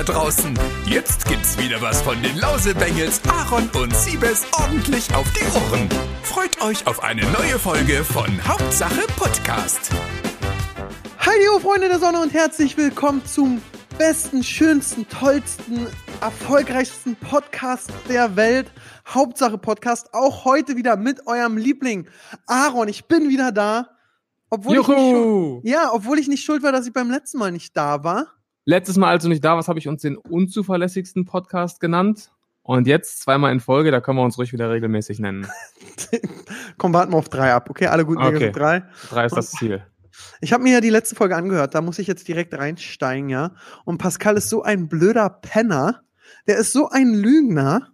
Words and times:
da 0.00 0.12
draußen. 0.12 0.58
Jetzt 0.86 1.26
gibt's 1.26 1.58
wieder 1.58 1.82
was 1.82 2.00
von 2.00 2.20
den 2.22 2.36
Lausebengels, 2.38 3.20
Aaron 3.28 3.68
und 3.74 3.94
Siebes 3.94 4.46
ordentlich 4.58 5.14
auf 5.14 5.26
die 5.32 5.44
Ohren. 5.44 5.88
Freut 6.22 6.62
euch 6.62 6.86
auf 6.86 7.02
eine 7.02 7.22
neue 7.32 7.58
Folge 7.58 8.02
von 8.02 8.26
Hauptsache 8.48 9.02
Podcast. 9.18 9.90
Hi, 11.18 11.32
liebe 11.38 11.60
Freunde 11.60 11.88
der 11.88 11.98
Sonne 11.98 12.22
und 12.22 12.32
herzlich 12.32 12.78
willkommen 12.78 13.22
zum 13.26 13.60
besten, 13.98 14.42
schönsten, 14.42 15.06
tollsten, 15.06 15.86
erfolgreichsten 16.22 17.16
Podcast 17.16 17.92
der 18.08 18.36
Welt. 18.36 18.70
Hauptsache 19.06 19.58
Podcast. 19.58 20.14
Auch 20.14 20.46
heute 20.46 20.76
wieder 20.76 20.96
mit 20.96 21.26
eurem 21.26 21.58
Liebling 21.58 22.08
Aaron. 22.46 22.88
Ich 22.88 23.04
bin 23.06 23.28
wieder 23.28 23.52
da. 23.52 23.90
Obwohl 24.48 24.78
ich 24.78 24.88
nicht 24.88 24.98
Juhu! 24.98 25.60
ja, 25.62 25.90
obwohl 25.92 26.18
ich 26.18 26.26
nicht 26.26 26.42
schuld 26.42 26.62
war, 26.62 26.72
dass 26.72 26.86
ich 26.86 26.92
beim 26.92 27.10
letzten 27.10 27.38
Mal 27.38 27.52
nicht 27.52 27.76
da 27.76 28.02
war. 28.02 28.39
Letztes 28.64 28.96
Mal, 28.96 29.08
als 29.08 29.22
du 29.22 29.28
nicht 29.28 29.44
da 29.44 29.56
warst, 29.56 29.68
habe 29.68 29.78
ich 29.78 29.88
uns 29.88 30.02
den 30.02 30.16
unzuverlässigsten 30.16 31.24
Podcast 31.24 31.80
genannt. 31.80 32.30
Und 32.62 32.86
jetzt 32.86 33.20
zweimal 33.22 33.52
in 33.52 33.60
Folge, 33.60 33.90
da 33.90 34.00
können 34.00 34.18
wir 34.18 34.22
uns 34.22 34.38
ruhig 34.38 34.52
wieder 34.52 34.70
regelmäßig 34.70 35.18
nennen. 35.18 35.46
Komm, 36.78 36.92
warten 36.92 37.12
wir 37.12 37.16
auf 37.16 37.28
drei 37.28 37.52
ab. 37.52 37.70
Okay, 37.70 37.86
alle 37.86 38.04
guten 38.04 38.20
Dinge 38.20 38.36
Okay. 38.36 38.44
sind 38.46 38.56
drei. 38.56 38.84
Drei 39.08 39.26
ist 39.26 39.36
das 39.36 39.50
Ziel. 39.52 39.84
Ich 40.42 40.52
habe 40.52 40.62
mir 40.62 40.74
ja 40.74 40.80
die 40.80 40.90
letzte 40.90 41.14
Folge 41.14 41.34
angehört, 41.36 41.74
da 41.74 41.80
muss 41.80 41.98
ich 41.98 42.06
jetzt 42.06 42.28
direkt 42.28 42.52
reinsteigen, 42.54 43.30
ja. 43.30 43.52
Und 43.84 43.98
Pascal 43.98 44.36
ist 44.36 44.50
so 44.50 44.62
ein 44.62 44.88
blöder 44.88 45.30
Penner. 45.30 46.02
Der 46.46 46.58
ist 46.58 46.72
so 46.72 46.90
ein 46.90 47.14
Lügner. 47.14 47.88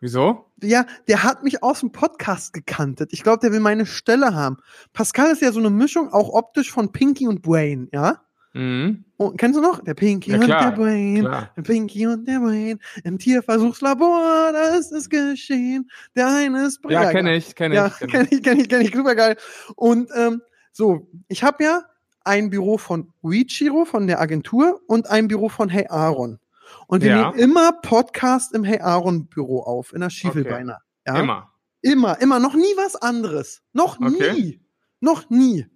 Wieso? 0.00 0.46
Ja, 0.62 0.86
der 1.08 1.24
hat 1.24 1.42
mich 1.42 1.62
aus 1.62 1.80
dem 1.80 1.90
Podcast 1.90 2.52
gekantet. 2.52 3.12
Ich 3.12 3.24
glaube, 3.24 3.40
der 3.40 3.52
will 3.52 3.60
meine 3.60 3.86
Stelle 3.86 4.34
haben. 4.34 4.58
Pascal 4.92 5.32
ist 5.32 5.42
ja 5.42 5.50
so 5.52 5.58
eine 5.58 5.70
Mischung, 5.70 6.12
auch 6.12 6.28
optisch 6.30 6.70
von 6.70 6.92
Pinky 6.92 7.26
und 7.26 7.42
Brain, 7.42 7.88
ja? 7.92 8.20
Mhm. 8.54 9.04
Und, 9.16 9.38
kennst 9.38 9.56
du 9.58 9.62
noch? 9.62 9.82
Der 9.82 9.94
Pinky 9.94 10.30
Ja, 10.32 10.36
und 10.38 10.44
klar, 10.44 10.70
der 10.70 10.76
Brain. 10.82 11.20
klar. 11.20 11.50
Der 11.56 11.62
Pinky 11.62 12.06
und 12.06 12.26
der 12.28 12.38
Brain. 12.40 12.78
Im 13.04 13.18
Tierversuchslabor, 13.18 14.52
da 14.52 14.74
ist 14.76 14.92
es 14.92 15.08
geschehen. 15.08 15.90
Der 16.14 16.28
eine 16.28 16.66
ist 16.66 16.80
Ja, 16.88 17.10
kenne 17.10 17.34
ich, 17.36 17.54
kenne 17.54 17.74
Ja, 17.74 17.86
ich. 17.86 17.96
kenn 17.98 18.10
kenne 18.10 18.28
ich, 18.30 18.42
kenne 18.42 18.62
ich, 18.62 18.68
kenne 18.68 18.84
ich, 18.84 18.94
super 18.94 19.14
geil. 19.14 19.36
Und 19.76 20.10
ähm, 20.14 20.42
so, 20.72 21.08
ich 21.28 21.42
habe 21.42 21.64
ja 21.64 21.82
ein 22.24 22.50
Büro 22.50 22.78
von 22.78 23.12
Weechiro, 23.22 23.84
von 23.84 24.06
der 24.06 24.20
Agentur, 24.20 24.80
und 24.86 25.08
ein 25.10 25.28
Büro 25.28 25.48
von 25.48 25.68
Hey 25.68 25.86
Aaron. 25.88 26.38
Und 26.86 27.02
wir 27.02 27.10
Ja. 27.10 27.30
nehmen 27.30 27.38
immer 27.38 27.72
Podcast 27.72 28.54
im 28.54 28.64
Hey 28.64 28.80
Aaron 28.80 29.26
Büro 29.26 29.60
auf, 29.60 29.92
in 29.92 30.00
der 30.00 30.10
Schiefelbeiner. 30.10 30.78
Ja? 31.06 31.20
Immer. 31.20 31.48
Immer, 31.80 32.20
immer, 32.20 32.38
noch 32.38 32.54
nie 32.54 32.72
was 32.76 32.96
anderes. 32.96 33.62
Noch 33.72 33.98
Okay. 34.00 34.32
nie. 34.34 34.60
Noch 35.00 35.28
nie. 35.30 35.66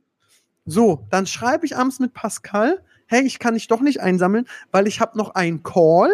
So, 0.67 1.05
dann 1.11 1.27
schreibe 1.27 1.65
ich 1.65 1.77
abends 1.77 2.01
mit 2.01 2.13
Pascal, 2.13 2.83
hey, 3.07 3.23
ich 3.23 3.39
kann 3.39 3.55
dich 3.55 3.69
doch 3.69 3.81
nicht 3.81 4.01
einsammeln, 4.01 4.47
weil 4.73 4.87
ich 4.87 5.01
habe 5.01 5.17
noch 5.17 5.35
einen 5.37 5.63
Call 5.63 6.11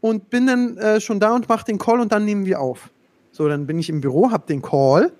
und 0.00 0.30
bin 0.30 0.46
dann 0.46 0.76
äh, 0.78 1.00
schon 1.00 1.18
da 1.18 1.34
und 1.34 1.48
mache 1.48 1.64
den 1.64 1.78
Call 1.78 2.00
und 2.00 2.12
dann 2.12 2.24
nehmen 2.24 2.46
wir 2.46 2.60
auf. 2.60 2.90
So, 3.32 3.48
dann 3.48 3.66
bin 3.66 3.78
ich 3.78 3.88
im 3.88 4.00
Büro, 4.00 4.30
hab 4.30 4.46
den 4.46 4.62
Call 4.62 5.12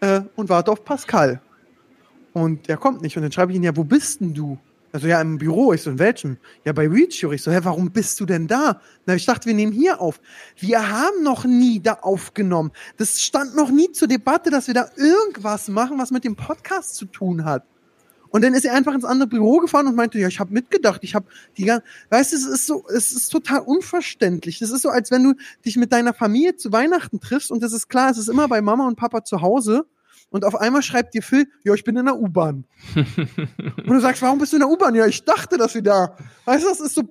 äh, 0.00 0.22
und 0.34 0.48
warte 0.48 0.72
auf 0.72 0.84
Pascal. 0.84 1.40
Und 2.32 2.68
der 2.68 2.76
kommt 2.76 3.02
nicht. 3.02 3.16
Und 3.16 3.22
dann 3.22 3.32
schreibe 3.32 3.52
ich 3.52 3.56
ihn, 3.56 3.62
ja, 3.62 3.76
wo 3.76 3.84
bist 3.84 4.20
denn 4.20 4.34
du? 4.34 4.58
Also 4.92 5.06
ja, 5.06 5.20
im 5.20 5.38
Büro. 5.38 5.72
Ich 5.72 5.82
so, 5.82 5.90
in 5.90 5.98
welchem? 5.98 6.36
Ja, 6.64 6.72
bei 6.72 6.88
Reachio. 6.88 7.32
Ich 7.32 7.42
so, 7.42 7.52
hä, 7.52 7.60
warum 7.62 7.90
bist 7.90 8.18
du 8.18 8.26
denn 8.26 8.46
da? 8.46 8.80
Na, 9.06 9.14
ich 9.14 9.26
dachte, 9.26 9.46
wir 9.46 9.54
nehmen 9.54 9.72
hier 9.72 10.00
auf. 10.00 10.20
Wir 10.56 10.90
haben 10.90 11.22
noch 11.22 11.44
nie 11.44 11.80
da 11.80 11.94
aufgenommen. 11.94 12.72
Das 12.96 13.20
stand 13.20 13.54
noch 13.54 13.70
nie 13.70 13.92
zur 13.92 14.08
Debatte, 14.08 14.50
dass 14.50 14.66
wir 14.66 14.74
da 14.74 14.88
irgendwas 14.96 15.68
machen, 15.68 15.98
was 15.98 16.10
mit 16.10 16.24
dem 16.24 16.34
Podcast 16.34 16.96
zu 16.96 17.06
tun 17.06 17.44
hat. 17.44 17.64
Und 18.30 18.42
dann 18.42 18.54
ist 18.54 18.64
er 18.64 18.74
einfach 18.74 18.94
ins 18.94 19.04
andere 19.04 19.28
Büro 19.28 19.58
gefahren 19.58 19.86
und 19.86 19.96
meinte, 19.96 20.18
ja, 20.18 20.28
ich 20.28 20.40
habe 20.40 20.52
mitgedacht, 20.52 21.02
ich 21.02 21.14
habe 21.14 21.26
die 21.56 21.64
ganze, 21.64 21.84
weißt 22.10 22.32
du, 22.32 22.36
es 22.36 22.46
ist 22.46 22.66
so, 22.66 22.84
es 22.88 23.12
ist 23.12 23.28
total 23.28 23.60
unverständlich. 23.60 24.58
Das 24.60 24.70
ist 24.70 24.82
so, 24.82 24.88
als 24.88 25.10
wenn 25.10 25.24
du 25.24 25.34
dich 25.64 25.76
mit 25.76 25.92
deiner 25.92 26.14
Familie 26.14 26.56
zu 26.56 26.72
Weihnachten 26.72 27.20
triffst 27.20 27.50
und 27.50 27.62
das 27.62 27.72
ist 27.72 27.88
klar, 27.88 28.10
es 28.10 28.18
ist 28.18 28.28
immer 28.28 28.48
bei 28.48 28.62
Mama 28.62 28.86
und 28.86 28.96
Papa 28.96 29.24
zu 29.24 29.42
Hause 29.42 29.84
und 30.30 30.44
auf 30.44 30.54
einmal 30.54 30.82
schreibt 30.82 31.14
dir 31.14 31.22
Phil, 31.22 31.46
ja, 31.64 31.74
ich 31.74 31.84
bin 31.84 31.96
in 31.96 32.06
der 32.06 32.16
U-Bahn. 32.16 32.64
und 32.96 33.86
du 33.86 34.00
sagst, 34.00 34.22
warum 34.22 34.38
bist 34.38 34.52
du 34.52 34.56
in 34.56 34.60
der 34.60 34.70
U-Bahn? 34.70 34.94
Ja, 34.94 35.06
ich 35.06 35.24
dachte, 35.24 35.58
dass 35.58 35.74
wir 35.74 35.82
da. 35.82 36.16
Weißt 36.44 36.64
du, 36.64 36.68
das 36.68 36.80
ist 36.80 36.94
so, 36.94 37.02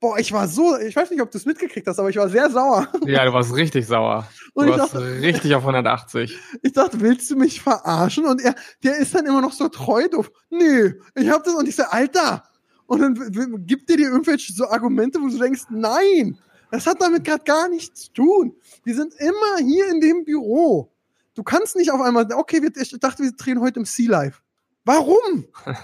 boah, 0.00 0.18
ich 0.18 0.32
war 0.32 0.48
so, 0.48 0.76
ich 0.76 0.94
weiß 0.94 1.10
nicht, 1.10 1.22
ob 1.22 1.30
du 1.30 1.38
es 1.38 1.46
mitgekriegt 1.46 1.86
hast, 1.86 1.98
aber 1.98 2.10
ich 2.10 2.16
war 2.16 2.28
sehr 2.28 2.50
sauer. 2.50 2.88
Ja, 3.06 3.24
du 3.24 3.32
warst 3.32 3.54
richtig 3.54 3.86
sauer. 3.86 4.28
Und 4.54 4.66
Du 4.66 4.72
ich 4.72 4.78
warst 4.78 4.94
dachte, 4.94 5.20
richtig 5.20 5.54
auf 5.54 5.62
180. 5.62 6.36
ich 6.62 6.72
dachte, 6.72 7.00
willst 7.00 7.30
du 7.30 7.36
mich 7.36 7.60
verarschen? 7.60 8.26
Und 8.26 8.40
er, 8.40 8.54
der 8.82 8.96
ist 8.98 9.14
dann 9.14 9.26
immer 9.26 9.40
noch 9.40 9.52
so 9.52 9.68
treu 9.68 10.08
doof. 10.08 10.30
Nee, 10.50 10.94
ich 11.14 11.30
hab 11.30 11.44
das 11.44 11.54
und 11.54 11.68
ich 11.68 11.76
so, 11.76 11.84
Alter. 11.84 12.42
Und 12.86 13.00
dann 13.00 13.66
gibt 13.66 13.88
dir 13.88 13.96
die 13.96 14.04
irgendwelche 14.04 14.52
so 14.52 14.68
Argumente, 14.68 15.20
wo 15.20 15.28
du 15.28 15.38
denkst, 15.38 15.64
nein, 15.70 16.38
das 16.70 16.86
hat 16.86 17.00
damit 17.00 17.24
gerade 17.24 17.44
gar 17.44 17.68
nichts 17.68 18.04
zu 18.06 18.12
tun. 18.12 18.56
Die 18.84 18.92
sind 18.92 19.14
immer 19.18 19.58
hier 19.58 19.88
in 19.90 20.00
dem 20.00 20.24
Büro. 20.24 20.92
Du 21.36 21.42
kannst 21.44 21.76
nicht 21.76 21.92
auf 21.92 22.00
einmal, 22.00 22.26
okay, 22.34 22.62
wir, 22.62 22.70
ich 22.76 22.90
dachte, 22.98 23.22
wir 23.22 23.30
drehen 23.32 23.60
heute 23.60 23.78
im 23.80 23.84
Sea 23.86 24.10
Life. 24.10 24.40
Warum? 24.84 25.46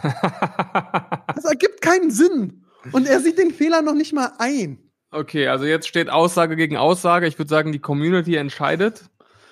Das 1.35 1.45
ergibt 1.45 1.81
keinen 1.83 2.11
Sinn. 2.11 2.65
Und 2.93 3.07
er 3.07 3.21
sieht 3.21 3.39
den 3.39 3.53
Fehler 3.53 3.83
noch 3.83 3.95
nicht 3.95 4.13
mal 4.13 4.33
ein. 4.39 4.79
okay, 5.11 5.47
also 5.49 5.65
jetzt 5.65 5.87
steht 5.89 6.09
Aussage 6.11 6.57
gegen 6.57 6.77
Aussage. 6.77 7.27
Ich 7.27 7.39
würde 7.39 7.49
sagen, 7.49 7.73
die 7.73 7.79
Community 7.79 8.37
entscheidet, 8.37 9.05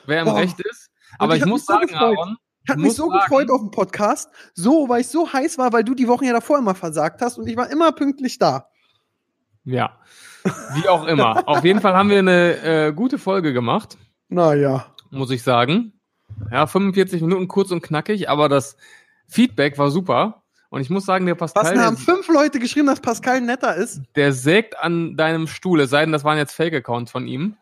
wer 0.06 0.20
im 0.20 0.26
Boah. 0.26 0.36
Recht 0.36 0.58
ist. 0.60 0.90
Aber 1.18 1.36
ich 1.36 1.42
ich 1.42 1.46
muss 1.48 1.66
so 1.66 1.72
sagen, 1.74 1.86
gefreut. 1.88 2.18
Aaron, 2.18 2.36
Ich 2.64 2.70
Ich 2.70 2.76
mich 2.76 2.94
so 2.94 3.08
sagen- 3.08 3.20
gefreut 3.20 3.50
auf 3.50 3.60
den 3.60 3.70
Podcast, 3.70 4.30
so, 4.54 4.88
weil 4.88 5.02
ich 5.02 5.08
so 5.08 5.32
heiß 5.32 5.58
war, 5.58 5.72
weil 5.72 5.84
du 5.84 5.94
die 5.94 6.08
Wochen 6.08 6.24
ja 6.24 6.32
davor 6.32 6.58
immer 6.58 6.74
versagt 6.74 7.20
hast 7.22 7.38
und 7.38 7.46
ich 7.48 7.56
war 7.56 7.70
immer 7.70 7.92
pünktlich 7.92 8.38
da. 8.38 8.68
ja, 9.64 9.98
wie 10.74 10.88
auch 10.88 11.06
immer. 11.06 11.42
auf 11.48 11.64
jeden 11.64 11.80
Fall 11.80 11.94
haben 11.94 12.08
wir 12.10 12.18
eine 12.20 12.62
äh, 12.88 12.92
gute 12.92 13.18
Folge 13.18 13.52
gemacht. 13.52 13.96
Naja. 14.28 14.86
Muss 15.10 15.30
ich 15.30 15.42
sagen. 15.42 15.92
Ja, 16.50 16.66
45 16.66 17.22
Minuten 17.22 17.48
kurz 17.48 17.70
und 17.70 17.82
knackig, 17.82 18.28
aber 18.28 18.48
das 18.48 18.76
Feedback 19.26 19.78
war 19.78 19.90
super. 19.90 20.42
Und 20.70 20.80
ich 20.80 20.90
muss 20.90 21.04
sagen, 21.04 21.26
der 21.26 21.38
Was 21.40 21.52
Pascal, 21.52 21.74
denn, 21.74 21.84
haben 21.84 21.96
fünf 21.96 22.28
Leute 22.28 22.60
geschrieben, 22.60 22.86
dass 22.86 23.00
Pascal 23.00 23.40
netter 23.40 23.74
ist? 23.74 24.00
der 24.14 24.32
sägt 24.32 24.78
an 24.78 25.16
deinem 25.16 25.48
Stuhl, 25.48 25.80
es 25.80 25.90
sei 25.90 26.02
denn, 26.02 26.12
das 26.12 26.22
waren 26.22 26.38
jetzt 26.38 26.52
Fake-Accounts 26.52 27.10
von 27.10 27.26
ihm. 27.26 27.56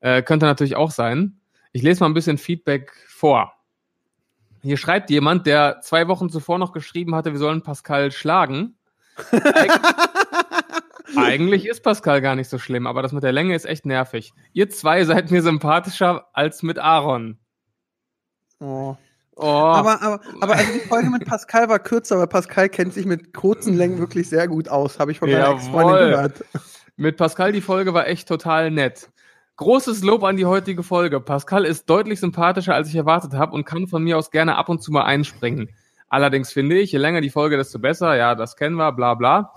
Äh, 0.00 0.22
könnte 0.22 0.46
natürlich 0.46 0.76
auch 0.76 0.90
sein. 0.90 1.40
Ich 1.72 1.82
lese 1.82 2.00
mal 2.00 2.10
ein 2.10 2.14
bisschen 2.14 2.36
Feedback 2.36 2.92
vor. 3.08 3.54
Hier 4.62 4.76
schreibt 4.76 5.08
jemand, 5.10 5.46
der 5.46 5.80
zwei 5.80 6.08
Wochen 6.08 6.28
zuvor 6.28 6.58
noch 6.58 6.72
geschrieben 6.72 7.14
hatte, 7.14 7.32
wir 7.32 7.38
sollen 7.38 7.62
Pascal 7.62 8.12
schlagen. 8.12 8.76
Eig 11.16 11.24
Eigentlich 11.24 11.66
ist 11.66 11.82
Pascal 11.82 12.20
gar 12.20 12.36
nicht 12.36 12.48
so 12.48 12.58
schlimm, 12.58 12.86
aber 12.86 13.02
das 13.02 13.12
mit 13.12 13.22
der 13.22 13.32
Länge 13.32 13.54
ist 13.54 13.64
echt 13.64 13.86
nervig. 13.86 14.32
Ihr 14.52 14.70
zwei 14.70 15.04
seid 15.04 15.30
mir 15.30 15.42
sympathischer 15.42 16.28
als 16.32 16.62
mit 16.62 16.78
Aaron. 16.78 17.38
Oh. 18.60 18.96
Oh. 19.34 19.46
Aber, 19.46 20.02
aber, 20.02 20.20
aber 20.40 20.54
also 20.54 20.72
die 20.72 20.80
Folge 20.80 21.10
mit 21.10 21.24
Pascal 21.24 21.68
war 21.68 21.78
kürzer, 21.78 22.18
weil 22.18 22.26
Pascal 22.26 22.68
kennt 22.68 22.92
sich 22.92 23.06
mit 23.06 23.32
kurzen 23.32 23.74
Längen 23.74 23.98
wirklich 23.98 24.28
sehr 24.28 24.46
gut 24.46 24.68
aus, 24.68 24.98
habe 24.98 25.10
ich 25.10 25.18
von 25.18 25.30
meiner. 25.30 25.50
Ex-Freundin 25.52 26.10
gehört. 26.10 26.44
Mit 26.96 27.16
Pascal 27.16 27.52
die 27.52 27.62
Folge 27.62 27.94
war 27.94 28.06
echt 28.06 28.28
total 28.28 28.70
nett. 28.70 29.08
Großes 29.56 30.02
Lob 30.02 30.24
an 30.24 30.36
die 30.36 30.46
heutige 30.46 30.82
Folge. 30.82 31.20
Pascal 31.20 31.64
ist 31.64 31.88
deutlich 31.88 32.20
sympathischer, 32.20 32.74
als 32.74 32.88
ich 32.88 32.94
erwartet 32.94 33.32
habe 33.32 33.54
und 33.54 33.64
kann 33.64 33.86
von 33.86 34.02
mir 34.02 34.18
aus 34.18 34.30
gerne 34.30 34.56
ab 34.56 34.68
und 34.68 34.82
zu 34.82 34.92
mal 34.92 35.04
einspringen. 35.04 35.70
Allerdings 36.08 36.52
finde 36.52 36.78
ich, 36.78 36.92
je 36.92 36.98
länger 36.98 37.22
die 37.22 37.30
Folge, 37.30 37.56
desto 37.56 37.78
besser. 37.78 38.14
Ja, 38.16 38.34
das 38.34 38.56
kennen 38.56 38.76
wir, 38.76 38.92
bla 38.92 39.14
bla. 39.14 39.54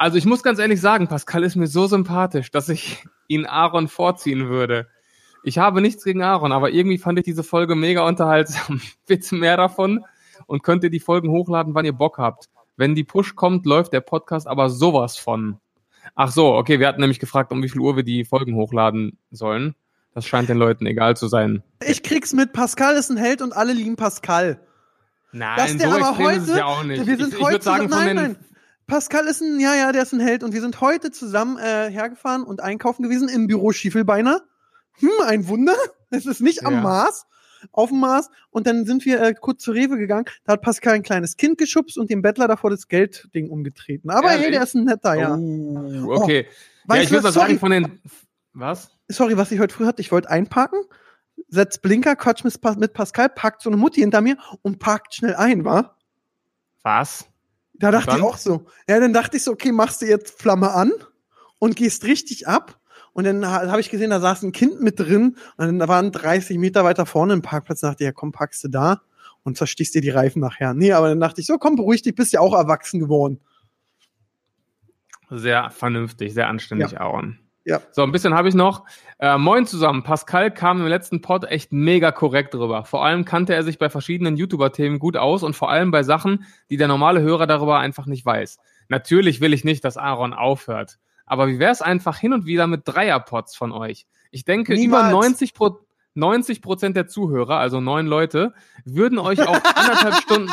Also 0.00 0.16
ich 0.16 0.24
muss 0.24 0.42
ganz 0.42 0.58
ehrlich 0.58 0.80
sagen, 0.80 1.08
Pascal 1.08 1.44
ist 1.44 1.56
mir 1.56 1.66
so 1.66 1.86
sympathisch, 1.86 2.50
dass 2.50 2.70
ich 2.70 3.04
ihn 3.28 3.44
Aaron 3.44 3.86
vorziehen 3.86 4.48
würde. 4.48 4.88
Ich 5.44 5.58
habe 5.58 5.82
nichts 5.82 6.04
gegen 6.04 6.22
Aaron, 6.22 6.52
aber 6.52 6.70
irgendwie 6.70 6.96
fand 6.96 7.18
ich 7.18 7.26
diese 7.26 7.42
Folge 7.42 7.74
mega 7.74 8.08
unterhaltsam. 8.08 8.80
Bitte 9.06 9.34
mehr 9.34 9.58
davon 9.58 10.02
und 10.46 10.62
könnt 10.62 10.84
ihr 10.84 10.90
die 10.90 11.00
Folgen 11.00 11.28
hochladen, 11.28 11.74
wann 11.74 11.84
ihr 11.84 11.92
Bock 11.92 12.16
habt. 12.16 12.48
Wenn 12.78 12.94
die 12.94 13.04
Push 13.04 13.34
kommt, 13.36 13.66
läuft 13.66 13.92
der 13.92 14.00
Podcast 14.00 14.46
aber 14.46 14.70
sowas 14.70 15.18
von. 15.18 15.58
Ach 16.14 16.30
so, 16.30 16.54
okay, 16.54 16.80
wir 16.80 16.88
hatten 16.88 17.02
nämlich 17.02 17.18
gefragt, 17.20 17.52
um 17.52 17.62
wie 17.62 17.68
viel 17.68 17.82
Uhr 17.82 17.94
wir 17.94 18.02
die 18.02 18.24
Folgen 18.24 18.54
hochladen 18.54 19.18
sollen. 19.30 19.74
Das 20.14 20.26
scheint 20.26 20.48
den 20.48 20.56
Leuten 20.56 20.86
egal 20.86 21.14
zu 21.14 21.28
sein. 21.28 21.62
Ich 21.86 22.02
krieg's 22.02 22.32
mit, 22.32 22.54
Pascal 22.54 22.96
ist 22.96 23.10
ein 23.10 23.18
Held 23.18 23.42
und 23.42 23.52
alle 23.52 23.74
lieben 23.74 23.96
Pascal. 23.96 24.60
Nein, 25.32 25.58
Dass 25.58 25.76
der 25.76 25.88
aber 25.88 25.98
extrem 26.08 26.30
ist 26.30 26.36
es 26.44 26.48
heute- 26.48 26.58
ja 26.58 26.64
auch 26.64 26.84
nicht. 26.84 27.06
Wir 27.06 27.16
sind 27.18 27.34
ich 27.34 27.38
ich 27.38 27.44
heute 27.44 27.52
würde 27.52 27.64
sagen, 27.64 27.88
von 27.90 27.98
nein, 27.98 28.06
den, 28.06 28.16
nein. 28.16 28.36
Pascal 28.90 29.26
ist 29.26 29.40
ein, 29.40 29.60
ja, 29.60 29.76
ja, 29.76 29.92
der 29.92 30.02
ist 30.02 30.12
ein 30.12 30.18
Held 30.18 30.42
und 30.42 30.52
wir 30.52 30.60
sind 30.60 30.80
heute 30.80 31.12
zusammen 31.12 31.58
äh, 31.58 31.88
hergefahren 31.92 32.42
und 32.42 32.60
einkaufen 32.60 33.04
gewesen 33.04 33.28
im 33.28 33.46
Büro 33.46 33.70
Schiefelbeiner. 33.70 34.42
Hm, 34.98 35.10
ein 35.26 35.46
Wunder. 35.48 35.76
Es 36.12 36.26
ist 36.26 36.40
nicht 36.40 36.66
am 36.66 36.74
Ja. 36.74 36.80
Mars, 36.80 37.24
auf 37.70 37.90
dem 37.90 38.00
Mars. 38.00 38.30
Und 38.50 38.66
dann 38.66 38.84
sind 38.84 39.04
wir 39.04 39.22
äh, 39.22 39.32
kurz 39.32 39.62
zur 39.62 39.74
Rewe 39.74 39.96
gegangen. 39.96 40.24
Da 40.42 40.54
hat 40.54 40.62
Pascal 40.62 40.94
ein 40.94 41.04
kleines 41.04 41.36
Kind 41.36 41.56
geschubst 41.56 41.96
und 41.98 42.10
dem 42.10 42.20
Bettler 42.20 42.48
davor 42.48 42.68
das 42.70 42.88
Geldding 42.88 43.48
umgetreten. 43.48 44.10
Aber 44.10 44.30
hey, 44.30 44.38
Ehrlich? 44.38 44.54
der 44.54 44.62
ist 44.64 44.74
ein 44.74 44.86
netter, 44.86 45.14
ja. 45.14 45.36
Oh, 45.36 46.16
okay. 46.20 46.48
ja, 46.48 46.48
Weißt 46.86 47.04
ich 47.04 47.10
würde 47.12 47.22
mal 47.22 47.28
was, 47.28 47.34
sorry, 47.34 47.46
sagen, 47.46 47.58
von 47.60 47.70
den. 47.70 48.00
Was? 48.54 48.90
sorry, 49.06 49.36
was 49.36 49.52
ich 49.52 49.60
heute 49.60 49.72
früh 49.72 49.86
hatte. 49.86 50.00
Ich 50.02 50.10
wollte 50.10 50.28
einparken, 50.30 50.80
setz 51.46 51.78
Blinker, 51.78 52.16
quatsch 52.16 52.42
mit, 52.42 52.58
mit 52.80 52.92
Pascal, 52.92 53.28
packt 53.28 53.62
so 53.62 53.70
eine 53.70 53.76
Mutti 53.76 54.00
hinter 54.00 54.20
mir 54.20 54.36
und 54.62 54.80
parkt 54.80 55.14
schnell 55.14 55.36
ein, 55.36 55.64
wa? 55.64 55.96
Was? 56.82 57.29
Da 57.80 57.90
dachte 57.90 58.10
ich 58.16 58.22
auch 58.22 58.36
so. 58.36 58.66
Ja, 58.88 59.00
dann 59.00 59.12
dachte 59.12 59.36
ich 59.36 59.42
so, 59.42 59.52
okay, 59.52 59.72
machst 59.72 60.02
du 60.02 60.06
jetzt 60.06 60.40
Flamme 60.40 60.70
an 60.72 60.92
und 61.58 61.76
gehst 61.76 62.04
richtig 62.04 62.46
ab. 62.46 62.78
Und 63.12 63.24
dann 63.24 63.44
ha- 63.46 63.68
habe 63.68 63.80
ich 63.80 63.90
gesehen, 63.90 64.10
da 64.10 64.20
saß 64.20 64.42
ein 64.44 64.52
Kind 64.52 64.80
mit 64.80 65.00
drin 65.00 65.36
und 65.56 65.78
dann 65.78 65.88
waren 65.88 66.12
30 66.12 66.58
Meter 66.58 66.84
weiter 66.84 67.06
vorne 67.06 67.32
ein 67.32 67.42
Parkplatz. 67.42 67.80
Da 67.80 67.88
dachte 67.88 68.04
ich, 68.04 68.06
ja 68.06 68.12
komm, 68.12 68.30
packst 68.32 68.62
du 68.64 68.68
da 68.68 69.00
und 69.42 69.56
zerstichst 69.56 69.94
dir 69.94 70.00
die 70.00 70.10
Reifen 70.10 70.40
nachher. 70.40 70.74
Nee, 70.74 70.92
aber 70.92 71.08
dann 71.08 71.18
dachte 71.20 71.40
ich, 71.40 71.46
so 71.46 71.58
komm, 71.58 71.74
beruhig 71.76 72.02
dich, 72.02 72.14
bist 72.14 72.32
ja 72.32 72.40
auch 72.40 72.54
erwachsen 72.54 73.00
geworden. 73.00 73.40
Sehr 75.30 75.70
vernünftig, 75.70 76.34
sehr 76.34 76.48
anständig, 76.48 76.92
Aaron. 77.00 77.38
Ja. 77.64 77.80
So, 77.92 78.02
ein 78.02 78.12
bisschen 78.12 78.34
habe 78.34 78.48
ich 78.48 78.54
noch. 78.54 78.84
Äh, 79.18 79.36
moin 79.36 79.66
zusammen. 79.66 80.02
Pascal 80.02 80.50
kam 80.50 80.80
im 80.80 80.86
letzten 80.86 81.20
Pod 81.20 81.44
echt 81.44 81.72
mega 81.72 82.10
korrekt 82.10 82.54
drüber. 82.54 82.84
Vor 82.84 83.04
allem 83.04 83.24
kannte 83.24 83.54
er 83.54 83.62
sich 83.62 83.78
bei 83.78 83.90
verschiedenen 83.90 84.36
YouTuber-Themen 84.36 84.98
gut 84.98 85.16
aus 85.16 85.42
und 85.42 85.54
vor 85.54 85.70
allem 85.70 85.90
bei 85.90 86.02
Sachen, 86.02 86.46
die 86.70 86.76
der 86.78 86.88
normale 86.88 87.20
Hörer 87.20 87.46
darüber 87.46 87.78
einfach 87.78 88.06
nicht 88.06 88.24
weiß. 88.24 88.58
Natürlich 88.88 89.40
will 89.40 89.52
ich 89.52 89.64
nicht, 89.64 89.84
dass 89.84 89.96
Aaron 89.96 90.32
aufhört. 90.32 90.98
Aber 91.26 91.46
wie 91.48 91.58
wäre 91.58 91.70
es 91.70 91.82
einfach 91.82 92.18
hin 92.18 92.32
und 92.32 92.46
wieder 92.46 92.66
mit 92.66 92.82
Dreierpods 92.86 93.54
von 93.54 93.72
euch? 93.72 94.06
Ich 94.30 94.44
denke, 94.44 94.74
Niemals. 94.74 95.10
über 95.10 95.20
90 95.20 95.54
Pro 95.54 95.78
90 96.14 96.60
Prozent 96.60 96.96
der 96.96 97.06
Zuhörer, 97.06 97.58
also 97.58 97.80
neun 97.80 98.06
Leute, 98.06 98.52
würden 98.84 99.18
euch 99.18 99.40
auch 99.46 99.60
anderthalb 99.76 100.14
Stunden, 100.22 100.50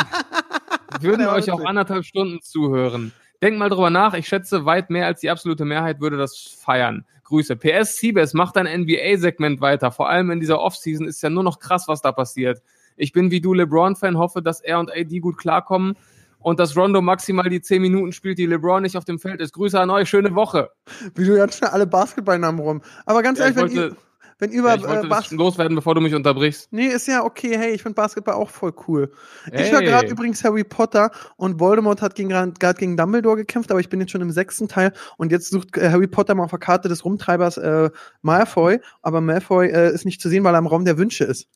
würden 1.00 1.26
euch 1.26 1.52
auch 1.52 1.66
anderthalb 1.66 2.06
Stunden 2.06 2.42
zuhören. 2.44 3.12
Denkt 3.42 3.60
mal 3.60 3.70
drüber 3.70 3.90
nach. 3.90 4.14
Ich 4.14 4.28
schätze, 4.28 4.66
weit 4.66 4.90
mehr 4.90 5.06
als 5.06 5.22
die 5.22 5.30
absolute 5.30 5.66
Mehrheit 5.66 6.02
würde 6.02 6.18
das 6.18 6.38
feiern. 6.38 7.06
Grüße. 7.24 7.56
PS 7.56 7.98
Siebes, 7.98 8.34
macht 8.34 8.56
dein 8.56 8.66
NBA-Segment 8.66 9.62
weiter. 9.62 9.92
Vor 9.92 10.10
allem 10.10 10.32
in 10.32 10.40
dieser 10.40 10.60
Offseason 10.60 11.08
ist 11.08 11.22
ja 11.22 11.30
nur 11.30 11.44
noch 11.44 11.60
krass, 11.60 11.88
was 11.88 12.02
da 12.02 12.12
passiert. 12.12 12.62
Ich 12.96 13.12
bin 13.12 13.30
wie 13.32 13.42
du 13.42 13.54
LeBron-Fan, 13.54 14.18
hoffe, 14.18 14.42
dass 14.42 14.62
er 14.62 14.80
und 14.80 14.92
AD 14.92 15.20
gut 15.20 15.38
klarkommen 15.38 15.96
und 16.40 16.60
dass 16.60 16.76
Rondo 16.78 17.02
maximal 17.02 17.50
die 17.50 17.62
10 17.62 17.82
Minuten 17.82 18.12
spielt, 18.12 18.38
die 18.38 18.46
LeBron 18.46 18.82
nicht 18.82 18.98
auf 18.98 19.06
dem 19.06 19.20
Feld 19.20 19.42
ist. 19.42 19.54
Grüße 19.54 19.80
an 19.80 19.90
euch, 19.90 20.10
schöne 20.10 20.34
Woche. 20.34 20.72
Wie 21.14 21.26
du 21.26 21.36
ganz 21.36 21.58
schnell 21.58 21.72
alle 21.72 21.86
Basketballnamen 21.86 22.62
rum. 22.62 22.82
Aber 23.06 23.22
ganz 23.22 23.40
Ja, 23.40 23.50
ich 23.50 23.58
ehrlich, 23.58 23.76
wenn, 23.76 23.84
ihr, 23.92 23.96
wenn 24.40 24.52
über 24.52 24.70
ja, 24.70 24.76
ich 24.76 24.84
wollte 24.84 25.08
äh, 25.08 25.10
das 25.10 25.32
loswerden, 25.32 25.76
bevor 25.76 25.96
du 25.96 26.02
mich 26.02 26.14
unterbrichst. 26.14 26.72
Nee, 26.72 26.88
ist 26.88 27.08
ja 27.08 27.24
okay. 27.24 27.58
Hey, 27.58 27.72
ich 27.72 27.82
finde 27.82 27.96
Basketball 27.96 28.36
auch 28.36 28.50
voll 28.50 28.74
cool. 28.88 29.12
Ich 29.48 29.54
Hey. 29.54 29.72
höre 29.72 29.82
gerade 29.82 30.08
übrigens 30.08 30.44
Harry 30.44 30.64
Potter 30.64 31.12
und 31.38 31.60
Voldemort 31.60 32.02
hat 32.02 32.16
gerade 32.16 32.80
gegen 32.80 32.98
Dumbledore 32.98 33.38
gekämpft, 33.38 33.72
aber 33.72 33.80
ich 33.80 33.90
bin 33.90 34.00
jetzt 34.00 34.12
schon 34.12 34.22
im 34.22 34.32
sechsten 34.32 34.68
Teil 34.68 34.94
und 35.18 35.32
jetzt 35.32 35.50
sucht 35.50 35.76
äh, 35.78 35.90
Harry 35.90 36.08
Potter 36.08 36.36
mal 36.36 36.44
auf 36.44 36.52
der 36.52 36.60
Karte 36.60 36.90
des 36.90 37.04
Rumtreibers 37.04 37.58
äh, 37.58 37.90
Malfoy, 38.22 38.80
aber 39.02 39.22
Malfoy 39.22 39.68
äh, 39.70 39.94
ist 39.94 40.06
nicht 40.06 40.22
zu 40.22 40.30
sehen, 40.30 40.44
weil 40.44 40.54
er 40.56 40.60
im 40.60 40.68
Raum 40.68 40.86
der 40.86 40.98
Wünsche 40.98 41.24
ist. 41.24 41.48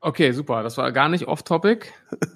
Okay, 0.00 0.32
super. 0.32 0.62
Das 0.62 0.76
war 0.76 0.92
gar 0.92 1.08
nicht 1.08 1.26
off-topic. 1.26 1.86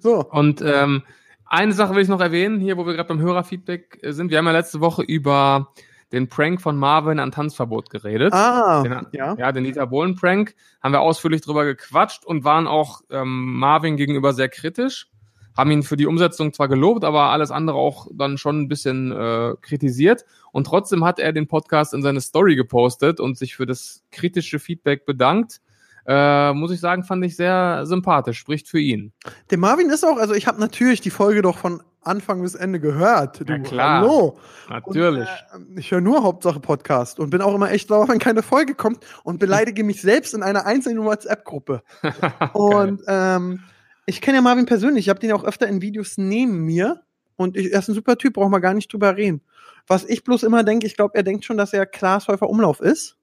So. 0.00 0.28
Und 0.28 0.60
ähm, 0.60 1.04
eine 1.46 1.72
Sache 1.72 1.94
will 1.94 2.02
ich 2.02 2.08
noch 2.08 2.20
erwähnen, 2.20 2.58
hier, 2.60 2.76
wo 2.76 2.84
wir 2.84 2.94
gerade 2.94 3.08
beim 3.08 3.20
Hörerfeedback 3.20 4.00
äh, 4.02 4.12
sind. 4.12 4.32
Wir 4.32 4.38
haben 4.38 4.46
ja 4.46 4.52
letzte 4.52 4.80
Woche 4.80 5.02
über 5.02 5.72
den 6.12 6.28
Prank 6.28 6.60
von 6.60 6.76
Marvin 6.76 7.18
an 7.18 7.32
Tanzverbot 7.32 7.90
geredet. 7.90 8.32
Ah, 8.32 8.82
Den, 8.82 9.06
ja. 9.12 9.34
ja, 9.38 9.52
den 9.52 9.64
Dieter 9.64 9.86
Bohlen-Prank. 9.86 10.54
Haben 10.82 10.92
wir 10.92 11.00
ausführlich 11.00 11.40
drüber 11.40 11.64
gequatscht 11.64 12.24
und 12.24 12.44
waren 12.44 12.66
auch 12.66 13.00
ähm, 13.10 13.58
Marvin 13.58 13.96
gegenüber 13.96 14.32
sehr 14.34 14.48
kritisch. 14.48 15.08
Haben 15.56 15.70
ihn 15.70 15.82
für 15.82 15.96
die 15.96 16.06
Umsetzung 16.06 16.52
zwar 16.52 16.68
gelobt, 16.68 17.04
aber 17.04 17.24
alles 17.24 17.50
andere 17.50 17.76
auch 17.76 18.06
dann 18.12 18.38
schon 18.38 18.60
ein 18.60 18.68
bisschen 18.68 19.12
äh, 19.12 19.54
kritisiert. 19.60 20.24
Und 20.50 20.66
trotzdem 20.66 21.04
hat 21.04 21.18
er 21.18 21.32
den 21.32 21.46
Podcast 21.46 21.94
in 21.94 22.02
seine 22.02 22.20
Story 22.20 22.56
gepostet 22.56 23.20
und 23.20 23.36
sich 23.36 23.56
für 23.56 23.66
das 23.66 24.02
kritische 24.10 24.58
Feedback 24.58 25.04
bedankt. 25.04 25.60
Äh, 26.06 26.52
muss 26.52 26.72
ich 26.72 26.80
sagen, 26.80 27.04
fand 27.04 27.24
ich 27.24 27.36
sehr 27.36 27.86
sympathisch. 27.86 28.38
Spricht 28.38 28.68
für 28.68 28.80
ihn. 28.80 29.12
Der 29.50 29.58
Marvin 29.58 29.90
ist 29.90 30.04
auch, 30.04 30.16
also 30.16 30.34
ich 30.34 30.46
habe 30.46 30.60
natürlich 30.60 31.00
die 31.00 31.10
Folge 31.10 31.42
doch 31.42 31.58
von 31.58 31.82
Anfang 32.02 32.42
bis 32.42 32.54
Ende 32.54 32.80
gehört. 32.80 33.40
Du, 33.40 33.44
Na 33.46 33.58
klar. 33.60 34.00
Hallo. 34.00 34.38
Natürlich. 34.68 35.28
Und, 35.54 35.76
äh, 35.76 35.80
ich 35.80 35.90
höre 35.90 36.00
nur 36.00 36.22
Hauptsache 36.24 36.58
Podcast 36.58 37.20
und 37.20 37.30
bin 37.30 37.40
auch 37.40 37.54
immer 37.54 37.70
echt 37.70 37.88
sauer, 37.88 38.08
wenn 38.08 38.18
keine 38.18 38.42
Folge 38.42 38.74
kommt 38.74 39.04
und 39.22 39.38
beleidige 39.38 39.84
mich 39.84 40.02
selbst 40.02 40.34
in 40.34 40.42
einer 40.42 40.66
einzelnen 40.66 41.04
WhatsApp-Gruppe. 41.04 41.82
Und 42.54 43.02
ähm, 43.06 43.60
ich 44.06 44.20
kenne 44.20 44.38
ja 44.38 44.42
Marvin 44.42 44.66
persönlich, 44.66 45.06
ich 45.06 45.08
habe 45.08 45.20
den 45.20 45.30
ja 45.30 45.36
auch 45.36 45.44
öfter 45.44 45.68
in 45.68 45.80
Videos 45.80 46.18
neben 46.18 46.64
mir 46.64 47.02
und 47.36 47.56
ich, 47.56 47.72
er 47.72 47.78
ist 47.78 47.88
ein 47.88 47.94
super 47.94 48.18
Typ, 48.18 48.34
brauchen 48.34 48.50
wir 48.50 48.60
gar 48.60 48.74
nicht 48.74 48.92
drüber 48.92 49.16
reden. 49.16 49.42
Was 49.86 50.04
ich 50.04 50.24
bloß 50.24 50.42
immer 50.42 50.64
denke, 50.64 50.86
ich 50.86 50.96
glaube, 50.96 51.14
er 51.14 51.22
denkt 51.22 51.44
schon, 51.44 51.56
dass 51.56 51.72
er 51.72 51.86
Klaas 51.86 52.28
Häufer 52.28 52.48
Umlauf 52.48 52.80
ist. 52.80 53.16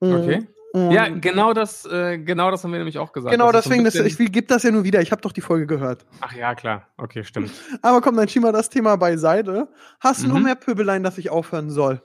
Okay. 0.00 0.46
Und 0.72 0.92
Ja, 0.92 1.08
genau 1.08 1.52
das, 1.52 1.84
äh, 1.86 2.18
genau 2.18 2.50
das 2.50 2.62
haben 2.62 2.70
wir 2.72 2.78
nämlich 2.78 2.98
auch 2.98 3.12
gesagt. 3.12 3.32
genau 3.32 3.50
Das 3.50 3.64
so 3.64 3.70
deswegen, 3.70 3.84
das, 3.84 3.94
ich 3.96 4.16
gebe 4.16 4.46
das 4.46 4.62
ja 4.62 4.70
nur 4.70 4.84
wieder. 4.84 5.00
Ich 5.02 5.10
habe 5.10 5.20
doch 5.20 5.32
die 5.32 5.40
Folge 5.40 5.66
gehört. 5.66 6.06
Ach 6.20 6.32
ja, 6.32 6.54
klar. 6.54 6.86
Okay, 6.96 7.24
stimmt. 7.24 7.50
Aber 7.82 8.00
komm, 8.00 8.16
dann 8.16 8.28
schieben 8.28 8.46
wir 8.48 8.52
das 8.52 8.68
Thema 8.68 8.96
beiseite. 8.96 9.68
Hast 9.98 10.22
du 10.22 10.28
noch 10.28 10.36
Mhm. 10.38 10.44
mehr 10.44 10.54
Pöbeleien, 10.54 11.02
dass 11.02 11.18
ich 11.18 11.30
aufhören 11.30 11.70
soll? 11.70 12.02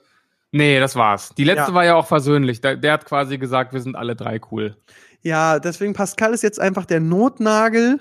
Nee, 0.52 0.80
das 0.80 0.96
war's. 0.96 1.30
Die 1.38 1.44
letzte 1.44 1.72
Ja. 1.72 1.74
war 1.76 1.86
ja 1.86 1.96
auch 1.96 2.08
versöhnlich. 2.08 2.62
Der, 2.62 2.76
der 2.78 2.94
hat 2.94 3.06
quasi 3.06 3.38
gesagt, 3.38 3.74
wir 3.74 3.82
sind 3.82 3.96
alle 3.96 4.16
drei 4.16 4.40
cool. 4.52 4.78
Ja, 5.22 5.60
deswegen 5.60 5.94
Pascal 5.94 6.34
ist 6.34 6.44
jetzt 6.44 6.60
einfach 6.60 6.86
der 6.86 7.02
Notnagel, 7.02 8.00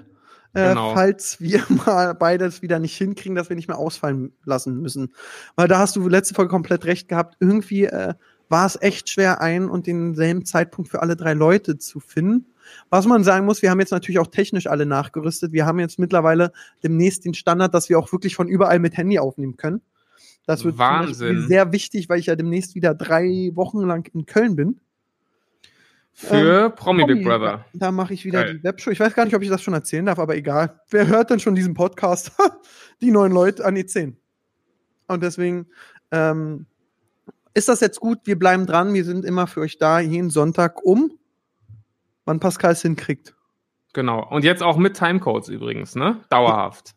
äh, 0.55 0.69
Genau. 0.69 0.94
falls 0.94 1.40
wir 1.40 1.62
mal 1.87 2.14
beides 2.14 2.62
wieder 2.62 2.78
nicht 2.78 2.96
hinkriegen, 2.96 3.34
dass 3.34 3.49
wir 3.49 3.56
nicht 3.56 3.67
mehr 3.69 3.78
ausfallen 3.78 4.32
lassen 4.44 4.81
müssen. 4.81 5.12
Weil 5.56 5.69
da 5.69 5.78
hast 5.78 5.96
du 5.96 6.08
letzte 6.08 6.34
Folge 6.34 6.50
komplett 6.50 6.84
recht 6.84 7.08
gehabt. 7.08 7.34
Irgendwie 7.40 7.84
äh, 7.87 8.14
war 8.55 8.67
es 8.67 8.81
echt 8.81 9.11
schwer, 9.11 9.41
einen 9.41 9.69
und 9.69 9.89
denselben 9.89 10.45
Zeitpunkt 10.45 10.89
für 10.89 11.03
alle 11.03 11.17
drei 11.17 11.35
Leute 11.35 11.77
zu 11.77 11.99
finden. 11.99 12.47
Was 12.89 13.05
man 13.05 13.25
sagen 13.25 13.47
muss, 13.47 13.62
wir 13.62 13.71
haben 13.71 13.81
jetzt 13.81 13.91
natürlich 13.91 14.21
auch 14.21 14.29
technisch 14.29 14.69
alle 14.69 14.87
nachgerüstet. 14.87 15.51
Wir 15.51 15.67
haben 15.67 15.81
jetzt 15.81 15.99
mittlerweile 15.99 16.53
demnächst 16.85 17.25
den 17.25 17.35
Standard, 17.35 17.75
dass 17.75 17.89
wir 17.89 17.99
auch 17.99 18.12
wirklich 18.12 18.37
von 18.37 18.47
überall 18.47 18.79
mit 18.79 18.97
Handy 18.97 19.19
aufnehmen 19.19 19.56
können. 19.56 19.81
Das 20.47 20.65
wird 20.65 20.79
Wahnsinn. 20.79 21.49
Sehr 21.49 21.73
wichtig, 21.73 22.09
weil 22.09 22.21
ich 22.21 22.27
ja 22.27 22.37
demnächst 22.37 22.77
wieder 22.77 22.95
drei 22.95 23.51
Wochen 23.55 23.81
lang 23.81 24.09
in 24.15 24.25
Köln 24.25 24.55
bin. 24.55 24.79
Für 26.12 26.71
Promi 26.71 27.06
Big 27.06 27.25
Promi, 27.25 27.25
Brother. 27.25 27.65
Da 27.73 27.91
mache 27.91 28.15
ich 28.15 28.25
wieder 28.25 28.45
Geil. 28.45 28.59
die 28.59 28.62
Webshow. 28.62 28.93
Ich 28.93 29.01
weiß 29.01 29.15
gar 29.15 29.25
nicht, 29.25 29.35
ob 29.35 29.43
ich 29.43 29.49
das 29.49 29.62
schon 29.62 29.75
erzählen 29.75 30.06
darf, 30.06 30.21
aber 30.21 30.37
egal. 30.37 30.81
Wer 30.91 31.09
hört 31.09 31.31
denn 31.31 31.41
schon 31.41 31.56
diesen 31.56 31.75
Podcast? 31.75 32.31
die 33.01 33.11
neun 33.11 33.33
Leute, 33.33 33.65
an 33.65 33.75
die 33.75 33.85
zehn. 33.85 34.17
Und 35.09 35.25
deswegen 35.25 35.67
ähm, 36.12 36.67
ist 37.55 37.69
das 37.69 37.81
jetzt 37.81 38.01
gut. 38.01 38.21
Wir 38.25 38.39
bleiben 38.39 38.67
dran. 38.67 38.93
Wir 38.95 39.05
sind 39.05 39.25
immer 39.25 39.47
für 39.47 39.61
euch 39.61 39.79
da, 39.79 40.01
jeden 40.01 40.31
Sonntag 40.31 40.85
um, 40.85 41.12
wann 42.25 42.41
Pascal 42.41 42.73
es 42.73 42.83
hinkriegt. 42.83 43.35
Genau. 43.93 44.27
Und 44.29 44.45
jetzt 44.45 44.62
auch 44.62 44.77
mit 44.77 44.97
Timecodes 44.97 45.49
übrigens, 45.49 45.95
ne? 45.95 46.21
Dauerhaft. 46.29 46.95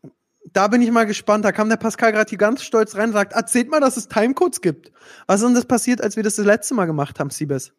Da 0.53 0.67
bin 0.67 0.81
ich 0.81 0.89
mal 0.91 1.05
gespannt. 1.05 1.45
Da 1.45 1.51
kam 1.51 1.69
der 1.69 1.75
Pascal 1.77 2.11
gerade 2.11 2.29
hier 2.29 2.37
ganz 2.37 2.63
stolz 2.63 2.95
rein 2.95 3.09
und 3.09 3.13
sagt, 3.13 3.33
erzählt 3.33 3.69
mal, 3.69 3.79
dass 3.81 3.97
es 3.97 4.07
Timecodes 4.07 4.61
gibt. 4.61 4.91
Was 5.27 5.41
ist 5.41 5.47
denn 5.47 5.55
das 5.55 5.65
passiert, 5.65 6.01
als 6.01 6.15
wir 6.15 6.23
das 6.23 6.37
das 6.37 6.45
letzte 6.45 6.73
Mal 6.73 6.85
gemacht 6.85 7.19
haben, 7.19 7.29
Siebes? 7.29 7.73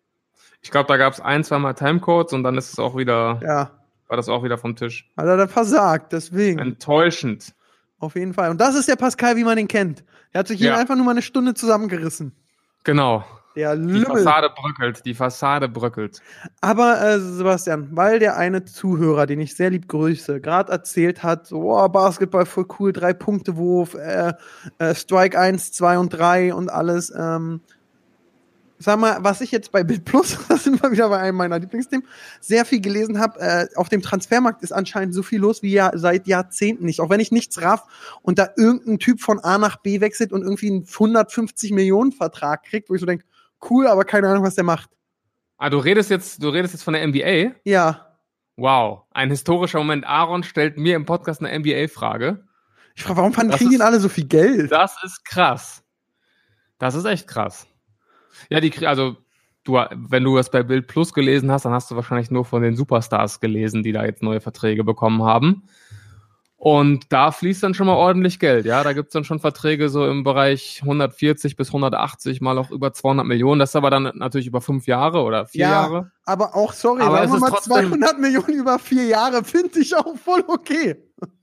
Ich 0.60 0.70
glaube, 0.70 0.86
da 0.88 0.96
gab 0.96 1.12
es 1.14 1.20
ein, 1.20 1.42
zwei 1.44 1.58
Mal 1.58 1.72
Timecodes 1.74 2.32
und 2.32 2.42
dann 2.42 2.56
ist 2.58 2.72
es 2.72 2.78
auch 2.78 2.96
wieder, 2.96 3.40
Ja, 3.42 3.70
war 4.06 4.16
das 4.16 4.28
auch 4.28 4.44
wieder 4.44 4.58
vom 4.58 4.76
Tisch. 4.76 5.10
hat 5.16 5.26
er 5.26 5.36
dann 5.36 5.48
versagt. 5.48 6.12
Deswegen. 6.12 6.58
Enttäuschend. 6.58 7.54
Auf 7.98 8.14
jeden 8.14 8.34
Fall. 8.34 8.50
Und 8.50 8.60
das 8.60 8.76
ist 8.76 8.86
der 8.88 8.96
Pascal, 8.96 9.36
wie 9.36 9.44
man 9.44 9.58
ihn 9.58 9.66
kennt. 9.68 10.04
Er 10.32 10.40
hat 10.40 10.48
sich 10.48 10.58
hier 10.58 10.68
Ja. 10.70 10.76
einfach 10.76 10.94
nur 10.94 11.04
mal 11.04 11.12
eine 11.12 11.22
Stunde 11.22 11.54
zusammengerissen. 11.54 12.32
Genau. 12.88 13.22
Der 13.54 13.76
Die 13.76 13.82
Lümmel. 13.82 14.06
Fassade 14.06 14.48
bröckelt. 14.48 15.04
Die 15.04 15.12
Fassade 15.12 15.68
bröckelt. 15.68 16.22
Aber 16.62 16.98
äh, 17.02 17.18
Sebastian, 17.18 17.90
weil 17.92 18.18
der 18.18 18.38
eine 18.38 18.64
Zuhörer, 18.64 19.26
den 19.26 19.40
ich 19.40 19.54
sehr 19.54 19.68
lieb 19.68 19.88
grüße, 19.88 20.40
gerade 20.40 20.72
erzählt 20.72 21.22
hat, 21.22 21.46
so, 21.46 21.78
oh, 21.78 21.88
Basketball 21.90 22.46
voll 22.46 22.66
cool, 22.78 22.94
drei 22.94 23.12
Punkte 23.12 23.58
Wurf, 23.58 23.92
äh, 23.92 24.32
äh, 24.78 24.94
Strike 24.94 25.38
1, 25.38 25.72
2 25.72 25.98
und 25.98 26.08
3 26.10 26.54
und 26.54 26.70
alles. 26.70 27.12
Ähm, 27.14 27.60
sag 28.78 28.98
mal, 28.98 29.18
was 29.20 29.40
ich 29.40 29.50
jetzt 29.50 29.72
bei 29.72 29.82
Bild 29.84 30.04
Plus, 30.04 30.38
das 30.48 30.64
sind 30.64 30.82
wir 30.82 30.90
wieder 30.90 31.08
bei 31.08 31.18
einem 31.18 31.36
meiner 31.36 31.58
Lieblingsthemen, 31.58 32.06
sehr 32.40 32.64
viel 32.64 32.80
gelesen 32.80 33.18
habe, 33.18 33.40
äh, 33.40 33.66
auf 33.76 33.88
dem 33.88 34.02
Transfermarkt 34.02 34.62
ist 34.62 34.72
anscheinend 34.72 35.14
so 35.14 35.22
viel 35.22 35.40
los 35.40 35.62
wie 35.62 35.72
ja 35.72 35.90
seit 35.94 36.26
Jahrzehnten 36.26 36.84
nicht. 36.84 37.00
Auch 37.00 37.10
wenn 37.10 37.20
ich 37.20 37.32
nichts 37.32 37.60
raff 37.62 37.84
und 38.22 38.38
da 38.38 38.48
irgendein 38.56 38.98
Typ 38.98 39.20
von 39.20 39.38
A 39.40 39.58
nach 39.58 39.76
B 39.76 40.00
wechselt 40.00 40.32
und 40.32 40.42
irgendwie 40.42 40.70
einen 40.70 40.86
150 40.86 41.72
Millionen 41.72 42.12
Vertrag 42.12 42.64
kriegt, 42.64 42.88
wo 42.90 42.94
ich 42.94 43.00
so 43.00 43.06
denke, 43.06 43.24
cool, 43.70 43.86
aber 43.86 44.04
keine 44.04 44.28
Ahnung, 44.28 44.44
was 44.44 44.54
der 44.54 44.64
macht. 44.64 44.90
Ah, 45.56 45.70
du 45.70 45.78
redest 45.78 46.10
jetzt, 46.10 46.42
du 46.42 46.48
redest 46.50 46.74
jetzt 46.74 46.82
von 46.84 46.94
der 46.94 47.06
NBA? 47.06 47.56
Ja. 47.64 48.06
Wow. 48.56 49.02
Ein 49.12 49.30
historischer 49.30 49.78
Moment. 49.78 50.06
Aaron 50.06 50.42
stellt 50.44 50.78
mir 50.78 50.94
im 50.94 51.04
Podcast 51.04 51.40
eine 51.42 51.56
NBA-Frage. 51.58 52.44
Ich 52.94 53.02
frage, 53.02 53.16
warum 53.16 53.32
fanden 53.32 53.52
kriegen 53.52 53.70
die 53.70 53.74
ist- 53.76 53.80
denn 53.80 53.86
alle 53.86 54.00
so 54.00 54.08
viel 54.08 54.26
Geld? 54.26 54.70
Das 54.70 54.96
ist 55.04 55.24
krass. 55.24 55.82
Das 56.78 56.94
ist 56.94 57.04
echt 57.04 57.26
krass. 57.26 57.66
Ja, 58.50 58.60
die, 58.60 58.86
also, 58.86 59.16
du, 59.64 59.74
wenn 59.74 60.24
du 60.24 60.36
das 60.36 60.50
bei 60.50 60.62
Bild 60.62 60.86
Plus 60.86 61.12
gelesen 61.12 61.50
hast, 61.50 61.64
dann 61.64 61.72
hast 61.72 61.90
du 61.90 61.96
wahrscheinlich 61.96 62.30
nur 62.30 62.44
von 62.44 62.62
den 62.62 62.76
Superstars 62.76 63.40
gelesen, 63.40 63.82
die 63.82 63.92
da 63.92 64.04
jetzt 64.04 64.22
neue 64.22 64.40
Verträge 64.40 64.84
bekommen 64.84 65.22
haben. 65.22 65.64
Und 66.60 67.12
da 67.12 67.30
fließt 67.30 67.62
dann 67.62 67.72
schon 67.74 67.86
mal 67.86 67.94
ordentlich 67.94 68.40
Geld, 68.40 68.66
ja. 68.66 68.82
Da 68.82 68.92
gibt's 68.92 69.12
dann 69.12 69.22
schon 69.22 69.38
Verträge 69.38 69.88
so 69.88 70.04
im 70.08 70.24
Bereich 70.24 70.80
140 70.82 71.54
bis 71.54 71.68
180, 71.68 72.40
mal 72.40 72.58
auch 72.58 72.72
über 72.72 72.92
200 72.92 73.24
Millionen. 73.24 73.60
Das 73.60 73.70
ist 73.70 73.76
aber 73.76 73.90
dann 73.90 74.10
natürlich 74.16 74.48
über 74.48 74.60
fünf 74.60 74.88
Jahre 74.88 75.22
oder 75.22 75.46
vier 75.46 75.60
Ja. 75.60 75.70
Jahre. 75.70 76.10
Aber 76.24 76.56
auch, 76.56 76.72
sorry, 76.72 77.02
Aber 77.02 77.18
sagen 77.18 77.24
es 77.26 77.30
wir 77.30 77.36
ist 77.36 77.40
mal 77.42 77.50
trotzdem- 77.50 77.72
200 77.90 78.18
Millionen 78.18 78.54
über 78.54 78.80
vier 78.80 79.04
Jahre 79.04 79.44
finde 79.44 79.78
ich 79.78 79.94
auch 79.96 80.16
voll 80.16 80.42
okay. 80.48 80.96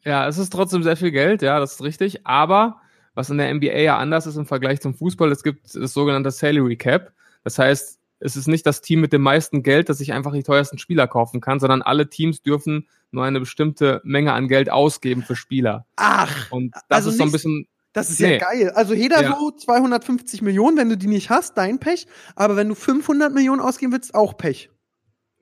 Ja, 0.03 0.27
es 0.27 0.37
ist 0.37 0.49
trotzdem 0.51 0.83
sehr 0.83 0.97
viel 0.97 1.11
Geld, 1.11 1.41
ja, 1.41 1.59
das 1.61 1.75
ist 1.75 1.83
richtig. 1.83 2.27
Aber 2.27 2.81
was 3.15 3.29
in 3.31 3.37
der 3.39 3.51
NBA 3.53 3.79
ja 3.79 3.97
anders 3.97 4.27
ist 4.27 4.35
im 4.35 4.45
Vergleich 4.45 4.79
zum 4.81 4.93
Fußball. 4.93 5.31
Es 5.31 5.41
gibt 5.43 5.73
das 5.75 5.93
sogenannte 5.93 6.29
Salary 6.31 6.75
Cap. 6.77 7.11
Das 7.43 7.57
heißt, 7.57 7.99
es 8.19 8.35
ist 8.35 8.47
nicht 8.47 8.65
das 8.65 8.81
Team 8.81 9.01
mit 9.01 9.11
dem 9.13 9.21
meisten 9.21 9.63
Geld, 9.63 9.89
das 9.89 9.97
sich 9.97 10.13
einfach 10.13 10.31
die 10.33 10.43
teuersten 10.43 10.77
Spieler 10.77 11.07
kaufen 11.07 11.41
kann, 11.41 11.59
sondern 11.59 11.81
alle 11.81 12.09
Teams 12.09 12.41
dürfen 12.41 12.87
nur 13.11 13.23
eine 13.25 13.39
bestimmte 13.39 14.01
Menge 14.03 14.33
an 14.33 14.47
Geld 14.47 14.69
ausgeben 14.69 15.23
für 15.23 15.35
Spieler. 15.35 15.85
Ach, 15.95 16.51
Und 16.51 16.73
das 16.75 16.83
Also 16.89 17.09
ist 17.09 17.17
so 17.17 17.23
ein 17.23 17.31
bisschen, 17.31 17.67
das 17.93 18.09
ist 18.09 18.19
Nee. 18.21 18.33
ja 18.33 18.39
geil. 18.39 18.71
Also 18.75 18.93
jeder 18.93 19.21
Ja. 19.21 19.35
so 19.37 19.51
250 19.51 20.41
Millionen, 20.41 20.77
wenn 20.77 20.89
du 20.89 20.97
die 20.97 21.07
nicht 21.07 21.29
hast, 21.29 21.57
dein 21.57 21.79
Pech. 21.79 22.07
Aber 22.35 22.55
wenn 22.55 22.69
du 22.69 22.75
500 22.75 23.33
Millionen 23.33 23.61
ausgeben 23.61 23.91
willst, 23.93 24.15
auch 24.15 24.35
Pech. 24.37 24.69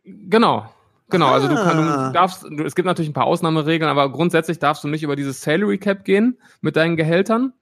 genau. 0.03 0.69
Genau, 1.09 1.27
also 1.31 1.47
du, 1.47 1.53
kann, 1.55 1.77
Ah. 1.77 2.07
du 2.07 2.13
darfst, 2.13 2.43
du, 2.43 2.63
es 2.63 2.73
gibt 2.73 2.87
natürlich 2.87 3.09
ein 3.11 3.13
paar 3.13 3.25
Ausnahmeregeln, 3.27 3.89
aber 3.89 4.11
grundsätzlich 4.11 4.57
darfst 4.57 4.83
du 4.83 4.87
nicht 4.87 5.03
über 5.03 5.15
dieses 5.15 5.41
Salary 5.41 5.77
Cap 5.77 6.05
gehen 6.05 6.39
mit 6.61 6.75
deinen 6.75 6.95
Gehältern. 6.97 7.53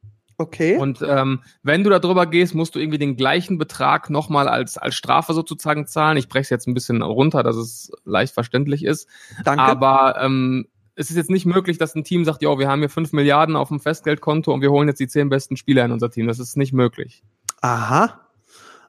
Okay. 0.41 0.77
Und 0.77 1.03
ähm, 1.07 1.41
wenn 1.61 1.83
du 1.83 1.91
da 1.91 1.99
drüber 1.99 2.25
gehst, 2.25 2.55
musst 2.55 2.73
du 2.73 2.79
irgendwie 2.79 2.97
den 2.97 3.15
gleichen 3.15 3.59
Betrag 3.59 4.09
nochmal 4.09 4.47
als, 4.47 4.75
als 4.75 4.95
Strafe 4.95 5.33
sozusagen 5.33 5.85
zahlen. 5.85 6.17
Ich 6.17 6.29
breche 6.29 6.41
es 6.41 6.49
jetzt 6.49 6.67
ein 6.67 6.73
bisschen 6.73 7.03
runter, 7.03 7.43
dass 7.43 7.55
es 7.55 7.91
leicht 8.05 8.33
verständlich 8.33 8.83
ist. 8.83 9.07
Danke. 9.43 9.61
Aber 9.61 10.19
ähm, 10.19 10.67
es 10.95 11.11
ist 11.11 11.15
jetzt 11.15 11.29
nicht 11.29 11.45
möglich, 11.45 11.77
dass 11.77 11.93
ein 11.93 12.03
Team 12.03 12.25
sagt, 12.25 12.41
ja, 12.41 12.57
wir 12.57 12.67
haben 12.67 12.79
hier 12.79 12.89
5 12.89 13.13
Milliarden 13.13 13.55
auf 13.55 13.67
dem 13.67 13.79
Festgeldkonto 13.79 14.51
und 14.51 14.61
wir 14.61 14.71
holen 14.71 14.87
jetzt 14.87 14.99
die 14.99 15.07
10 15.07 15.29
besten 15.29 15.57
Spieler 15.57 15.85
in 15.85 15.91
unser 15.91 16.09
Team. 16.09 16.25
Das 16.25 16.39
ist 16.39 16.57
nicht 16.57 16.73
möglich. 16.73 17.23
Aha. 17.61 18.19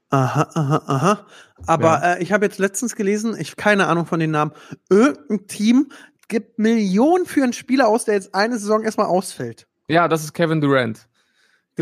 Aha, 0.08 0.48
aha, 0.54 0.82
aha. 0.86 1.26
Aber 1.66 2.02
äh, 2.02 2.22
ich 2.22 2.32
habe 2.32 2.46
jetzt 2.46 2.58
letztens 2.58 2.96
gelesen, 2.96 3.36
ich 3.38 3.56
keine 3.56 3.88
Ahnung 3.88 4.06
von 4.06 4.20
den 4.20 4.30
Namen, 4.30 4.52
irgendein 4.88 5.46
Team 5.48 5.88
gibt 6.28 6.58
Millionen 6.58 7.26
für 7.26 7.42
einen 7.42 7.52
Spieler 7.52 7.88
aus, 7.88 8.06
der 8.06 8.14
jetzt 8.14 8.34
eine 8.34 8.58
Saison 8.58 8.82
erstmal 8.82 9.06
ausfällt. 9.06 9.66
Ja, 9.88 10.08
das 10.08 10.24
ist 10.24 10.32
Kevin 10.32 10.62
Durant. 10.62 11.06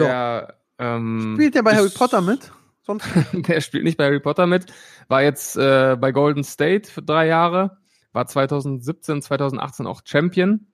Ja. 0.04 0.40
Der, 0.40 0.54
ähm, 0.78 1.32
Spielt 1.34 1.54
der 1.54 1.62
bei 1.62 1.72
ist- 1.72 1.78
Harry 1.78 1.90
Potter 1.90 2.20
mit? 2.20 2.50
Sonst 2.82 3.06
der 3.32 3.60
spielt 3.60 3.84
nicht 3.84 3.98
bei 3.98 4.06
Harry 4.06 4.20
Potter 4.20 4.46
mit, 4.46 4.66
war 5.08 5.22
jetzt 5.22 5.56
äh, 5.56 5.96
bei 6.00 6.12
Golden 6.12 6.44
State 6.44 6.90
für 6.90 7.02
drei 7.02 7.26
Jahre, 7.26 7.78
war 8.12 8.26
2017, 8.26 9.22
2018 9.22 9.86
auch 9.86 10.02
Champion 10.04 10.66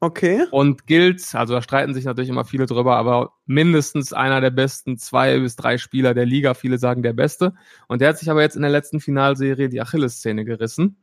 okay. 0.00 0.44
und 0.50 0.86
gilt, 0.86 1.34
also 1.34 1.54
da 1.54 1.62
streiten 1.62 1.94
sich 1.94 2.04
natürlich 2.04 2.28
immer 2.28 2.44
viele 2.44 2.66
drüber, 2.66 2.96
aber 2.96 3.32
mindestens 3.46 4.12
einer 4.12 4.40
der 4.40 4.50
besten 4.50 4.98
zwei 4.98 5.38
bis 5.38 5.56
drei 5.56 5.78
Spieler 5.78 6.14
der 6.14 6.26
Liga, 6.26 6.54
viele 6.54 6.78
sagen 6.78 7.02
der 7.02 7.12
beste. 7.12 7.54
Und 7.88 8.00
der 8.00 8.10
hat 8.10 8.18
sich 8.18 8.30
aber 8.30 8.42
jetzt 8.42 8.56
in 8.56 8.62
der 8.62 8.70
letzten 8.70 9.00
Finalserie 9.00 9.68
die 9.68 9.80
Achillessehne 9.80 10.44
gerissen. 10.44 10.96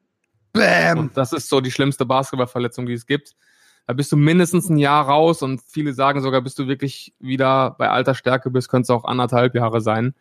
Bam. 0.52 1.00
Und 1.00 1.18
das 1.18 1.34
ist 1.34 1.50
so 1.50 1.62
die 1.62 1.72
schlimmste 1.72 2.06
Basketballverletzung, 2.06 2.86
die 2.86 2.94
es 2.94 3.08
gibt. 3.08 3.36
Da 3.86 3.94
bist 3.94 4.12
du 4.12 4.18
mindestens 4.18 4.70
ein 4.70 4.78
Jahr 4.78 5.06
raus 5.06 5.42
und 5.42 5.62
viele 5.62 5.94
sagen 5.94 6.22
sogar, 6.22 6.42
bis 6.42 6.56
du 6.56 6.68
wirklich 6.68 7.14
wieder 7.20 7.72
bei 7.72 7.90
alter 7.90 8.16
Stärke 8.16 8.50
bist, 8.50 8.70
könnte 8.70 8.84
es 8.84 8.90
auch 8.90 9.04
anderthalb 9.04 9.56
Jahre 9.56 9.82
sein. 9.82 10.14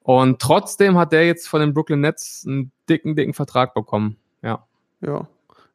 Und 0.00 0.40
trotzdem 0.40 0.98
hat 0.98 1.12
der 1.12 1.26
jetzt 1.26 1.48
von 1.48 1.60
den 1.60 1.72
Brooklyn 1.72 2.00
Nets 2.00 2.44
einen 2.46 2.72
dicken, 2.88 3.16
dicken 3.16 3.32
Vertrag 3.32 3.72
bekommen. 3.72 4.16
Ja. 4.42 4.66
Ja. 5.00 5.26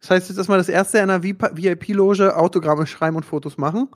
Das 0.01 0.11
heißt, 0.11 0.29
jetzt 0.29 0.37
erstmal 0.37 0.57
das 0.57 0.69
erste 0.69 0.99
in 0.99 1.09
einer 1.09 1.23
VIP-Loge 1.23 2.35
Autogramme 2.37 2.87
schreiben 2.87 3.15
und 3.15 3.25
Fotos 3.25 3.57
machen. 3.57 3.89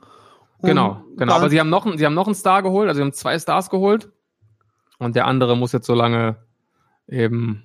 Und 0.57 0.69
Genau, 0.69 1.03
genau. 1.17 1.33
Aber 1.33 1.49
sie 1.49 1.59
haben 1.59 1.69
noch, 1.69 1.85
sie 1.97 2.05
haben 2.05 2.13
noch 2.13 2.27
einen 2.27 2.35
Star 2.35 2.63
geholt, 2.63 2.87
also 2.87 2.97
sie 2.97 3.03
haben 3.03 3.13
zwei 3.13 3.37
Stars 3.37 3.69
geholt. 3.69 4.09
Und 4.97 5.15
der 5.15 5.27
andere 5.27 5.57
muss 5.57 5.71
jetzt 5.71 5.85
so 5.85 5.93
lange 5.93 6.37
eben. 7.07 7.63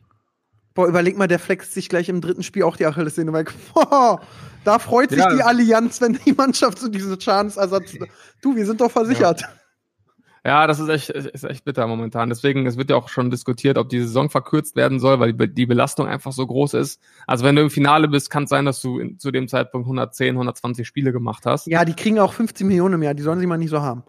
Boah, 0.75 0.87
überleg 0.87 1.17
mal, 1.17 1.27
der 1.29 1.39
flext 1.39 1.73
sich 1.75 1.89
gleich 1.89 2.09
im 2.09 2.21
dritten 2.21 2.43
Spiel 2.43 2.63
auch 2.63 2.77
die 2.77 2.87
Achillessehne 2.87 3.33
weg. 3.33 3.53
Boah, 3.75 4.21
da 4.65 4.79
freut 4.79 5.11
sich 5.11 5.19
Ja. 5.19 5.35
die 5.35 5.43
Allianz, 5.43 6.01
wenn 6.01 6.19
die 6.25 6.33
Mannschaft 6.33 6.79
so 6.79 6.89
diese 6.89 7.21
Schadensersatz. 7.21 7.97
Du, 8.43 8.55
wir 8.55 8.67
sind 8.67 8.81
doch 8.81 8.91
versichert. 8.91 9.43
Ja, 10.45 10.67
das 10.67 10.79
ist 10.79 10.89
echt, 10.89 11.11
ist 11.11 11.45
echt 11.45 11.65
bitter 11.65 11.87
momentan. 11.87 12.29
Deswegen, 12.29 12.65
es 12.67 12.79
wird 12.79 12.91
ja 12.91 12.97
auch 12.97 13.09
schon 13.09 13.29
diskutiert, 13.31 13.77
ob 13.77 13.89
die 13.89 14.01
Saison 14.01 14.31
verkürzt 14.31 14.77
werden 14.77 15.01
soll, 15.01 15.19
weil 15.21 15.33
die, 15.35 15.53
die 15.53 15.67
Belastung 15.67 16.07
einfach 16.07 16.33
so 16.33 16.47
groß 16.47 16.75
ist. 16.75 17.01
Also 17.27 17.45
wenn 17.45 17.57
du 17.57 17.63
im 17.63 17.71
Finale 17.71 18.09
bist, 18.09 18.31
kann 18.31 18.45
es 18.45 18.51
sein, 18.51 18.65
dass 18.65 18.81
du 18.81 18.99
in, 18.99 19.19
zu 19.19 19.31
dem 19.31 19.49
Zeitpunkt 19.49 19.87
110, 19.87 20.37
120 20.37 20.87
Spiele 20.87 21.13
gemacht 21.13 21.45
hast. 21.45 21.67
Ja, 21.67 21.85
die 21.85 21.93
kriegen 21.93 22.19
auch 22.19 22.33
15 22.33 22.67
Millionen 22.67 22.95
im 22.95 23.03
Jahr, 23.03 23.15
die 23.15 23.23
sollen 23.25 23.41
sie 23.41 23.47
mal 23.47 23.59
nicht 23.59 23.71
so 23.71 23.83
haben. 23.83 24.05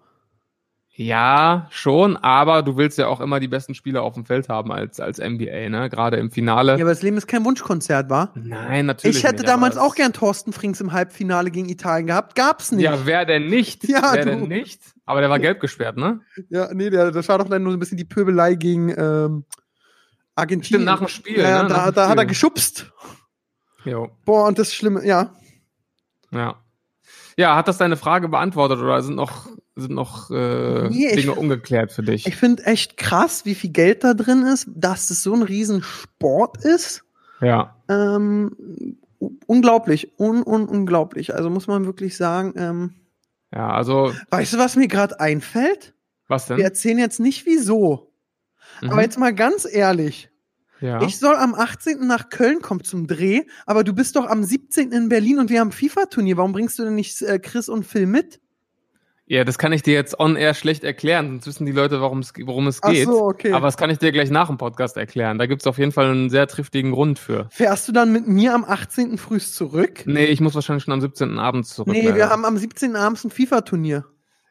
Ja, 1.01 1.67
schon, 1.69 2.17
aber 2.17 2.61
du 2.61 2.75
willst 2.75 2.97
ja 2.97 3.07
auch 3.07 3.21
immer 3.21 3.39
die 3.39 3.47
besten 3.47 3.73
Spieler 3.73 4.03
auf 4.03 4.15
dem 4.15 4.25
Feld 4.25 4.49
haben 4.49 4.69
als, 4.69 4.99
als 4.99 5.17
NBA, 5.17 5.69
ne? 5.69 5.89
Gerade 5.89 6.17
im 6.17 6.29
Finale. 6.29 6.73
Ja, 6.73 6.79
aber 6.83 6.89
das 6.89 7.01
Leben 7.01 7.15
ist 7.15 7.25
kein 7.25 7.45
Wunschkonzert, 7.45 8.09
war? 8.09 8.33
Nein, 8.35 8.85
natürlich. 8.87 9.15
Ich 9.15 9.23
hätte 9.23 9.37
nicht, 9.37 9.47
damals 9.47 9.77
auch 9.77 9.95
gern 9.95 10.11
Thorsten 10.11 10.51
Frings 10.51 10.81
im 10.81 10.91
Halbfinale 10.91 11.51
gegen 11.51 11.69
Italien 11.69 12.07
gehabt. 12.07 12.35
Gab's 12.35 12.73
nicht. 12.73 12.83
Ja, 12.83 13.05
wer 13.05 13.23
denn 13.23 13.47
nicht? 13.47 13.87
Ja, 13.87 14.11
wer 14.11 14.25
du. 14.25 14.31
denn 14.31 14.49
nicht? 14.49 14.81
Aber 15.05 15.21
der 15.21 15.29
war 15.29 15.39
gelb 15.39 15.61
gesperrt, 15.61 15.95
ne? 15.95 16.19
Ja, 16.49 16.67
nee, 16.73 16.89
der, 16.89 17.11
das 17.11 17.29
war 17.29 17.37
doch 17.37 17.47
dann 17.47 17.63
nur 17.63 17.71
so 17.71 17.77
ein 17.77 17.79
bisschen 17.79 17.97
die 17.97 18.03
Pöbelei 18.03 18.55
gegen 18.55 18.89
ähm, 18.89 19.45
Argentinien. 20.35 20.81
Stimmt, 20.81 20.85
nach 20.85 20.99
dem 20.99 21.07
Spiel, 21.07 21.39
Ja, 21.39 21.63
ne? 21.63 21.69
da, 21.69 21.91
da 21.91 22.09
hat 22.09 22.17
er 22.17 22.25
geschubst. 22.25 22.91
Jo. 23.85 24.11
Boah, 24.25 24.47
und 24.47 24.59
das 24.59 24.73
Schlimme, 24.73 25.05
ja. 25.05 25.33
Ja. 26.31 26.55
Ja, 27.37 27.55
hat 27.55 27.69
das 27.69 27.77
deine 27.77 27.95
Frage 27.95 28.27
beantwortet 28.27 28.79
oder 28.79 29.01
sind 29.01 29.15
noch, 29.15 29.47
sind 29.79 29.93
noch 29.93 30.29
äh, 30.31 30.89
Nee, 30.89 31.15
Dinge 31.15 31.35
ungeklärt 31.35 31.91
für 31.91 32.03
dich? 32.03 32.25
Ich 32.27 32.35
finde 32.35 32.65
echt 32.65 32.97
krass, 32.97 33.45
wie 33.45 33.55
viel 33.55 33.71
Geld 33.71 34.03
da 34.03 34.13
drin 34.13 34.43
ist, 34.43 34.67
dass 34.73 35.09
es 35.09 35.23
so 35.23 35.33
ein 35.33 35.43
Riesensport 35.43 36.63
ist. 36.63 37.03
ja. 37.41 37.75
Ähm, 37.89 38.97
unglaublich, 39.47 40.13
un, 40.19 40.43
un, 40.43 40.67
unglaublich. 40.67 41.33
Also 41.35 41.49
muss 41.49 41.67
man 41.67 41.85
wirklich 41.85 42.15
sagen, 42.17 42.53
ähm, 42.55 42.93
Ja, 43.53 43.69
also, 43.71 44.13
weißt 44.29 44.53
du, 44.53 44.57
was 44.57 44.75
mir 44.75 44.87
gerade 44.87 45.19
einfällt? 45.19 45.93
was 46.27 46.45
denn? 46.45 46.57
Wir 46.57 46.65
erzählen 46.65 46.99
jetzt 46.99 47.19
nicht 47.19 47.45
wieso. 47.45 48.11
Mhm. 48.81 48.91
Aber 48.91 49.01
jetzt 49.01 49.17
mal 49.17 49.33
ganz 49.33 49.67
ehrlich. 49.69 50.29
ja. 50.79 51.01
Ich 51.01 51.17
soll 51.17 51.35
am 51.35 51.55
18. 51.55 52.05
nach 52.05 52.29
Köln 52.29 52.61
kommen 52.61 52.83
zum 52.83 53.07
Dreh, 53.07 53.41
aber 53.65 53.83
du 53.83 53.93
bist 53.93 54.15
doch 54.15 54.27
am 54.27 54.43
17. 54.43 54.91
in 54.91 55.09
Berlin 55.09 55.39
und 55.39 55.49
wir 55.49 55.59
haben 55.59 55.71
FIFA-Turnier. 55.71 56.37
Warum 56.37 56.51
bringst 56.53 56.77
du 56.79 56.83
denn 56.83 56.95
nicht 56.95 57.19
äh, 57.23 57.39
Chris 57.39 57.67
und 57.67 57.85
Phil 57.85 58.05
mit? 58.05 58.39
Ja, 59.29 59.43
das 59.43 59.59
kann 59.59 59.71
ich 59.73 59.83
dir 59.83 59.93
jetzt 59.93 60.19
on 60.19 60.35
air 60.35 60.55
schlecht 60.55 60.83
erklären, 60.83 61.29
sonst 61.29 61.45
wissen 61.45 61.67
die 61.67 61.71
Leute, 61.71 62.01
worum 62.01 62.17
es, 62.17 62.33
worum 62.41 62.65
es 62.65 62.81
Ach 62.81 62.89
geht. 62.89 63.05
so, 63.05 63.25
okay. 63.25 63.53
Aber 63.53 63.67
das 63.67 63.77
kann 63.77 63.91
ich 63.91 63.99
dir 63.99 64.11
gleich 64.11 64.31
nach 64.31 64.47
dem 64.47 64.57
Podcast 64.57 64.97
erklären. 64.97 65.37
Da 65.37 65.45
gibt's 65.45 65.67
auf 65.67 65.77
jeden 65.77 65.91
Fall 65.91 66.09
einen 66.09 66.31
sehr 66.31 66.47
triftigen 66.47 66.91
Grund 66.91 67.19
für. 67.19 67.47
Fährst 67.51 67.87
du 67.87 67.91
dann 67.91 68.11
mit 68.11 68.27
mir 68.27 68.55
am 68.55 68.65
18. 68.65 69.19
frühst 69.19 69.53
zurück? 69.53 70.01
Nee, 70.07 70.25
ich 70.25 70.41
muss 70.41 70.55
wahrscheinlich 70.55 70.83
schon 70.83 70.95
am 70.95 71.01
17. 71.01 71.37
abends 71.37 71.75
zurück. 71.75 71.93
Nee, 71.93 72.05
leider. 72.05 72.15
wir 72.15 72.29
haben 72.29 72.43
am 72.43 72.57
17. 72.57 72.95
abends 72.95 73.23
ein 73.23 73.29
FIFA-Turnier. 73.29 74.03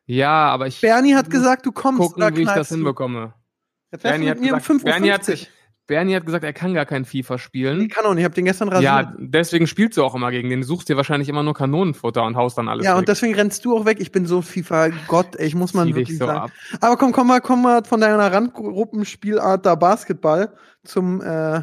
Ja, 0.06 0.48
aber 0.48 0.68
ich 0.68 0.80
Bernie 0.80 1.16
hat 1.16 1.28
gesagt, 1.28 1.66
du 1.66 1.72
kommst 1.72 1.98
gucken, 1.98 2.36
wie 2.36 2.42
ich 2.42 2.48
das 2.48 2.68
hinbekomme. 2.68 3.34
Bernie 4.00 4.30
hat, 4.30 4.40
gesagt, 4.40 4.64
5.50 4.64 4.84
Bernie, 4.84 5.10
hat, 5.10 5.28
Uhr. 5.28 5.34
Bernie 5.88 6.14
hat 6.14 6.24
gesagt, 6.24 6.44
er 6.44 6.52
kann 6.52 6.74
gar 6.74 6.86
kein 6.86 7.04
FIFA 7.04 7.34
Ich 7.34 7.42
spielen. 7.42 7.88
kann 7.88 8.04
auch 8.04 8.10
nicht, 8.14 8.20
ich 8.20 8.24
hab 8.26 8.34
den 8.34 8.44
gestern 8.44 8.68
rasiert. 8.68 8.84
Ja, 8.84 9.12
deswegen 9.18 9.66
spielst 9.66 9.96
du 9.96 10.04
auch 10.04 10.14
immer 10.14 10.30
gegen 10.30 10.48
den. 10.50 10.60
Du 10.60 10.66
suchst 10.66 10.88
dir 10.88 10.96
wahrscheinlich 10.96 11.28
immer 11.28 11.42
nur 11.42 11.54
Kanonenfutter 11.54 12.22
und 12.24 12.36
haust 12.36 12.56
dann 12.58 12.68
alles 12.68 12.84
Ja, 12.84 12.92
weg. 12.92 12.98
und 12.98 13.08
deswegen 13.08 13.34
rennst 13.34 13.64
du 13.64 13.76
auch 13.76 13.84
weg. 13.86 13.96
Ich 14.00 14.12
bin 14.12 14.26
so 14.26 14.40
FIFA-Gott, 14.42 15.34
ich 15.40 15.54
muss 15.56 15.74
man 15.74 15.88
wirklich 15.94 16.16
so 16.18 16.26
sagen. 16.26 16.38
ab. 16.38 16.50
Aber 16.80 16.96
komm, 16.96 17.10
komm 17.12 17.26
mal, 17.26 17.40
komm 17.40 17.62
mal 17.62 17.82
von 17.84 18.00
deiner 18.00 18.30
Randgruppenspielart 18.32 19.66
da 19.66 19.74
Basketball 19.74 20.52
zum, 20.84 21.20
äh, 21.22 21.62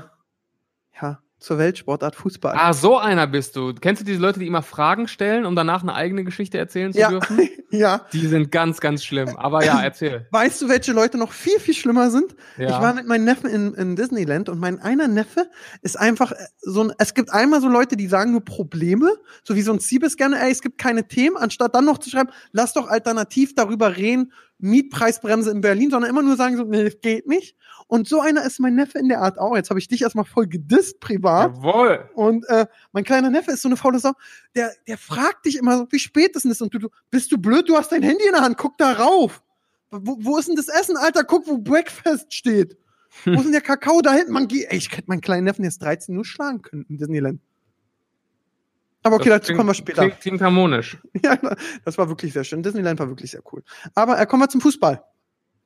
ja, 1.01 1.19
zur 1.39 1.57
Weltsportart 1.57 2.15
Fußball. 2.15 2.55
Ah, 2.57 2.73
so 2.73 2.97
einer 2.97 3.27
bist 3.27 3.55
du. 3.55 3.73
Kennst 3.73 4.01
du 4.01 4.05
diese 4.05 4.19
Leute, 4.19 4.39
die 4.39 4.47
immer 4.47 4.61
Fragen 4.61 5.07
stellen, 5.07 5.45
um 5.45 5.55
danach 5.55 5.83
eine 5.83 5.93
eigene 5.93 6.23
Geschichte 6.23 6.57
erzählen 6.57 6.93
zu 6.93 6.99
ja, 6.99 7.09
dürfen? 7.09 7.49
ja. 7.71 8.05
Die 8.13 8.25
sind 8.27 8.51
ganz, 8.51 8.79
ganz 8.79 9.03
schlimm. 9.03 9.35
Aber 9.35 9.63
ja, 9.63 9.81
erzähl. 9.83 10.27
Weißt 10.31 10.61
du, 10.61 10.69
welche 10.69 10.93
Leute 10.93 11.17
noch 11.17 11.33
viel, 11.33 11.59
viel 11.59 11.73
schlimmer 11.73 12.09
sind? 12.09 12.35
Ja. 12.57 12.69
Ich 12.69 12.81
war 12.81 12.93
mit 12.93 13.05
meinem 13.05 13.25
Neffen 13.25 13.49
in, 13.49 13.73
in 13.73 13.95
Disneyland 13.95 14.49
und 14.49 14.59
mein 14.59 14.79
einer 14.79 15.07
Neffe 15.07 15.49
ist 15.81 15.99
einfach 15.99 16.31
äh, 16.31 16.35
so 16.61 16.83
ein, 16.83 16.93
es 16.97 17.13
gibt 17.13 17.31
einmal 17.31 17.61
so 17.61 17.67
Leute, 17.67 17.97
die 17.97 18.07
sagen 18.07 18.31
nur 18.31 18.43
Probleme, 18.43 19.11
so 19.43 19.55
wie 19.55 19.61
so 19.61 19.73
ein 19.73 19.79
Siebes 19.79 20.17
gerne, 20.17 20.39
ey, 20.41 20.51
es 20.51 20.61
gibt 20.61 20.77
keine 20.77 21.07
Themen, 21.07 21.37
anstatt 21.37 21.75
dann 21.75 21.85
noch 21.85 21.97
zu 21.97 22.09
schreiben, 22.09 22.29
lass 22.53 22.73
doch 22.73 22.87
alternativ 22.87 23.55
darüber 23.55 23.97
reden, 23.97 24.31
Mietpreisbremse 24.59 25.51
in 25.51 25.61
Berlin, 25.61 25.91
sondern 25.91 26.09
immer 26.09 26.23
nur 26.23 26.37
sagen 26.37 26.57
so, 26.57 26.63
nee, 26.63 26.83
das 26.83 27.01
geht 27.01 27.27
nicht. 27.27 27.57
Und 27.87 28.07
so 28.07 28.19
einer 28.19 28.43
ist 28.43 28.59
mein 28.59 28.75
Neffe 28.75 28.97
in 28.97 29.09
der 29.09 29.21
Art 29.21 29.37
auch. 29.37 29.55
Jetzt 29.55 29.69
habe 29.69 29.79
ich 29.79 29.87
dich 29.87 30.01
erstmal 30.01 30.25
voll 30.25 30.47
gedisst 30.47 30.99
privat. 30.99 31.55
Jawohl. 31.55 32.09
Und 32.15 32.47
äh, 32.49 32.65
mein 32.91 33.03
kleiner 33.03 33.29
Neffe 33.29 33.51
ist 33.51 33.61
so 33.61 33.69
eine 33.69 33.77
faule 33.77 33.99
Sau, 33.99 34.13
der, 34.55 34.71
der 34.87 34.97
fragt 34.97 35.45
dich 35.45 35.57
immer 35.57 35.77
so, 35.77 35.87
wie 35.91 35.99
spät 35.99 36.35
ist 36.35 36.43
denn 36.43 36.49
das? 36.49 36.61
Und 36.61 36.73
du, 36.73 36.79
du, 36.79 36.89
bist 37.11 37.31
du 37.31 37.37
blöd, 37.37 37.69
du 37.69 37.77
hast 37.77 37.91
dein 37.91 38.01
Handy 38.01 38.25
in 38.25 38.33
der 38.33 38.41
Hand, 38.41 38.57
guck 38.57 38.77
da 38.77 38.93
rauf. 38.93 39.43
Wo, 39.91 40.17
wo 40.19 40.37
ist 40.37 40.47
denn 40.47 40.55
das 40.55 40.67
Essen, 40.67 40.97
Alter? 40.97 41.23
Guck, 41.23 41.47
wo 41.47 41.57
Breakfast 41.57 42.33
steht. 42.33 42.77
Wo 43.23 43.31
ist 43.31 43.45
denn 43.45 43.53
der 43.53 43.61
Kakao 43.61 44.01
da 44.01 44.11
hinten? 44.11 44.33
Man, 44.33 44.49
ey, 44.49 44.75
ich 44.75 44.91
hätte 44.91 45.05
meinen 45.07 45.21
kleinen 45.21 45.45
Neffen 45.45 45.63
jetzt 45.63 45.81
13 45.81 46.13
nur 46.13 46.25
schlagen 46.25 46.61
können 46.61 46.85
in 46.89 46.97
Disneyland. 46.97 47.39
Aber 49.03 49.15
okay, 49.15 49.29
Das 49.29 49.41
dazu 49.41 49.53
kommen 49.53 49.69
wir 49.69 49.73
später. 49.73 50.01
Klingt, 50.01 50.19
klingt 50.19 50.41
harmonisch. 50.41 50.97
Ja, 51.23 51.37
das 51.85 51.97
war 51.97 52.09
wirklich 52.09 52.33
sehr 52.33 52.43
schön. 52.43 52.61
Disneyland 52.61 52.99
war 52.99 53.07
wirklich 53.07 53.31
sehr 53.31 53.41
cool. 53.53 53.63
Aber 53.93 54.19
äh, 54.19 54.25
kommen 54.25 54.43
wir 54.43 54.49
zum 54.49 54.59
Fußball. 54.59 55.01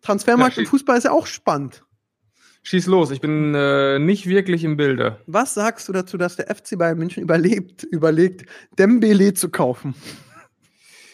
Transfermarkt 0.01 0.57
Ja, 0.57 0.63
im 0.63 0.67
Fußball 0.67 0.97
ist 0.97 1.05
ja 1.05 1.11
auch 1.11 1.25
spannend. 1.25 1.83
Schieß 2.63 2.87
los, 2.87 3.09
ich 3.11 3.21
bin 3.21 3.55
äh, 3.55 3.99
nicht 3.99 4.27
wirklich 4.27 4.63
im 4.63 4.75
Bilde. 4.77 5.17
Was 5.27 5.53
sagst 5.53 5.87
du 5.87 5.93
dazu, 5.93 6.17
dass 6.17 6.35
der 6.35 6.53
FC 6.53 6.77
Bayern 6.77 6.97
München 6.97 7.23
überlebt, 7.23 7.83
überlegt, 7.83 8.45
Dembele 8.77 9.33
zu 9.33 9.49
kaufen? 9.49 9.95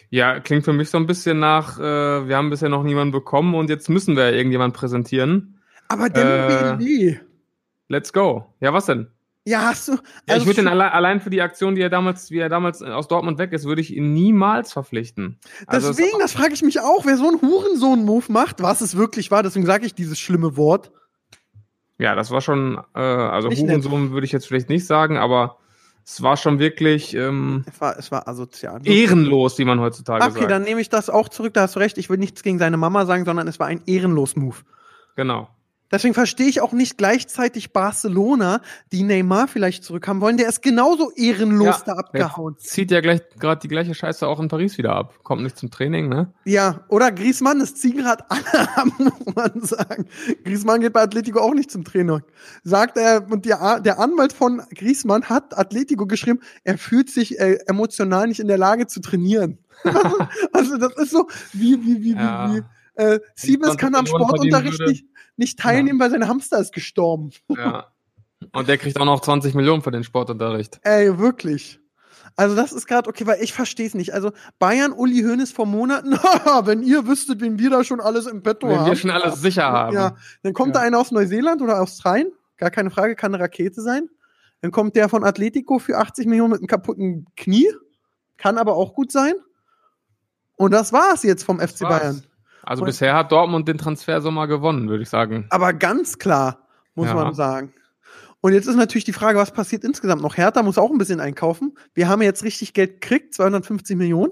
Ja, 0.10 0.40
klingt 0.40 0.66
für 0.66 0.74
mich 0.74 0.90
so 0.90 0.98
ein 0.98 1.08
bisschen 1.08 1.40
nach, 1.40 1.80
äh, 1.80 2.28
wir 2.28 2.36
haben 2.38 2.50
bisher 2.50 2.70
noch 2.70 2.84
niemanden 2.84 3.12
bekommen 3.12 3.54
und 3.56 3.70
jetzt 3.70 3.90
müssen 3.90 4.16
wir 4.16 4.32
irgendjemanden 4.34 4.78
präsentieren. 4.78 5.60
Aber 5.88 6.10
Dembele. 6.10 7.10
Äh, 7.12 7.20
Let's 7.90 8.12
go. 8.12 8.46
Ja, 8.60 8.74
was 8.74 8.88
denn? 8.88 9.08
Ja, 9.48 9.62
hast 9.62 9.88
du. 9.88 9.92
Ja, 9.94 10.00
ich 10.26 10.34
also 10.34 10.46
würde 10.48 10.64
für- 10.64 10.72
alle, 10.72 10.92
allein 10.92 11.22
für 11.22 11.30
die 11.30 11.42
Aktion, 11.42 11.76
die 11.76 11.82
er 11.82 11.90
damals, 11.92 12.32
wie 12.32 12.40
er 12.40 12.50
damals 12.50 12.82
aus 12.82 13.08
Dortmund 13.08 13.38
weg 13.38 13.54
ist, 13.54 13.66
würde 13.66 13.82
ich 13.82 13.96
ihn 13.96 14.14
niemals 14.14 14.74
verpflichten. 14.74 15.38
Also 15.68 15.92
es- 15.92 15.98
Deswegen, 15.98 16.18
das 16.20 16.32
frage 16.34 16.54
ich 16.56 16.64
mich 16.64 16.80
auch, 16.80 17.06
wer 17.06 17.18
so 17.18 17.28
einen 17.28 17.40
Hurensohn-Move 17.42 18.32
macht, 18.32 18.64
was 18.64 18.82
es 18.82 18.98
wirklich 18.98 19.30
war, 19.30 19.44
deswegen 19.44 19.68
sage 19.68 19.86
ich 19.86 19.94
dieses 19.94 20.20
schlimme 20.20 20.58
Wort. 20.58 20.92
Ja, 21.98 22.16
das 22.16 22.32
war 22.32 22.42
schon, 22.42 22.80
äh, 22.94 23.00
also 23.00 23.48
Nicht. 23.50 23.62
Hurensohn 23.62 24.12
würde 24.12 24.26
ich 24.26 24.32
jetzt 24.32 24.48
vielleicht 24.48 24.70
nicht 24.70 24.86
sagen, 24.86 25.18
aber 25.18 25.58
es 26.06 26.22
war 26.22 26.38
schon 26.38 26.60
wirklich 26.60 27.16
ähm, 27.16 27.64
Es 27.68 27.82
war, 27.82 27.98
es 27.98 28.12
war 28.12 28.28
asozial. 28.28 28.80
ehrenlos, 28.84 29.58
wie 29.58 29.66
man 29.66 29.80
heutzutage 29.80 30.24
Okay, 30.24 30.40
sagt. 30.42 30.52
dann 30.52 30.64
nehme 30.64 30.80
ich 30.82 30.90
das 30.90 31.10
auch 31.10 31.30
zurück, 31.30 31.54
da 31.54 31.62
hast 31.62 31.76
du 31.76 31.80
recht. 31.80 31.98
Ich 31.98 32.10
will 32.10 32.18
nichts 32.18 32.44
gegen 32.44 32.60
seine 32.60 32.78
Mama 32.78 33.06
sagen, 33.06 33.26
sondern 33.26 33.48
es 33.48 33.60
war 33.60 33.68
ein 33.68 33.82
ehrenlos 33.88 34.36
Move. 34.36 34.58
Genau. 35.16 35.50
Deswegen 35.96 36.14
verstehe 36.14 36.48
ich 36.48 36.60
auch 36.60 36.74
nicht 36.74 36.98
gleichzeitig 36.98 37.72
Barcelona, 37.72 38.60
die 38.92 39.04
Neymar 39.04 39.48
vielleicht 39.48 39.86
zurückhaben 39.86 40.20
wollen. 40.20 40.36
Der 40.36 40.50
ist 40.50 40.62
genauso 40.62 41.10
ehrenlos 41.12 41.68
Ja, 41.68 41.84
da 41.86 41.94
abgehauen. 41.94 42.58
Zieht 42.58 42.92
ja 42.92 43.00
gleich 43.00 43.22
gerade 43.40 43.62
die 43.62 43.70
gleiche 43.70 43.96
Scheiße 43.96 44.28
auch 44.28 44.42
in 44.42 44.50
Paris 44.50 44.78
wieder 44.78 44.94
ab. 44.94 45.14
Kommt 45.24 45.44
nicht 45.44 45.58
zum 45.58 45.72
Training, 45.72 46.10
ne? 46.10 46.34
Ja, 46.44 46.84
oder 46.90 47.14
Griezmann, 47.14 47.60
das 47.60 47.76
ziehen 47.76 47.96
gerade 47.96 48.26
alle 48.30 48.44
ab, 48.76 48.88
muss 48.98 49.36
man 49.36 49.62
sagen. 49.62 50.08
Griezmann 50.44 50.82
geht 50.82 50.92
bei 50.92 51.02
Atletico 51.02 51.40
auch 51.40 51.54
nicht 51.54 51.72
zum 51.72 51.86
Training. 51.86 52.24
Sagt 52.66 52.98
er, 52.98 53.26
und 53.32 53.46
der, 53.46 53.80
der 53.80 53.98
Anwalt 53.98 54.34
von 54.34 54.64
Griezmann 54.76 55.24
hat 55.30 55.58
Atletico 55.58 56.08
geschrieben, 56.08 56.42
er 56.66 56.78
fühlt 56.78 57.10
sich 57.10 57.40
äh, 57.40 57.60
emotional 57.68 58.28
nicht 58.28 58.42
in 58.42 58.50
der 58.50 58.58
Lage 58.58 58.88
zu 58.88 59.00
trainieren. 59.00 59.60
also 60.52 60.76
das 60.78 60.94
ist 60.98 61.12
so, 61.12 61.30
wie, 61.54 61.82
wie, 61.86 62.04
wie, 62.04 62.16
Ja. 62.16 62.52
wie, 62.52 62.58
wie. 62.58 62.64
Äh, 62.96 63.20
Siebes 63.36 63.68
20 63.68 63.80
kann 63.80 63.96
am 63.96 64.06
Sportunterricht 64.06 64.80
nicht, 64.82 65.06
nicht 65.38 65.60
teilnehmen, 65.60 66.00
weil 66.00 66.10
sein 66.12 66.28
Hamster 66.28 66.60
ist 66.60 66.74
gestorben. 66.74 67.32
Ja. 67.50 67.88
Und 68.54 68.68
der 68.68 68.78
kriegt 68.78 69.00
auch 69.00 69.06
noch 69.06 69.22
20 69.22 69.54
Millionen 69.56 69.82
für 69.82 69.92
den 69.92 70.04
Sportunterricht. 70.04 70.80
Ey, 70.84 71.18
wirklich. 71.18 71.80
Also 72.38 72.56
das 72.56 72.74
ist 72.74 72.86
gerade 72.86 73.10
okay, 73.10 73.26
weil 73.26 73.42
ich 73.42 73.54
verstehe 73.54 73.88
es 73.88 73.94
nicht. 73.94 74.14
Also 74.14 74.32
Bayern, 74.60 74.92
Uli 74.92 75.22
Hoeneß 75.22 75.52
vor 75.54 75.66
Monaten, 75.66 76.12
wenn 76.66 76.84
ihr 76.84 77.08
wüsstet, 77.08 77.40
wen 77.42 77.58
wir 77.60 77.70
da 77.70 77.84
schon 77.84 78.02
alles 78.02 78.26
im 78.28 78.44
Petto 78.44 78.68
Wenn 78.68 78.80
haben. 78.80 78.88
wir 78.88 78.96
schon 78.96 79.12
alles 79.12 79.42
sicher 79.42 79.64
haben. 79.64 79.96
Ja, 79.96 80.16
dann 80.44 80.54
kommt 80.54 80.76
Ja. 80.76 80.82
da 80.82 80.88
einer 80.88 81.00
aus 81.00 81.12
Neuseeland 81.12 81.62
oder 81.62 81.82
Australien, 81.82 82.32
gar 82.58 82.72
keine 82.72 82.92
Frage, 82.92 83.16
kann 83.16 83.34
eine 83.34 83.42
Rakete 83.44 83.82
sein. 83.82 84.10
Dann 84.62 84.72
kommt 84.72 84.96
der 84.96 85.08
von 85.10 85.24
Atletico 85.24 85.80
für 85.80 85.98
80 85.98 86.28
Millionen 86.28 86.52
mit 86.52 86.60
einem 86.60 86.68
kaputten 86.68 87.26
Knie, 87.38 87.70
kann 88.38 88.58
aber 88.58 88.76
auch 88.76 88.94
gut 88.94 89.12
sein. 89.12 89.34
Und 90.58 90.72
das 90.72 90.92
war's 90.94 91.24
jetzt 91.24 91.44
vom 91.44 91.60
FC. 91.60 91.80
Bayern. 91.82 92.24
Also 92.66 92.82
Und- 92.84 92.88
bisher 92.88 93.14
hat 93.16 93.32
Dortmund 93.32 93.68
den 93.68 93.78
Transfersommer 93.78 94.48
gewonnen, 94.48 94.90
würde 94.90 95.04
ich 95.04 95.10
sagen. 95.10 95.46
Aber 95.50 95.74
ganz 95.74 96.18
klar, 96.20 96.68
muss 96.96 97.08
Ja. 97.08 97.14
man 97.14 97.34
sagen. 97.34 97.74
Und 98.42 98.54
jetzt 98.54 98.68
ist 98.68 98.76
natürlich 98.76 99.06
die 99.06 99.14
Frage, 99.14 99.40
was 99.40 99.52
passiert 99.52 99.84
insgesamt 99.84 100.22
noch? 100.22 100.38
Hertha 100.38 100.62
muss 100.62 100.78
auch 100.78 100.92
ein 100.92 100.98
bisschen 100.98 101.20
einkaufen. 101.20 101.78
Wir 101.94 102.08
haben 102.08 102.22
jetzt 102.22 102.44
richtig 102.44 102.74
Geld 102.74 103.02
gekriegt, 103.02 103.34
250 103.34 103.96
Millionen. 103.98 104.32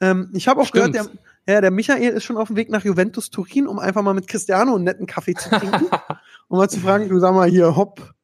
Ähm, 0.00 0.30
ich 0.32 0.48
habe 0.48 0.60
auch 0.62 0.66
Stimmt. 0.66 0.94
gehört, 0.94 1.10
der, 1.46 1.54
ja, 1.54 1.60
der 1.60 1.70
Michael 1.70 2.14
ist 2.14 2.24
schon 2.24 2.36
auf 2.38 2.48
dem 2.48 2.56
Weg 2.56 2.70
nach 2.70 2.82
Juventus 2.84 3.30
Turin, 3.30 3.66
um 3.66 3.78
einfach 3.78 4.02
mal 4.02 4.14
mit 4.14 4.26
Cristiano 4.26 4.74
einen 4.74 4.84
netten 4.84 5.06
Kaffee 5.06 5.34
zu 5.34 5.50
trinken. 5.50 5.86
um 6.48 6.58
mal 6.58 6.68
zu 6.70 6.80
fragen, 6.80 7.08
du 7.08 7.18
sag 7.18 7.34
mal 7.34 7.48
hier, 7.48 7.76
Hopp, 7.76 8.14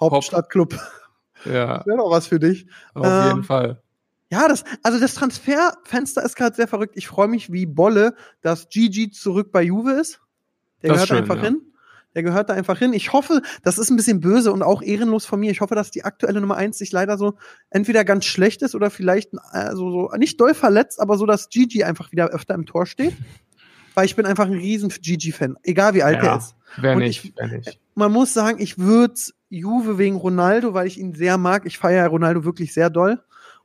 Hauptstadtclub, 0.00 0.74
Ja, 1.44 1.84
wäre 1.86 1.98
doch 1.98 2.10
was 2.10 2.26
für 2.26 2.38
dich. 2.38 2.66
auf 2.94 3.04
Ähm, 3.06 3.26
jeden 3.28 3.44
Fall. 3.44 3.82
Ja, 4.30 4.46
das, 4.48 4.64
also 4.82 5.00
das 5.00 5.14
Transferfenster 5.14 6.22
ist 6.22 6.36
gerade 6.36 6.54
sehr 6.54 6.68
verrückt. 6.68 6.94
Ich 6.96 7.08
freue 7.08 7.28
mich 7.28 7.50
wie 7.52 7.64
Bolle, 7.66 8.14
dass 8.42 8.68
Gigi 8.68 9.10
zurück 9.10 9.50
bei 9.52 9.62
Juve 9.62 9.92
ist. 9.92 10.20
Der 10.82 10.90
Das 10.90 10.96
gehört 10.96 11.08
schön, 11.08 11.18
einfach 11.18 11.36
ja. 11.36 11.44
hin. 11.44 11.62
Der 12.14 12.22
gehört 12.22 12.50
da 12.50 12.54
einfach 12.54 12.78
hin. 12.78 12.92
Ich 12.92 13.12
hoffe, 13.12 13.42
das 13.62 13.78
ist 13.78 13.90
ein 13.90 13.96
bisschen 13.96 14.20
böse 14.20 14.52
und 14.52 14.62
auch 14.62 14.82
ehrenlos 14.82 15.24
von 15.24 15.40
mir. 15.40 15.50
Ich 15.50 15.60
hoffe, 15.60 15.74
dass 15.74 15.90
die 15.90 16.04
aktuelle 16.04 16.40
Nummer 16.40 16.56
eins 16.56 16.78
sich 16.78 16.90
leider 16.92 17.16
so 17.16 17.34
entweder 17.70 18.04
ganz 18.04 18.24
schlecht 18.24 18.62
ist 18.62 18.74
oder 18.74 18.90
vielleicht 18.90 19.30
äh, 19.52 19.70
so, 19.74 19.90
so 19.90 20.10
nicht 20.16 20.40
doll 20.40 20.54
verletzt, 20.54 21.00
aber 21.00 21.16
so, 21.16 21.26
dass 21.26 21.48
Gigi 21.48 21.84
einfach 21.84 22.12
wieder 22.12 22.28
öfter 22.28 22.54
im 22.54 22.66
Tor 22.66 22.86
steht. 22.86 23.14
Weil 23.94 24.04
ich 24.06 24.14
bin 24.16 24.26
einfach 24.26 24.46
ein 24.46 24.52
riesen 24.52 24.90
Gigi-Fan, 24.90 25.56
egal 25.64 25.94
wie 25.94 26.02
alt 26.02 26.22
Ja. 26.22 26.32
er 26.32 26.38
ist. 26.38 26.54
Wer 26.76 26.92
und 26.92 26.98
nicht, 27.00 27.24
ich- 27.24 27.32
wer 27.36 27.48
nicht. 27.48 27.80
Man 27.94 28.12
muss 28.12 28.32
sagen, 28.32 28.60
ich 28.60 28.78
würde 28.78 29.14
Juve 29.50 29.98
wegen 29.98 30.16
Ronaldo, 30.16 30.72
weil 30.74 30.86
ich 30.86 30.98
ihn 30.98 31.14
sehr 31.14 31.36
mag. 31.36 31.66
Ich 31.66 31.78
feiere 31.78 32.06
Ronaldo 32.08 32.44
wirklich 32.44 32.72
sehr 32.72 32.90
doll. 32.90 33.20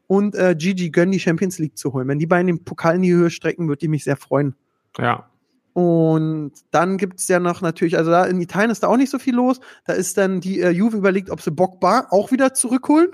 Und 0.07 0.35
äh, 0.35 0.55
Gigi 0.57 0.89
gönnen 0.89 1.11
die 1.11 1.19
Champions 1.19 1.59
League 1.59 1.77
zu 1.77 1.93
holen. 1.93 2.07
Wenn 2.07 2.19
die 2.19 2.27
beiden 2.27 2.47
den 2.47 2.63
Pokal 2.63 2.95
in 2.95 3.01
die 3.01 3.13
Höhe 3.13 3.29
strecken, 3.29 3.67
würde 3.67 3.83
ich 3.83 3.89
mich 3.89 4.03
sehr 4.03 4.17
freuen. 4.17 4.55
Ja. 4.97 5.29
Und 5.73 6.51
dann 6.69 6.97
gibt's 6.97 7.27
ja 7.27 7.39
noch 7.39 7.61
natürlich, 7.61 7.97
also 7.97 8.11
da 8.11 8.25
in 8.25 8.39
Italien 8.39 8.69
ist 8.69 8.83
da 8.83 8.87
auch 8.87 8.97
nicht 8.97 9.09
so 9.09 9.17
viel 9.17 9.35
los. 9.35 9.59
Da 9.85 9.93
ist 9.93 10.17
dann 10.17 10.39
die 10.39 10.59
äh, 10.61 10.69
Juve 10.69 10.97
überlegt, 10.97 11.31
ob 11.31 11.41
sie 11.41 11.51
Bogba 11.51 12.07
auch 12.11 12.31
wieder 12.31 12.53
zurückholen. 12.53 13.09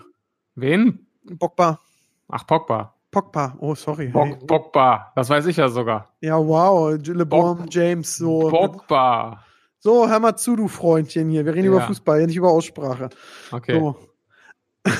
Wen? 0.56 1.08
Bogba. 1.23 1.80
Ach, 2.28 2.45
Pogba. 2.45 2.95
Pogba. 3.12 3.56
Oh, 3.60 3.75
sorry. 3.75 4.08
Bog, 4.08 4.45
Pogba. 4.45 5.12
Das 5.15 5.30
weiß 5.30 5.45
ich 5.45 5.58
ja 5.58 5.69
sogar. 5.69 6.13
Ja, 6.21 6.38
wow. 6.38 6.97
LeBron 7.02 7.65
James. 7.69 8.17
So. 8.17 8.49
Pogba. 8.49 9.43
so, 9.80 10.08
hör 10.10 10.19
mal 10.19 10.36
zu, 10.36 10.56
du 10.56 10.67
Freundchen 10.67 11.30
hier. 11.30 11.45
Wir 11.45 11.56
reden 11.56 11.67
über 11.67 11.80
Ja. 11.80 11.88
Fußball, 11.88 12.25
nicht 12.25 12.36
über 12.36 12.49
Aussprache. 12.49 13.10
Okay. 13.52 13.80
So. 13.80 13.95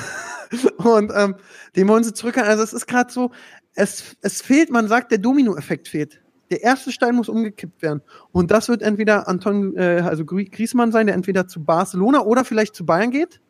Und 0.78 1.12
ähm, 1.14 1.36
den 1.76 1.88
wollen 1.88 2.04
sie 2.04 2.12
zurückhalten. 2.12 2.50
Also 2.50 2.62
es 2.62 2.72
ist 2.72 2.86
gerade 2.86 3.12
so, 3.12 3.30
es, 3.74 4.16
es 4.22 4.42
fehlt, 4.42 4.70
man 4.70 4.88
sagt, 4.88 5.10
der 5.12 5.18
Dominoeffekt 5.18 5.88
fehlt. 5.88 6.20
Der 6.50 6.62
erste 6.62 6.90
Stein 6.90 7.14
muss 7.14 7.28
umgekippt 7.28 7.80
werden. 7.82 8.02
Und 8.32 8.50
das 8.50 8.68
wird 8.68 8.82
entweder 8.82 9.28
Anton, 9.28 9.76
äh, 9.76 10.02
also 10.04 10.24
Grie- 10.24 10.50
Griezmann 10.50 10.90
sein, 10.90 11.06
der 11.06 11.14
entweder 11.14 11.46
zu 11.46 11.64
Barcelona 11.64 12.22
oder 12.22 12.44
vielleicht 12.44 12.74
zu 12.74 12.84
Bayern 12.84 13.10
geht. 13.12 13.40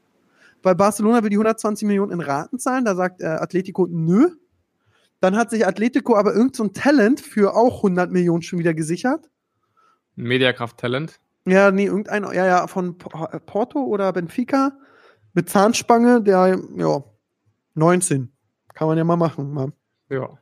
Weil 0.62 0.74
Barcelona 0.74 1.22
will 1.22 1.30
die 1.30 1.36
120 1.36 1.86
Millionen 1.86 2.12
in 2.12 2.20
Raten 2.20 2.58
zahlen. 2.58 2.84
Da 2.84 2.94
sagt 2.94 3.22
äh, 3.22 3.26
Atletico 3.26 3.86
nö. 3.90 4.28
Dann 5.20 5.36
hat 5.36 5.50
sich 5.50 5.66
Atletico 5.66 6.16
aber 6.16 6.34
irgend 6.34 6.56
so 6.56 6.68
Talent 6.68 7.20
für 7.20 7.54
auch 7.54 7.78
100 7.78 8.10
Millionen 8.10 8.42
schon 8.42 8.58
wieder 8.58 8.74
gesichert. 8.74 9.30
Mediakraft 10.16 10.76
Talent. 10.76 11.20
Ja, 11.46 11.70
nee, 11.70 11.86
irgendein, 11.86 12.24
ja, 12.24 12.46
ja, 12.46 12.66
von 12.66 12.98
Porto 12.98 13.82
oder 13.82 14.12
Benfica 14.12 14.72
mit 15.32 15.48
Zahnspange, 15.48 16.22
der, 16.22 16.60
ja, 16.76 17.04
19. 17.74 18.32
Kann 18.74 18.88
man 18.88 18.98
ja 18.98 19.04
mal 19.04 19.16
machen. 19.16 19.52
Mal. 19.52 19.72
Ja. 20.08 20.38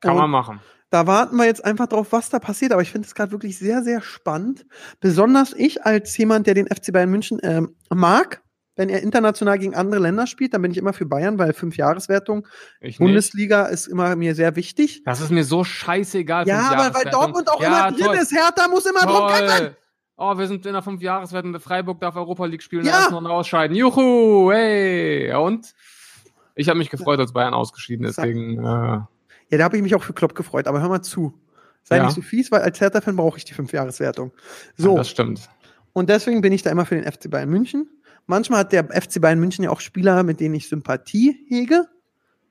Kann 0.00 0.12
Und 0.12 0.18
man 0.18 0.30
machen. 0.30 0.60
Da 0.90 1.06
warten 1.06 1.36
wir 1.36 1.44
jetzt 1.44 1.64
einfach 1.64 1.86
drauf, 1.86 2.08
was 2.12 2.30
da 2.30 2.38
passiert. 2.38 2.72
Aber 2.72 2.82
ich 2.82 2.90
finde 2.90 3.06
es 3.06 3.14
gerade 3.14 3.32
wirklich 3.32 3.58
sehr, 3.58 3.82
sehr 3.82 4.00
spannend. 4.00 4.64
Besonders 5.00 5.52
ich 5.52 5.84
als 5.84 6.16
jemand, 6.16 6.46
der 6.46 6.54
den 6.54 6.66
FC 6.66 6.92
Bayern 6.92 7.10
München 7.10 7.38
ähm, 7.42 7.76
mag, 7.90 8.42
wenn 8.76 8.88
er 8.88 9.02
international 9.02 9.58
gegen 9.58 9.74
andere 9.74 10.00
Länder 10.00 10.26
spielt, 10.26 10.54
dann 10.54 10.62
bin 10.62 10.70
ich 10.70 10.78
immer 10.78 10.92
für 10.92 11.04
Bayern, 11.04 11.38
weil 11.38 11.52
Fünfjahreswertung. 11.52 12.46
Bundesliga 12.98 13.66
ist 13.66 13.88
immer 13.88 14.14
mir 14.14 14.36
sehr 14.36 14.54
wichtig. 14.54 15.02
Das 15.04 15.20
ist 15.20 15.30
mir 15.30 15.44
so 15.44 15.64
scheißegal. 15.64 16.46
Ja, 16.46 16.70
aber 16.70 16.94
weil. 16.94 17.10
Dortmund 17.10 17.50
auch 17.50 17.60
ja, 17.60 17.88
immer 17.88 17.96
drin 17.96 18.06
toll, 18.06 18.16
ist. 18.16 18.32
Hertha 18.32 18.68
muss 18.68 18.86
immer 18.86 19.00
drum 19.00 19.28
kämpfen. 19.28 19.76
Oh, 20.20 20.36
wir 20.36 20.46
sind 20.48 20.66
in 20.66 20.72
der 20.72 20.82
Fünfjahreswertung. 20.82 21.58
Freiburg 21.60 22.00
darf 22.00 22.16
Europa 22.16 22.44
League 22.46 22.62
spielen, 22.62 22.84
Ja. 22.84 22.90
ja. 22.92 22.98
erst 23.00 23.10
noch 23.12 23.24
ausscheiden. 23.24 23.76
Juhu, 23.76 24.50
hey. 24.52 25.28
Ja, 25.28 25.38
und? 25.38 25.72
Ich 26.56 26.68
habe 26.68 26.78
mich 26.78 26.90
gefreut, 26.90 27.20
als 27.20 27.32
Bayern 27.32 27.54
ausgeschieden 27.54 28.04
ist. 28.04 28.18
Äh, 28.18 28.32
Ja, 29.50 29.56
da 29.56 29.64
habe 29.64 29.76
ich 29.76 29.82
mich 29.82 29.94
auch 29.94 30.02
für 30.02 30.12
Klopp 30.12 30.34
gefreut, 30.34 30.66
aber 30.66 30.80
hör 30.80 30.88
mal 30.88 31.02
zu. 31.02 31.32
Sei 31.84 31.96
Ja. 31.98 32.04
nicht 32.04 32.14
so 32.16 32.20
fies, 32.20 32.50
weil 32.50 32.62
als 32.62 32.80
Hertha-Fan 32.80 33.14
brauche 33.16 33.38
ich 33.38 33.44
die 33.44 33.54
Fünfjahreswertung. 33.54 34.32
So, 34.76 34.96
Das 34.96 35.08
stimmt. 35.08 35.48
und 35.92 36.10
deswegen 36.10 36.40
bin 36.42 36.52
ich 36.52 36.62
da 36.62 36.70
immer 36.70 36.84
für 36.84 36.96
den 36.96 37.04
FC 37.10 37.30
Bayern 37.30 37.48
München. 37.48 37.88
Manchmal 38.26 38.58
hat 38.60 38.72
der 38.72 38.84
FC 38.90 39.20
Bayern 39.20 39.38
München 39.38 39.64
ja 39.64 39.70
auch 39.70 39.80
Spieler, 39.80 40.22
mit 40.24 40.40
denen 40.40 40.54
ich 40.56 40.68
Sympathie 40.68 41.46
hege. 41.48 41.86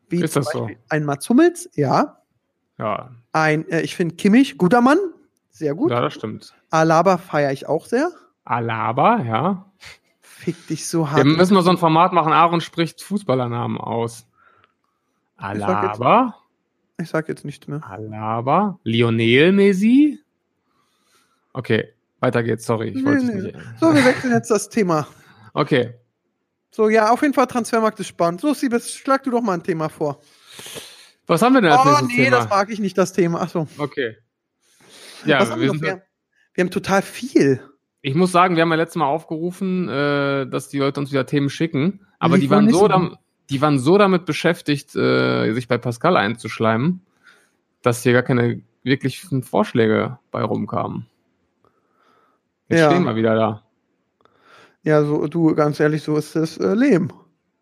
Wie 0.10 0.24
Ist 0.24 0.34
zum 0.34 0.44
das 0.44 0.54
so? 0.54 0.60
Beispiel 0.62 0.78
ein 0.90 1.04
Mats 1.04 1.30
Hummels, 1.30 1.70
ja. 1.76 2.18
Ja, 2.80 3.12
Ein, 3.34 3.68
äh, 3.70 3.82
ich 3.82 3.96
finde 3.96 4.16
Kimmich, 4.16 4.58
guter 4.58 4.82
Mann, 4.82 4.98
sehr 5.58 5.74
gut. 5.76 5.92
ja 5.92 6.02
das 6.02 6.14
stimmt. 6.14 6.54
Alaba 6.70 7.18
feiere 7.18 7.52
ich 7.52 7.68
auch 7.68 7.86
sehr. 7.86 8.10
Alaba, 8.46 9.22
ja. 9.22 9.66
Fick 10.22 10.68
dich 10.68 10.88
so 10.88 11.02
Wir 11.06 11.12
hart. 11.12 11.26
müssen 11.26 11.54
mal 11.54 11.64
so 11.64 11.70
ein 11.72 11.78
Format 11.78 12.14
machen. 12.14 12.32
Aaron 12.32 12.62
spricht 12.62 13.02
Fußballernamen 13.02 13.78
aus. 13.78 14.20
jetzt- 14.20 14.28
Alaba, 15.64 16.36
ich 17.00 17.10
sag 17.10 17.28
jetzt 17.28 17.44
nichts 17.46 17.68
mehr. 17.68 17.82
Alaba, 17.88 18.80
Lionel 18.84 19.52
Messi. 19.52 20.20
Okay, 21.54 21.94
weiter 22.20 22.44
geht's. 22.44 22.66
Sorry, 22.66 22.90
ich 22.90 22.96
Nee, 22.96 23.06
wollte 23.06 23.26
nee. 23.26 23.42
nicht. 23.42 23.58
So, 23.80 23.94
wir 23.94 24.06
wechseln 24.06 24.34
jetzt 24.34 24.50
das 24.52 24.70
Thema. 24.70 25.08
Okay, 25.54 25.96
So, 26.72 26.90
ja, 26.90 27.10
auf 27.12 27.22
jeden 27.24 27.34
Fall 27.34 27.48
Transfermarkt 27.48 28.00
ist 28.00 28.08
spannend. 28.08 28.42
So, 28.42 28.54
Siebes, 28.54 28.94
schlag 28.94 29.24
du 29.24 29.32
doch 29.32 29.42
mal 29.42 29.54
ein 29.54 29.64
Thema 29.64 29.90
vor. 29.90 30.20
was 31.26 31.42
haben 31.42 31.54
wir 31.54 31.62
denn 31.62 31.72
als 31.72 31.82
Oh, 31.82 31.86
nächstes 31.90 32.08
nee, 32.10 32.24
Thema? 32.26 32.38
das 32.38 32.50
mag 32.50 32.70
ich 32.70 32.80
nicht, 32.80 32.98
das 32.98 33.14
Thema. 33.14 33.42
Achso. 33.42 33.68
Okay. 33.80 34.18
Ja, 35.26 35.40
Was 35.42 35.52
haben 35.52 35.62
wir 35.62 35.68
wir, 35.68 35.74
noch? 35.74 35.80
sind, 35.80 35.84
wir, 35.88 36.02
wir 36.54 36.64
haben 36.64 36.72
total 36.72 37.02
viel. 37.02 37.62
ich 38.02 38.16
muss 38.16 38.32
sagen, 38.32 38.56
wir 38.56 38.62
haben 38.64 38.70
ja 38.70 38.76
letztes 38.76 38.96
Mal 38.98 39.06
aufgerufen, 39.08 39.88
äh, 39.90 40.48
dass 40.48 40.70
die 40.70 40.80
Leute 40.80 41.00
uns 41.00 41.12
wieder 41.12 41.26
Themen 41.26 41.50
schicken, 41.50 42.06
aber 42.20 42.38
die 42.38 42.50
waren 42.50 42.70
so, 42.70 42.80
so 42.80 42.88
dam 42.88 43.18
die 43.50 43.62
waren 43.62 43.80
so 43.80 43.98
damit 43.98 44.26
beschäftigt, 44.26 44.94
äh, 44.96 45.54
sich 45.54 45.68
bei 45.70 45.78
Pascal 45.78 46.18
einzuschleimen, 46.18 47.02
dass 47.82 48.04
hier 48.04 48.12
gar 48.14 48.24
keine 48.24 48.62
wirklichen 48.84 49.42
Vorschläge 49.44 50.20
bei 50.32 50.42
rumkamen. 50.44 51.06
Jetzt 52.68 52.80
Ja. 52.82 52.92
stehen 52.92 53.04
wir 53.06 53.16
wieder 53.16 53.36
da. 53.36 53.64
Ja, 54.84 55.04
so, 55.04 55.28
du, 55.28 55.56
ganz 55.56 55.80
ehrlich, 55.80 56.04
so 56.04 56.18
ist 56.18 56.36
das 56.36 56.58
äh, 56.58 56.74
Leben. 56.74 57.10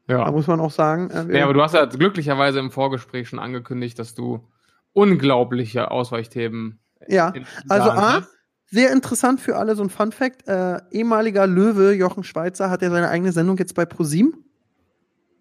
Da 0.07 0.19
Ja. 0.25 0.31
muss 0.31 0.47
man 0.47 0.59
auch 0.59 0.71
sagen. 0.71 1.09
Äh, 1.11 1.27
wir- 1.27 1.37
ja, 1.37 1.43
aber 1.45 1.53
du 1.53 1.61
hast 1.61 1.73
ja 1.73 1.85
glücklicherweise 1.85 2.59
im 2.59 2.71
Vorgespräch 2.71 3.29
schon 3.29 3.39
angekündigt, 3.39 3.97
dass 3.99 4.15
du 4.15 4.47
unglaubliche 4.93 5.91
Ausweichthemen 5.91 6.79
ja. 7.07 7.33
Also 7.69 7.89
A, 7.89 8.13
hast. 8.13 8.29
sehr 8.65 8.91
interessant 8.91 9.39
für 9.39 9.57
alle, 9.57 9.75
so 9.75 9.83
ein 9.83 9.89
Fun 9.89 10.11
Fact. 10.11 10.47
Äh, 10.47 10.79
ehemaliger 10.91 11.47
Löwe 11.47 11.93
Jochen 11.93 12.23
Schweizer 12.23 12.69
hat 12.69 12.81
ja 12.81 12.89
seine 12.89 13.09
eigene 13.09 13.31
Sendung 13.31 13.57
jetzt 13.57 13.75
bei 13.75 13.85
ProSieben. 13.85 14.45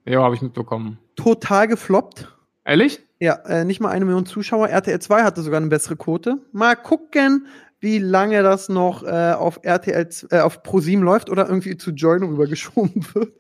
Ja, 0.07 0.23
habe 0.23 0.35
ich 0.35 0.43
mitbekommen. 0.43 0.99
Total 1.17 1.67
gefloppt. 1.67 2.29
Ehrlich? 2.65 3.01
Ja, 3.21 3.35
äh, 3.47 3.65
nicht 3.65 3.81
mal 3.81 3.91
eine 3.91 4.05
Million 4.05 4.27
Zuschauer. 4.27 4.69
RTL 4.69 4.99
2 5.01 5.23
hatte 5.23 5.43
sogar 5.43 5.59
eine 5.59 5.69
bessere 5.69 5.97
Quote. 5.97 6.39
Mal 6.53 6.77
gucken, 6.77 7.47
wie 7.85 7.99
lange 7.99 8.43
das 8.43 8.69
noch 8.69 9.03
äh, 9.05 9.33
auf 9.33 9.61
RTL, 9.63 10.09
äh, 10.31 10.41
auf 10.41 10.63
ProSieben 10.65 11.05
läuft 11.05 11.29
oder 11.31 11.47
irgendwie 11.47 11.77
zu 11.77 11.91
Join 11.93 12.23
rübergeschoben 12.25 13.07
wird. 13.15 13.35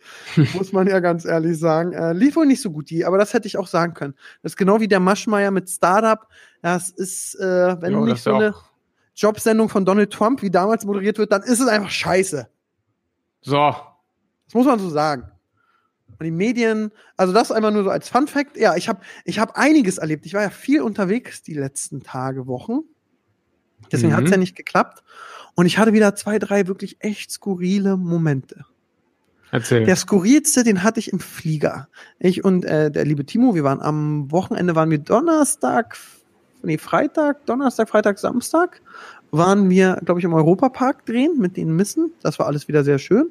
Muss 0.54 0.72
man 0.72 0.86
ja 0.86 1.00
ganz 1.00 1.24
ehrlich 1.24 1.58
sagen. 1.58 1.92
Äh, 1.94 2.12
lief 2.12 2.36
wohl 2.36 2.46
nicht 2.46 2.60
so 2.62 2.70
gut, 2.70 2.90
die, 2.90 3.04
aber 3.06 3.18
das 3.18 3.32
hätte 3.32 3.48
ich 3.48 3.56
auch 3.56 3.66
sagen 3.66 3.94
können. 3.94 4.14
Das 4.42 4.52
ist 4.52 4.56
genau 4.56 4.78
wie 4.80 4.86
der 4.86 5.00
Maschmeier 5.00 5.50
mit 5.50 5.68
Startup. 5.70 6.28
Das 6.62 6.90
ist, 6.90 7.34
äh, 7.40 7.80
wenn 7.80 7.94
das 7.94 8.04
nicht 8.04 8.22
so 8.22 8.34
eine 8.34 8.54
auch- 8.54 8.64
Jobsendung 9.16 9.68
von 9.70 9.84
Donald 9.84 10.12
Trump 10.12 10.42
wie 10.42 10.50
damals 10.50 10.84
moderiert 10.84 11.18
wird, 11.18 11.32
dann 11.32 11.42
ist 11.42 11.60
es 11.60 11.66
einfach 11.66 11.90
scheiße. 11.90 12.46
So. 13.40 13.56
Das 14.46 14.54
muss 14.54 14.66
man 14.66 14.78
so 14.78 14.90
sagen. 14.90 15.30
Und 16.18 16.22
die 16.24 16.30
Medien, 16.30 16.90
also 17.16 17.32
das 17.32 17.50
einmal 17.50 17.72
nur 17.72 17.84
so 17.84 17.90
als 17.90 18.08
Fun 18.08 18.28
Fact. 18.28 18.56
Ja, 18.56 18.76
ich 18.76 18.88
habe 18.88 19.00
ich 19.24 19.38
hab 19.38 19.56
einiges 19.56 19.98
erlebt. 19.98 20.26
Ich 20.26 20.34
war 20.34 20.42
ja 20.42 20.50
viel 20.50 20.80
unterwegs 20.82 21.42
die 21.42 21.54
letzten 21.54 22.02
Tage, 22.02 22.46
Wochen. 22.46 22.80
Deswegen 23.92 24.12
Mhm. 24.12 24.16
hat's 24.16 24.30
ja 24.30 24.36
nicht 24.36 24.56
geklappt. 24.56 25.02
Und 25.54 25.66
ich 25.66 25.78
hatte 25.78 25.92
wieder 25.92 26.14
zwei, 26.14 26.38
drei 26.38 26.66
wirklich 26.66 26.96
echt 27.00 27.30
skurrile 27.30 27.96
Momente. 27.96 28.64
Erzähl. 29.50 29.84
Der 29.84 29.94
skurrilste, 29.94 30.64
den 30.64 30.82
hatte 30.82 30.98
ich 30.98 31.12
im 31.12 31.20
Flieger. 31.20 31.88
Ich 32.18 32.44
und 32.44 32.64
äh, 32.64 32.90
der 32.90 33.04
liebe 33.04 33.24
Timo, 33.24 33.54
wir 33.54 33.62
waren 33.62 33.80
am 33.80 34.30
Wochenende, 34.32 34.74
waren 34.74 34.90
wir 34.90 34.98
Donnerstag, 34.98 35.96
nee, 36.64 36.76
Freitag, 36.76 37.46
Donnerstag, 37.46 37.88
Freitag, 37.88 38.18
Samstag, 38.18 38.80
waren 39.30 39.70
wir, 39.70 40.00
glaube 40.04 40.18
ich, 40.18 40.24
im 40.24 40.34
Europapark 40.34 41.06
drehen 41.06 41.38
mit 41.38 41.56
den 41.56 41.74
Missen. 41.76 42.12
Das 42.20 42.40
war 42.40 42.46
alles 42.46 42.66
wieder 42.66 42.82
sehr 42.82 42.98
schön. 42.98 43.28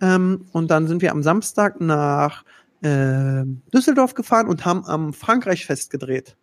Ähm, 0.00 0.46
und 0.52 0.70
dann 0.70 0.86
sind 0.86 1.02
wir 1.02 1.12
am 1.12 1.22
Samstag 1.22 1.78
nach 1.80 2.44
äh, 2.82 3.44
Düsseldorf 3.72 4.14
gefahren 4.14 4.48
und 4.48 4.64
haben 4.64 4.84
am 4.86 5.12
Frankreich-Fest 5.12 5.90
gedreht. 5.90 6.36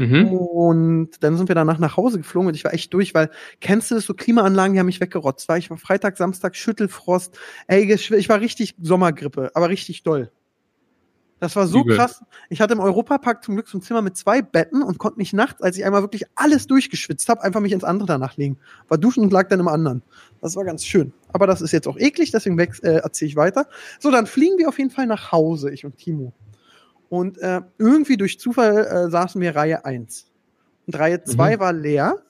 Mhm. 0.00 0.28
Und 0.28 1.10
dann 1.20 1.36
sind 1.36 1.48
wir 1.48 1.54
danach 1.54 1.78
nach 1.78 1.96
Hause 1.96 2.18
geflogen 2.18 2.48
und 2.48 2.54
ich 2.54 2.64
war 2.64 2.72
echt 2.72 2.92
durch, 2.94 3.14
weil 3.14 3.30
kennst 3.60 3.90
du 3.90 3.94
das 3.94 4.04
so 4.04 4.14
Klimaanlagen, 4.14 4.72
die 4.72 4.80
haben 4.80 4.86
mich 4.86 5.00
weggerotzt. 5.00 5.48
War 5.48 5.58
ich 5.58 5.68
war 5.68 5.76
Freitag, 5.76 6.16
Samstag 6.16 6.56
Schüttelfrost. 6.56 7.38
Ey, 7.66 7.92
ich 7.92 8.28
war 8.28 8.40
richtig 8.40 8.74
Sommergrippe, 8.80 9.50
aber 9.54 9.68
richtig 9.68 10.02
doll. 10.02 10.30
Das 11.40 11.56
war 11.56 11.66
so 11.66 11.80
Übel. 11.80 11.96
krass. 11.96 12.22
Ich 12.50 12.60
hatte 12.60 12.74
im 12.74 12.80
Europapark 12.80 13.42
zum 13.42 13.54
Glück 13.54 13.66
so 13.66 13.78
ein 13.78 13.82
Zimmer 13.82 14.02
mit 14.02 14.16
zwei 14.16 14.42
Betten 14.42 14.82
und 14.82 14.98
konnte 14.98 15.18
mich 15.18 15.32
nachts, 15.32 15.62
als 15.62 15.76
ich 15.78 15.84
einmal 15.84 16.02
wirklich 16.02 16.24
alles 16.34 16.66
durchgeschwitzt 16.66 17.28
habe, 17.30 17.42
einfach 17.42 17.60
mich 17.60 17.72
ins 17.72 17.82
andere 17.82 18.06
danach 18.06 18.36
legen. 18.36 18.58
War 18.88 18.98
duschen 18.98 19.22
und 19.24 19.32
lag 19.32 19.48
dann 19.48 19.58
im 19.58 19.68
anderen. 19.68 20.02
Das 20.42 20.54
war 20.56 20.64
ganz 20.64 20.84
schön. 20.84 21.14
Aber 21.32 21.46
das 21.46 21.62
ist 21.62 21.72
jetzt 21.72 21.88
auch 21.88 21.96
eklig, 21.98 22.30
deswegen 22.30 22.58
äh, 22.58 22.96
erzähle 22.96 23.28
ich 23.30 23.36
weiter. 23.36 23.66
So, 23.98 24.10
dann 24.10 24.26
fliegen 24.26 24.58
wir 24.58 24.68
auf 24.68 24.78
jeden 24.78 24.90
Fall 24.90 25.06
nach 25.06 25.32
Hause, 25.32 25.70
ich 25.70 25.86
und 25.86 25.96
Timo. 25.96 26.34
Und 27.10 27.38
äh, 27.38 27.60
irgendwie 27.76 28.16
durch 28.16 28.38
Zufall 28.38 28.86
äh, 28.86 29.10
saßen 29.10 29.40
wir 29.40 29.54
Reihe 29.54 29.84
1. 29.84 30.30
Und 30.86 30.98
Reihe 30.98 31.22
2 31.22 31.58
war 31.58 31.72
leer. 31.72 32.22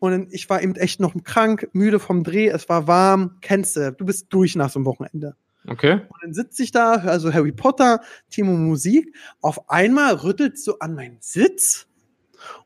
Und 0.00 0.34
ich 0.34 0.50
war 0.50 0.60
eben 0.60 0.74
echt 0.74 1.00
noch 1.00 1.14
krank, 1.22 1.70
müde 1.72 1.98
vom 1.98 2.24
Dreh, 2.24 2.48
es 2.48 2.68
war 2.68 2.86
warm, 2.86 3.38
kennst 3.40 3.76
du, 3.76 3.92
du 3.92 4.04
bist 4.04 4.26
durch 4.30 4.54
nach 4.56 4.68
so 4.68 4.80
einem 4.80 4.86
Wochenende. 4.86 5.36
Okay. 5.66 5.92
Und 5.92 6.22
dann 6.22 6.34
sitze 6.34 6.62
ich 6.62 6.72
da, 6.72 7.00
höre 7.00 7.20
so 7.20 7.32
Harry 7.32 7.52
Potter, 7.52 8.02
Timo 8.28 8.52
Musik. 8.52 9.14
Auf 9.40 9.70
einmal 9.70 10.14
rüttelt 10.14 10.58
so 10.58 10.80
an 10.80 10.94
meinen 10.94 11.18
Sitz 11.20 11.86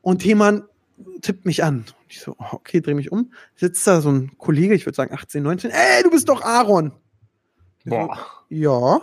und 0.01 0.25
jemand 0.25 0.65
tippt 1.21 1.45
mich 1.45 1.63
an. 1.63 1.85
Ich 2.09 2.19
so, 2.19 2.35
oh, 2.39 2.47
okay, 2.51 2.81
dreh 2.81 2.95
mich 2.95 3.11
um. 3.11 3.31
Sitzt 3.55 3.85
da 3.87 4.01
so 4.01 4.11
ein 4.11 4.37
Kollege, 4.37 4.73
ich 4.73 4.85
würde 4.85 4.95
sagen 4.95 5.13
18, 5.13 5.43
19. 5.43 5.71
Ey, 5.71 6.03
du 6.03 6.09
bist 6.09 6.27
doch 6.27 6.41
Aaron. 6.41 6.93
Ich 7.77 7.85
so, 7.85 7.91
Boah. 7.91 8.17
ja. 8.49 9.01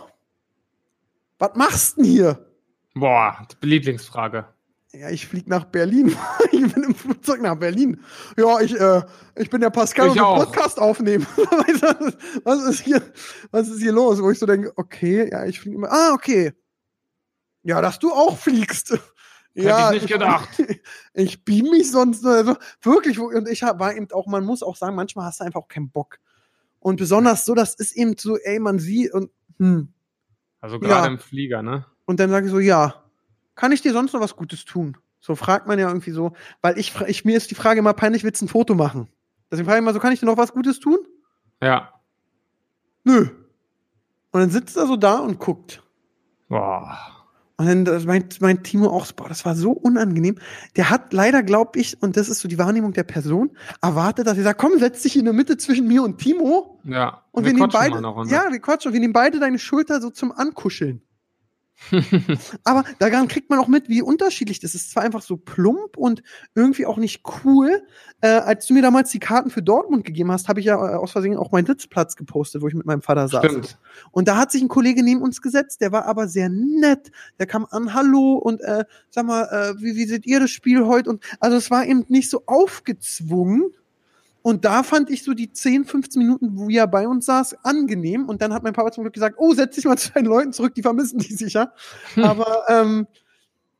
Was 1.39 1.55
machst 1.55 1.97
denn 1.97 2.05
hier? 2.05 2.47
Boah. 2.93 3.47
Lieblingsfrage. 3.61 4.45
Ja, 4.93 5.09
ich 5.09 5.27
flieg 5.27 5.47
nach 5.47 5.65
Berlin. 5.65 6.15
ich 6.51 6.73
bin 6.73 6.83
im 6.83 6.95
Flugzeug 6.95 7.41
nach 7.41 7.55
Berlin. 7.55 8.01
Ja, 8.37 8.59
ich, 8.61 8.79
äh, 8.79 9.03
ich 9.35 9.49
bin 9.49 9.61
der 9.61 9.69
Pascal 9.69 10.07
Ich 10.07 10.13
und 10.13 10.21
auch. 10.21 10.45
Podcast 10.45 10.79
aufnehmen. 10.79 11.27
Was 12.43 12.63
ist 12.63 12.81
hier, 12.81 13.01
was 13.51 13.67
ist 13.67 13.81
hier 13.81 13.91
los? 13.91 14.21
Wo 14.21 14.31
ich 14.31 14.39
so 14.39 14.45
denke, 14.45 14.71
okay, 14.75 15.29
ja, 15.31 15.45
ich 15.45 15.59
fliege 15.59 15.75
immer. 15.75 15.91
Ah, 15.91 16.13
okay. 16.13 16.53
Ja, 17.63 17.81
dass 17.81 17.99
du 17.99 18.11
auch 18.11 18.37
fliegst. 18.37 18.97
ja, 19.53 19.91
ich 19.91 20.03
nicht 20.03 20.13
gedacht. 20.13 20.49
Ich 21.13 21.43
beam 21.43 21.69
mich 21.69 21.91
sonst 21.91 22.23
nur. 22.23 22.33
Also, 22.33 22.55
wirklich, 22.81 23.19
und 23.19 23.49
ich 23.49 23.63
hab, 23.63 23.79
war 23.79 23.93
eben 23.93 24.09
auch, 24.11 24.25
man 24.25 24.45
muss 24.45 24.63
auch 24.63 24.77
sagen, 24.77 24.95
manchmal 24.95 25.25
hast 25.25 25.41
du 25.41 25.43
einfach 25.43 25.61
auch 25.61 25.67
keinen 25.67 25.89
Bock. 25.89 26.19
Und 26.79 26.95
besonders 26.95 27.43
so, 27.43 27.53
das 27.55 27.75
ist 27.75 27.91
eben 27.97 28.15
so, 28.17 28.37
ey, 28.37 28.59
man 28.59 28.79
sieht 28.79 29.13
und, 29.13 29.31
hm. 29.57 29.93
Also 30.61 30.79
gerade 30.79 31.07
Ja. 31.07 31.13
im 31.13 31.19
Flieger, 31.19 31.61
ne? 31.61 31.85
Und 32.05 32.19
dann 32.19 32.29
sage 32.29 32.45
ich 32.47 32.51
so, 32.51 32.59
ja, 32.59 33.03
kann 33.55 33.71
ich 33.71 33.81
dir 33.81 33.93
sonst 33.93 34.13
noch 34.13 34.21
was 34.21 34.35
Gutes 34.35 34.65
tun? 34.65 34.97
So 35.19 35.35
fragt 35.35 35.67
man 35.67 35.79
ja 35.79 35.87
irgendwie 35.87 36.11
so, 36.11 36.33
weil 36.61 36.77
ich, 36.77 36.93
ich 37.07 37.25
mir 37.25 37.35
ist 37.37 37.51
die 37.51 37.55
Frage 37.55 37.79
immer 37.79 37.93
peinlich, 37.93 38.23
willst 38.23 38.41
du 38.41 38.45
ein 38.45 38.49
Foto 38.49 38.75
machen? 38.75 39.09
Deswegen 39.51 39.65
frage 39.67 39.77
ich 39.79 39.83
immer 39.83 39.93
so, 39.93 39.99
kann 39.99 40.13
ich 40.13 40.19
dir 40.19 40.25
noch 40.25 40.37
was 40.37 40.53
Gutes 40.53 40.79
tun? 40.79 40.99
Ja. 41.61 41.93
Nö. 43.03 43.29
Und 44.31 44.39
dann 44.41 44.49
sitzt 44.49 44.77
er 44.77 44.85
so 44.87 44.95
da 44.95 45.19
und 45.19 45.39
guckt. 45.39 45.83
Boah. 46.49 47.16
Und 47.59 47.65
dann 47.65 47.85
das 47.85 48.05
meint 48.05 48.39
mein 48.39 48.61
Timo 48.61 48.89
auch, 48.89 49.11
boah, 49.13 49.27
das 49.27 49.43
war 49.43 49.55
so 49.55 49.71
unangenehm. 49.71 50.37
Der 50.75 50.91
hat 50.91 51.11
leider, 51.11 51.41
glaube 51.41 51.79
ich, 51.79 51.99
und 52.01 52.15
das 52.15 52.29
ist 52.29 52.39
so 52.39 52.47
die 52.47 52.59
Wahrnehmung 52.59 52.93
der 52.93 53.03
Person, 53.03 53.49
erwartet, 53.81 54.27
dass 54.27 54.37
er 54.37 54.43
sagt, 54.43 54.59
komm, 54.59 54.77
setz 54.77 55.01
dich 55.01 55.17
in 55.17 55.25
der 55.25 55.33
Mitte 55.33 55.57
zwischen 55.57 55.87
mir 55.87 56.03
und 56.03 56.19
Timo. 56.19 56.79
Ja. 56.83 57.23
Und 57.31 57.45
wir 57.45 57.51
wir, 57.51 57.59
nehmen 57.59 57.71
beide, 57.73 57.99
ja, 58.29 58.51
wir 58.51 58.59
quatschen, 58.59 58.89
und 58.89 58.93
wir 58.93 58.99
nehmen 58.99 59.13
beide 59.13 59.39
deine 59.39 59.57
Schulter 59.57 59.99
so 60.01 60.11
zum 60.11 60.31
Ankuscheln. 60.31 61.01
Aber 62.63 62.83
daran 62.99 63.27
kriegt 63.27 63.49
man 63.49 63.59
auch 63.59 63.67
mit, 63.67 63.89
wie 63.89 64.01
unterschiedlich 64.01 64.59
das 64.59 64.75
ist. 64.75 64.89
Es 64.89 64.95
war 64.95 65.03
einfach 65.03 65.21
so 65.21 65.37
plump 65.37 65.97
und 65.97 66.23
irgendwie 66.55 66.85
auch 66.85 66.97
nicht 66.97 67.23
cool. 67.43 67.83
Äh, 68.21 68.29
als 68.29 68.65
du 68.65 68.73
mir 68.73 68.81
damals 68.81 69.11
die 69.11 69.19
Karten 69.19 69.49
für 69.49 69.61
Dortmund 69.61 70.03
gegeben 70.03 70.31
hast, 70.31 70.47
habe 70.47 70.59
ich 70.59 70.65
ja 70.65 70.75
äh, 70.75 70.95
aus 70.95 71.11
Versehen 71.11 71.37
auch 71.37 71.51
meinen 71.51 71.65
Sitzplatz 71.65 72.15
gepostet, 72.15 72.61
wo 72.61 72.67
ich 72.67 72.73
mit 72.73 72.85
meinem 72.85 73.01
Vater 73.01 73.27
saß. 73.27 73.45
Stimmt. 73.45 73.77
Und 74.11 74.27
da 74.27 74.37
hat 74.37 74.51
sich 74.51 74.61
ein 74.61 74.67
Kollege 74.67 75.03
neben 75.03 75.21
uns 75.21 75.41
gesetzt, 75.41 75.81
der 75.81 75.91
war 75.91 76.05
aber 76.05 76.27
sehr 76.27 76.49
nett. 76.49 77.11
Der 77.39 77.45
kam 77.45 77.67
an, 77.69 77.93
hallo 77.93 78.33
und 78.33 78.61
äh, 78.61 78.85
sag 79.09 79.25
mal, 79.25 79.43
äh, 79.43 79.81
wie, 79.81 79.95
wie 79.95 80.05
seht 80.05 80.25
ihr 80.25 80.39
das 80.39 80.51
Spiel 80.51 80.85
heute? 80.85 81.09
Und 81.09 81.23
also 81.39 81.57
es 81.57 81.69
war 81.69 81.85
eben 81.85 82.05
nicht 82.07 82.29
so 82.29 82.43
aufgezwungen. 82.45 83.71
Und 84.47 84.63
da 84.63 84.81
fand 84.83 85.09
ich 85.09 85.25
so 85.25 85.33
die 85.33 85.51
10, 85.51 85.83
15 85.83 86.21
Minuten, 86.21 86.57
wo 86.57 86.69
er 86.69 86.87
bei 86.87 87.05
uns 87.05 87.25
saß, 87.25 87.65
angenehm. 87.65 88.29
Und 88.29 88.41
dann 88.41 88.53
hat 88.53 88.63
mein 88.63 88.71
Papa 88.71 88.93
zum 88.93 89.03
Glück 89.03 89.13
gesagt, 89.13 89.35
oh, 89.39 89.53
setz 89.53 89.75
dich 89.75 89.83
mal 89.83 89.97
zu 89.97 90.13
deinen 90.13 90.27
Leuten 90.27 90.53
zurück, 90.53 90.73
die 90.73 90.83
vermissen 90.83 91.19
dich 91.19 91.35
sicher. 91.35 91.73
Aber 92.15 92.63
ähm, 92.69 93.07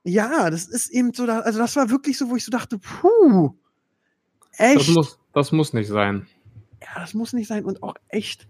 ja, 0.04 0.50
das 0.50 0.68
ist 0.68 0.90
eben 0.90 1.14
so, 1.14 1.24
also 1.24 1.58
das 1.58 1.74
war 1.78 1.90
wirklich 1.90 2.18
so, 2.18 2.30
wo 2.30 2.36
ich 2.36 2.44
so 2.44 2.52
dachte, 2.52 2.80
puh, 2.80 3.52
Das 4.58 4.76
echt, 4.76 4.90
muss, 4.94 5.18
das 5.34 5.54
muss 5.54 5.72
nicht 5.72 5.88
sein. 5.88 6.28
ja, 6.82 7.00
das 7.00 7.14
muss 7.14 7.32
nicht 7.32 7.48
sein 7.48 7.64
und 7.64 7.82
auch 7.82 7.96
echt, 8.10 8.50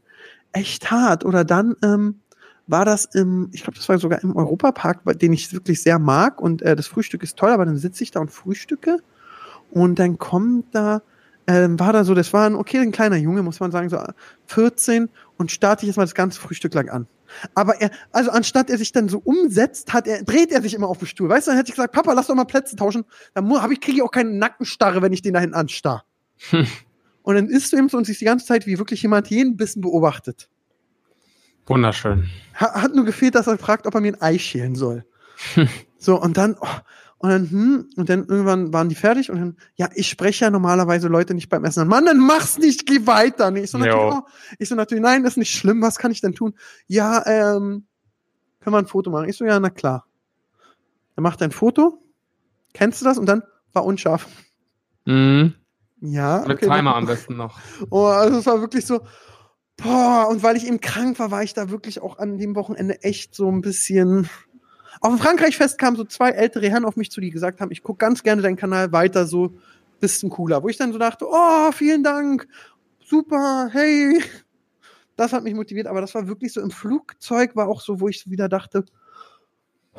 echt 0.54 0.90
hart. 0.90 1.24
Oder 1.24 1.46
dann 1.46 1.76
ähm, 1.84 2.22
war 2.66 2.84
das 2.84 3.06
im, 3.06 3.52
ich 3.54 3.62
glaube, 3.62 3.78
das 3.78 3.88
war 3.90 4.00
sogar 4.00 4.24
im 4.24 4.36
Europapark, 4.36 5.04
den 5.20 5.34
ich 5.34 5.54
wirklich 5.54 5.84
sehr 5.84 6.00
mag 6.00 6.42
und 6.42 6.64
äh, 6.64 6.76
das 6.76 6.88
Frühstück 6.88 7.22
ist 7.22 7.38
toll, 7.38 7.52
aber 7.52 7.66
dann 7.66 7.78
sitze 7.78 8.04
ich 8.04 8.10
da 8.10 8.22
und 8.22 8.32
frühstücke 8.32 8.98
und 9.70 10.00
dann 10.00 10.18
kommt 10.18 10.74
da, 10.74 11.04
ähm, 11.48 11.80
war 11.80 11.94
da 11.94 12.04
so, 12.04 12.14
das 12.14 12.34
war 12.34 12.46
ein 12.46 12.56
okay, 12.56 12.80
ein 12.80 12.92
kleiner 12.92 13.16
Junge, 13.16 13.42
muss 13.42 13.60
man 13.60 13.72
sagen, 13.72 13.90
so 13.90 14.00
14 14.48 15.10
und 15.38 15.52
starte 15.52 15.84
ich 15.84 15.88
jetzt 15.88 15.98
mal 15.98 16.04
das 16.04 16.14
ganze 16.14 16.40
Frühstück 16.40 16.74
lang 16.74 16.90
an. 16.90 17.08
Aber 17.56 17.82
er, 17.82 17.92
also 18.12 18.32
anstatt 18.32 18.70
er 18.70 18.78
sich 18.78 18.92
dann 18.92 19.10
so 19.10 19.20
umsetzt, 19.20 19.94
hat 19.94 20.08
er, 20.08 20.24
dreht 20.24 20.52
er 20.52 20.62
sich 20.62 20.74
immer 20.74 20.88
auf 20.88 21.00
den 21.00 21.08
Stuhl. 21.08 21.30
Weißt 21.30 21.48
du, 21.48 21.52
dann 21.52 21.58
hätte 21.58 21.70
ich 21.70 21.76
gesagt, 21.76 21.94
Papa, 21.94 22.14
lass 22.14 22.28
doch 22.28 22.36
mal 22.36 22.46
Plätze 22.46 22.76
tauschen. 22.76 23.06
Dann 23.34 23.50
hab 23.62 23.72
ich, 23.72 23.82
kriege 23.82 23.98
ich 23.98 24.04
auch 24.04 24.12
keine 24.12 24.32
Nackenstarre, 24.32 25.02
wenn 25.02 25.14
ich 25.14 25.22
den 25.22 25.34
da 25.34 25.40
hinten 25.40 25.56
anstarr. 25.56 26.04
Und 27.24 27.36
dann 27.36 27.48
isst 27.48 27.74
du 27.74 27.78
eben 27.78 27.90
so 27.90 27.98
und 27.98 28.06
siehst 28.06 28.22
die 28.22 28.26
ganze 28.26 28.46
Zeit, 28.46 28.68
wie 28.68 28.78
wirklich 28.78 29.02
jemand 29.02 29.28
jeden 29.28 29.58
Bissen 29.58 29.82
beobachtet. 29.82 30.50
Wunderschön. 31.66 32.30
Ha 32.56 32.82
hat 32.82 32.96
nur 32.96 33.04
gefehlt, 33.04 33.36
dass 33.36 33.48
er 33.48 33.58
fragt, 33.58 33.86
ob 33.86 33.96
er 33.96 34.02
mir 34.02 34.14
ein 34.14 34.22
Ei 34.22 34.38
schälen 34.40 34.76
soll. 34.76 35.06
so, 35.98 36.22
und 36.22 36.38
dann, 36.38 36.56
oh, 36.60 36.68
und 37.20 37.30
dann, 37.30 37.50
hm, 37.50 37.90
und 37.96 38.10
dann 38.10 38.26
irgendwann 38.28 38.74
waren 38.74 38.90
die 38.90 38.96
fertig 38.96 39.32
und 39.32 39.40
dann, 39.40 39.58
ja, 39.76 39.90
ich 39.96 40.08
spreche 40.08 40.46
ja 40.46 40.52
normalerweise 40.52 41.08
Leute 41.08 41.34
nicht 41.34 41.50
beim 41.50 41.66
Essen 41.66 41.82
an. 41.82 41.88
Mann, 41.88 42.06
dann 42.06 42.20
mach's 42.20 42.58
nicht, 42.58 42.86
geh 42.86 43.08
weiter. 43.08 43.52
Nee, 43.52 43.62
ich 43.62 43.72
so, 43.72 43.80
oh, 43.80 44.22
ich 44.60 44.70
so 44.70 44.76
natürlich, 44.76 45.02
nein, 45.04 45.24
das 45.24 45.34
ist 45.34 45.38
nicht 45.38 45.56
schlimm, 45.56 45.82
was 45.82 45.98
kann 45.98 46.12
ich 46.12 46.22
denn 46.22 46.34
tun? 46.34 46.54
Ja, 46.86 47.26
ähm, 47.26 47.86
können 48.60 48.74
wir 48.76 48.80
ein 48.80 48.88
Foto 48.88 49.10
machen? 49.10 49.30
Ich 49.30 49.38
so, 49.38 49.46
ja, 49.46 49.60
na 49.60 49.70
klar. 49.70 50.06
Er 51.16 51.24
macht 51.24 51.42
ein 51.42 51.52
Foto 51.52 52.04
Kennst 52.78 53.02
du 53.02 53.06
das? 53.06 53.18
Und 53.18 53.26
dann 53.26 53.42
war 53.74 53.86
unscharf. 53.86 54.28
Mhm. 55.06 55.56
Ja. 56.00 56.44
Mit 56.48 56.58
okay, 56.58 56.66
Timer 56.66 56.92
dann- 56.92 57.00
am 57.00 57.06
besten 57.08 57.36
noch. 57.36 57.60
Oh, 57.90 58.06
also 58.06 58.38
es 58.38 58.46
war 58.46 58.62
wirklich 58.62 58.86
so, 58.86 59.02
boah, 59.78 60.28
und 60.30 60.44
weil 60.44 60.58
ich 60.58 60.68
eben 60.68 60.80
krank 60.80 61.18
war, 61.18 61.32
war 61.32 61.42
ich 61.42 61.56
da 61.56 61.72
wirklich 61.72 62.02
auch 62.02 62.20
an 62.20 62.38
dem 62.38 62.56
Wochenende 62.56 63.02
echt 63.02 63.34
so 63.34 63.50
ein 63.52 63.62
bisschen. 63.62 64.30
Auf 65.02 65.14
dem 65.14 65.20
Frankreich-Fest 65.20 65.78
kamen 65.78 65.96
so 65.98 66.04
zwei 66.04 66.30
ältere 66.32 66.70
Herren 66.70 66.86
auf 66.86 66.96
mich 66.96 67.12
zu, 67.12 67.22
die 67.22 67.30
gesagt 67.30 67.62
haben, 67.62 67.72
ich 67.72 67.84
gucke 67.84 68.00
ganz 68.00 68.24
gerne 68.24 68.42
deinen 68.42 68.56
Kanal 68.56 68.92
weiter, 68.92 69.26
so 69.28 69.52
bist 70.00 70.24
ein 70.24 70.30
cooler. 70.30 70.64
Wo 70.64 70.70
ich 70.70 70.78
dann 70.78 70.92
so 70.92 70.98
dachte, 71.00 71.26
oh, 71.30 71.72
vielen 71.72 72.04
Dank, 72.04 72.48
super, 73.04 73.70
hey. 73.72 74.22
Das 75.16 75.34
hat 75.34 75.44
mich 75.44 75.56
motiviert, 75.56 75.88
aber 75.88 76.02
das 76.02 76.14
war 76.14 76.28
wirklich 76.28 76.54
so 76.54 76.62
im 76.62 76.70
Flugzeug, 76.72 77.56
war 77.56 77.68
auch 77.68 77.82
so, 77.82 78.00
wo 78.00 78.08
ich 78.08 78.30
wieder 78.30 78.48
dachte, 78.50 78.86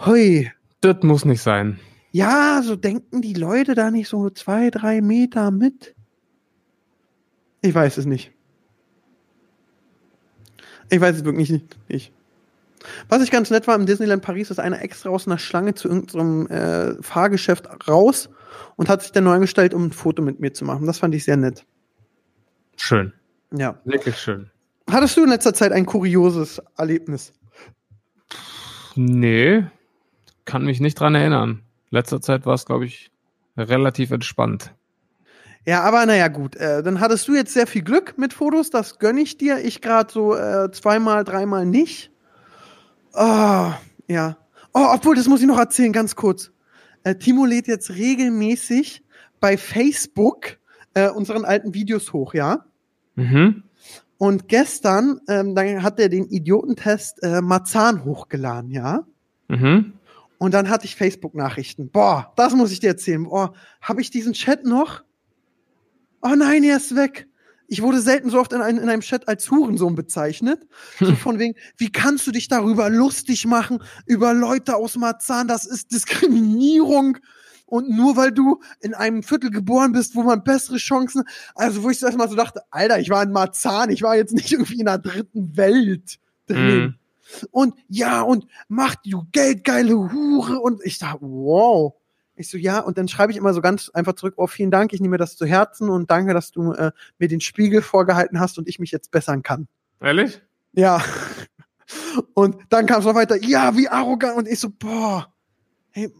hui, 0.07 0.51
Das 0.81 1.03
muss 1.03 1.25
nicht 1.25 1.43
sein. 1.43 1.81
ja, 2.13 2.61
so 2.63 2.77
denken 2.77 3.21
die 3.23 3.35
Leute 3.35 3.75
da 3.75 3.91
nicht 3.91 4.09
so 4.09 4.31
zwei, 4.31 4.71
drei 4.71 5.01
Meter 5.01 5.51
mit? 5.51 5.95
Ich 7.63 7.75
weiß 7.75 7.99
es 7.99 8.07
nicht. 8.07 8.31
Ich 10.91 11.01
weiß 11.01 11.17
es 11.17 11.25
wirklich 11.25 11.51
nicht. 11.51 12.13
Was 13.09 13.23
ich 13.23 13.31
ganz 13.31 13.51
nett 13.51 13.67
war 13.67 13.75
im 13.75 13.87
Disneyland 13.87 14.23
Paris, 14.23 14.51
ist 14.51 14.61
einer 14.61 14.83
extra 14.83 15.11
aus 15.11 15.27
einer 15.27 15.38
Schlange 15.38 15.75
zu 15.75 15.88
irgendeinem 15.88 16.47
äh, 16.47 17.03
Fahrgeschäft 17.03 17.88
raus 17.88 18.29
und 18.77 18.88
hat 18.88 19.03
sich 19.03 19.12
dann 19.12 19.25
neu 19.25 19.35
angestellt, 19.35 19.75
um 19.75 19.87
ein 19.87 19.93
Foto 19.93 20.23
mit 20.23 20.41
mir 20.41 20.53
zu 20.53 20.64
machen. 20.64 20.87
Das 20.87 20.99
fand 20.99 21.14
ich 21.14 21.25
sehr 21.25 21.37
nett. 21.37 21.64
Schön. 22.77 23.12
Ja. 23.53 23.81
Wirklich 23.85 24.17
schön. 24.17 24.51
Hattest 24.91 25.17
du 25.17 25.25
in 25.25 25.31
letzter 25.31 25.53
Zeit 25.55 25.73
ein 25.73 25.87
kurioses 25.87 26.62
Erlebnis? 26.77 27.33
Nee, 28.95 29.64
kann 30.45 30.64
mich 30.64 30.81
nicht 30.81 30.99
dran 30.99 31.14
erinnern. 31.14 31.62
Letzter 31.91 32.21
Zeit 32.21 32.47
war 32.47 32.55
es, 32.55 32.64
glaube 32.64 32.87
ich, 32.87 33.11
relativ 33.57 34.11
entspannt. 34.11 34.75
Ja, 35.67 35.83
aber 35.83 36.07
naja, 36.07 36.29
gut. 36.29 36.57
Äh, 36.57 36.83
dann 36.83 37.01
hattest 37.01 37.29
du 37.29 37.35
jetzt 37.35 37.53
sehr 37.53 37.67
viel 37.67 37.83
Glück 37.83 38.17
mit 38.17 38.33
Fotos, 38.33 38.71
das 38.71 38.99
gönne 38.99 39.21
ich 39.21 39.37
dir. 39.37 39.59
Ich 39.59 39.83
gerade 39.83 40.11
so 40.11 40.35
äh, 40.35 40.71
zweimal, 40.71 41.25
dreimal 41.25 41.67
nicht. 41.67 42.11
Oh, 43.21 43.73
ja. 44.07 44.39
Oh, 44.73 44.87
obwohl, 44.95 45.17
das 45.17 45.27
muss 45.27 45.41
ich 45.41 45.47
noch 45.49 45.59
erzählen, 45.59 45.93
ganz 45.93 46.15
kurz. 46.15 46.53
Äh, 47.03 47.17
Timo 47.17 47.47
lädt 47.47 47.67
jetzt 47.67 47.91
regelmäßig 47.91 49.03
bei 49.41 49.57
Facebook 49.57 50.59
äh, 50.95 51.09
unseren 51.09 51.45
alten 51.45 51.75
Videos 51.75 52.13
hoch, 52.13 52.33
ja? 52.33 52.65
Mhm. 53.17 53.65
Und 54.19 54.47
gestern, 54.49 55.21
ähm, 55.29 55.57
dann 55.57 55.83
hat 55.83 55.99
er 55.99 56.09
den 56.09 56.29
Idiotentest 56.29 57.23
äh, 57.25 57.41
Marzahn 57.41 58.05
hochgeladen, 58.05 58.71
ja? 58.71 59.05
Mhm. 59.49 59.95
Und 60.39 60.55
dann 60.55 60.69
hatte 60.69 60.85
ich 60.85 60.95
Facebook-Nachrichten. 60.95 61.91
Boah, 61.91 62.33
das 62.37 62.55
muss 62.55 62.71
ich 62.71 62.79
dir 62.79 62.91
erzählen. 62.91 63.25
Boah, 63.25 63.53
habe 63.81 64.01
ich 64.01 64.11
diesen 64.11 64.33
Chat 64.33 64.65
noch? 64.65 65.03
Oh 66.23 66.37
nein, 66.37 66.63
er 66.63 66.77
ist 66.77 66.95
weg. 66.95 67.27
Ich 67.69 67.83
wurde 67.83 68.01
selten 68.01 68.31
so 68.31 68.41
oft 68.41 68.53
in, 68.53 68.63
ein, 68.63 68.79
in 68.79 68.89
einem 68.89 69.03
Chat 69.03 69.29
als 69.29 69.51
Hurensohn 69.51 69.95
bezeichnet. 69.95 70.67
So 70.99 71.15
von 71.17 71.39
wegen, 71.39 71.55
wie 71.77 71.93
kannst 71.93 72.27
du 72.27 72.33
dich 72.33 72.49
darüber 72.49 72.91
lustig 72.91 73.47
machen, 73.47 73.83
über 74.07 74.35
Leute 74.35 74.75
aus 74.77 74.97
Marzahn? 74.97 75.47
Das 75.47 75.67
ist 75.67 75.93
Diskriminierung. 75.93 77.19
Und 77.67 77.91
nur 77.91 78.17
weil 78.17 78.33
du 78.33 78.63
in 78.81 78.95
einem 78.95 79.23
Viertel 79.23 79.51
geboren 79.51 79.93
bist, 79.93 80.17
wo 80.17 80.23
man 80.23 80.43
bessere 80.43 80.79
Chancen, 80.79 81.25
also 81.55 81.83
wo 81.83 81.91
ich 81.91 82.01
das 82.01 82.17
mal 82.17 82.29
so 82.29 82.35
dachte, 82.35 82.63
Alter, 82.71 82.99
ich 82.99 83.11
war 83.11 83.23
in 83.23 83.31
Marzahn, 83.31 83.91
ich 83.91 84.03
war 84.03 84.17
jetzt 84.17 84.33
nicht 84.33 84.51
irgendwie 84.51 84.81
in 84.81 84.89
einer 84.89 84.97
dritten 84.99 85.55
Welt 85.57 86.19
drin 86.47 86.81
Mhm. 86.81 86.95
und 87.51 87.75
ja, 87.89 88.23
und 88.23 88.47
macht 88.69 89.01
du 89.05 89.27
geldgeile 89.33 89.95
Hure. 89.95 90.61
Und 90.61 90.81
ich 90.83 90.99
dachte, 90.99 91.19
wow. 91.21 91.93
Ich 92.38 92.48
so, 92.48 92.57
ja, 92.57 92.79
und 92.79 92.98
dann 92.98 93.09
schreibe 93.09 93.33
ich 93.33 93.38
immer 93.38 93.53
so 93.53 93.61
ganz 93.61 93.90
einfach 93.90 94.14
zurück, 94.14 94.35
oh, 94.37 94.46
vielen 94.46 94.70
Dank, 94.70 94.92
ich 94.92 95.01
nehme 95.01 95.12
mir 95.12 95.18
das 95.18 95.37
zu 95.37 95.44
Herzen 95.44 95.90
und 95.90 96.11
danke, 96.11 96.35
dass 96.35 96.53
du 96.53 96.72
äh, 96.72 96.92
mir 97.18 97.27
den 97.27 97.40
Spiegel 97.40 97.83
vorgehalten 97.83 98.38
hast 98.38 98.59
und 98.59 98.68
ich 98.68 98.79
mich 98.79 98.92
jetzt 98.92 99.11
bessern 99.11 99.42
kann. 99.42 99.66
Ehrlich? 100.01 100.40
Ja. 100.72 101.03
Und 102.35 102.57
dann 102.68 102.85
kam 102.85 103.01
es 103.01 103.07
noch 103.07 103.14
weiter, 103.14 103.37
ja, 103.37 103.74
wie 103.74 103.88
arrogant. 103.88 104.37
Und 104.37 104.46
ich 104.46 104.61
so, 104.61 104.68
boah, 104.68 105.33
hey, 105.90 106.12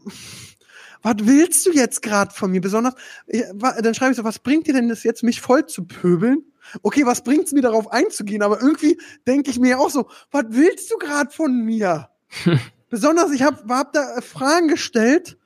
was 1.03 1.17
willst 1.21 1.67
du 1.67 1.73
jetzt 1.73 2.01
gerade 2.01 2.33
von 2.33 2.51
mir? 2.51 2.63
Besonders, 2.63 2.95
dann 3.27 3.95
schreibe 3.95 4.13
ich 4.13 4.17
so, 4.17 4.25
was 4.25 4.39
bringt 4.39 4.67
dir 4.67 4.73
denn 4.73 4.89
das 4.89 5.03
jetzt, 5.03 5.23
mich 5.23 5.43
voll 5.43 5.67
zu 5.67 5.87
pöbeln? 5.87 6.43
Okay, 6.83 7.05
was 7.05 7.23
bringt's 7.23 7.53
mir 7.53 7.61
darauf 7.61 7.93
einzugehen? 7.93 8.43
Aber 8.43 8.63
irgendwie 8.63 8.99
denke 9.27 9.51
ich 9.51 9.59
mir 9.59 9.79
auch 9.79 9.91
so, 9.91 10.09
was 10.31 10.45
willst 10.49 10.91
du 10.91 10.97
gerade 10.97 11.31
von 11.31 11.65
mir? 11.65 12.09
Besonders, 12.91 13.31
ich 13.33 13.43
habe 13.43 13.63
hab 13.75 13.93
da 13.93 14.17
äh, 14.17 14.23
Fragen 14.23 14.69
gestellt 14.69 15.37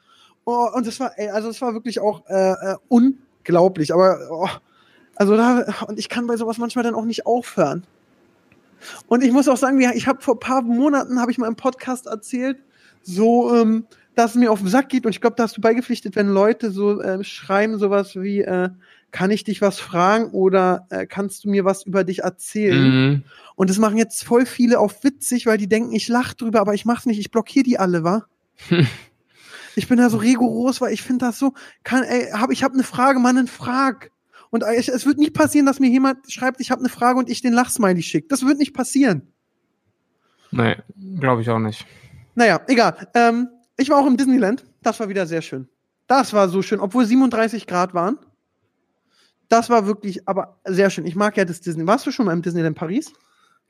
oh, 0.45 0.69
und 0.75 0.87
das 0.87 1.01
war, 1.01 1.13
ey, 1.17 1.29
also 1.29 1.49
es 1.49 1.61
war 1.61 1.75
wirklich 1.75 2.01
auch 2.01 2.27
äh, 2.29 2.53
äh, 2.53 2.77
unglaublich. 2.89 3.93
Aber 3.93 4.19
oh, 4.31 4.49
also 5.17 5.37
da 5.37 5.65
und 5.89 5.99
ich 5.99 6.09
kann 6.09 6.27
bei 6.27 6.37
sowas 6.37 6.59
manchmal 6.59 6.85
dann 6.85 6.95
auch 6.95 7.05
nicht 7.05 7.27
aufhören. 7.27 7.85
Und 9.07 9.23
ich 9.23 9.33
muss 9.33 9.49
auch 9.49 9.57
sagen, 9.57 9.81
ja, 9.81 9.93
ich 9.95 10.07
habe 10.07 10.21
vor 10.21 10.35
ein 10.35 10.41
paar 10.41 10.63
Monaten 10.63 11.21
habe 11.21 11.31
ich 11.31 11.39
mal 11.39 11.47
im 11.47 11.57
Podcast 11.57 12.07
erzählt, 12.07 12.59
so 13.03 13.55
ähm, 13.55 13.87
dass 14.15 14.33
es 14.33 14.37
mir 14.37 14.51
auf 14.51 14.59
den 14.59 14.69
Sack 14.69 14.89
geht 14.89 15.07
und 15.07 15.13
ich 15.13 15.21
glaube, 15.21 15.37
da 15.37 15.45
hast 15.45 15.57
du 15.57 15.61
beigepflichtet, 15.61 16.17
wenn 16.17 16.29
Leute 16.29 16.71
so 16.71 17.01
äh, 17.01 17.23
schreiben 17.25 17.79
sowas 17.79 18.17
wie 18.17 18.43
äh, 18.43 18.71
kann 19.11 19.31
ich 19.31 19.45
dich 19.45 19.61
was 19.61 19.79
fragen 19.79 20.31
oder 20.31 20.87
äh, 20.91 21.07
kannst 21.07 21.45
du 21.45 21.51
mir 21.51 21.65
was 21.65 21.85
über 21.85 22.03
dich 22.03 22.21
erzählen? 22.21 22.83
Mhm. 22.83 23.23
Und 23.55 23.71
das 23.71 23.79
machen 23.79 23.99
jetzt 23.99 24.25
voll 24.25 24.47
viele 24.47 24.81
auf 24.81 25.05
witzig, 25.05 25.47
weil 25.47 25.59
die 25.59 25.69
denken, 25.69 25.93
ich 25.93 26.09
lach 26.09 26.35
drüber, 26.35 26.61
aber 26.61 26.75
ich 26.75 26.85
mach's 26.85 27.07
nicht, 27.07 27.21
ich 27.21 27.31
blockiere 27.31 27.65
die 27.65 27.79
alle, 27.79 28.05
wa? 28.05 28.25
ich 29.75 29.89
bin 29.89 29.99
da 29.99 30.11
so 30.11 30.19
rigoros, 30.19 30.81
weil 30.81 30.93
ich 30.93 31.03
finde 31.03 31.27
das 31.27 31.39
so, 31.39 31.53
kann, 31.85 32.03
ey, 32.05 32.31
hab, 32.33 32.51
ich 32.51 32.63
habe 32.63 32.75
eine 32.75 32.83
Frage, 32.83 33.19
Mann, 33.19 33.39
einen 33.39 33.49
Frag. 33.49 34.11
Und 34.51 34.63
äh, 34.63 34.77
ich, 34.77 34.89
es 34.89 35.07
wird 35.07 35.19
nicht 35.19 35.35
passieren, 35.35 35.67
dass 35.67 35.81
mir 35.81 35.89
jemand 35.89 36.31
schreibt, 36.31 36.61
ich 36.61 36.71
habe 36.71 36.81
eine 36.81 36.89
Frage 36.89 37.19
und 37.19 37.31
ich 37.31 37.41
den 37.41 37.53
Lachsmiley 37.53 38.03
schicke. 38.03 38.29
Das 38.29 38.45
wird 38.45 38.59
nicht 38.59 38.75
passieren. 38.75 39.33
Nee, 40.51 40.77
glaube 41.19 41.43
ich 41.43 41.49
auch 41.49 41.59
nicht. 41.59 41.87
Naja, 42.35 42.61
egal. 42.69 43.09
Ähm, 43.15 43.49
ich 43.77 43.89
war 43.89 43.99
auch 43.99 44.07
im 44.07 44.17
Disneyland. 44.17 44.65
Das 44.83 45.01
war 45.01 45.09
wieder 45.09 45.27
sehr 45.27 45.43
schön. 45.43 45.69
Das 46.07 46.33
war 46.33 46.49
so 46.49 46.61
schön, 46.61 46.81
obwohl 46.81 47.07
37 47.07 47.67
Grad 47.67 47.95
waren. 47.95 48.19
Das 49.49 49.71
war 49.71 49.87
wirklich, 49.87 50.29
aber 50.29 50.59
sehr 50.65 50.91
schön. 50.91 51.07
Ich 51.07 51.17
mag 51.17 51.37
ja 51.37 51.45
das 51.45 51.61
Disney. 51.61 51.87
Warst 51.87 52.07
du 52.07 52.11
schon 52.11 52.27
mal 52.27 52.33
im 52.33 52.43
Disneyland 52.43 52.77
Paris? 52.77 53.13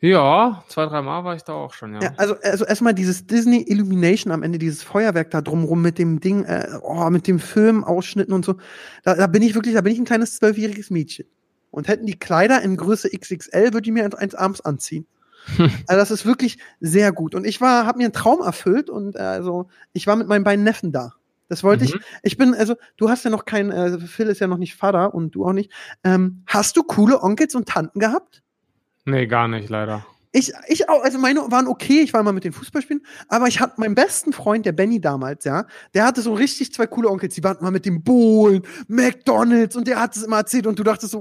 Ja, 0.02 0.64
zwei, 0.66 0.86
drei 0.86 1.00
Mal 1.00 1.22
war 1.22 1.36
ich 1.36 1.44
da 1.44 1.52
auch 1.52 1.72
schon, 1.72 1.94
ja. 1.94 2.00
Ja, 2.02 2.12
also, 2.16 2.34
also 2.42 2.64
erstmal 2.64 2.92
dieses 2.92 3.24
Disney 3.24 3.62
Illumination 3.68 4.32
am 4.32 4.42
Ende, 4.42 4.58
dieses 4.58 4.82
Feuerwerk 4.82 5.30
da 5.30 5.40
drumrum 5.40 5.80
mit 5.80 5.96
dem 5.96 6.18
Ding, 6.18 6.44
äh, 6.44 6.66
oh, 6.82 7.08
mit 7.08 7.28
dem 7.28 7.38
Filmausschnitten 7.38 8.34
und 8.34 8.44
so. 8.44 8.56
Da, 9.04 9.14
da 9.14 9.28
bin 9.28 9.42
ich 9.42 9.54
wirklich, 9.54 9.74
da 9.74 9.80
bin 9.80 9.92
ich 9.92 10.00
ein 10.00 10.04
kleines 10.04 10.34
zwölfjähriges 10.34 10.90
Mädchen. 10.90 11.26
Und 11.70 11.86
hätten 11.86 12.04
die 12.04 12.18
Kleider 12.18 12.60
in 12.62 12.76
Größe 12.76 13.10
XXL, 13.10 13.72
würde 13.72 13.88
ich 13.88 13.92
mir 13.92 14.04
eins, 14.04 14.16
eins 14.16 14.34
abends 14.34 14.60
anziehen. 14.62 15.06
also 15.58 16.00
das 16.00 16.10
ist 16.10 16.26
wirklich 16.26 16.58
sehr 16.80 17.12
gut. 17.12 17.36
Und 17.36 17.46
ich 17.46 17.60
war, 17.60 17.86
habe 17.86 17.98
mir 17.98 18.04
einen 18.04 18.12
Traum 18.12 18.40
erfüllt 18.40 18.90
und 18.90 19.14
äh, 19.14 19.20
also 19.20 19.68
ich 19.92 20.08
war 20.08 20.16
mit 20.16 20.26
meinen 20.26 20.42
beiden 20.42 20.64
Neffen 20.64 20.90
da. 20.90 21.12
Das 21.48 21.62
wollte 21.62 21.84
ich. 21.84 21.94
Mhm. 21.94 22.00
Ich 22.24 22.36
bin, 22.36 22.54
also 22.54 22.74
du 22.96 23.08
hast 23.08 23.24
ja 23.24 23.30
noch 23.30 23.44
kein, 23.44 23.70
äh, 23.70 24.00
Phil 24.00 24.26
ist 24.26 24.40
ja 24.40 24.48
noch 24.48 24.58
nicht 24.58 24.74
Vater 24.74 25.14
und 25.14 25.36
du 25.36 25.46
auch 25.46 25.52
nicht. 25.52 25.70
Ähm, 26.02 26.42
hast 26.46 26.76
du 26.76 26.82
coole 26.82 27.22
Onkels 27.22 27.54
und 27.54 27.68
Tanten 27.68 28.00
gehabt? 28.00 28.42
Nee, 29.04 29.26
gar 29.26 29.48
nicht, 29.48 29.68
leider. 29.68 30.04
Ich, 30.34 30.52
ich 30.68 30.88
auch, 30.88 31.02
also 31.02 31.18
meine 31.18 31.40
waren 31.50 31.66
okay, 31.66 32.00
ich 32.00 32.14
war 32.14 32.22
mal 32.22 32.32
mit 32.32 32.44
den 32.44 32.52
Fußballspielen, 32.52 33.02
aber 33.28 33.48
ich 33.48 33.60
hatte 33.60 33.78
meinen 33.78 33.94
besten 33.94 34.32
Freund, 34.32 34.64
der 34.64 34.72
Benny 34.72 34.98
damals, 34.98 35.44
ja, 35.44 35.66
der 35.92 36.06
hatte 36.06 36.22
so 36.22 36.32
richtig 36.32 36.72
zwei 36.72 36.86
coole 36.86 37.10
Onkels, 37.10 37.34
die 37.34 37.44
waren 37.44 37.58
mal 37.60 37.70
mit 37.70 37.84
dem 37.84 38.02
Bohlen, 38.02 38.62
McDonalds 38.88 39.76
und 39.76 39.86
der 39.86 40.00
hat 40.00 40.16
es 40.16 40.22
immer 40.22 40.38
erzählt 40.38 40.66
und 40.66 40.78
du 40.78 40.84
dachtest 40.84 41.12
so, 41.12 41.20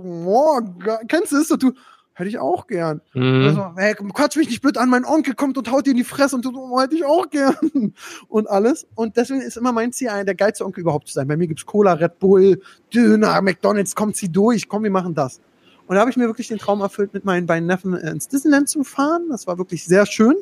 ge- 0.80 0.98
kennst 1.10 1.34
du 1.34 1.38
das? 1.40 1.52
Und 1.52 1.62
du, 1.62 1.74
hätte 2.14 2.30
ich 2.30 2.40
auch 2.40 2.68
gern. 2.68 3.02
Mhm. 3.14 3.44
Also, 3.48 3.66
hey, 3.76 3.96
quatsch 3.96 4.38
mich 4.38 4.48
nicht 4.48 4.62
blöd 4.62 4.78
an, 4.78 4.90
mein 4.90 5.04
Onkel 5.04 5.34
kommt 5.34 5.58
und 5.58 5.70
haut 5.72 5.86
dir 5.88 5.92
in 5.92 5.98
die 5.98 6.06
Fresse 6.06 6.38
und 6.38 6.46
du, 6.46 6.54
so, 6.54 6.80
hätte 6.80 6.96
ich 6.96 7.04
auch 7.04 7.30
gern. 7.30 7.56
Und 8.30 8.50
alles. 8.50 8.88
Und 8.96 9.18
deswegen 9.18 9.42
ist 9.42 9.58
immer 9.58 9.72
mein 9.74 9.92
Ziel, 9.92 10.10
einer 10.10 10.24
der 10.26 10.36
geilste 10.36 10.66
Onkel 10.66 10.82
überhaupt 10.82 11.08
zu 11.08 11.14
sein. 11.16 11.28
Bei 11.28 11.36
mir 11.36 11.48
gibt's 11.48 11.66
Cola, 11.66 11.94
Red 11.94 12.20
Bull, 12.20 12.62
Döner, 12.94 13.42
McDonalds, 13.42 13.94
kommt 13.96 14.16
sie 14.16 14.32
durch, 14.32 14.70
komm, 14.70 14.84
wir 14.84 14.92
machen 14.92 15.16
das. 15.16 15.42
Und 15.92 15.96
da 15.96 16.00
habe 16.00 16.10
ich 16.10 16.16
mir 16.16 16.28
wirklich 16.28 16.48
den 16.48 16.58
Traum 16.58 16.80
erfüllt, 16.80 17.14
mit 17.14 17.26
meinen 17.26 17.48
beiden 17.48 17.68
Neffen 17.68 17.94
äh, 17.94 18.12
ins 18.12 18.30
Disneyland 18.30 18.70
zu 18.70 18.86
fahren. 18.86 19.28
Das 19.30 19.46
war 19.46 19.58
wirklich 19.58 19.84
sehr 19.84 20.06
schön. 20.06 20.36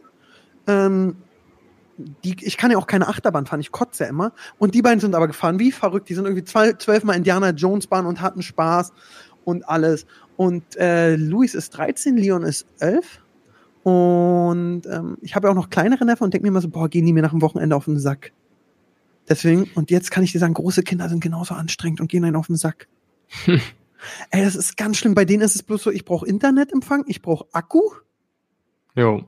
Ähm, 0.67 1.15
die, 1.97 2.35
ich 2.41 2.55
kann 2.55 2.69
ja 2.69 2.77
auch 2.77 2.85
keine 2.85 3.07
Achterbahn 3.07 3.47
fahren, 3.47 3.59
ich 3.59 3.71
kotze 3.71 4.03
ja 4.03 4.11
immer. 4.11 4.31
Und 4.59 4.75
die 4.75 4.83
beiden 4.83 4.99
sind 4.99 5.15
aber 5.15 5.25
gefahren 5.25 5.57
wie 5.57 5.71
verrückt. 5.71 6.07
Die 6.07 6.13
sind 6.13 6.25
irgendwie 6.27 6.43
zwölfmal 6.43 7.15
Indiana 7.17 7.49
Jones 7.49 7.87
Bahn 7.87 8.05
und 8.05 8.21
hatten 8.21 8.43
Spaß 8.43 8.93
und 9.43 9.67
alles. 9.67 10.05
Und 10.37 10.75
äh, 10.75 11.15
Luis 11.15 11.55
ist 11.55 11.71
13, 11.71 12.15
Leon 12.15 12.43
ist 12.43 12.67
11. 12.77 13.19
Und 13.81 14.83
ähm, 14.85 15.17
ich 15.21 15.35
habe 15.35 15.47
ja 15.47 15.51
auch 15.51 15.55
noch 15.55 15.71
kleinere 15.71 16.05
Neffen 16.05 16.25
und 16.25 16.33
denke 16.35 16.43
mir 16.43 16.49
immer 16.49 16.61
so, 16.61 16.69
boah, 16.69 16.89
gehen 16.89 17.07
die 17.07 17.13
mir 17.13 17.23
nach 17.23 17.31
dem 17.31 17.41
Wochenende 17.41 17.75
auf 17.75 17.85
den 17.85 17.97
Sack. 17.97 18.33
Deswegen, 19.27 19.67
und 19.73 19.89
jetzt 19.89 20.11
kann 20.11 20.23
ich 20.23 20.31
dir 20.31 20.37
sagen, 20.37 20.53
große 20.53 20.83
Kinder 20.83 21.09
sind 21.09 21.21
genauso 21.21 21.55
anstrengend 21.55 22.01
und 22.01 22.07
gehen 22.07 22.23
einen 22.23 22.35
auf 22.35 22.45
den 22.45 22.55
Sack. 22.55 22.87
Ey, 24.31 24.43
das 24.43 24.55
ist 24.55 24.77
ganz 24.77 24.97
schlimm. 24.97 25.15
Bei 25.15 25.25
denen 25.25 25.41
ist 25.41 25.55
es 25.55 25.63
bloß 25.63 25.83
so, 25.83 25.91
ich 25.91 26.05
brauche 26.05 26.27
Internetempfang, 26.27 27.03
ich 27.07 27.21
brauche 27.21 27.47
Akku 27.51 27.81
Jo, 28.95 29.23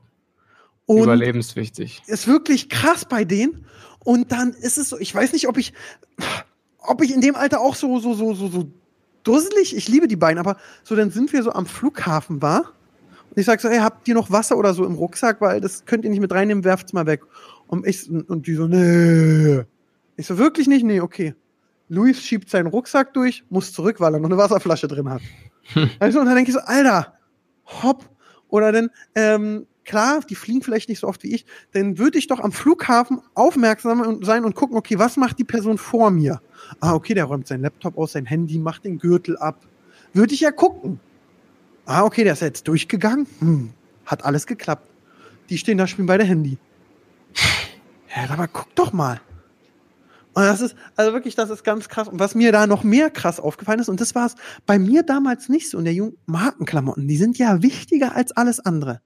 und 0.86 1.02
überlebenswichtig. 1.04 2.02
ist 2.06 2.26
wirklich 2.26 2.68
krass 2.68 3.04
bei 3.04 3.24
denen. 3.24 3.66
Und 4.00 4.32
dann 4.32 4.50
ist 4.52 4.78
es 4.78 4.88
so, 4.88 4.98
ich 4.98 5.14
weiß 5.14 5.32
nicht, 5.32 5.48
ob 5.48 5.56
ich, 5.56 5.72
ob 6.78 7.02
ich 7.02 7.14
in 7.14 7.20
dem 7.20 7.36
Alter 7.36 7.60
auch 7.60 7.76
so, 7.76 8.00
so, 8.00 8.14
so, 8.14 8.34
so, 8.34 8.48
so 8.48 8.70
dusselig, 9.22 9.76
ich 9.76 9.88
liebe 9.88 10.08
die 10.08 10.16
beiden, 10.16 10.38
aber 10.38 10.56
so, 10.82 10.96
dann 10.96 11.10
sind 11.10 11.32
wir 11.32 11.42
so 11.42 11.52
am 11.52 11.66
Flughafen 11.66 12.42
war. 12.42 12.72
Und 13.30 13.38
ich 13.38 13.46
sag 13.46 13.60
so, 13.60 13.68
ey, 13.68 13.78
habt 13.78 14.06
ihr 14.08 14.14
noch 14.14 14.30
Wasser 14.30 14.58
oder 14.58 14.74
so 14.74 14.84
im 14.84 14.94
Rucksack? 14.94 15.40
Weil 15.40 15.60
das 15.60 15.84
könnt 15.86 16.04
ihr 16.04 16.10
nicht 16.10 16.20
mit 16.20 16.32
reinnehmen, 16.32 16.64
werft's 16.64 16.92
mal 16.92 17.06
weg. 17.06 17.22
Und 17.66 17.86
ich, 17.86 18.10
und 18.10 18.46
die 18.46 18.54
so, 18.54 18.66
nee. 18.66 19.62
Ich 20.16 20.26
so, 20.26 20.36
wirklich 20.36 20.66
nicht? 20.66 20.84
Nee, 20.84 21.00
okay. 21.00 21.34
Luis 21.92 22.22
schiebt 22.22 22.48
seinen 22.48 22.68
Rucksack 22.68 23.12
durch, 23.12 23.44
muss 23.50 23.74
zurück, 23.74 24.00
weil 24.00 24.14
er 24.14 24.18
noch 24.18 24.30
eine 24.30 24.38
Wasserflasche 24.38 24.88
drin 24.88 25.10
hat. 25.10 25.20
Also, 26.00 26.20
und 26.20 26.26
dann 26.26 26.34
denke 26.34 26.50
ich 26.50 26.56
so, 26.56 26.60
Alter, 26.60 27.18
hopp. 27.66 28.08
Oder 28.48 28.72
dann, 28.72 28.90
ähm, 29.14 29.66
klar, 29.84 30.20
die 30.28 30.34
fliegen 30.34 30.62
vielleicht 30.62 30.88
nicht 30.88 31.00
so 31.00 31.06
oft 31.06 31.22
wie 31.22 31.34
ich, 31.34 31.44
dann 31.72 31.98
würde 31.98 32.18
ich 32.18 32.26
doch 32.26 32.40
am 32.40 32.50
Flughafen 32.50 33.20
aufmerksam 33.34 34.24
sein 34.24 34.44
und 34.44 34.54
gucken, 34.54 34.76
okay, 34.76 34.98
was 34.98 35.16
macht 35.16 35.38
die 35.38 35.44
Person 35.44 35.76
vor 35.76 36.10
mir? 36.10 36.40
Ah, 36.80 36.94
okay, 36.94 37.12
der 37.12 37.24
räumt 37.24 37.46
seinen 37.46 37.60
Laptop 37.62 37.98
aus, 37.98 38.12
sein 38.12 38.26
Handy, 38.26 38.58
macht 38.58 38.84
den 38.84 38.98
Gürtel 38.98 39.36
ab. 39.36 39.60
Würde 40.14 40.32
ich 40.32 40.40
ja 40.40 40.50
gucken. 40.50 40.98
Ah, 41.84 42.04
okay, 42.04 42.24
der 42.24 42.32
ist 42.32 42.40
jetzt 42.40 42.68
durchgegangen. 42.68 43.26
Hm, 43.38 43.70
hat 44.06 44.24
alles 44.24 44.46
geklappt. 44.46 44.88
Die 45.50 45.58
stehen 45.58 45.76
da, 45.76 45.86
spielen 45.86 46.06
beide 46.06 46.24
Handy. 46.24 46.56
Ja, 48.14 48.28
aber 48.28 48.46
guck 48.46 48.74
doch 48.74 48.92
mal. 48.92 49.22
Und 50.34 50.42
das 50.44 50.60
ist, 50.60 50.74
also 50.96 51.12
wirklich, 51.12 51.34
das 51.34 51.50
ist 51.50 51.62
ganz 51.64 51.88
krass. 51.88 52.08
Und 52.08 52.18
was 52.18 52.34
mir 52.34 52.52
da 52.52 52.66
noch 52.66 52.84
mehr 52.84 53.10
krass 53.10 53.38
aufgefallen 53.38 53.80
ist, 53.80 53.88
und 53.88 54.00
das 54.00 54.14
war 54.14 54.26
es 54.26 54.34
bei 54.66 54.78
mir 54.78 55.02
damals 55.02 55.48
nicht 55.48 55.68
so, 55.70 55.78
in 55.78 55.84
der 55.84 55.94
jungen 55.94 56.16
Markenklamotten, 56.26 57.06
die 57.06 57.16
sind 57.16 57.38
ja 57.38 57.62
wichtiger 57.62 58.16
als 58.16 58.32
alles 58.32 58.60
andere. 58.60 59.00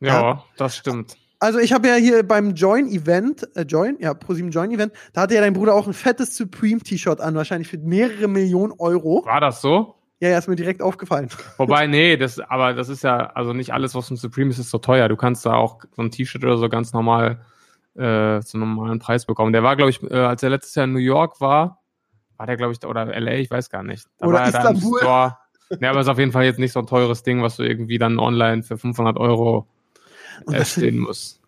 Ja, 0.00 0.20
Ja. 0.20 0.44
das 0.56 0.76
stimmt. 0.76 1.16
Also 1.38 1.58
ich 1.58 1.72
habe 1.72 1.88
ja 1.88 1.94
hier 1.96 2.22
beim 2.22 2.54
Join-Event, 2.54 3.48
äh, 3.56 3.62
Join, 3.62 3.96
ja, 3.98 4.14
ProSieben 4.14 4.50
Join-Event, 4.52 4.92
da 5.12 5.22
hatte 5.22 5.34
ja 5.34 5.40
dein 5.40 5.54
Bruder 5.54 5.74
auch 5.74 5.88
ein 5.88 5.92
fettes 5.92 6.36
Supreme-T-Shirt 6.36 7.20
an, 7.20 7.34
wahrscheinlich 7.34 7.68
für 7.68 7.78
mehrere 7.78 8.28
Millionen 8.28 8.72
Euro. 8.78 9.24
War 9.26 9.40
das 9.40 9.60
so? 9.60 9.96
Ja, 10.20 10.28
ja, 10.28 10.38
ist 10.38 10.46
mir 10.48 10.54
direkt 10.54 10.82
aufgefallen. 10.82 11.28
Wobei, 11.58 11.88
nee, 11.88 12.16
das, 12.16 12.38
aber 12.38 12.74
das 12.74 12.88
ist 12.88 13.02
ja, 13.02 13.26
also 13.34 13.52
nicht 13.54 13.72
alles, 13.72 13.92
was 13.96 14.06
von 14.06 14.16
Supreme 14.16 14.50
ist, 14.50 14.58
ist 14.60 14.70
so 14.70 14.78
teuer. 14.78 15.08
Du 15.08 15.16
kannst 15.16 15.44
da 15.44 15.54
auch 15.54 15.80
so 15.96 16.02
ein 16.02 16.12
T-Shirt 16.12 16.44
oder 16.44 16.58
so 16.58 16.68
ganz 16.68 16.92
normal 16.92 17.44
äh, 17.94 18.40
zu 18.40 18.56
einem 18.56 18.74
normalen 18.74 18.98
Preis 18.98 19.26
bekommen. 19.26 19.52
Der 19.52 19.62
war, 19.62 19.76
glaube 19.76 19.90
ich, 19.90 20.02
äh, 20.02 20.14
als 20.14 20.42
er 20.42 20.50
letztes 20.50 20.74
Jahr 20.74 20.84
in 20.84 20.92
New 20.92 20.98
York 20.98 21.40
war, 21.40 21.82
war 22.36 22.46
der, 22.46 22.56
glaube 22.56 22.72
ich, 22.72 22.84
oder 22.84 23.06
LA, 23.06 23.34
ich 23.34 23.50
weiß 23.50 23.70
gar 23.70 23.82
nicht. 23.82 24.06
Da 24.18 24.26
Oder 24.26 24.40
er 24.40 24.48
Istanbul. 24.48 24.98
Store. 24.98 25.38
Nee, 25.80 25.86
aber 25.86 26.00
ist 26.00 26.08
auf 26.08 26.18
jeden 26.18 26.32
Fall 26.32 26.44
jetzt 26.44 26.58
nicht 26.58 26.72
so 26.72 26.80
ein 26.80 26.86
teures 26.86 27.22
Ding, 27.22 27.42
was 27.42 27.56
du 27.56 27.62
irgendwie 27.62 27.96
dann 27.96 28.18
online 28.18 28.62
für 28.62 28.76
500 28.76 29.16
Euro 29.16 29.66
äh, 30.50 30.66
stehen 30.66 30.98
musst. 30.98 31.40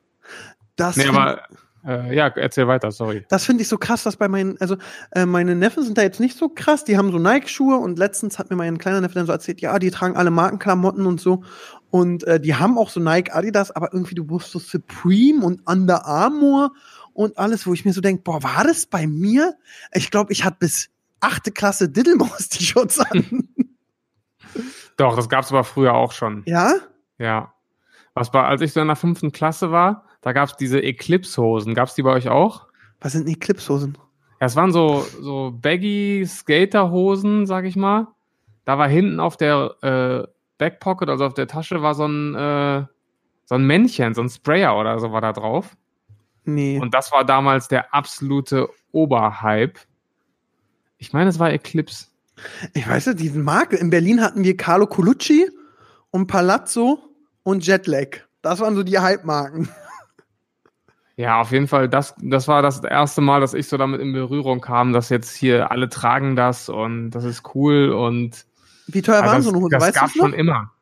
Das 0.77 0.97
Nee, 0.97 1.09
aber, 1.09 1.43
äh, 1.87 2.15
ja, 2.15 2.29
erzähl 2.29 2.67
weiter, 2.67 2.91
sorry. 2.91 3.25
Das 3.29 3.45
finde 3.45 3.63
ich 3.63 3.69
so 3.69 3.79
krass, 3.79 4.03
dass 4.03 4.17
bei 4.17 4.29
meinen, 4.29 4.59
also 4.61 4.77
äh, 5.13 5.27
meine 5.27 5.55
Neffen 5.55 5.83
sind 5.83 5.99
da 5.99 6.03
jetzt 6.03 6.21
nicht 6.21 6.37
so 6.37 6.49
krass, 6.49 6.85
die 6.85 6.97
haben 6.97 7.13
so 7.13 7.19
Nike-Schuhe 7.19 7.77
und 7.77 7.99
letztens 7.99 8.39
hat 8.39 8.51
mir 8.51 8.57
mein 8.57 8.79
kleiner 8.79 9.01
Neffe 9.01 9.15
dann 9.15 9.27
so 9.27 9.33
erzählt, 9.33 9.61
ja, 9.61 9.79
die 9.79 9.91
tragen 9.91 10.17
alle 10.17 10.31
Markenklamotten 10.31 11.07
und 11.07 11.21
so 11.21 11.43
und 11.91 12.25
äh, 12.25 12.41
die 12.41 12.55
haben 12.55 12.79
auch 12.79 12.91
so 12.91 13.01
Nike, 13.01 13.33
Adidas, 13.33 13.71
aber 13.71 13.93
irgendwie 13.93 14.15
du 14.15 14.25
musst 14.25 14.51
so 14.51 14.59
Supreme 14.59 15.45
und 15.45 15.67
Under 15.69 16.07
Armour 16.07 16.73
und 17.13 17.39
alles, 17.39 17.67
wo 17.67 17.75
ich 17.75 17.85
mir 17.85 17.93
so 17.93 18.01
denke, 18.01 18.23
boah, 18.23 18.43
war 18.43 18.65
das 18.65 18.87
bei 18.87 19.07
mir? 19.07 19.55
Ich 19.93 20.11
glaube, 20.11 20.33
ich 20.33 20.45
hatte 20.45 20.57
bis 20.61 20.91
achte 21.21 21.53
Klasse 21.53 21.89
Diddlemaus-T-Shirts 21.89 23.01
an. 23.01 23.49
Doch, 24.97 25.17
das 25.17 25.29
gab's 25.29 25.51
aber 25.51 25.65
früher 25.65 25.95
auch 25.95 26.13
schon. 26.13 26.43
ja? 26.47 26.75
Ja. 27.19 27.53
Was 28.15 28.33
war, 28.33 28.47
als 28.47 28.61
ich 28.61 28.73
so 28.73 28.81
in 28.81 28.87
der 28.87 28.97
fünften 28.97 29.33
Klasse 29.33 29.73
war, 29.73 30.05
da 30.25 30.33
gab's 30.33 30.57
diese 30.57 30.83
Eclipse-Hosen. 30.83 31.75
Gab's 31.75 31.95
die 31.95 32.03
bei 32.03 32.11
euch 32.11 32.31
auch? 32.31 32.67
Was 33.01 33.13
sind 33.13 33.29
Eclipse-Hosen? 33.29 33.99
Ja, 34.41 34.47
es 34.47 34.57
waren 34.57 34.73
so, 34.73 35.05
so 35.21 35.53
baggy 35.61 36.25
Skaterhosen, 36.27 37.45
sag 37.45 37.67
ich 37.67 37.77
mal. 37.77 38.09
Da 38.65 38.79
war 38.79 38.89
hinten 38.89 39.21
auf 39.21 39.37
der 39.37 39.75
äh, 39.83 40.27
Backpocket, 40.57 41.11
also 41.11 41.27
auf 41.27 41.35
der 41.35 41.47
Tasche, 41.47 41.83
war 41.83 41.95
so 41.95 42.07
ein, 42.07 42.35
äh, 42.35 42.87
so 43.45 43.55
ein 43.55 43.67
Männchen, 43.67 44.15
so 44.15 44.23
ein 44.23 44.31
Sprayer 44.31 44.79
oder 44.79 44.99
so 44.99 45.13
war 45.13 45.21
da 45.21 45.35
drauf. 45.35 45.77
Nee. 46.45 46.81
Und 46.81 46.95
das 46.95 47.13
war 47.13 47.27
damals 47.27 47.69
der 47.69 47.93
absolute 47.93 48.71
Oberhype. 48.93 49.79
Ich 50.97 51.13
meine, 51.13 51.29
es 51.29 51.39
war 51.39 51.53
Eclipse. 51.53 52.07
Ich 52.73 52.89
weiß 52.89 53.09
nicht, 53.09 53.21
diesen 53.21 53.43
Marke. 53.43 53.77
In 53.77 53.91
Berlin 53.91 54.23
hatten 54.23 54.43
wir 54.43 54.57
Carlo 54.57 54.87
Colucci 54.87 55.51
und 56.11 56.29
Palazzo 56.29 56.99
und 57.43 57.67
Jetlag. 57.67 58.21
Das 58.41 58.61
waren 58.61 58.75
so 58.75 58.83
die 58.83 58.99
Hype-Marken. 58.99 59.69
Ja, 61.17 61.41
auf 61.41 61.53
jeden 61.53 61.69
Fall, 61.69 61.89
das, 61.89 62.15
das 62.21 62.49
war 62.49 62.61
das 62.63 62.83
erste 62.83 63.21
Mal, 63.21 63.41
dass 63.41 63.55
ich 63.55 63.69
so 63.69 63.77
damit 63.77 64.01
in 64.01 64.13
Berührung 64.13 64.61
kam, 64.61 64.93
dass 64.93 65.11
jetzt 65.11 65.35
hier 65.35 65.71
alle 65.71 65.89
tragen 65.89 66.35
das 66.35 66.69
und 66.69 67.11
das 67.11 67.23
ist 67.25 67.55
cool 67.55 67.91
und 67.91 68.47
Wie 68.89 69.01
teuer 69.03 69.23
waren 69.23 69.41
so 69.43 69.51
eine 69.51 69.61
Hose? 69.61 69.69
das 69.71 69.83
Weißt 69.85 69.95
gab 69.95 70.11
schon 70.11 70.33
immer. 70.33 70.73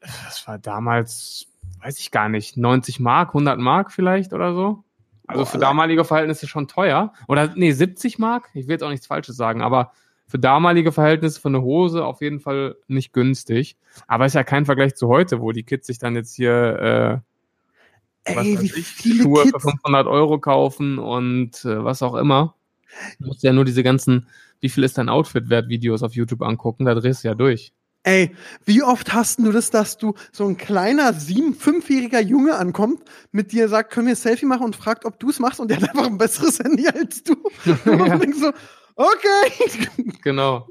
Das 0.00 0.46
war 0.46 0.58
damals, 0.58 1.46
weiß 1.82 1.98
ich 2.00 2.10
gar 2.10 2.28
nicht, 2.28 2.56
90 2.58 3.00
Mark, 3.00 3.30
100 3.30 3.58
Mark 3.58 3.90
vielleicht 3.92 4.32
oder 4.34 4.54
so. 4.54 4.84
Also 5.26 5.42
Boah, 5.42 5.46
für 5.46 5.52
allein- 5.58 5.68
damalige 5.68 6.04
Verhältnisse 6.04 6.46
schon 6.46 6.68
teuer. 6.68 7.12
Oder 7.26 7.52
nee, 7.54 7.72
70 7.72 8.18
Mark. 8.18 8.48
Ich 8.54 8.66
will 8.66 8.72
jetzt 8.72 8.82
auch 8.84 8.90
nichts 8.90 9.06
Falsches 9.06 9.36
sagen, 9.36 9.62
aber 9.62 9.92
für 10.26 10.38
damalige 10.38 10.92
Verhältnisse 10.92 11.40
für 11.40 11.48
eine 11.48 11.62
Hose 11.62 12.04
auf 12.04 12.20
jeden 12.20 12.40
Fall 12.40 12.76
nicht 12.88 13.12
günstig. 13.14 13.76
Aber 14.06 14.26
ist 14.26 14.34
ja 14.34 14.44
kein 14.44 14.66
Vergleich 14.66 14.94
zu 14.94 15.08
heute, 15.08 15.40
wo 15.40 15.52
die 15.52 15.62
Kids 15.64 15.86
sich 15.86 15.98
dann 15.98 16.14
jetzt 16.14 16.34
hier 16.34 16.52
äh, 16.78 17.18
Ey, 18.36 18.60
wie 18.60 18.66
ich, 18.66 18.86
viele 18.86 19.22
Schuhe 19.24 19.42
für 19.46 19.52
Kids. 19.52 19.64
500 19.64 20.06
Euro 20.06 20.38
kaufen 20.38 20.98
und 20.98 21.64
äh, 21.64 21.84
was 21.84 22.02
auch 22.02 22.14
immer. 22.14 22.54
Du 23.20 23.28
musst 23.28 23.42
ja 23.42 23.52
nur 23.52 23.64
diese 23.64 23.82
ganzen, 23.82 24.26
wie 24.60 24.68
viel 24.68 24.84
ist 24.84 24.98
dein 24.98 25.08
Outfit 25.08 25.50
wert, 25.50 25.68
Videos 25.68 26.02
auf 26.02 26.14
YouTube 26.14 26.42
angucken, 26.42 26.84
da 26.84 26.94
drehst 26.94 27.22
du 27.24 27.28
ja 27.28 27.34
durch. 27.34 27.72
Ey, 28.04 28.34
wie 28.64 28.82
oft 28.82 29.12
hast 29.12 29.40
du 29.40 29.52
das, 29.52 29.70
dass 29.70 29.98
du 29.98 30.14
so 30.32 30.46
ein 30.46 30.56
kleiner 30.56 31.12
sieben, 31.12 31.52
fünfjähriger 31.54 32.20
Junge 32.20 32.54
ankommt, 32.56 33.02
mit 33.32 33.52
dir 33.52 33.68
sagt, 33.68 33.92
können 33.92 34.06
wir 34.06 34.14
ein 34.14 34.16
Selfie 34.16 34.46
machen 34.46 34.64
und 34.64 34.76
fragt, 34.76 35.04
ob 35.04 35.18
du 35.20 35.30
es 35.30 35.38
machst 35.40 35.60
und 35.60 35.68
der 35.70 35.80
hat 35.80 35.90
einfach 35.90 36.06
ein 36.06 36.16
besseres 36.16 36.58
Handy 36.64 36.86
als 36.88 37.22
du. 37.24 37.34
Und 37.66 38.06
Ja. 38.06 38.16
du 38.16 38.18
denkst 38.20 38.38
so, 38.38 38.52
okay. 38.96 39.88
Genau. 40.22 40.68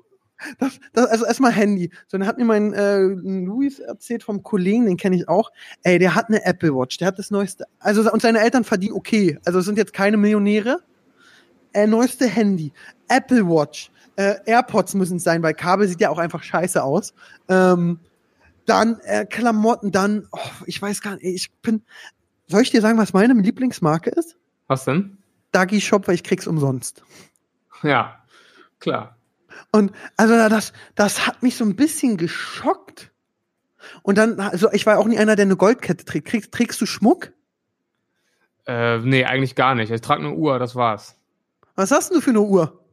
Das, 0.60 0.80
das, 0.94 1.08
also 1.08 1.26
erstmal 1.26 1.52
Handy. 1.52 1.92
So, 2.08 2.18
dann 2.18 2.28
hat 2.28 2.38
mir 2.38 2.46
mein 2.46 2.74
äh, 2.74 3.00
Luis 3.00 3.80
erzählt 3.80 4.24
vom 4.24 4.44
Kollegen, 4.44 4.86
den 4.86 4.98
kenne 4.98 5.16
ich 5.16 5.28
auch. 5.28 5.52
Ey, 5.84 6.00
der 6.00 6.16
hat 6.16 6.28
eine 6.30 6.46
Apple 6.46 6.76
Watch, 6.76 6.98
der 6.98 7.08
hat 7.08 7.20
das 7.20 7.32
neueste. 7.32 7.66
Also 7.80 8.12
und 8.12 8.22
seine 8.22 8.40
Eltern 8.40 8.64
verdienen 8.64 8.94
okay. 8.94 9.40
Also 9.46 9.60
es 9.60 9.66
sind 9.66 9.78
jetzt 9.78 9.94
keine 9.94 10.18
Millionäre. 10.18 10.84
Äh, 11.74 11.88
neueste 11.88 12.28
Handy, 12.28 12.72
Apple 13.08 13.46
Watch, 13.48 13.92
äh, 14.16 14.36
AirPods 14.46 14.96
müssen 14.96 15.18
es 15.18 15.24
sein, 15.24 15.44
weil 15.44 15.54
Kabel 15.54 15.88
sieht 15.88 16.02
ja 16.02 16.10
auch 16.10 16.18
einfach 16.18 16.42
scheiße 16.42 16.84
aus. 16.84 17.14
Ähm, 17.50 18.00
dann 18.66 19.00
äh, 19.04 19.26
Klamotten, 19.26 19.92
dann, 19.92 20.28
oh, 20.32 20.40
ich 20.66 20.82
weiß 20.82 21.02
gar 21.02 21.16
nicht, 21.16 21.24
ich 21.24 21.52
bin. 21.62 21.84
Soll 22.48 22.62
ich 22.62 22.72
dir 22.72 22.82
sagen, 22.82 22.98
was 22.98 23.14
meine 23.14 23.34
Lieblingsmarke 23.34 24.10
ist? 24.10 24.38
Was 24.68 24.86
denn? 24.86 25.18
Dagi 25.52 25.82
Shop, 25.82 26.08
weil 26.08 26.16
ich 26.16 26.24
krieg's 26.24 26.48
umsonst. 26.48 27.04
Ja, 27.84 28.24
klar. 28.80 29.17
Und 29.72 29.92
also 30.18 30.34
das, 30.50 30.74
das 30.96 31.26
hat 31.28 31.44
mich 31.44 31.56
so 31.56 31.64
ein 31.66 31.76
bisschen 31.76 32.18
geschockt. 32.18 33.12
Und 34.04 34.18
dann, 34.18 34.40
also 34.40 34.72
ich 34.72 34.86
war 34.86 34.98
auch 35.00 35.06
nie 35.08 35.18
einer, 35.18 35.36
der 35.36 35.46
eine 35.46 35.56
Goldkette 35.56 36.06
trägt. 36.06 36.28
Kriegst, 36.28 36.52
trägst 36.52 36.82
du 36.82 36.86
Schmuck? 36.86 37.32
Äh, 38.66 38.98
nee, 39.00 39.24
eigentlich 39.26 39.56
gar 39.56 39.76
nicht. 39.76 39.92
Ich 39.92 40.02
trage 40.02 40.22
eine 40.26 40.34
Uhr, 40.34 40.60
das 40.60 40.76
war's. 40.76 41.16
Was 41.76 41.92
hast 41.92 42.10
denn 42.10 42.16
du 42.18 42.22
für 42.22 42.32
eine 42.32 42.42
Uhr? 42.42 42.84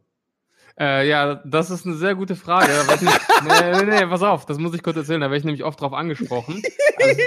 Äh, 0.78 1.08
ja, 1.08 1.36
das 1.44 1.70
ist 1.70 1.86
eine 1.86 1.94
sehr 1.96 2.14
gute 2.14 2.36
Frage. 2.36 2.70
Ich 2.94 3.00
nee, 3.44 3.84
nee, 3.84 4.00
nee, 4.00 4.06
pass 4.06 4.22
auf, 4.22 4.44
das 4.46 4.58
muss 4.58 4.74
ich 4.74 4.82
kurz 4.82 4.96
erzählen, 4.96 5.20
da 5.20 5.26
werde 5.26 5.38
ich 5.38 5.44
nämlich 5.44 5.64
oft 5.64 5.80
drauf 5.80 5.92
angesprochen. 5.92 6.62
Also, 7.00 7.20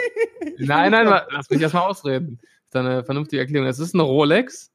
nein, 0.59 0.91
nein, 0.91 1.07
wa- 1.07 1.25
lass 1.31 1.49
mich 1.49 1.61
erstmal 1.61 1.83
ausreden. 1.89 2.39
Das 2.71 2.81
ist 2.83 2.87
eine 2.87 3.03
vernünftige 3.05 3.41
Erklärung. 3.41 3.67
Es 3.67 3.79
ist 3.79 3.93
eine 3.93 4.03
Rolex. 4.03 4.71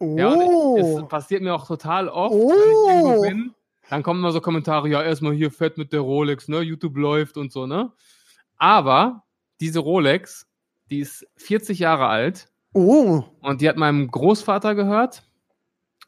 Ja, 0.00 0.28
und 0.28 0.38
Oh. 0.40 0.98
es 1.02 1.08
passiert 1.08 1.42
mir 1.42 1.54
auch 1.54 1.66
total 1.66 2.08
oft, 2.08 2.34
wenn 2.34 2.48
ich 2.48 2.88
irgendwo 2.88 3.18
Oh. 3.18 3.22
bin. 3.22 3.54
Dann 3.88 4.02
kommen 4.02 4.20
immer 4.20 4.32
so 4.32 4.40
Kommentare, 4.40 4.88
ja, 4.88 5.02
erstmal 5.02 5.34
hier 5.34 5.50
fett 5.50 5.78
mit 5.78 5.92
der 5.92 6.00
Rolex, 6.00 6.48
ne? 6.48 6.60
YouTube 6.60 6.96
läuft 6.96 7.36
und 7.36 7.52
so, 7.52 7.66
ne? 7.66 7.92
Aber 8.56 9.24
diese 9.60 9.80
Rolex, 9.80 10.46
die 10.90 11.00
ist 11.00 11.26
40 11.36 11.78
Jahre 11.78 12.06
alt 12.06 12.48
oh. 12.72 13.24
und 13.40 13.60
die 13.60 13.68
hat 13.68 13.76
meinem 13.76 14.10
Großvater 14.10 14.74
gehört. 14.74 15.22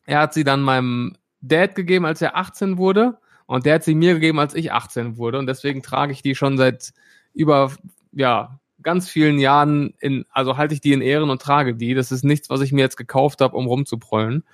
Er 0.07 0.21
hat 0.21 0.35
sie 0.35 0.45
dann 0.45 0.63
meinem 0.63 1.17
Dad 1.41 1.75
gegeben, 1.75 2.07
als 2.07 2.23
er 2.23 2.37
18 2.37 2.79
wurde. 2.79 3.19
Und 3.47 3.65
der 3.65 3.77
hat 3.77 3.85
sie 3.85 3.95
mir 3.95 4.15
gegeben, 4.15 4.39
als 4.39 4.55
ich 4.55 4.73
18 4.73 5.17
wurde. 5.17 5.39
Und 5.39 5.47
deswegen 5.47 5.83
trage 5.83 6.13
ich 6.13 6.23
die 6.23 6.35
schon 6.35 6.59
seit 6.59 6.93
über, 7.33 7.73
ja, 8.13 8.61
ganz 8.83 9.09
vielen 9.09 9.39
Jahren 9.39 9.95
in, 10.01 10.25
also 10.31 10.57
halte 10.57 10.75
ich 10.75 10.81
die 10.81 10.93
in 10.93 11.01
Ehren 11.01 11.31
und 11.31 11.43
trage 11.43 11.75
die. 11.75 11.95
Das 11.95 12.13
ist 12.13 12.25
nichts, 12.25 12.51
was 12.51 12.61
ich 12.61 12.73
mir 12.73 12.83
jetzt 12.83 12.97
gekauft 12.97 13.41
habe, 13.41 13.57
um 13.57 13.67
rumzuprollen. 13.67 14.45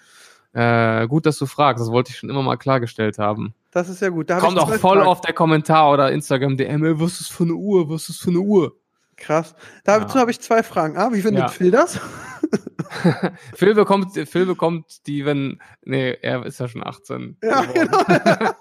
Äh, 0.54 1.06
gut, 1.08 1.26
dass 1.26 1.36
du 1.38 1.46
fragst. 1.46 1.82
Das 1.82 1.90
wollte 1.90 2.10
ich 2.10 2.16
schon 2.18 2.30
immer 2.30 2.42
mal 2.42 2.56
klargestellt 2.56 3.18
haben. 3.18 3.54
Das 3.72 3.88
ist 3.88 4.00
ja 4.00 4.08
gut. 4.08 4.30
Da 4.30 4.38
Kommt 4.38 4.56
ich 4.56 4.62
auch 4.62 4.68
voll 4.74 4.96
Fragen. 4.98 5.08
oft 5.08 5.24
der 5.26 5.34
Kommentar 5.34 5.90
oder 5.92 6.12
Instagram 6.12 6.56
DM, 6.56 6.84
ey, 6.84 7.00
was 7.00 7.12
ist 7.12 7.20
das 7.22 7.28
für 7.28 7.42
eine 7.44 7.54
Uhr? 7.54 7.90
Was 7.90 8.08
ist 8.08 8.20
für 8.22 8.30
eine 8.30 8.38
Uhr? 8.38 8.76
Krass. 9.16 9.54
Dazu 9.84 10.14
Ja. 10.16 10.20
habe 10.22 10.30
ich 10.30 10.40
zwei 10.40 10.62
Fragen. 10.62 10.96
A, 10.96 11.12
wie 11.12 11.22
findet 11.22 11.42
Ja. 11.42 11.48
Phil 11.48 11.70
das? 11.72 12.00
Phil 13.54 13.74
bekommt, 13.74 14.12
Phil 14.28 14.46
bekommt 14.46 15.06
die, 15.06 15.24
wenn, 15.24 15.60
nee, 15.84 16.16
er 16.22 16.44
ist 16.46 16.60
ja 16.60 16.68
schon 16.68 16.86
18. 16.86 17.36
Ja, 17.42 17.62
genau. 17.62 17.98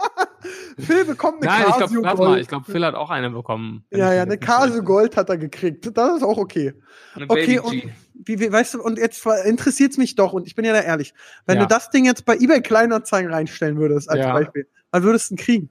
Phil 0.79 1.05
bekommt 1.05 1.41
eine 1.43 1.51
Nein, 1.51 1.65
ich 1.69 1.75
Casio 1.77 2.03
warte 2.03 2.17
mal, 2.19 2.25
Gold. 2.27 2.41
ich 2.41 2.47
glaube, 2.47 2.71
Phil 2.71 2.85
hat 2.85 2.95
auch 2.95 3.09
eine 3.09 3.29
bekommen. 3.29 3.85
ja, 3.91 4.09
ich 4.11 4.15
ja, 4.17 4.21
eine 4.23 4.37
Casio. 4.37 4.83
Gold 4.83 5.15
hat 5.17 5.29
er 5.29 5.37
gekriegt. 5.37 5.95
Das 5.95 6.17
ist 6.17 6.23
auch 6.23 6.37
okay. 6.37 6.73
Eine 7.15 7.25
Okay, 7.29 7.59
und. 7.59 7.83
Wie, 8.15 8.39
wie, 8.39 8.51
weißt 8.51 8.75
du, 8.75 8.81
und 8.81 8.97
jetzt 8.97 9.25
interessiert 9.45 9.91
es 9.91 9.97
mich 9.97 10.15
doch, 10.15 10.33
und 10.33 10.47
ich 10.47 10.55
bin 10.55 10.65
ja 10.65 10.73
da 10.73 10.81
ehrlich, 10.81 11.13
wenn 11.45 11.57
Ja. 11.57 11.63
du 11.63 11.67
das 11.67 11.89
Ding 11.89 12.05
jetzt 12.05 12.25
bei 12.25 12.35
eBay 12.37 12.61
Kleinanzeigen 12.61 13.31
reinstellen 13.31 13.77
würdest, 13.77 14.09
als 14.09 14.19
Ja. 14.19 14.33
Beispiel, 14.33 14.67
was 14.91 15.03
würdest 15.03 15.31
du 15.31 15.35
denn 15.35 15.43
kriegen? 15.43 15.69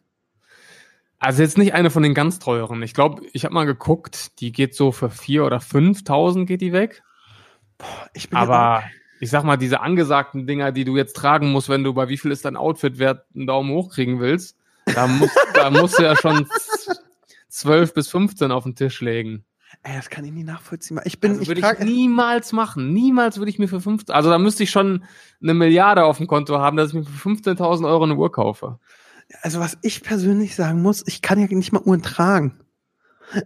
Also 1.18 1.43
jetzt 1.43 1.57
nicht 1.57 1.72
eine 1.72 1.90
von 1.90 2.03
den 2.03 2.14
ganz 2.14 2.40
teuren. 2.40 2.82
Ich 2.82 2.95
glaube, 2.95 3.22
ich 3.32 3.45
habe 3.45 3.55
mal 3.55 3.64
geguckt, 3.64 4.40
die 4.40 4.51
geht 4.51 4.74
so 4.74 4.90
für 4.90 5.07
4.000 5.09 5.45
oder 5.45 5.59
5.000 5.59 6.47
geht 6.47 6.61
die 6.61 6.72
weg. 6.72 7.03
Ich 8.12 8.28
bin 8.28 8.38
Aber 8.38 8.82
ich 9.20 9.30
sag 9.30 9.45
mal, 9.45 9.57
diese 9.57 9.80
angesagten 9.80 10.49
Dinger, 10.49 10.72
die 10.72 10.84
du 10.84 10.97
jetzt 10.97 11.14
tragen 11.14 11.53
musst, 11.53 11.68
wenn 11.68 11.84
du 11.84 11.95
bei 11.95 12.09
wie 12.09 12.18
viel 12.18 12.32
ist 12.32 12.45
dein 12.45 12.57
Outfit 12.57 12.99
wert 12.99 13.24
einen 13.36 13.47
Daumen 13.47 13.70
hoch 13.70 13.93
kriegen 13.93 14.18
willst, 14.18 14.57
da 14.86 15.07
musst, 15.07 15.36
da 15.55 15.70
musst 15.70 15.97
du 15.99 16.03
ja 16.03 16.16
schon 16.16 16.45
12 17.49 17.95
bis 17.95 18.09
15 18.09 18.51
auf 18.51 18.64
den 18.64 18.74
Tisch 18.74 19.01
legen. 19.01 19.45
Ey, 19.83 19.95
das 19.97 20.11
kann 20.11 20.25
ich 20.25 20.33
nie 20.33 20.45
nachvollziehen. 20.45 21.01
Ich 21.05 21.20
bin, 21.20 21.31
Also 21.33 21.43
ich 21.43 21.49
würde 21.49 21.61
ich 21.61 21.66
trage, 21.66 21.85
niemals 21.85 22.53
machen. 22.53 22.93
Niemals 22.93 23.39
würde 23.39 23.51
ich 23.51 23.59
mir 23.59 23.68
für 23.68 23.81
15, 23.81 24.14
also 24.14 24.31
da 24.31 24.39
müsste 24.39 24.62
ich 24.62 24.70
schon 24.70 25.05
eine 25.43 25.55
Milliarde 25.55 26.05
auf 26.05 26.18
dem 26.18 26.27
Konto 26.27 26.59
haben, 26.59 26.77
dass 26.77 26.89
ich 26.89 26.95
mir 26.95 27.05
für 27.05 27.29
15.000 27.31 27.87
Euro 27.87 28.05
eine 28.05 28.16
Uhr 28.16 28.31
kaufe. 28.31 28.79
also 29.43 29.61
was 29.61 29.79
ich 29.83 30.03
persönlich 30.03 30.55
sagen 30.55 30.83
muss, 30.83 31.03
ich 31.07 31.23
kann 31.23 31.39
ja 31.41 31.47
nicht 31.49 31.73
mal 31.73 31.83
Uhren 31.83 32.03
tragen. 32.03 32.59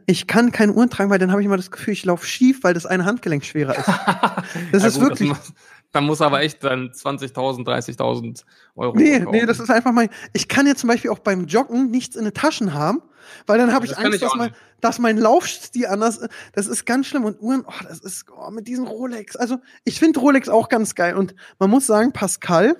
Ich 0.06 0.26
kann 0.26 0.50
keine 0.50 0.72
Uhren 0.72 0.90
tragen, 0.90 1.10
weil 1.10 1.20
dann 1.20 1.30
habe 1.30 1.40
ich 1.42 1.46
immer 1.46 1.56
das 1.56 1.70
Gefühl, 1.70 1.92
ich 1.92 2.04
laufe 2.04 2.26
schief, 2.26 2.64
weil 2.64 2.74
das 2.74 2.86
eine 2.86 3.04
Handgelenk 3.04 3.44
schwerer 3.44 3.76
ist. 3.78 3.86
Das 4.72 4.82
Ja 4.82 4.88
ist 4.88 4.94
gut, 4.98 5.10
wirklich. 5.10 5.28
muss- 5.28 5.52
dann 5.92 6.04
muss 6.04 6.20
aber 6.20 6.40
echt 6.42 6.62
dann 6.64 6.90
20.000, 6.90 7.64
30.000 7.64 8.42
Euro. 8.74 8.96
Nee, 8.96 9.20
kaufen. 9.20 9.30
nee, 9.30 9.46
das 9.46 9.60
ist 9.60 9.70
einfach 9.70 9.92
mal. 9.92 10.08
Ich 10.34 10.48
kann 10.48 10.66
ja 10.66 10.74
zum 10.74 10.88
Beispiel 10.88 11.10
auch 11.10 11.20
beim 11.20 11.46
Joggen 11.46 11.90
nichts 11.90 12.16
in 12.16 12.24
den 12.24 12.34
Taschen 12.34 12.74
haben, 12.74 13.00
weil 13.46 13.58
dann 13.58 13.72
habe 13.72 13.86
ich 13.86 13.96
Angst, 13.96 14.14
ich 14.14 14.20
dass 14.20 14.34
mein, 14.34 14.54
dass 14.80 14.98
mein 14.98 15.18
Laufstil 15.18 15.86
anders 15.86 16.18
ist. 16.18 16.30
Das 16.52 16.66
ist 16.66 16.84
ganz 16.84 17.06
schlimm. 17.06 17.24
Und 17.24 17.40
Uhren, 17.40 17.64
oh, 17.66 17.84
das 17.88 18.00
ist 18.00 18.26
oh, 18.36 18.50
mit 18.50 18.68
diesen 18.68 18.86
Rolex. 18.86 19.36
Also, 19.36 19.58
ich 19.84 19.98
finde 19.98 20.20
Rolex 20.20 20.48
auch 20.48 20.68
ganz 20.68 20.94
geil. 20.94 21.16
Und 21.16 21.34
man 21.58 21.70
muss 21.70 21.86
sagen, 21.86 22.12
Pascal 22.12 22.76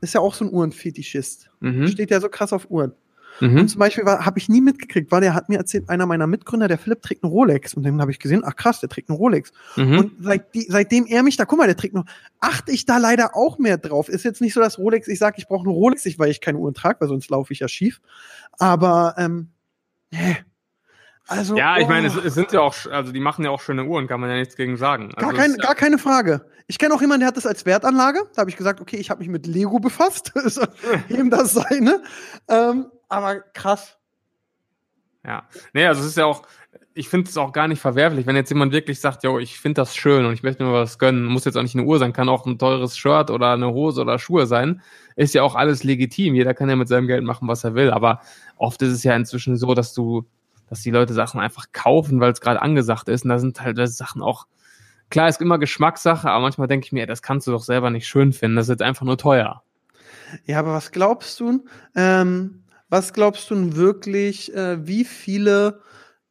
ist 0.00 0.14
ja 0.14 0.20
auch 0.20 0.34
so 0.34 0.44
ein 0.44 0.52
Uhrenfetischist. 0.52 1.50
Mhm. 1.60 1.88
Steht 1.88 2.10
ja 2.10 2.20
so 2.20 2.28
krass 2.28 2.52
auf 2.52 2.70
Uhren. 2.70 2.92
Mhm. 3.40 3.60
Und 3.60 3.68
zum 3.68 3.78
Beispiel 3.78 4.04
habe 4.04 4.38
ich 4.38 4.48
nie 4.48 4.60
mitgekriegt, 4.60 5.10
weil 5.12 5.20
der 5.20 5.34
hat 5.34 5.48
mir 5.48 5.58
erzählt, 5.58 5.88
einer 5.88 6.06
meiner 6.06 6.26
Mitgründer, 6.26 6.68
der 6.68 6.78
Philipp, 6.78 7.02
trägt 7.02 7.22
eine 7.22 7.32
Rolex. 7.32 7.74
Und 7.74 7.84
dann 7.84 8.00
habe 8.00 8.10
ich 8.10 8.18
gesehen, 8.18 8.42
ach 8.44 8.56
krass, 8.56 8.80
der 8.80 8.88
trägt 8.88 9.08
eine 9.08 9.18
Rolex. 9.18 9.52
Mhm. 9.76 9.98
Und 9.98 10.12
seit 10.20 10.54
die, 10.54 10.66
seitdem 10.68 11.06
er 11.06 11.22
mich 11.22 11.36
da, 11.36 11.44
guck 11.44 11.58
mal, 11.58 11.66
der 11.66 11.76
trägt 11.76 11.94
noch, 11.94 12.04
achte 12.40 12.72
ich 12.72 12.86
da 12.86 12.98
leider 12.98 13.36
auch 13.36 13.58
mehr 13.58 13.78
drauf. 13.78 14.08
Ist 14.08 14.24
jetzt 14.24 14.40
nicht 14.40 14.54
so, 14.54 14.60
dass 14.60 14.78
Rolex, 14.78 15.08
ich 15.08 15.18
sage, 15.18 15.36
ich 15.38 15.48
brauche 15.48 15.64
eine 15.64 15.72
Rolex, 15.72 16.06
ich, 16.06 16.18
weil 16.18 16.30
ich 16.30 16.40
keine 16.40 16.58
Uhren 16.58 16.74
trage, 16.74 17.00
weil 17.00 17.08
sonst 17.08 17.30
laufe 17.30 17.52
ich 17.52 17.60
ja 17.60 17.68
schief. 17.68 18.00
Aber, 18.58 19.14
ähm, 19.18 19.48
nee. 20.10 20.36
Also, 21.28 21.56
Ja, 21.56 21.78
ich 21.78 21.88
meine, 21.88 22.08
oh, 22.08 22.18
es, 22.18 22.24
es 22.24 22.34
sind 22.34 22.52
ja 22.52 22.60
auch, 22.60 22.74
also 22.90 23.10
die 23.10 23.20
machen 23.20 23.44
ja 23.44 23.50
auch 23.50 23.60
schöne 23.60 23.84
Uhren, 23.84 24.06
kann 24.06 24.20
man 24.20 24.30
ja 24.30 24.36
nichts 24.36 24.54
gegen 24.54 24.76
sagen. 24.76 25.08
gar, 25.10 25.28
Also 25.28 25.36
kein, 25.36 25.50
es 25.50 25.56
ist 25.56 25.62
gar 25.62 25.74
keine 25.74 25.98
Frage. 25.98 26.46
Ich 26.68 26.78
kenne 26.78 26.94
auch 26.94 27.00
jemanden, 27.00 27.20
der 27.20 27.28
hat 27.28 27.36
das 27.36 27.46
als 27.46 27.66
Wertanlage. 27.66 28.20
Da 28.34 28.40
habe 28.40 28.50
ich 28.50 28.56
gesagt, 28.56 28.80
okay, 28.80 28.96
ich 28.96 29.10
habe 29.10 29.20
mich 29.20 29.28
mit 29.28 29.46
Lego 29.46 29.78
befasst. 29.78 30.30
Ist 30.34 30.60
Ihm 31.08 31.30
das 31.30 31.52
seine. 31.52 32.02
Ähm, 32.48 32.86
aber 33.08 33.40
krass. 33.40 33.98
Ja, 35.24 35.48
nee, 35.72 35.86
also 35.86 36.02
es 36.02 36.08
ist 36.08 36.16
ja 36.16 36.24
auch, 36.24 36.42
ich 36.94 37.08
finde 37.08 37.28
es 37.28 37.36
auch 37.36 37.52
gar 37.52 37.68
nicht 37.68 37.80
verwerflich, 37.80 38.26
wenn 38.26 38.36
jetzt 38.36 38.50
jemand 38.50 38.72
wirklich 38.72 39.00
sagt, 39.00 39.24
yo, 39.24 39.38
ich 39.38 39.58
finde 39.58 39.82
das 39.82 39.96
schön 39.96 40.24
und 40.24 40.32
ich 40.32 40.42
möchte 40.42 40.64
mir 40.64 40.72
was 40.72 40.98
gönnen, 40.98 41.24
muss 41.24 41.44
jetzt 41.44 41.56
auch 41.56 41.62
nicht 41.62 41.74
eine 41.74 41.84
Uhr 41.84 41.98
sein, 41.98 42.12
kann 42.12 42.28
auch 42.28 42.46
ein 42.46 42.58
teures 42.58 42.96
Shirt 42.96 43.30
oder 43.30 43.52
eine 43.52 43.72
Hose 43.72 44.00
oder 44.00 44.18
Schuhe 44.18 44.46
sein, 44.46 44.80
ist 45.16 45.34
ja 45.34 45.42
auch 45.42 45.56
alles 45.56 45.82
legitim. 45.82 46.34
Jeder 46.34 46.54
kann 46.54 46.70
ja 46.70 46.76
mit 46.76 46.88
seinem 46.88 47.06
Geld 47.06 47.24
machen, 47.24 47.48
was 47.48 47.64
er 47.64 47.74
will, 47.74 47.90
aber 47.90 48.20
oft 48.56 48.80
ist 48.82 48.92
es 48.92 49.02
ja 49.02 49.16
inzwischen 49.16 49.56
so, 49.56 49.74
dass 49.74 49.94
du, 49.94 50.24
dass 50.68 50.82
die 50.82 50.90
Leute 50.90 51.12
Sachen 51.12 51.40
einfach 51.40 51.66
kaufen, 51.72 52.20
weil 52.20 52.32
es 52.32 52.40
gerade 52.40 52.62
angesagt 52.62 53.08
ist 53.08 53.24
und 53.24 53.30
da 53.30 53.38
sind 53.38 53.60
halt 53.60 53.76
Sachen 53.88 54.22
auch, 54.22 54.46
klar, 55.10 55.28
ist 55.28 55.40
immer 55.40 55.58
Geschmackssache, 55.58 56.30
aber 56.30 56.42
manchmal 56.42 56.68
denke 56.68 56.86
ich 56.86 56.92
mir, 56.92 57.00
ey, 57.00 57.06
das 57.06 57.20
kannst 57.20 57.46
du 57.46 57.50
doch 57.50 57.62
selber 57.62 57.90
nicht 57.90 58.06
schön 58.06 58.32
finden, 58.32 58.56
das 58.56 58.66
ist 58.66 58.74
jetzt 58.74 58.82
einfach 58.82 59.04
nur 59.04 59.18
teuer. 59.18 59.62
Ja, 60.44 60.60
aber 60.60 60.72
was 60.72 60.92
glaubst 60.92 61.40
du? 61.40 61.64
Ähm, 61.94 62.62
was 62.88 63.12
glaubst 63.12 63.50
du 63.50 63.54
denn 63.54 63.76
wirklich, 63.76 64.54
äh, 64.54 64.86
wie 64.86 65.04
viele, 65.04 65.80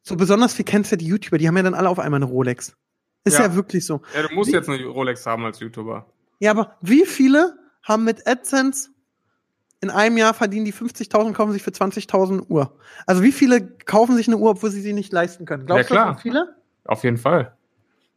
so 0.02 0.16
besonders 0.16 0.54
viel 0.54 0.64
kennst 0.64 0.90
du 0.90 0.94
ja 0.94 0.98
die 0.98 1.06
YouTuber, 1.06 1.38
die 1.38 1.46
haben 1.48 1.56
ja 1.56 1.62
dann 1.62 1.74
alle 1.74 1.88
auf 1.88 1.98
einmal 1.98 2.18
eine 2.18 2.26
Rolex. 2.30 2.76
Ist 3.24 3.38
ja, 3.38 3.46
Ja. 3.46 3.54
wirklich 3.54 3.84
so. 3.84 4.02
Ja, 4.14 4.22
du 4.26 4.34
musst 4.34 4.50
Wie- 4.50 4.54
jetzt 4.54 4.68
eine 4.68 4.84
Rolex 4.86 5.26
haben 5.26 5.44
als 5.44 5.60
YouTuber. 5.60 6.06
Ja, 6.38 6.50
aber 6.52 6.76
wie 6.80 7.04
viele 7.06 7.56
haben 7.82 8.04
mit 8.04 8.26
AdSense 8.26 8.90
in 9.80 9.90
einem 9.90 10.16
Jahr 10.16 10.32
verdienen 10.34 10.64
die 10.64 10.72
50.000, 10.72 11.34
kaufen 11.34 11.52
sich 11.52 11.62
für 11.62 11.72
20.000 11.72 12.48
Uhr? 12.48 12.76
Also 13.06 13.22
wie 13.22 13.32
viele 13.32 13.66
kaufen 13.84 14.16
sich 14.16 14.26
eine 14.28 14.36
Uhr, 14.36 14.50
obwohl 14.50 14.70
sie 14.70 14.80
sie 14.80 14.92
nicht 14.92 15.12
leisten 15.12 15.44
können? 15.44 15.66
Glaubst 15.66 15.90
Ja, 15.90 15.96
klar. 15.96 16.14
du, 16.14 16.20
viele? 16.20 16.56
Auf 16.84 17.02
jeden 17.04 17.16
Fall. 17.18 17.56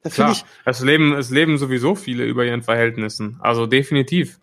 Das 0.03 0.13
Klar, 0.13 0.31
ich, 0.31 0.45
es 0.65 0.79
leben, 0.81 1.13
es 1.13 1.29
leben 1.29 1.57
sowieso 1.57 1.95
viele 1.95 2.23
über 2.25 2.45
ihren 2.45 2.61
Verhältnissen. 2.61 3.37
Also 3.41 3.65
definitiv. 3.65 4.39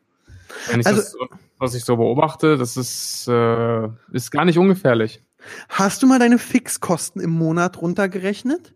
Wenn 0.68 0.80
ich 0.80 0.86
Also- 0.86 1.00
das, 1.00 1.16
was 1.58 1.74
ich 1.74 1.84
so 1.84 1.96
beobachte, 1.96 2.56
das 2.56 2.76
ist, 2.76 3.26
äh, 3.28 3.88
ist 4.12 4.30
gar 4.30 4.44
nicht 4.44 4.58
ungefährlich. 4.58 5.22
hast 5.68 6.02
du 6.02 6.06
mal 6.06 6.18
deine 6.18 6.38
Fixkosten 6.38 7.20
im 7.22 7.30
Monat 7.30 7.80
runtergerechnet? 7.80 8.74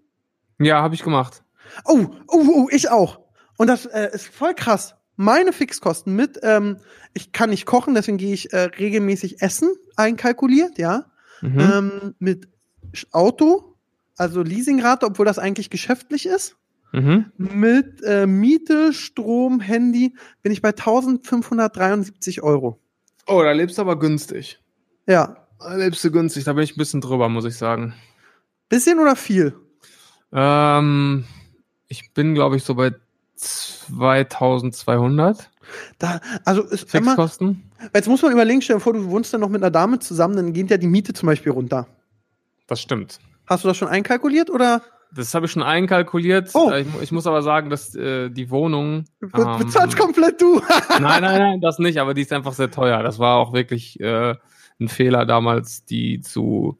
Ja, 0.58 0.82
habe 0.82 0.94
ich 0.94 1.02
gemacht. 1.02 1.42
Oh, 1.84 2.06
oh, 2.28 2.46
oh, 2.54 2.68
ich 2.70 2.90
auch. 2.90 3.20
Und 3.56 3.66
das 3.66 3.86
äh, 3.86 4.10
ist 4.12 4.28
voll 4.28 4.54
krass. 4.54 4.94
Meine 5.16 5.52
Fixkosten 5.52 6.14
mit, 6.16 6.38
ähm, 6.42 6.78
ich 7.12 7.32
kann 7.32 7.50
nicht 7.50 7.66
kochen, 7.66 7.94
deswegen 7.94 8.16
gehe 8.18 8.32
ich 8.32 8.52
äh, 8.52 8.60
regelmäßig 8.78 9.42
essen, 9.42 9.68
einkalkuliert, 9.96 10.78
ja. 10.78 11.06
Mhm. 11.42 11.60
Ähm, 11.60 12.14
mit 12.18 12.48
Auto, 13.12 13.76
also 14.16 14.42
Leasingrate, 14.42 15.06
obwohl 15.06 15.26
das 15.26 15.38
eigentlich 15.38 15.70
geschäftlich 15.70 16.26
ist. 16.26 16.56
Mhm. 16.92 17.32
Mit 17.36 18.02
äh, 18.02 18.26
Miete, 18.26 18.92
Strom, 18.92 19.60
Handy 19.60 20.14
bin 20.42 20.52
ich 20.52 20.62
bei 20.62 20.70
1573 20.70 22.42
Euro. 22.42 22.80
Oh, 23.26 23.42
da 23.42 23.52
lebst 23.52 23.78
du 23.78 23.82
aber 23.82 23.98
günstig. 23.98 24.60
Ja. 25.06 25.36
Da 25.58 25.74
lebst 25.74 26.02
du 26.04 26.10
günstig, 26.10 26.44
da 26.44 26.52
bin 26.52 26.64
ich 26.64 26.74
ein 26.74 26.78
bisschen 26.78 27.00
drüber, 27.00 27.28
muss 27.28 27.44
ich 27.44 27.56
sagen. 27.56 27.94
Bisschen 28.68 28.98
oder 28.98 29.16
viel? 29.16 29.54
Ähm, 30.32 31.24
ich 31.88 32.12
bin, 32.12 32.34
glaube 32.34 32.56
ich, 32.56 32.64
so 32.64 32.74
bei 32.74 32.92
2200 33.36 35.50
Da, 35.98 36.20
also 36.44 36.62
ist 36.62 36.94
immer, 36.94 37.12
Fixkosten. 37.12 37.70
jetzt 37.94 38.08
muss 38.08 38.22
man 38.22 38.32
überlegen, 38.32 38.62
stell 38.62 38.76
dir 38.76 38.80
vor, 38.80 38.92
du 38.92 39.10
wohnst 39.10 39.32
dann 39.32 39.40
noch 39.40 39.48
mit 39.48 39.62
einer 39.62 39.70
Dame 39.70 39.98
zusammen, 39.98 40.36
dann 40.36 40.52
geht 40.52 40.70
ja 40.70 40.76
die 40.76 40.86
Miete 40.86 41.12
zum 41.12 41.26
Beispiel 41.26 41.52
runter. 41.52 41.86
Das 42.66 42.80
stimmt. 42.80 43.18
Hast 43.46 43.64
du 43.64 43.68
das 43.68 43.76
schon 43.76 43.88
einkalkuliert 43.88 44.50
oder 44.50 44.82
Das 45.14 45.34
habe 45.34 45.46
ich 45.46 45.52
schon 45.52 45.62
einkalkuliert. 45.62 46.50
Oh. 46.54 46.70
Ich, 46.72 46.86
mu- 46.86 47.00
ich 47.00 47.10
muss 47.12 47.26
aber 47.26 47.42
sagen, 47.42 47.68
dass 47.70 47.94
äh, 47.96 48.30
die 48.30 48.50
Wohnung. 48.50 49.04
be 49.20 49.28
ähm, 49.42 49.58
bezahlst 49.58 49.96
komplett 49.98 50.40
du? 50.40 50.60
Nein, 51.00 51.22
nein, 51.22 51.38
nein, 51.40 51.60
das 51.60 51.78
nicht, 51.78 51.98
aber 51.98 52.14
die 52.14 52.22
ist 52.22 52.32
einfach 52.32 52.52
sehr 52.52 52.70
teuer. 52.70 53.02
Das 53.02 53.18
war 53.18 53.36
auch 53.38 53.52
wirklich 53.52 53.98
äh, 54.00 54.34
ein 54.80 54.88
Fehler 54.88 55.26
damals, 55.26 55.84
die 55.84 56.20
zu 56.20 56.78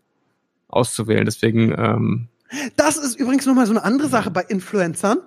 auszuwählen. 0.69 1.25
Deswegen, 1.25 1.73
ähm, 1.77 2.29
Das 2.77 2.97
ist 2.97 3.17
übrigens 3.19 3.47
nochmal 3.47 3.67
so 3.67 3.73
eine 3.73 3.83
andere 3.85 4.09
Sache 4.09 4.31
bei 4.31 4.43
Influencern. 4.43 5.19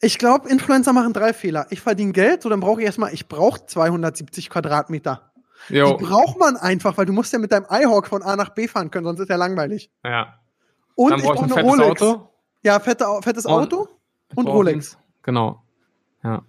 Ich 0.00 0.18
glaube, 0.18 0.48
Influencer 0.48 0.92
machen 0.92 1.12
drei 1.12 1.32
Fehler. 1.32 1.66
Ich 1.70 1.80
verdiene 1.80 2.12
Geld, 2.12 2.42
so 2.42 2.48
dann 2.48 2.60
brauche 2.60 2.80
ich 2.80 2.86
erstmal, 2.86 3.12
ich 3.12 3.28
brauche 3.28 3.64
270 3.66 4.50
Quadratmeter. 4.50 5.32
jo, 5.68 5.96
Die 5.96 6.04
braucht 6.04 6.38
man 6.38 6.56
einfach, 6.56 6.96
weil 6.98 7.06
du 7.06 7.12
musst 7.12 7.32
ja 7.32 7.38
mit 7.38 7.52
deinem 7.52 7.66
iHawk 7.70 8.06
von 8.06 8.22
A 8.22 8.36
nach 8.36 8.50
B 8.50 8.68
fahren 8.68 8.90
können, 8.90 9.04
sonst 9.06 9.20
ist 9.20 9.28
ja 9.30 9.36
langweilig. 9.36 9.90
ja. 10.04 10.34
Und 10.94 11.10
Dann 11.12 11.20
ich 11.20 11.26
brauche 11.26 11.34
ich 11.46 11.52
brauche 11.52 11.60
ein 11.60 11.60
eine 11.60 11.68
fettes 11.68 11.86
Rolex. 11.86 12.02
Auto. 12.02 12.27
Ja, 12.62 12.80
fette, 12.80 13.04
fettes 13.22 13.46
Und- 13.46 13.52
Auto 13.52 13.88
und 14.34 14.44
brauch 14.44 14.54
Rolex. 14.54 14.72
links. 14.74 14.98
Genau. 15.22 15.62
Ja. 16.22 16.42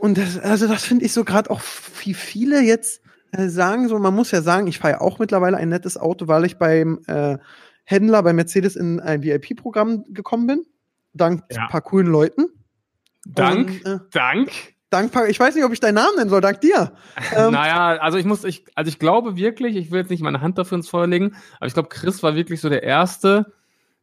Und 0.00 0.18
das, 0.18 0.38
also 0.38 0.66
das 0.68 0.84
finde 0.84 1.04
ich 1.04 1.12
so 1.12 1.24
gerade 1.24 1.50
auch, 1.50 1.60
wie 2.04 2.14
viele 2.14 2.60
jetzt 2.60 3.00
äh, 3.32 3.48
sagen, 3.48 3.88
so 3.88 3.98
man 3.98 4.14
muss 4.14 4.30
ja 4.32 4.42
sagen, 4.42 4.66
ich 4.66 4.78
fahre 4.78 4.94
ja 4.94 5.00
auch 5.00 5.18
mittlerweile 5.18 5.56
ein 5.56 5.68
nettes 5.68 5.96
Auto, 5.96 6.28
weil 6.28 6.44
ich 6.44 6.58
beim 6.58 7.00
äh, 7.06 7.38
Händler 7.84 8.22
bei 8.22 8.32
Mercedes 8.32 8.76
in 8.76 9.00
ein 9.00 9.22
VIP-Programm 9.22 10.04
gekommen 10.08 10.46
bin. 10.46 10.66
Dank 11.14 11.42
Ja. 11.50 11.62
ein 11.62 11.68
paar 11.68 11.80
coolen 11.82 12.08
Leuten. 12.08 12.46
Dank, 13.24 13.68
Und, 13.84 13.86
äh, 13.86 13.98
Dank. 14.12 14.50
Dank 14.90 15.12
ich 15.28 15.40
weiß 15.40 15.54
nicht, 15.54 15.64
ob 15.64 15.72
ich 15.72 15.80
deinen 15.80 15.94
Namen 15.96 16.16
nennen 16.16 16.30
soll, 16.30 16.40
dank 16.40 16.60
dir. 16.60 16.92
Ähm, 17.36 17.52
naja, 17.52 18.00
also 18.00 18.18
ich 18.18 18.24
muss, 18.26 18.44
ich, 18.44 18.64
also 18.74 18.88
ich 18.88 18.98
glaube 18.98 19.36
wirklich, 19.36 19.76
ich 19.76 19.90
will 19.90 20.00
jetzt 20.00 20.10
nicht 20.10 20.22
meine 20.22 20.40
Hand 20.40 20.58
dafür 20.58 20.76
ins 20.76 20.88
Feuer 20.88 21.06
legen, 21.06 21.34
aber 21.56 21.66
ich 21.66 21.74
glaube, 21.74 21.88
Chris 21.88 22.22
war 22.22 22.34
wirklich 22.36 22.60
so 22.60 22.68
der 22.68 22.82
Erste, 22.82 23.52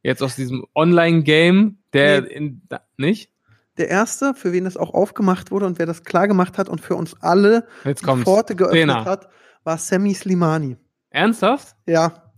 jetzt 0.03 0.21
aus 0.23 0.35
diesem 0.35 0.65
Online-Game, 0.75 1.79
der 1.93 2.21
Nee. 2.21 2.27
in, 2.29 2.61
da, 2.69 2.81
nicht? 2.97 3.31
der 3.77 3.87
erste, 3.89 4.33
für 4.35 4.51
wen 4.53 4.65
das 4.65 4.77
auch 4.77 4.93
aufgemacht 4.93 5.49
wurde 5.51 5.65
und 5.65 5.79
wer 5.79 5.85
das 5.85 6.03
klar 6.03 6.27
gemacht 6.27 6.57
hat 6.57 6.69
und 6.69 6.81
für 6.81 6.95
uns 6.95 7.15
alle 7.21 7.67
Jetzt 7.85 8.01
die 8.01 8.05
kommt's. 8.05 8.25
Pforte 8.25 8.55
geöffnet 8.55 8.81
Trainer. 8.89 9.05
hat, 9.05 9.29
war 9.63 9.77
Sammy 9.77 10.13
Slimani. 10.13 10.77
Ernsthaft? 11.09 11.75
Ja. 11.87 12.31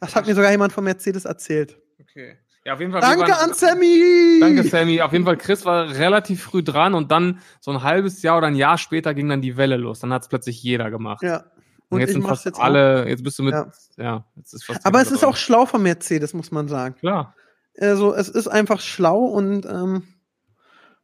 Das 0.00 0.14
hat 0.16 0.26
mir 0.26 0.34
sogar 0.34 0.50
jemand 0.50 0.72
von 0.72 0.84
Mercedes 0.84 1.24
erzählt. 1.24 1.78
Okay. 2.00 2.38
Ja, 2.64 2.74
auf 2.74 2.80
jeden 2.80 2.92
Fall. 2.92 3.00
Danke 3.00 3.30
waren- 3.30 3.50
an 3.50 3.54
Sammy! 3.54 4.38
Danke, 4.40 4.62
Sammy. 4.64 5.00
Auf 5.00 5.12
jeden 5.12 5.24
Fall, 5.24 5.36
Chris 5.36 5.64
war 5.64 5.88
relativ 5.96 6.42
früh 6.42 6.62
dran 6.62 6.94
und 6.94 7.10
dann 7.12 7.40
so 7.60 7.70
ein 7.70 7.82
halbes 7.82 8.22
Jahr 8.22 8.38
oder 8.38 8.46
ein 8.48 8.56
Jahr 8.56 8.78
später 8.78 9.14
ging 9.14 9.28
dann 9.28 9.40
die 9.40 9.56
Welle 9.56 9.76
los. 9.76 10.00
Dann 10.00 10.12
hat 10.12 10.22
es 10.22 10.28
plötzlich 10.28 10.62
jeder 10.62 10.90
gemacht. 10.90 11.22
Ja. 11.22 11.44
Und, 11.90 11.96
Und 11.96 12.00
jetzt 12.00 12.10
ich 12.10 12.14
sind 12.14 12.22
mach's 12.22 12.30
fast 12.30 12.44
jetzt 12.46 12.58
auch. 12.58 12.64
alle, 12.64 13.08
jetzt 13.08 13.22
bist 13.24 13.38
du 13.38 13.42
mit, 13.44 13.54
Ja. 13.54 13.70
ja, 13.96 14.24
jetzt 14.36 14.52
ist 14.54 14.64
fast 14.64 14.84
Aber 14.84 15.00
es 15.00 15.10
ist 15.10 15.24
auch 15.24 15.36
schlau 15.36 15.64
von 15.66 15.82
Mercedes, 15.82 16.34
muss 16.34 16.50
man 16.50 16.68
sagen. 16.68 16.94
Klar. 16.96 17.34
Also, 17.80 18.14
es 18.14 18.28
ist 18.28 18.48
einfach 18.48 18.80
schlau 18.80 19.24
und, 19.24 19.64
ähm, 19.66 20.02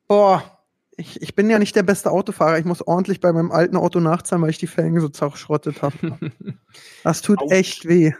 boah, 0.09 0.43
ich, 0.97 1.21
ich 1.23 1.35
bin 1.35 1.51
ja 1.51 1.59
nicht 1.59 1.75
der 1.75 1.83
beste 1.83 2.11
Autofahrer. 2.11 2.59
Ich 2.59 2.65
muss 2.65 2.83
ordentlich 2.87 3.21
bei 3.21 3.33
meinem 3.33 3.51
alten 3.51 3.77
Auto 3.77 3.99
nachzahlen, 4.01 4.43
weil 4.43 4.51
ich 4.51 4.59
die 4.59 4.67
Felgen 4.67 5.01
so 5.01 5.09
zerschrottet 5.09 5.83
habe. 5.83 5.95
Das 7.03 7.23
tut 7.23 7.41
Autsch. 7.41 7.53
echt 7.53 7.89
weh. 7.89 8.13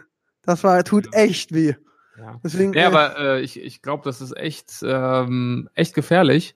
Das 0.43 0.63
war, 0.63 0.83
tut 0.83 1.13
echt 1.13 1.53
weh. 1.53 1.73
Ja. 2.17 2.39
Deswegen, 2.43 2.73
Ja, 2.73 2.81
äh, 2.83 2.85
aber 2.85 3.17
äh, 3.19 3.41
ich, 3.41 3.59
ich 3.59 3.81
glaube, 3.81 4.03
das 4.05 4.21
ist 4.21 4.35
echt, 4.37 4.81
ähm, 4.83 5.69
echt 5.73 5.93
gefährlich, 5.93 6.55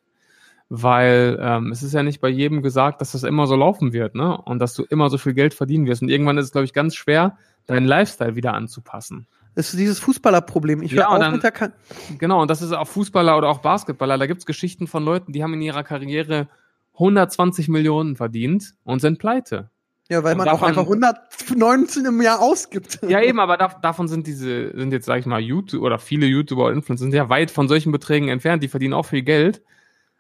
weil 0.70 1.38
ähm, 1.42 1.72
es 1.72 1.82
ist 1.84 1.94
ja 1.94 2.04
nicht 2.04 2.22
bei 2.22 2.30
jedem 2.30 2.62
gesagt, 2.62 3.02
dass 3.02 3.12
das 3.14 3.24
immer 3.24 3.48
so 3.48 3.56
laufen 3.56 3.92
wird, 3.92 4.16
ne? 4.16 4.38
Und 4.38 4.60
dass 4.60 4.74
du 4.76 4.84
immer 4.84 5.10
so 5.10 5.18
viel 5.18 5.34
Geld 5.34 5.54
verdienen 5.54 5.88
wirst. 5.88 6.02
Und 6.02 6.10
irgendwann 6.10 6.38
ist 6.38 6.46
es, 6.46 6.52
glaube 6.52 6.66
ich, 6.66 6.74
ganz 6.74 6.96
schwer, 6.96 7.38
deinen 7.66 7.86
Lifestyle 7.86 8.36
wieder 8.36 8.54
anzupassen. 8.54 9.28
das 9.56 9.72
ist 9.74 9.80
dieses 9.80 10.00
Fußballerproblem. 10.00 10.82
Ich 10.84 10.92
höre 10.94 11.00
Ja, 11.02 11.10
auch 11.10 11.20
dann- 11.20 11.34
mit 11.34 11.44
der 11.44 11.52
Ka 11.52 11.70
Genau, 12.18 12.42
und 12.42 12.50
das 12.50 12.62
ist 12.62 12.72
auch 12.72 12.88
Fußballer 12.88 13.38
oder 13.38 13.50
auch 13.50 13.60
Basketballer. 13.60 14.18
Da 14.18 14.26
gibt's 14.28 14.46
Geschichten 14.46 14.88
von 14.88 15.04
Leuten, 15.04 15.34
die 15.34 15.44
haben 15.44 15.54
in 15.56 15.62
ihrer 15.62 15.84
Karriere 15.84 16.48
120 16.94 17.68
Millionen 17.68 18.16
verdient 18.16 18.74
und 18.84 19.00
sind 19.02 19.20
pleite. 19.20 19.70
Ja, 20.10 20.24
weil 20.24 20.34
Und 20.34 20.40
man 20.40 20.48
auch 20.50 20.62
davon- 20.62 20.70
einfach 20.70 20.86
119 20.88 22.06
im 22.06 22.22
Jahr 22.22 22.40
ausgibt. 22.42 23.00
Ja, 23.08 23.22
eben, 23.22 23.40
aber 23.40 23.58
da, 23.58 23.68
davon 23.82 24.08
sind 24.08 24.28
diese, 24.28 24.72
sind 24.78 24.92
jetzt, 24.92 25.06
sag 25.06 25.20
ich 25.20 25.26
mal, 25.26 25.40
YouTube 25.40 25.82
oder 25.84 26.00
viele 26.00 26.26
YouTuber 26.26 26.66
und 26.66 26.74
Influencer 26.74 27.04
sind 27.04 27.14
ja 27.14 27.30
weit 27.30 27.52
von 27.52 27.68
solchen 27.68 27.92
Beträgen 27.92 28.28
entfernt, 28.30 28.64
die 28.64 28.68
verdienen 28.70 28.94
auch 28.94 29.06
viel 29.06 29.22
Geld, 29.24 29.62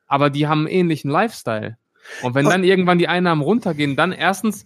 aber 0.09 0.29
die 0.29 0.47
haben 0.47 0.67
einen 0.67 0.75
ähnlichen 0.75 1.09
Lifestyle. 1.09 1.77
Und 2.21 2.35
wenn 2.35 2.45
dann 2.45 2.63
irgendwann 2.63 2.97
die 2.97 3.07
Einnahmen 3.07 3.41
runtergehen, 3.41 3.95
dann 3.95 4.11
erstens 4.11 4.65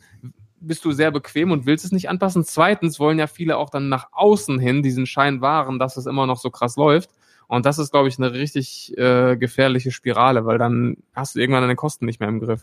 bist 0.60 0.86
du 0.86 0.91
sehr 0.94 1.12
bequem 1.12 1.52
und 1.52 1.66
willst 1.66 1.86
es 1.86 1.91
nicht 1.91 2.10
anpassen. 2.10 2.46
Zweitens 2.46 3.00
wollen 3.00 3.20
ja 3.20 3.28
viele 3.28 3.58
auch 3.58 3.70
dann 3.70 3.89
nach 3.89 4.08
außen 4.14 4.60
hin 4.60 4.82
diesen 4.82 5.06
Schein 5.06 5.41
wahren, 5.41 5.78
dass 5.78 5.98
es 5.98 6.06
immer 6.06 6.26
noch 6.26 6.39
so 6.39 6.50
krass 6.50 6.78
läuft. 6.78 7.10
Und 7.48 7.66
das 7.66 7.78
ist, 7.78 7.91
glaube 7.91 8.08
ich, 8.08 8.18
eine 8.18 8.32
richtig 8.32 8.98
äh, 8.98 9.36
gefährliche 9.36 9.91
Spirale, 9.91 10.46
weil 10.46 10.58
dann 10.58 10.98
hast 11.14 11.36
du 11.36 11.39
irgendwann 11.39 11.62
deine 11.62 11.76
Kosten 11.76 12.06
nicht 12.06 12.20
mehr 12.20 12.30
im 12.30 12.39
Griff. 12.39 12.62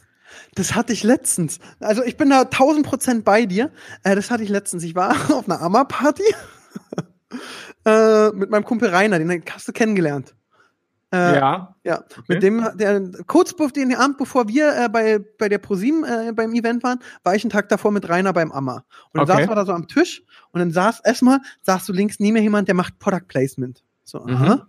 Das 0.55 0.74
hatte 0.74 0.93
ich 0.93 1.03
letztens. 1.03 1.61
Also 1.81 2.03
ich 2.03 2.16
bin 2.16 2.31
da 2.31 2.43
1000 2.43 2.87
Prozent 2.87 3.24
bei 3.24 3.45
dir. 3.45 3.70
Äh, 4.03 4.16
das 4.16 4.31
hatte 4.31 4.43
ich 4.43 4.49
letztens. 4.49 4.83
Ich 4.83 4.95
war 4.95 5.11
auf 5.31 5.49
einer 5.49 5.61
Amma-Party 5.61 6.22
äh, 7.85 8.31
mit 8.31 8.51
meinem 8.51 8.64
Kumpel 8.64 8.89
Rainer, 8.89 9.18
den 9.18 9.45
hast 9.51 9.68
du 9.68 9.72
kennengelernt. 9.72 10.35
Äh, 11.12 11.34
ja. 11.36 11.74
Ja, 11.82 12.04
mit 12.28 12.42
dem, 12.42 12.64
der, 12.76 13.02
kurz 13.26 13.52
bevor 13.52 13.72
den 13.72 13.94
Abend, 13.96 14.16
bevor 14.18 14.46
wir 14.48 14.76
äh, 14.76 14.88
bei, 14.88 15.18
bei 15.38 15.48
der 15.48 15.58
ProSieben 15.58 16.04
äh, 16.04 16.32
beim 16.32 16.52
Event 16.54 16.82
waren, 16.84 17.00
war 17.24 17.34
ich 17.34 17.42
einen 17.42 17.50
Tag 17.50 17.68
davor 17.68 17.90
mit 17.90 18.08
Rainer 18.08 18.32
beim 18.32 18.52
Amma. 18.52 18.84
Und 19.12 19.18
dann 19.18 19.22
Okay. 19.22 19.32
saßen 19.32 19.48
wir 19.50 19.54
da 19.56 19.66
so 19.66 19.72
am 19.72 19.88
Tisch 19.88 20.22
und 20.52 20.61
dann 20.61 20.70
saß 20.70 21.00
erstmal, 21.04 21.40
saß 21.62 21.86
so 21.86 21.92
links 21.92 22.20
neben 22.20 22.34
mir 22.34 22.42
jemand, 22.42 22.68
der 22.68 22.74
macht 22.76 22.98
Product 23.00 23.26
Placement. 23.26 23.82
So, 24.04 24.20
Mhm. 24.20 24.34
aha. 24.34 24.66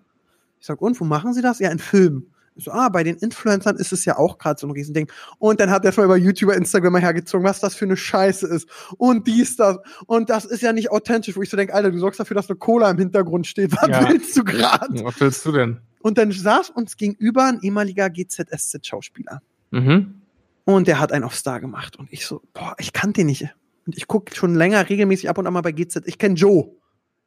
Ich 0.59 0.65
sag, 0.67 0.81
und 0.81 0.99
wo 0.99 1.03
machen 1.05 1.33
Sie 1.33 1.41
das? 1.41 1.59
Ja, 1.59 1.69
in 1.71 1.79
Filmen. 1.79 2.33
Ich 2.55 2.65
so, 2.65 2.71
ah, 2.71 2.89
bei 2.89 3.03
den 3.03 3.15
Influencern 3.17 3.77
ist 3.77 3.93
es 3.93 4.03
ja 4.05 4.17
auch 4.17 4.37
gerade 4.37 4.59
so 4.59 4.67
ein 4.67 4.71
Riesending. 4.71 5.09
Und 5.39 5.59
dann 5.59 5.69
hat 5.71 5.85
er 5.85 5.91
schon 5.91 6.03
über 6.05 6.17
YouTuber, 6.17 6.55
Instagram 6.55 6.93
mal 6.93 7.01
hergezogen, 7.01 7.45
was 7.45 7.59
das 7.61 7.75
für 7.75 7.85
eine 7.85 7.95
Scheiße 7.97 8.45
ist. 8.47 8.67
Und 8.97 9.25
dies, 9.27 9.55
das. 9.55 9.77
Und 10.05 10.29
das 10.29 10.45
ist 10.45 10.61
ja 10.61 10.73
nicht 10.73 10.91
authentisch, 10.91 11.35
wo 11.37 11.41
ich 11.41 11.49
so 11.49 11.55
denke, 11.55 11.73
Alter, 11.73 11.91
du 11.91 11.97
sorgst 11.99 12.19
dafür, 12.19 12.35
dass 12.35 12.49
eine 12.49 12.57
Cola 12.59 12.89
im 12.91 12.97
Hintergrund 12.97 13.47
steht. 13.47 13.71
Was 13.81 13.87
Ja. 13.89 14.09
willst 14.09 14.35
du 14.37 14.43
gerade? 14.43 15.03
Was 15.03 15.19
willst 15.21 15.45
du 15.45 15.51
denn? 15.53 15.79
Und 16.02 16.18
dann 16.18 16.32
saß 16.32 16.70
uns 16.72 16.97
gegenüber 16.97 17.45
ein 17.45 17.62
ehemaliger 17.62 18.10
GZSZ-Schauspieler. 18.10 19.41
Mhm. 19.72 20.22
Und 20.66 20.88
der 20.88 20.99
hat 20.99 21.12
einen 21.12 21.24
auf 21.24 21.36
Star 21.36 21.60
gemacht. 21.60 21.97
Und 21.97 22.12
ich 22.12 22.26
so, 22.26 22.41
boah, 22.54 22.76
ich 22.78 22.93
kannte 22.93 23.22
den 23.22 23.28
nicht. 23.28 23.47
Und 23.86 23.97
ich 23.97 24.08
gucke 24.08 24.36
schon 24.36 24.56
länger 24.56 24.89
regelmäßig 24.89 25.30
ab 25.30 25.38
und 25.38 25.47
an 25.47 25.54
mal 25.54 25.62
bei 25.62 25.72
GZ. 25.72 26.04
Ich 26.06 26.18
kenne 26.18 26.36
Joe. 26.36 26.72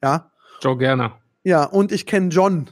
Ja. 0.02 0.30
Joe 0.62 0.78
Gerner. 0.78 1.18
Ja, 1.42 1.64
und 1.64 1.92
ich 1.92 2.06
kenne 2.06 2.28
John. 2.28 2.70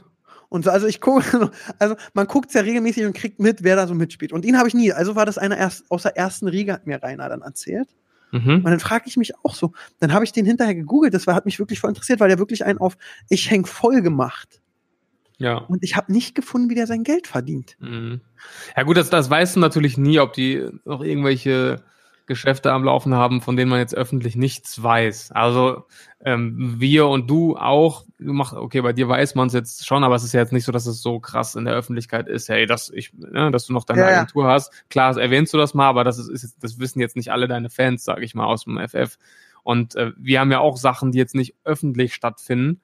Und 0.49 0.65
so, 0.65 0.71
also 0.71 0.87
ich 0.87 1.01
gucke, 1.01 1.51
also 1.79 1.95
man 2.13 2.27
guckt 2.27 2.53
ja 2.53 2.61
regelmäßig 2.61 3.05
und 3.05 3.13
kriegt 3.13 3.39
mit, 3.39 3.63
wer 3.63 3.75
da 3.75 3.87
so 3.87 3.93
mitspielt. 3.93 4.33
Und 4.33 4.45
ihn 4.45 4.57
habe 4.57 4.67
ich 4.67 4.73
nie. 4.73 4.93
Also 4.93 5.15
war 5.15 5.25
das 5.25 5.37
einer 5.37 5.57
erst 5.57 5.89
aus 5.91 6.03
der 6.03 6.15
ersten 6.17 6.47
Riege, 6.47 6.73
hat 6.73 6.87
mir 6.87 7.01
Rainer 7.01 7.29
dann 7.29 7.41
erzählt. 7.41 7.89
Mhm. 8.31 8.57
Und 8.57 8.65
dann 8.65 8.79
frage 8.79 9.05
ich 9.07 9.15
mich 9.15 9.33
auch 9.43 9.53
so. 9.53 9.73
Dann 9.99 10.11
habe 10.11 10.25
ich 10.25 10.31
den 10.31 10.45
hinterher 10.45 10.75
gegoogelt. 10.75 11.13
Das 11.13 11.27
war, 11.27 11.35
hat 11.35 11.45
mich 11.45 11.59
wirklich 11.59 11.79
voll 11.79 11.89
interessiert, 11.89 12.19
weil 12.19 12.29
der 12.29 12.39
wirklich 12.39 12.65
einen 12.65 12.79
auf 12.79 12.97
Ich 13.29 13.49
häng 13.51 13.65
voll 13.65 14.01
gemacht. 14.01 14.61
Ja. 15.37 15.57
Und 15.57 15.83
ich 15.83 15.95
habe 15.95 16.11
nicht 16.11 16.35
gefunden, 16.35 16.69
wie 16.69 16.75
der 16.75 16.87
sein 16.87 17.03
Geld 17.03 17.27
verdient. 17.27 17.75
Mhm. 17.79 18.21
Ja 18.77 18.83
gut, 18.83 18.97
das, 18.97 19.09
das 19.09 19.29
weißt 19.29 19.55
du 19.55 19.59
natürlich 19.59 19.97
nie, 19.97 20.19
ob 20.19 20.33
die 20.33 20.67
noch 20.85 21.01
irgendwelche 21.01 21.83
Geschäfte 22.25 22.71
am 22.71 22.85
Laufen 22.85 23.13
haben, 23.13 23.41
von 23.41 23.57
denen 23.57 23.69
man 23.69 23.79
jetzt 23.79 23.95
öffentlich 23.95 24.35
nichts 24.35 24.81
weiß. 24.81 25.31
Also 25.33 25.85
ähm, 26.23 26.75
wir 26.79 27.07
und 27.07 27.29
du 27.29 27.57
auch, 27.57 28.05
du 28.17 28.31
machst, 28.31 28.53
okay, 28.53 28.81
bei 28.81 28.93
dir 28.93 29.09
weiß 29.09 29.35
man 29.35 29.47
es 29.47 29.53
jetzt 29.53 29.85
schon, 29.85 30.03
aber 30.05 30.15
es 30.15 30.23
ist 30.23 30.33
ja 30.33 30.39
jetzt 30.39 30.53
nicht 30.53 30.63
so, 30.63 30.71
dass 30.71 30.85
es 30.85 31.01
so 31.01 31.19
krass 31.19 31.55
in 31.55 31.65
der 31.65 31.73
Öffentlichkeit 31.73 32.29
ist, 32.29 32.47
hey, 32.47 32.65
dass 32.65 32.89
ich, 32.89 33.11
ne, 33.13 33.51
dass 33.51 33.65
du 33.65 33.73
noch 33.73 33.83
deine 33.83 34.01
Ja, 34.01 34.09
ja. 34.09 34.17
Agentur 34.17 34.45
hast. 34.45 34.71
Klar, 34.89 35.17
erwähnst 35.17 35.53
du 35.53 35.57
das 35.57 35.73
mal, 35.73 35.87
aber 35.89 36.05
das 36.05 36.17
ist, 36.17 36.29
ist 36.29 36.63
das 36.63 36.79
wissen 36.79 37.01
jetzt 37.01 37.17
nicht 37.17 37.31
alle 37.31 37.49
deine 37.49 37.69
Fans, 37.69 38.05
sage 38.05 38.23
ich 38.23 38.35
mal, 38.35 38.45
aus 38.45 38.63
dem 38.63 38.79
FF. 38.79 39.17
Und 39.63 39.95
äh, 39.95 40.11
wir 40.17 40.39
haben 40.39 40.51
ja 40.51 40.59
auch 40.59 40.77
Sachen, 40.77 41.11
die 41.11 41.17
jetzt 41.17 41.35
nicht 41.35 41.55
öffentlich 41.65 42.13
stattfinden, 42.13 42.81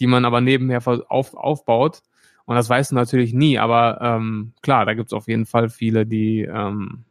die 0.00 0.06
man 0.06 0.24
aber 0.24 0.40
nebenher 0.40 0.80
auf, 0.86 1.34
aufbaut. 1.34 2.02
Und 2.44 2.56
das 2.56 2.68
weißt 2.68 2.90
du 2.90 2.94
natürlich 2.96 3.32
nie, 3.32 3.58
aber 3.58 3.98
ähm, 4.00 4.52
klar, 4.62 4.84
da 4.84 4.94
gibt's 4.94 5.12
auf 5.12 5.28
jeden 5.28 5.46
Fall 5.46 5.68
viele, 5.68 6.06
die, 6.06 6.42
ähm, 6.42 7.04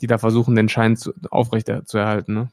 die 0.00 0.06
da 0.08 0.18
versuchen, 0.18 0.56
den 0.56 0.68
Schein 0.68 0.96
zu, 0.96 1.12
aufrechter 1.30 1.84
zu 1.86 1.98
erhalten. 1.98 2.34
Ne? 2.34 2.48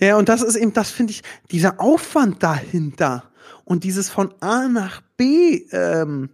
Ja, 0.00 0.16
und 0.16 0.28
das 0.28 0.42
ist 0.42 0.56
eben, 0.56 0.72
das 0.72 0.90
finde 0.90 1.12
ich, 1.12 1.22
dieser 1.50 1.78
Aufwand 1.80 2.42
dahinter 2.42 3.24
und 3.64 3.84
dieses 3.84 4.08
von 4.08 4.32
A 4.40 4.66
nach 4.68 5.02
B 5.16 5.62
ähm, 5.72 6.30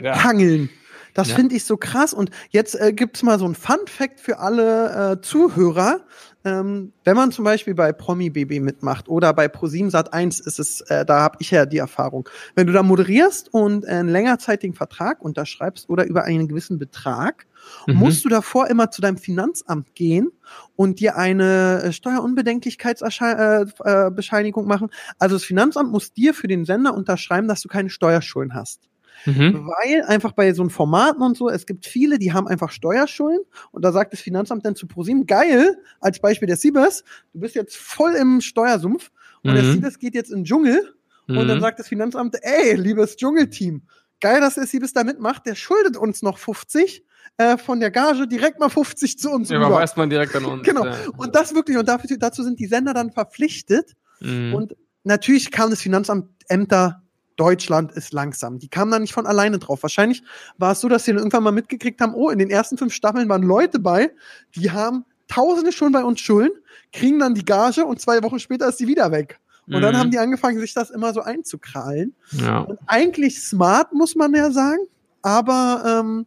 hangeln. 0.00 0.70
Das 1.14 1.28
Ja. 1.28 1.36
finde 1.36 1.54
ich 1.56 1.64
so 1.64 1.76
krass. 1.76 2.12
Und 2.12 2.30
jetzt 2.50 2.74
äh, 2.80 2.92
gibt's 2.92 3.22
mal 3.22 3.38
so 3.38 3.46
ein 3.46 3.54
Fun-Fact 3.54 4.20
für 4.20 4.38
alle 4.38 5.12
äh, 5.12 5.20
Zuhörer. 5.20 6.00
Ähm, 6.44 6.92
wenn 7.04 7.16
man 7.16 7.32
zum 7.32 7.44
Beispiel 7.44 7.74
bei 7.74 7.92
Promi 7.92 8.30
BB 8.30 8.60
mitmacht 8.60 9.08
oder 9.08 9.32
bei 9.32 9.46
Pro7 9.46 9.90
Sat 9.90 10.12
1 10.12 10.40
ist 10.40 10.58
es, 10.58 10.82
äh, 10.82 11.04
da 11.04 11.20
habe 11.20 11.36
ich 11.40 11.50
ja 11.50 11.64
die 11.64 11.78
Erfahrung. 11.78 12.28
Wenn 12.54 12.66
du 12.66 12.72
da 12.72 12.82
moderierst 12.82 13.52
und 13.52 13.86
einen 13.86 14.08
längerzeitigen 14.10 14.74
Vertrag 14.74 15.22
unterschreibst 15.22 15.88
oder 15.88 16.04
über 16.06 16.24
einen 16.24 16.48
gewissen 16.48 16.78
Betrag, 16.78 17.46
Mhm. 17.86 17.94
musst 17.94 18.24
du 18.24 18.28
davor 18.28 18.68
immer 18.68 18.90
zu 18.90 19.00
deinem 19.00 19.16
Finanzamt 19.16 19.94
gehen 19.94 20.30
und 20.76 21.00
dir 21.00 21.16
eine 21.16 21.82
äh, 21.82 21.92
Steuerunbedenklichkeitsbescheinigung 21.92 23.72
äh, 23.84 24.10
Bescheinigung 24.10 24.66
machen. 24.66 24.90
Also 25.18 25.36
das 25.36 25.44
Finanzamt 25.44 25.90
muss 25.90 26.12
dir 26.12 26.34
für 26.34 26.48
den 26.48 26.64
Sender 26.64 26.94
unterschreiben, 26.94 27.48
dass 27.48 27.62
du 27.62 27.68
keine 27.68 27.90
Steuerschulden 27.90 28.54
hast. 28.54 28.88
Mhm. 29.26 29.66
Weil 29.68 30.02
einfach 30.04 30.32
bei 30.32 30.52
so 30.52 30.62
einem 30.62 30.70
Formaten 30.70 31.22
und 31.22 31.36
so, 31.36 31.48
es 31.48 31.66
gibt 31.66 31.86
viele, 31.86 32.18
die 32.18 32.32
haben 32.32 32.46
einfach 32.48 32.70
Steuerschulden 32.70 33.44
und 33.70 33.84
da 33.84 33.92
sagt 33.92 34.12
das 34.12 34.20
Finanzamt 34.20 34.64
dann 34.66 34.76
zu 34.76 34.86
ProSieben, 34.86 35.26
geil, 35.26 35.78
als 36.00 36.18
Beispiel 36.20 36.46
der 36.46 36.56
Siebes, 36.56 37.04
du 37.32 37.40
bist 37.40 37.54
jetzt 37.54 37.76
voll 37.76 38.12
im 38.14 38.40
Steuersumpf 38.40 39.10
und 39.42 39.54
der 39.54 39.62
Mhm. 39.64 39.72
Siebes 39.72 39.98
geht 39.98 40.14
jetzt 40.14 40.30
in 40.30 40.40
den 40.40 40.44
Dschungel 40.44 40.94
und 41.28 41.48
dann 41.48 41.58
Mhm. 41.58 41.60
sagt 41.62 41.78
das 41.78 41.88
Finanzamt, 41.88 42.36
ey, 42.42 42.74
liebes 42.74 43.16
Dschungelteam, 43.16 43.82
geil, 44.20 44.40
dass 44.40 44.54
der 44.54 44.66
Siebes 44.66 44.92
da 44.92 45.04
mitmacht, 45.04 45.46
der 45.46 45.54
schuldet 45.54 45.96
uns 45.96 46.22
noch 46.22 46.38
50 46.38 47.04
äh, 47.38 47.56
von 47.56 47.80
der 47.80 47.90
Gage 47.90 48.28
direkt 48.28 48.60
mal 48.60 48.68
50 48.68 49.18
zu 49.18 49.30
uns 49.30 49.48
Ja, 49.50 49.56
überweist 49.56 49.96
man 49.96 50.10
direkt 50.10 50.36
an 50.36 50.44
uns. 50.44 50.62
Genau. 50.62 50.84
Ja. 50.84 50.94
Und 51.16 51.34
das 51.34 51.54
wirklich, 51.54 51.76
und 51.78 51.88
dafür, 51.88 52.16
dazu 52.18 52.42
sind 52.42 52.58
die 52.60 52.66
Sender 52.66 52.92
dann 52.94 53.10
verpflichtet, 53.12 53.92
Mhm. 54.20 54.54
und 54.54 54.76
natürlich 55.02 55.50
kam 55.50 55.70
das 55.70 55.80
Finanzamt 55.82 56.28
Ämter 56.48 57.02
Deutschland 57.36 57.92
ist 57.92 58.12
langsam. 58.12 58.58
Die 58.58 58.68
kamen 58.68 58.90
da 58.90 58.98
nicht 58.98 59.12
von 59.12 59.26
alleine 59.26 59.58
drauf. 59.58 59.82
Wahrscheinlich 59.82 60.22
war 60.58 60.72
es 60.72 60.80
so, 60.80 60.88
dass 60.88 61.04
sie 61.04 61.10
dann 61.12 61.18
irgendwann 61.18 61.42
mal 61.42 61.52
mitgekriegt 61.52 62.00
haben, 62.00 62.14
oh, 62.14 62.30
in 62.30 62.38
den 62.38 62.50
ersten 62.50 62.78
fünf 62.78 62.92
Staffeln 62.94 63.28
waren 63.28 63.42
Leute 63.42 63.78
bei, 63.78 64.10
die 64.54 64.70
haben 64.70 65.04
Tausende 65.26 65.72
schon 65.72 65.90
bei 65.90 66.04
uns 66.04 66.20
Schulden, 66.20 66.52
kriegen 66.92 67.18
dann 67.18 67.34
die 67.34 67.44
Gage 67.44 67.84
und 67.86 67.98
zwei 68.00 68.22
Wochen 68.22 68.38
später 68.38 68.68
ist 68.68 68.78
die 68.78 68.86
wieder 68.86 69.10
weg. 69.10 69.40
Und 69.66 69.80
dann 69.80 69.94
Mhm. 69.94 69.98
haben 69.98 70.10
die 70.10 70.18
angefangen, 70.18 70.60
sich 70.60 70.74
das 70.74 70.90
immer 70.90 71.14
so 71.14 71.22
einzukrallen. 71.22 72.14
ja. 72.32 72.58
Und 72.60 72.78
eigentlich 72.86 73.42
smart, 73.42 73.94
muss 73.94 74.14
man 74.14 74.34
ja 74.34 74.50
sagen. 74.50 74.80
Aber 75.22 75.82
ähm, 76.04 76.26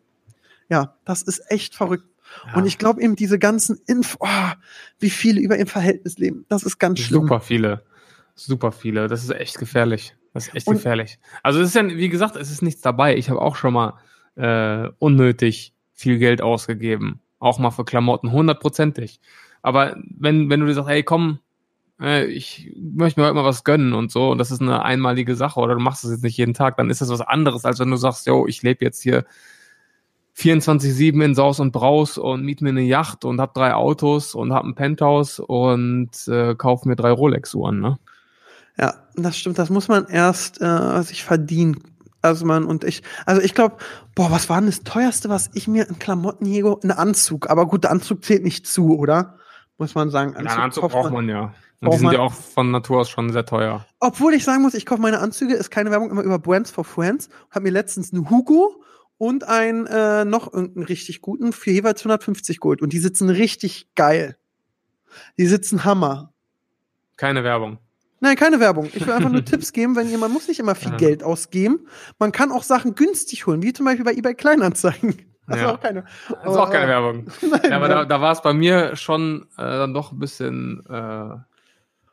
ja, 0.69 0.95
das 1.05 1.21
ist 1.21 1.43
echt 1.51 1.75
verrückt. 1.75 2.05
Ja. 2.47 2.55
Und 2.55 2.65
ich 2.65 2.79
glaube 2.79 2.99
eben, 3.01 3.15
diese 3.15 3.37
ganzen 3.37 3.79
Info, 3.85 4.17
oh, 4.19 4.51
wie 4.99 5.11
viele 5.11 5.39
über 5.39 5.57
ihr 5.57 5.67
Verhältnis 5.67 6.17
leben, 6.17 6.45
das 6.49 6.63
ist 6.63 6.79
ganz 6.79 6.99
schlimm. 6.99 7.21
Super 7.21 7.39
viele. 7.39 7.83
Super 8.33 8.71
viele. 8.71 9.07
Das 9.07 9.23
ist 9.23 9.29
echt 9.29 9.59
gefährlich. 9.59 10.16
Das 10.37 10.47
ist 10.49 10.55
echt 10.55 10.67
Und- 10.67 10.75
gefährlich. 10.75 11.17
Also 11.41 11.59
es 11.61 11.69
ist 11.69 11.75
ja, 11.75 11.87
wie 11.87 12.09
gesagt, 12.09 12.35
es 12.35 12.51
ist 12.51 12.61
nichts 12.61 12.81
dabei. 12.81 13.17
Ich 13.17 13.29
habe 13.31 13.41
auch 13.41 13.55
schon 13.55 13.73
mal 13.73 13.93
äh, 14.35 14.89
unnötig 14.99 15.73
viel 15.93 16.19
Geld 16.19 16.43
ausgegeben. 16.43 17.21
Auch 17.39 17.57
mal 17.57 17.71
für 17.71 17.85
Klamotten, 17.85 18.31
hundertprozentig. 18.31 19.19
Aber 19.63 19.97
wenn, 20.17 20.49
wenn 20.51 20.59
du 20.59 20.67
dir 20.67 20.75
sagst, 20.75 20.89
hey 20.89 21.01
komm, 21.01 21.39
äh, 21.99 22.25
ich 22.25 22.71
möchte 22.79 23.19
mir 23.19 23.25
heute 23.25 23.35
mal 23.35 23.43
was 23.45 23.63
gönnen 23.63 23.93
und 23.93 24.11
so, 24.11 24.29
und 24.29 24.37
das 24.37 24.51
ist 24.51 24.61
eine 24.61 24.83
einmalige 24.83 25.35
Sache, 25.35 25.59
oder 25.59 25.73
du 25.73 25.79
machst 25.79 26.03
es 26.03 26.11
jetzt 26.11 26.23
nicht 26.23 26.37
jeden 26.37 26.53
Tag, 26.53 26.77
dann 26.77 26.91
ist 26.91 27.01
das 27.01 27.09
was 27.09 27.21
anderes, 27.21 27.65
als 27.65 27.79
wenn 27.79 27.89
du 27.89 27.97
sagst, 27.97 28.27
yo, 28.27 28.45
ich 28.45 28.61
lebe 28.61 28.85
jetzt 28.85 29.01
hier 29.01 29.25
24-7 30.35 31.23
in 31.23 31.33
Saus 31.33 31.59
und 31.59 31.71
Braus 31.71 32.19
und 32.19 32.43
miet 32.43 32.61
mir 32.61 32.69
eine 32.69 32.81
Yacht 32.83 33.25
und 33.25 33.41
hab 33.41 33.55
drei 33.55 33.73
Autos 33.73 34.35
und 34.35 34.53
hab 34.53 34.63
ein 34.65 34.75
Penthouse 34.75 35.39
und 35.39 36.11
äh, 36.27 36.53
kauf 36.55 36.85
mir 36.85 36.95
drei 36.95 37.09
Rolex-Uhren, 37.11 37.79
ne? 37.79 37.97
Ja, 38.79 39.07
das 39.15 39.37
stimmt. 39.37 39.57
Das 39.57 39.69
muss 39.69 39.87
man 39.87 40.07
erst 40.07 40.61
äh, 40.61 41.01
sich 41.03 41.23
verdienen. 41.23 41.81
Also 42.21 42.45
man 42.45 42.65
und 42.65 42.83
ich, 42.83 43.03
also 43.25 43.41
ich 43.41 43.53
glaube, 43.53 43.77
boah, 44.15 44.31
was 44.31 44.49
war 44.49 44.57
denn 44.59 44.69
das 44.69 44.83
teuerste, 44.83 45.29
was 45.29 45.49
ich 45.53 45.67
mir 45.67 45.87
in 45.87 45.99
Klamotten 45.99 46.45
hier, 46.45 46.77
ein 46.83 46.91
Anzug. 46.91 47.49
Aber 47.49 47.67
gut, 47.67 47.83
der 47.83 47.91
Anzug 47.91 48.23
zählt 48.25 48.43
nicht 48.43 48.67
zu, 48.67 48.97
oder? 48.97 49.37
Muss 49.77 49.95
man 49.95 50.09
sagen. 50.09 50.31
Ja, 50.33 50.39
einen 50.39 50.47
Anzug 50.47 50.89
braucht 50.89 51.11
man 51.11 51.29
ja. 51.29 51.53
Und 51.79 51.91
die 51.93 51.97
sind 51.97 52.05
man- 52.05 52.15
ja 52.15 52.21
auch 52.21 52.33
von 52.33 52.71
Natur 52.71 53.01
aus 53.01 53.09
schon 53.09 53.31
sehr 53.31 53.45
teuer. 53.45 53.85
Obwohl 53.99 54.33
ich 54.33 54.43
sagen 54.43 54.63
muss, 54.63 54.73
ich 54.73 54.85
kaufe 54.87 55.01
meine 55.01 55.19
Anzüge, 55.19 55.53
ist 55.53 55.69
keine 55.69 55.91
Werbung, 55.91 56.09
immer 56.09 56.23
über 56.23 56.39
Brands 56.39 56.71
for 56.71 56.83
Friends. 56.83 57.29
Hab 57.51 57.61
mir 57.61 57.69
letztens 57.69 58.11
einen 58.11 58.29
Hugo 58.31 58.83
und 59.19 59.43
einen 59.47 59.85
äh, 59.85 60.25
noch 60.25 60.51
irgendeinen 60.51 60.87
richtig 60.87 61.21
guten 61.21 61.53
für 61.53 61.69
jeweils 61.69 62.01
150 62.01 62.59
Gold. 62.59 62.81
Und 62.81 62.93
die 62.93 62.99
sitzen 62.99 63.29
richtig 63.29 63.93
geil. 63.93 64.37
Die 65.37 65.45
sitzen 65.45 65.83
Hammer. 65.83 66.33
Keine 67.15 67.43
Werbung. 67.43 67.77
Nein, 68.19 68.35
keine 68.35 68.59
Werbung. 68.59 68.89
Ich 68.93 69.05
will 69.05 69.13
einfach 69.13 69.29
nur 69.29 69.45
Tipps 69.45 69.73
geben, 69.73 69.95
wenn 69.95 70.09
ihr, 70.09 70.17
man 70.17 70.31
muss 70.31 70.47
nicht 70.47 70.59
immer 70.59 70.75
viel 70.75 70.91
Ja. 70.91 70.97
Geld 70.97 71.23
ausgeben. 71.23 71.87
Man 72.19 72.31
kann 72.31 72.51
auch 72.51 72.63
Sachen 72.63 72.95
günstig 72.95 73.45
holen, 73.47 73.61
wie 73.61 73.73
zum 73.73 73.85
Beispiel 73.85 74.05
bei 74.05 74.13
eBay 74.13 74.35
Kleinanzeigen. 74.35 75.15
Das 75.49 75.61
Ja. 75.61 75.67
ist 75.67 75.71
auch 75.75 75.79
keine. 75.79 76.03
Das 76.27 76.51
ist 76.51 76.57
auch 76.57 76.69
keine 76.69 76.87
Werbung. 76.89 77.27
Nein, 77.49 77.61
Ja, 77.69 77.77
aber 77.77 77.87
da, 77.87 78.03
da 78.03 78.19
war 78.19 78.33
es 78.33 78.41
bei 78.41 78.51
mir 78.51 78.97
schon 78.97 79.43
äh, 79.57 79.61
dann 79.61 79.93
doch 79.93 80.11
ein 80.11 80.19
bisschen 80.19 80.83
äh, 80.89 80.91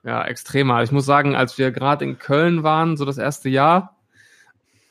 ja, 0.05 0.25
extremer. 0.27 0.85
Ich 0.85 0.93
muss 0.93 1.05
sagen, 1.05 1.35
als 1.35 1.59
wir 1.59 1.73
gerade 1.73 2.05
in 2.05 2.21
Köln 2.21 2.63
waren, 2.63 2.97
so 2.97 3.05
das 3.05 3.19
erste 3.19 3.49
Jahr, 3.49 3.97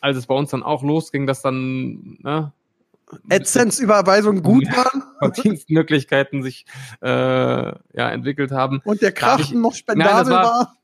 als 0.01 0.17
es 0.17 0.27
bei 0.27 0.35
uns 0.35 0.49
dann 0.49 0.61
auch 0.61 0.83
losging, 0.83 1.25
dass 1.25 1.41
dann 1.41 2.17
ne, 2.21 2.51
AdSense-Überweisungen 3.29 4.43
gut 4.43 4.65
waren 4.75 5.03
Verdienstmöglichkeiten 5.19 6.43
sich 6.43 6.65
äh, 7.01 7.07
ja, 7.07 7.73
entwickelt 8.09 8.51
haben. 8.51 8.81
und 8.83 9.01
der 9.01 9.11
Krachten 9.13 9.61
noch 9.61 9.69
Nein, 9.71 9.77
spendabel 9.77 10.19
das 10.19 10.29
war- 10.29 10.43
war. 10.43 10.75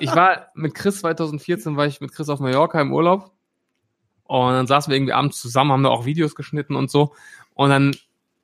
Ich 0.00 0.14
war 0.14 0.48
mit 0.54 0.74
Chris 0.74 1.00
2014, 1.00 1.76
war 1.76 1.86
ich 1.86 2.00
mit 2.00 2.12
Chris 2.12 2.28
auf 2.28 2.40
Mallorca 2.40 2.80
im 2.80 2.92
Urlaub. 2.92 3.32
Und 4.24 4.52
dann 4.52 4.66
saßen 4.66 4.90
wir 4.90 4.96
irgendwie 4.96 5.12
abends 5.12 5.40
zusammen, 5.40 5.72
haben 5.72 5.82
da 5.82 5.88
auch 5.88 6.04
Videos 6.04 6.34
geschnitten 6.34 6.76
und 6.76 6.90
so. 6.90 7.14
Und 7.54 7.70
dann 7.70 7.96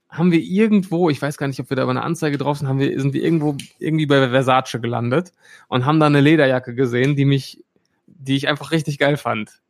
haben 0.08 0.32
wir 0.32 0.40
irgendwo, 0.40 1.10
ich 1.10 1.20
weiß 1.20 1.36
gar 1.36 1.46
nicht, 1.46 1.60
ob 1.60 1.70
wir 1.70 1.76
da 1.76 1.82
über 1.82 1.90
eine 1.90 2.02
Anzeige 2.02 2.38
drauf 2.38 2.58
sind, 2.58 2.68
haben 2.68 2.78
wir, 2.78 2.98
sind 3.00 3.12
wir 3.12 3.22
irgendwo 3.22 3.56
irgendwie 3.78 4.06
bei 4.06 4.28
Versace 4.28 4.80
gelandet 4.80 5.32
und 5.68 5.84
haben 5.84 6.00
da 6.00 6.06
eine 6.06 6.20
Lederjacke 6.20 6.74
gesehen, 6.74 7.16
die 7.16 7.24
mich, 7.24 7.62
die 8.06 8.36
ich 8.36 8.48
einfach 8.48 8.72
richtig 8.72 8.98
geil 8.98 9.16
fand. 9.16 9.60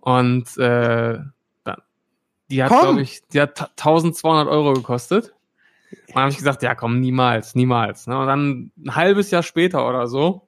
Und 0.00 0.56
äh, 0.58 1.18
die 2.50 2.62
hat, 2.62 2.70
glaube 2.70 3.00
ich, 3.00 3.22
die 3.32 3.40
hat 3.40 3.60
1200 3.78 4.46
Euro 4.46 4.74
gekostet. 4.74 5.34
Und 5.90 6.14
dann 6.14 6.22
habe 6.22 6.30
ich 6.30 6.38
gesagt, 6.38 6.62
ja 6.62 6.74
komm, 6.74 7.00
niemals, 7.00 7.54
niemals. 7.54 8.06
Ne? 8.06 8.18
Und 8.18 8.26
dann 8.26 8.70
ein 8.76 8.94
halbes 8.94 9.30
Jahr 9.30 9.42
später 9.42 9.88
oder 9.88 10.06
so 10.06 10.45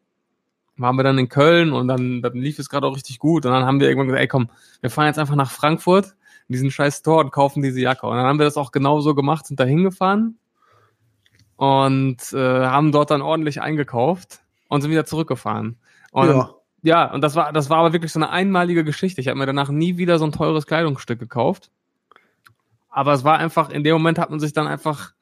waren 0.78 0.96
wir 0.96 1.02
dann 1.02 1.18
in 1.18 1.28
Köln 1.28 1.72
und 1.72 1.88
dann, 1.88 2.22
dann 2.22 2.34
lief 2.34 2.58
es 2.58 2.68
gerade 2.68 2.86
auch 2.86 2.94
richtig 2.94 3.18
gut. 3.18 3.44
Und 3.44 3.52
dann 3.52 3.64
haben 3.64 3.80
wir 3.80 3.88
irgendwann 3.88 4.08
gesagt, 4.08 4.22
ey 4.22 4.28
komm, 4.28 4.50
wir 4.80 4.90
fahren 4.90 5.06
jetzt 5.06 5.18
einfach 5.18 5.34
nach 5.34 5.50
Frankfurt 5.50 6.14
in 6.48 6.52
diesen 6.52 6.70
scheiß 6.70 6.98
Store 6.98 7.24
und 7.24 7.30
kaufen 7.30 7.62
diese 7.62 7.80
Jacke. 7.80 8.06
Und 8.06 8.16
dann 8.16 8.26
haben 8.26 8.38
wir 8.38 8.44
das 8.44 8.56
auch 8.56 8.72
genau 8.72 9.00
so 9.00 9.14
gemacht, 9.14 9.46
sind 9.46 9.60
da 9.60 9.64
hingefahren 9.64 10.38
und 11.56 12.32
äh, 12.32 12.66
haben 12.66 12.92
dort 12.92 13.10
dann 13.10 13.20
ordentlich 13.20 13.60
eingekauft 13.60 14.40
und 14.68 14.80
sind 14.80 14.90
wieder 14.90 15.04
zurückgefahren. 15.04 15.76
Und 16.12 16.28
Ja. 16.28 16.54
ja, 16.82 17.12
und 17.12 17.20
das 17.22 17.34
war, 17.34 17.52
das 17.52 17.68
war 17.68 17.78
aber 17.78 17.92
wirklich 17.92 18.12
so 18.12 18.20
eine 18.20 18.30
einmalige 18.30 18.84
Geschichte. 18.84 19.20
Ich 19.20 19.28
habe 19.28 19.38
mir 19.38 19.46
danach 19.46 19.68
nie 19.68 19.98
wieder 19.98 20.18
so 20.18 20.24
ein 20.24 20.32
teures 20.32 20.66
Kleidungsstück 20.66 21.18
gekauft. 21.18 21.70
Aber 22.90 23.12
es 23.12 23.24
war 23.24 23.38
einfach, 23.38 23.70
in 23.70 23.84
dem 23.84 23.94
Moment 23.94 24.18
hat 24.18 24.30
man 24.30 24.40
sich 24.40 24.52
dann 24.52 24.66
einfach, 24.66 25.12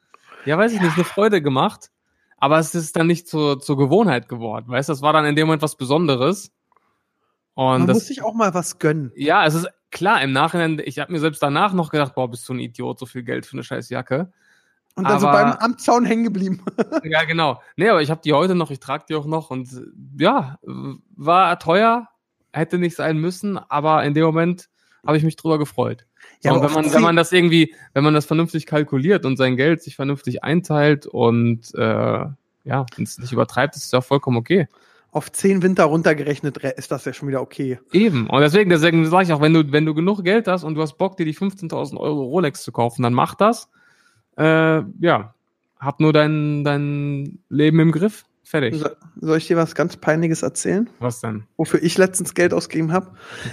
ja, 0.45 0.57
weiß 0.57 0.71
ich 0.73 0.81
nicht, 0.81 0.95
eine 0.95 1.03
Freude 1.03 1.41
gemacht. 1.41 1.91
Aber 2.37 2.59
es 2.59 2.73
ist 2.75 2.95
dann 2.95 3.07
nicht 3.07 3.27
zur, 3.27 3.59
zur 3.59 3.77
Gewohnheit 3.77 4.29
geworden. 4.29 4.65
Weißt 4.69 4.89
du, 4.89 4.93
das 4.93 5.01
war 5.01 5.13
dann 5.13 5.25
in 5.25 5.35
dem 5.35 5.47
Moment 5.47 5.61
was 5.63 5.75
Besonderes. 5.75 6.51
Und 7.55 7.79
Man 7.79 7.87
das, 7.87 7.95
muss 7.95 8.07
sich 8.07 8.21
auch 8.23 8.33
mal 8.35 8.53
was 8.53 8.77
gönnen. 8.79 9.11
ja, 9.15 9.45
es 9.45 9.55
ist 9.55 9.67
klar, 9.91 10.21
im 10.21 10.31
Nachhinein, 10.31 10.79
ich 10.83 10.99
habe 10.99 11.11
mir 11.11 11.19
selbst 11.19 11.41
danach 11.41 11.73
noch 11.73 11.89
gedacht, 11.89 12.13
boah, 12.15 12.29
bist 12.29 12.47
du 12.47 12.53
ein 12.53 12.59
Idiot, 12.59 12.99
so 12.99 13.05
viel 13.07 13.23
Geld 13.23 13.45
für 13.45 13.53
eine 13.53 13.63
scheiß 13.63 13.89
Jacke. 13.89 14.31
Und 14.95 15.05
dann 15.07 15.19
so 15.19 15.27
Aber- 15.27 15.43
beim 15.43 15.51
Amtszaun 15.53 16.05
hängen 16.05 16.23
geblieben. 16.23 16.63
Ja, 17.03 17.23
genau. 17.23 17.61
Nee, 17.75 17.89
aber 17.89 18.01
ich 18.01 18.09
habe 18.11 18.21
die 18.23 18.33
heute 18.33 18.55
noch, 18.55 18.69
ich 18.71 18.79
trage 18.79 19.05
die 19.09 19.15
auch 19.15 19.25
noch 19.25 19.49
und 19.51 19.69
ja, 20.19 20.57
war 21.15 21.57
teuer, 21.59 22.07
hätte 22.51 22.77
nicht 22.79 22.95
sein 22.95 23.17
müssen, 23.19 23.57
aber 23.57 24.03
in 24.03 24.13
dem 24.15 24.25
Moment 24.25 24.69
habe 25.05 25.17
ich 25.17 25.23
mich 25.23 25.35
drüber 25.35 25.57
gefreut. 25.59 26.06
Ja, 26.43 26.53
und 26.53 26.61
wenn 26.63 26.71
man, 26.71 26.93
wenn 26.93 27.01
man 27.01 27.15
das 27.15 27.31
irgendwie, 27.31 27.73
wenn 27.93 28.03
man 28.03 28.13
das 28.13 28.25
vernünftig 28.25 28.65
kalkuliert 28.65 29.25
und 29.25 29.37
sein 29.37 29.55
Geld 29.57 29.81
sich 29.81 29.95
vernünftig 29.95 30.43
einteilt 30.43 31.05
und 31.07 31.73
äh, 31.75 31.81
ja, 31.81 32.85
wenn 32.95 33.03
es 33.03 33.17
nicht 33.17 33.31
übertreibt, 33.31 33.75
ist 33.75 33.85
es 33.85 33.91
ja 33.91 34.01
vollkommen 34.01 34.37
okay. 34.37 34.67
Auf 35.11 35.31
zehn 35.31 35.63
Winter 35.63 35.85
runtergerechnet 35.85 36.63
re- 36.63 36.75
ist 36.77 36.91
das 36.91 37.05
ja 37.05 37.13
schon 37.13 37.27
wieder 37.27 37.41
okay. 37.41 37.79
Eben. 37.91 38.29
Und 38.29 38.41
deswegen, 38.41 38.69
deswegen 38.69 39.05
sage 39.07 39.23
ich 39.23 39.33
auch, 39.33 39.41
wenn 39.41 39.53
du, 39.53 39.71
wenn 39.71 39.85
du 39.85 39.95
genug 39.95 40.23
Geld 40.23 40.47
hast 40.47 40.63
und 40.63 40.75
du 40.75 40.81
hast 40.81 40.97
Bock, 40.97 41.17
dir 41.17 41.25
die 41.25 41.33
15.000 41.33 41.97
Euro 41.97 42.23
Rolex 42.23 42.61
zu 42.61 42.71
kaufen, 42.71 43.01
dann 43.01 43.13
mach 43.13 43.33
das. 43.33 43.69
Äh, 44.37 44.81
ja, 44.99 45.33
hab 45.79 45.99
nur 45.99 46.13
dein, 46.13 46.63
dein 46.63 47.39
Leben 47.49 47.79
im 47.79 47.91
Griff. 47.91 48.25
Fertig. 48.49 48.75
So, 48.75 48.87
soll 49.19 49.39
ich 49.39 49.47
dir 49.47 49.57
was 49.57 49.75
ganz 49.75 49.97
Peinliches 49.97 50.41
erzählen? 50.41 50.89
Was 50.99 51.19
denn? 51.19 51.43
Wofür 51.57 51.83
ich 51.83 51.97
letztens 51.97 52.33
Geld 52.33 52.53
ausgegeben 52.53 52.93
habe? 52.93 53.11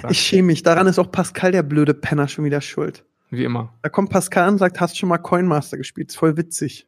Ich 0.08 0.20
schäme 0.20 0.46
mich. 0.46 0.62
Daran 0.62 0.86
ist 0.86 1.00
auch 1.00 1.10
Pascal, 1.10 1.50
der 1.50 1.64
blöde 1.64 1.94
Penner, 1.94 2.28
schon 2.28 2.44
wieder 2.44 2.60
schuld. 2.60 3.04
Wie 3.28 3.42
immer. 3.42 3.74
Da 3.82 3.88
kommt 3.88 4.10
Pascal 4.10 4.48
und 4.48 4.58
sagt, 4.58 4.80
hast 4.80 4.96
schon 4.96 5.08
mal 5.08 5.18
Coinmaster 5.18 5.78
gespielt? 5.78 6.10
Ist 6.10 6.16
voll 6.16 6.36
witzig. 6.36 6.86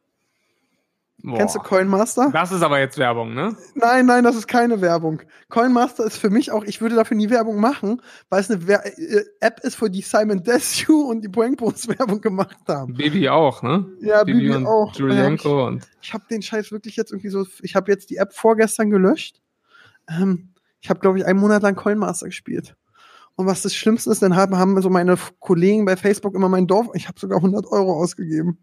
Boah. 1.26 1.38
Kennst 1.38 1.56
du 1.56 1.58
Coinmaster? 1.58 2.30
Das 2.32 2.52
ist 2.52 2.62
aber 2.62 2.78
jetzt 2.78 2.98
Werbung, 2.98 3.34
ne? 3.34 3.56
Nein, 3.74 4.06
nein, 4.06 4.22
das 4.22 4.36
ist 4.36 4.46
keine 4.46 4.80
Werbung. 4.80 5.22
Coinmaster 5.48 6.04
ist 6.04 6.18
für 6.18 6.30
mich 6.30 6.52
auch, 6.52 6.62
ich 6.62 6.80
würde 6.80 6.94
dafür 6.94 7.16
nie 7.16 7.30
Werbung 7.30 7.58
machen, 7.58 8.00
weil 8.28 8.42
es 8.42 8.48
eine 8.48 8.64
Wer 8.68 8.86
äh, 8.86 9.24
App 9.40 9.58
ist, 9.64 9.74
für 9.74 9.90
die 9.90 10.02
Simon 10.02 10.44
Desue 10.44 11.04
und 11.04 11.22
die 11.22 11.28
Prankbros 11.28 11.88
Werbung 11.98 12.20
gemacht 12.20 12.56
haben. 12.68 12.94
Bibi 12.94 13.28
auch, 13.28 13.60
ne? 13.64 13.86
Ja, 13.98 14.22
Bibi, 14.22 14.52
und 14.52 14.66
auch. 14.66 14.94
Julienko 14.94 15.66
und. 15.66 15.88
Ich 16.00 16.14
habe 16.14 16.22
den 16.30 16.42
Scheiß 16.42 16.70
wirklich 16.70 16.94
jetzt 16.94 17.10
irgendwie 17.10 17.30
so, 17.30 17.44
ich 17.60 17.74
habe 17.74 17.90
jetzt 17.90 18.08
die 18.10 18.18
App 18.18 18.32
vorgestern 18.32 18.90
gelöscht. 18.90 19.42
Ähm, 20.08 20.50
ich 20.80 20.90
habe, 20.90 21.00
glaube 21.00 21.18
ich, 21.18 21.26
einen 21.26 21.40
Monat 21.40 21.60
lang 21.64 21.74
Coinmaster 21.74 22.26
gespielt. 22.26 22.76
Und 23.34 23.46
was 23.46 23.62
das 23.62 23.74
Schlimmste 23.74 24.12
ist, 24.12 24.22
dann 24.22 24.36
haben, 24.36 24.56
haben 24.56 24.80
so 24.80 24.90
meine 24.90 25.16
Kollegen 25.40 25.86
bei 25.86 25.96
Facebook 25.96 26.36
immer 26.36 26.48
mein 26.48 26.68
Dorf, 26.68 26.86
ich 26.94 27.08
habe 27.08 27.18
sogar 27.18 27.38
100 27.38 27.66
Euro 27.66 28.00
ausgegeben. 28.00 28.58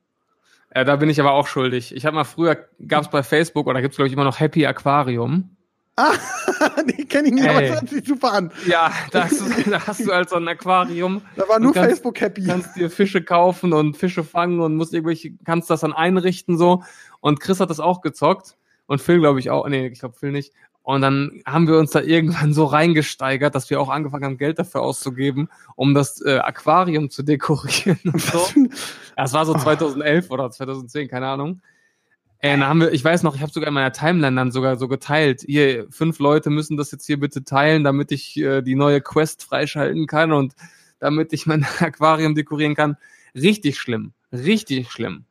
Äh, 0.76 0.86
da 0.86 0.95
bin 0.95 1.09
ich 1.09 1.19
aber 1.19 1.32
auch 1.34 1.47
schuldig. 1.47 1.95
Ich 1.95 2.05
habe 2.05 2.15
mal 2.15 2.24
früher, 2.24 2.57
gab 2.88 3.03
es 3.03 3.09
bei 3.09 3.21
Facebook 3.24 3.67
oder 3.67 3.82
gibt's 3.82 3.97
glaube 3.97 4.07
ich 4.07 4.13
immer 4.13 4.24
noch 4.24 4.39
Happy 4.39 4.65
Aquarium. 4.65 5.55
Ah, 5.95 6.13
die 6.97 7.05
kenne 7.05 7.28
ich 7.28 7.36
nicht, 7.36 7.47
aber 7.47 7.61
das 7.61 7.82
hört 7.82 7.89
sich 7.89 8.07
super 8.07 8.34
an. 8.34 8.51
Ja, 8.65 8.91
da 9.11 9.26
hast 9.26 9.39
du, 9.39 9.69
da 9.69 9.86
hast 9.86 10.03
du 10.03 10.11
also 10.11 10.38
ein 10.38 10.47
Aquarium. 10.47 11.21
Da 11.36 11.47
war 11.47 11.59
nur 11.59 11.74
kannst- 11.74 11.89
Facebook 11.89 12.19
happy. 12.19 12.43
kannst 12.45 12.76
dir 12.76 12.89
Fische 12.89 13.24
kaufen 13.24 13.74
und 13.74 13.95
Fische 13.95 14.24
fangen 14.24 14.59
und 14.59 14.76
musst 14.76 14.93
irgendwelche, 14.95 15.34
kannst 15.45 15.69
das 15.69 15.82
dann 15.82 15.93
einrichten 15.93 16.57
so. 16.57 16.84
Und 17.19 17.39
Chris 17.39 17.59
hat 17.59 17.69
das 17.69 17.80
auch 17.80 18.01
gezockt 18.01 18.57
und 18.88 19.01
Phil 19.01 19.19
glaube 19.19 19.39
ich 19.39 19.51
auch, 19.51 19.67
nee, 19.67 19.86
ich 19.88 19.99
glaube 19.99 20.15
Phil 20.17 20.32
nicht. 20.32 20.53
Und 20.84 21.02
dann 21.02 21.42
haben 21.46 21.68
wir 21.68 21.78
uns 21.78 21.92
da 21.92 22.02
irgendwann 22.02 22.54
so 22.54 22.66
reingesteigert, 22.66 23.56
dass 23.56 23.70
wir 23.70 23.80
auch 23.80 23.90
angefangen 23.90 24.26
haben, 24.26 24.38
Geld 24.38 24.60
dafür 24.60 24.82
auszugeben, 24.82 25.48
um 25.76 25.94
das 25.94 26.22
äh, 26.22 26.40
Aquarium 26.40 27.10
zu 27.10 27.24
dekorieren 27.24 28.00
und 28.04 28.22
so. 28.22 28.46
Es 29.16 29.32
war 29.32 29.46
so 29.46 29.54
2011 29.54 30.30
oder 30.30 30.52
2010, 30.52 31.08
keine 31.08 31.28
Ahnung. 31.28 31.62
Äh, 32.40 32.52
dann 32.58 32.68
haben 32.68 32.82
wir, 32.82 32.92
ich 32.92 33.04
weiß 33.04 33.24
noch, 33.24 33.36
ich 33.36 33.42
habe 33.42 33.54
sogar 33.54 33.70
in 33.70 33.74
meiner 33.74 33.94
Timeline 33.94 34.36
dann 34.36 34.52
sogar 34.52 34.76
so 34.76 34.90
geteilt. 34.90 35.44
Hier, 35.48 35.88
fünf 35.90 36.20
Leute 36.20 36.50
müssen 36.50 36.76
das 36.76 36.92
jetzt 36.92 37.06
hier 37.06 37.18
bitte 37.18 37.46
teilen, 37.46 37.86
damit 37.86 38.12
ich 38.12 38.36
äh, 38.36 38.62
die 38.62 38.76
neue 38.76 39.00
Quest 39.00 39.44
freischalten 39.44 40.06
kann 40.06 40.34
und 40.34 40.54
damit 41.00 41.32
ich 41.32 41.46
mein 41.46 41.66
Aquarium 41.80 42.36
dekorieren 42.36 42.76
kann. 42.76 42.98
Richtig 43.34 43.80
schlimm. 43.80 44.12
Richtig 44.34 44.92
schlimm. 44.92 45.24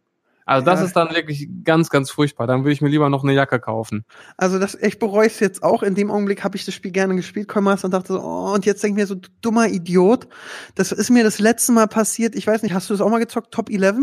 Also 0.45 0.65
das 0.65 0.81
Ja. 0.81 0.87
ist 0.87 0.97
dann 0.97 1.15
wirklich 1.15 1.49
ganz, 1.65 1.89
ganz 1.91 2.11
furchtbar. 2.11 2.47
Dann 2.47 2.61
würde 2.61 2.73
ich 2.73 2.81
mir 2.81 2.89
lieber 2.89 3.09
noch 3.09 3.23
eine 3.23 3.33
Jacke 3.33 3.61
kaufen. 3.61 4.05
Also 4.37 4.59
das, 4.59 4.75
ich 4.75 4.99
bereue 4.99 5.27
es 5.27 5.39
jetzt 5.41 5.63
auch. 5.63 5.83
In 5.83 5.95
dem 5.95 6.11
Augenblick 6.11 6.43
habe 6.45 6.57
ich 6.57 6.65
das 6.65 6.75
Spiel 6.75 6.91
gerne 6.91 7.15
gespielt, 7.15 7.49
Coinmaster, 7.49 7.87
und 7.87 7.93
dachte 7.93 8.15
so, 8.15 8.21
oh, 8.21 8.53
und 8.55 8.67
jetzt 8.67 8.83
denke 8.83 9.01
ich 9.01 9.03
mir 9.05 9.07
so, 9.07 9.15
du 9.15 9.29
dummer 9.41 9.69
Idiot. 9.69 10.27
Das 10.75 10.93
ist 10.93 11.11
mir 11.11 11.25
das 11.25 11.39
letzte 11.39 11.73
Mal 11.73 11.87
passiert. 11.87 12.35
Ich 12.35 12.47
weiß 12.47 12.63
nicht, 12.63 12.75
hast 12.75 12.91
du 12.91 12.95
das 12.95 13.01
auch 13.01 13.11
mal 13.11 13.19
gezockt? 13.21 13.53
Top 13.53 13.71
11? 13.71 13.97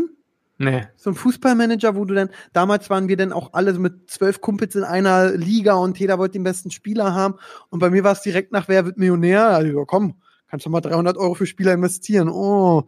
Nee. 0.61 0.87
So 0.97 1.11
ein 1.11 1.15
Fußballmanager, 1.15 1.95
wo 1.95 2.03
du 2.03 2.13
dann, 2.13 2.29
damals 2.51 2.89
waren 2.89 3.07
wir 3.07 3.15
dann 3.15 3.31
auch 3.31 3.53
alle 3.53 3.73
so 3.73 3.79
mit 3.79 4.09
zwölf 4.09 4.41
Kumpels 4.41 4.75
in 4.75 4.83
einer 4.83 5.31
Liga 5.31 5.75
und 5.75 5.97
jeder 5.99 6.17
wollte 6.19 6.33
den 6.33 6.43
besten 6.43 6.69
Spieler 6.69 7.13
haben. 7.13 7.35
Und 7.69 7.79
bei 7.79 7.89
mir 7.89 8.03
war 8.03 8.11
es 8.11 8.21
direkt 8.21 8.51
nach 8.51 8.67
Wer 8.67 8.85
wird 8.85 8.97
Millionär? 8.97 9.47
Also, 9.47 9.85
komm, 9.85 10.15
kannst 10.49 10.65
du 10.65 10.69
mal 10.69 10.81
300 10.81 11.15
Euro 11.17 11.33
für 11.33 11.45
Spieler 11.45 11.73
investieren. 11.73 12.27
Oh, 12.27 12.83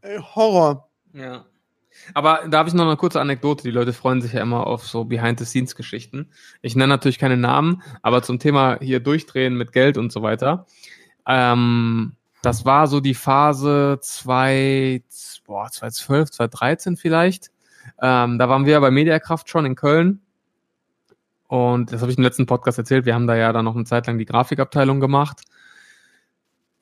ey, 0.00 0.18
Horror. 0.34 0.88
Ja. 1.12 1.44
Aber 2.14 2.40
da 2.48 2.58
habe 2.58 2.68
ich 2.68 2.74
noch 2.74 2.86
eine 2.86 2.96
kurze 2.96 3.20
Anekdote. 3.20 3.62
Die 3.64 3.70
Leute 3.70 3.92
freuen 3.92 4.20
sich 4.20 4.32
ja 4.32 4.40
immer 4.40 4.66
auf 4.66 4.86
so 4.86 5.04
Behind-the-Scenes-Geschichten. 5.04 6.30
Ich 6.62 6.76
nenne 6.76 6.88
natürlich 6.88 7.18
keine 7.18 7.36
Namen, 7.36 7.82
aber 8.02 8.22
zum 8.22 8.38
Thema 8.38 8.78
hier 8.80 9.00
durchdrehen 9.00 9.56
mit 9.56 9.72
Geld 9.72 9.98
und 9.98 10.12
so 10.12 10.22
weiter. 10.22 10.66
Ähm, 11.26 12.16
das 12.42 12.64
war 12.64 12.86
so 12.86 13.00
die 13.00 13.14
Phase 13.14 13.98
2, 14.00 15.02
boah, 15.46 15.70
2012, 15.70 16.30
2013 16.30 16.96
vielleicht. 16.96 17.50
Ähm, 18.00 18.38
da 18.38 18.48
waren 18.48 18.66
wir 18.66 18.80
bei 18.80 18.90
Mediakraft 18.90 19.48
schon 19.48 19.66
in 19.66 19.74
Köln. 19.74 20.20
Und 21.48 21.92
das 21.92 22.02
habe 22.02 22.10
ich 22.10 22.18
im 22.18 22.24
letzten 22.24 22.46
Podcast 22.46 22.78
erzählt. 22.78 23.06
Wir 23.06 23.14
haben 23.14 23.26
da 23.26 23.36
ja 23.36 23.52
dann 23.52 23.64
noch 23.64 23.74
eine 23.74 23.84
Zeit 23.84 24.06
lang 24.06 24.18
die 24.18 24.26
Grafikabteilung 24.26 25.00
gemacht. 25.00 25.42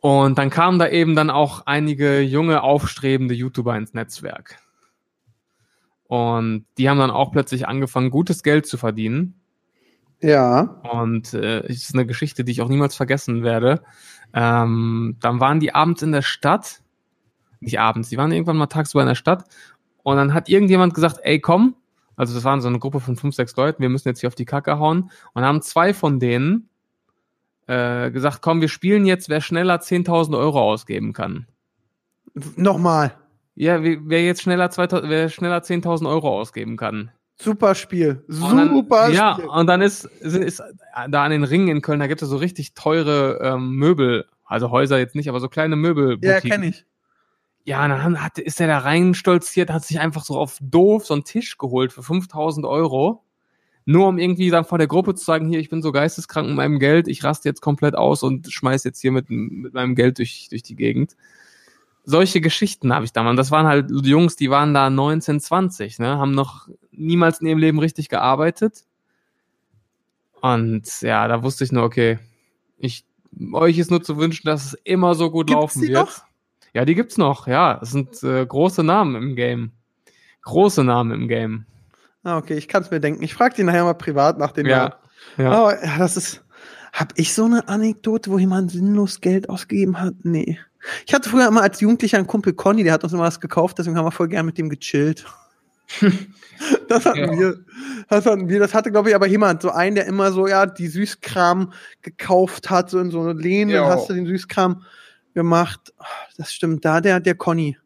Und 0.01 0.37
dann 0.37 0.51
kamen 0.51 0.79
da 0.79 0.89
eben 0.89 1.17
dann 1.17 1.31
auch 1.31 1.62
einige 1.65 2.21
junge, 2.21 2.62
aufstrebende 2.62 3.35
YouTuber 3.35 3.75
ins 3.77 3.95
Netzwerk. 3.95 4.59
Und 6.07 6.67
die 6.79 6.89
haben 6.89 6.99
dann 6.99 7.11
auch 7.11 7.33
plötzlich 7.33 7.67
angefangen, 7.67 8.11
gutes 8.11 8.43
Geld 8.43 8.67
zu 8.67 8.77
verdienen. 8.77 9.41
Ja. 10.21 10.81
Und 10.91 11.35
äh, 11.35 11.61
es 11.67 11.85
ist 11.85 11.95
eine 11.95 12.07
Geschichte, 12.07 12.45
die 12.45 12.53
ich 12.53 12.63
auch 12.63 12.69
niemals 12.69 12.95
vergessen 12.95 13.43
werde. 13.43 13.83
Ähm, 14.33 15.17
dann 15.21 15.41
waren 15.41 15.61
die 15.61 15.75
abends 15.75 16.03
in 16.03 16.13
der 16.13 16.23
Stadt. 16.23 16.83
Nicht 17.61 17.81
abends, 17.81 18.11
die 18.11 18.17
waren 18.17 18.33
irgendwann 18.33 18.57
mal 18.57 18.67
tagsüber 18.67 19.03
in 19.03 19.09
der 19.09 19.15
Stadt. 19.15 19.45
Und 20.03 20.17
dann 20.17 20.35
hat 20.35 20.49
irgendjemand 20.49 20.95
gesagt, 20.95 21.21
ey, 21.23 21.41
komm. 21.41 21.77
Also 22.17 22.35
das 22.35 22.45
waren 22.45 22.61
so 22.61 22.69
eine 22.69 22.79
Gruppe 22.79 23.01
von 23.01 23.17
fünf, 23.17 23.35
sechs 23.35 23.57
Leuten, 23.57 23.83
wir 23.83 23.89
müssen 23.89 24.07
jetzt 24.07 24.21
hier 24.21 24.29
auf 24.29 24.35
die 24.35 24.45
Kacke 24.45 24.79
hauen. 24.79 25.11
Und 25.33 25.45
haben 25.45 25.63
zwei 25.63 25.93
von 25.95 26.21
denen 26.21 26.69
äh, 27.67 28.11
gesagt, 28.11 28.41
komm, 28.43 28.61
wir 28.61 28.69
spielen 28.69 29.07
jetzt, 29.07 29.29
wer 29.29 29.41
schneller 29.41 29.77
10.000 29.77 30.39
Euro 30.39 30.61
ausgeben 30.61 31.13
kann. 31.13 31.47
Nochmal. 32.57 33.17
Ja, 33.57 33.83
wer 33.83 34.25
jetzt 34.25 34.43
schneller, 34.43 34.71
2000, 34.71 35.09
wer 35.09 35.29
schneller 35.29 35.59
10.000 35.59 36.09
Euro 36.09 36.41
ausgeben 36.41 36.77
kann. 36.77 37.11
Super 37.37 37.75
Spiel. 37.75 38.25
Und 38.29 38.69
Super 38.69 39.11
ja, 39.11 39.35
Spiel. 39.35 39.49
und 39.49 39.67
dann 39.67 39.81
ist, 39.81 40.05
ist, 40.05 40.37
ist 40.37 40.63
da 41.09 41.25
an 41.25 41.31
den 41.31 41.45
Ringen 41.45 41.69
in 41.69 41.83
Köln, 41.83 42.01
da 42.01 42.07
gibt 42.07 42.23
es 42.23 42.29
so 42.29 42.37
richtig 42.37 42.75
teure 42.75 43.41
ähm, 43.43 43.73
Möbel, 43.77 44.27
also 44.45 44.71
Häuser 44.71 44.99
jetzt 44.99 45.15
nicht, 45.15 45.29
aber 45.29 45.41
so 45.41 45.49
kleine 45.49 45.77
Möbel. 45.77 46.19
Ja, 46.23 46.41
kenne 46.41 46.67
ich. 46.67 46.85
Ja, 47.65 47.89
dann 47.89 48.23
hat, 48.23 48.39
ist 48.39 48.61
er 48.61 48.67
da 48.67 48.79
reinstolziert, 48.79 49.71
hat 49.71 49.85
sich 49.85 49.99
einfach 49.99 50.25
so 50.25 50.39
auf 50.39 50.59
doof 50.61 51.07
so 51.07 51.15
einen 51.15 51.25
Tisch 51.25 51.57
geholt 51.57 51.93
für 51.93 52.03
5000 52.03 52.67
Euro. 52.67 53.25
Nur 53.87 54.09
um 54.09 54.19
irgendwie 54.19 54.51
dann 54.51 54.65
vor 54.65 54.79
der 54.79 54.87
Gruppe 54.87 55.15
zu 55.15 55.25
sagen, 55.25 55.49
hier, 55.49 55.61
ich 55.61 55.69
bin 55.71 55.83
so 55.83 55.93
geisteskrank 55.93 56.47
mit 56.49 56.57
meinem 56.57 56.79
Geld, 56.79 57.09
ich 57.09 57.23
raste 57.25 57.49
jetzt 57.49 57.61
komplett 57.61 57.95
aus 57.95 58.23
und 58.23 58.51
schmeiß 58.51 58.85
jetzt 58.85 59.01
hier 59.01 59.13
mit, 59.13 59.29
mit 59.29 59.75
meinem 59.75 59.95
Geld 59.95 60.19
durch, 60.19 60.49
durch 60.51 60.63
die 60.63 60.77
Gegend. 60.77 61.17
Solche 62.05 62.41
Geschichten 62.41 62.93
habe 62.93 63.05
ich 63.05 63.13
da 63.13 63.23
mal. 63.23 63.35
Das 63.35 63.51
waren 63.51 63.67
halt 63.67 63.91
Jungs, 63.91 64.37
die 64.37 64.51
waren 64.51 64.75
da 64.75 64.91
19, 64.91 65.41
20, 65.41 65.99
ne, 65.99 66.19
haben 66.19 66.33
noch 66.33 66.69
niemals 66.91 67.41
in 67.41 67.47
ihrem 67.47 67.59
Leben 67.59 67.79
richtig 67.79 68.09
gearbeitet. 68.09 68.85
Und 70.41 71.01
ja, 71.01 71.27
da 71.27 71.43
wusste 71.43 71.65
ich 71.65 71.73
nur, 71.73 71.85
okay, 71.85 72.19
ich, 72.77 73.07
euch 73.53 73.79
ist 73.79 73.91
nur 73.91 74.03
zu 74.03 74.19
wünschen, 74.19 74.47
dass 74.47 74.67
es 74.67 74.75
immer 74.85 75.15
so 75.15 75.31
gut 75.31 75.47
Gibt's 75.47 75.61
laufen 75.61 75.81
die 75.81 75.89
wird. 75.89 76.07
noch? 76.07 76.25
Ja, 76.75 76.85
die 76.85 76.95
gibt's 76.95 77.17
noch, 77.17 77.47
ja. 77.47 77.79
Das 77.79 77.93
sind 77.93 78.23
äh, 78.23 78.45
große 78.45 78.83
Namen 78.83 79.15
im 79.17 79.37
Game. 79.37 79.73
Große 80.43 80.85
Namen 80.85 81.13
im 81.13 81.29
Game. 81.29 81.65
Ah, 82.25 82.37
okay, 82.37 82.55
ich 82.55 82.69
kann 82.69 82.83
es 82.83 82.91
mir 82.91 83.01
denken. 83.01 83.23
Ich 83.23 83.33
frage 83.33 83.55
die 83.55 83.63
nachher 83.63 83.85
mal 83.85 83.95
privat 83.95 84.39
nach 84.39 84.53
den 84.53 84.67
Namen. 84.67 84.93
Ja. 85.39 85.45
Ja. 85.45 85.73
Ja, 85.83 85.99
das 85.99 86.17
ist. 86.17 86.45
Hab 86.93 87.13
ich 87.17 87.35
so 87.35 87.45
eine 87.45 87.67
Anekdote, 87.69 88.31
wo 88.31 88.39
jemand 88.39 88.71
sinnlos 88.71 89.21
Geld 89.21 89.49
ausgegeben 89.49 90.01
hat? 90.01 90.15
Nee. 90.23 90.59
Ich 91.07 91.14
hatte 91.14 91.28
früher 91.30 91.49
immer 91.49 91.62
als 91.62 91.80
Jugendlicher 91.80 92.18
einen 92.18 92.26
Kumpel 92.26 92.53
Conny, 92.53 92.85
der 92.85 92.93
hat 92.93 93.05
uns 93.05 93.12
immer 93.12 93.22
was 93.24 93.41
gekauft, 93.41 93.78
deswegen 93.78 93.97
haben 93.97 94.05
wir 94.07 94.11
voll 94.12 94.28
gern 94.28 94.47
mit 94.47 94.59
dem 94.59 94.68
gechillt. 94.68 95.24
das 96.89 97.05
hatten 97.07 97.18
Ja. 97.18 97.39
wir. 97.39 97.64
Das 98.09 98.26
hatten 98.26 98.49
wir. 98.49 98.59
Das 98.59 98.74
hatte, 98.74 98.91
glaube 98.91 99.09
ich, 99.11 99.14
aber 99.14 99.26
jemand, 99.26 99.62
so 99.62 99.70
einen, 99.70 99.97
der 99.97 100.07
immer 100.07 100.32
so, 100.32 100.47
ja, 100.47 100.66
die 100.66 100.89
Süßkram 100.89 101.72
gekauft 102.03 102.70
hat, 102.70 102.91
so 102.91 102.99
in 103.01 103.11
so 103.11 103.30
Läden, 103.32 103.70
Ja. 103.70 103.87
hast 103.89 104.09
du 104.09 104.14
den 104.14 104.26
Süßkram 104.26 104.82
gemacht. 105.35 105.93
Das 106.37 106.53
stimmt, 106.53 106.85
da 106.85 107.01
der, 107.01 107.20
der 107.20 107.35
Conny. 107.35 107.76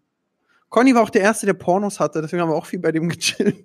Conny 0.68 0.94
war 0.94 1.02
auch 1.02 1.10
der 1.10 1.22
Erste, 1.22 1.46
der 1.46 1.54
Pornos 1.54 1.98
hatte, 1.98 2.20
deswegen 2.20 2.42
haben 2.42 2.50
wir 2.50 2.56
auch 2.56 2.66
viel 2.66 2.78
bei 2.78 2.92
dem 2.92 3.08
gechillt. 3.08 3.56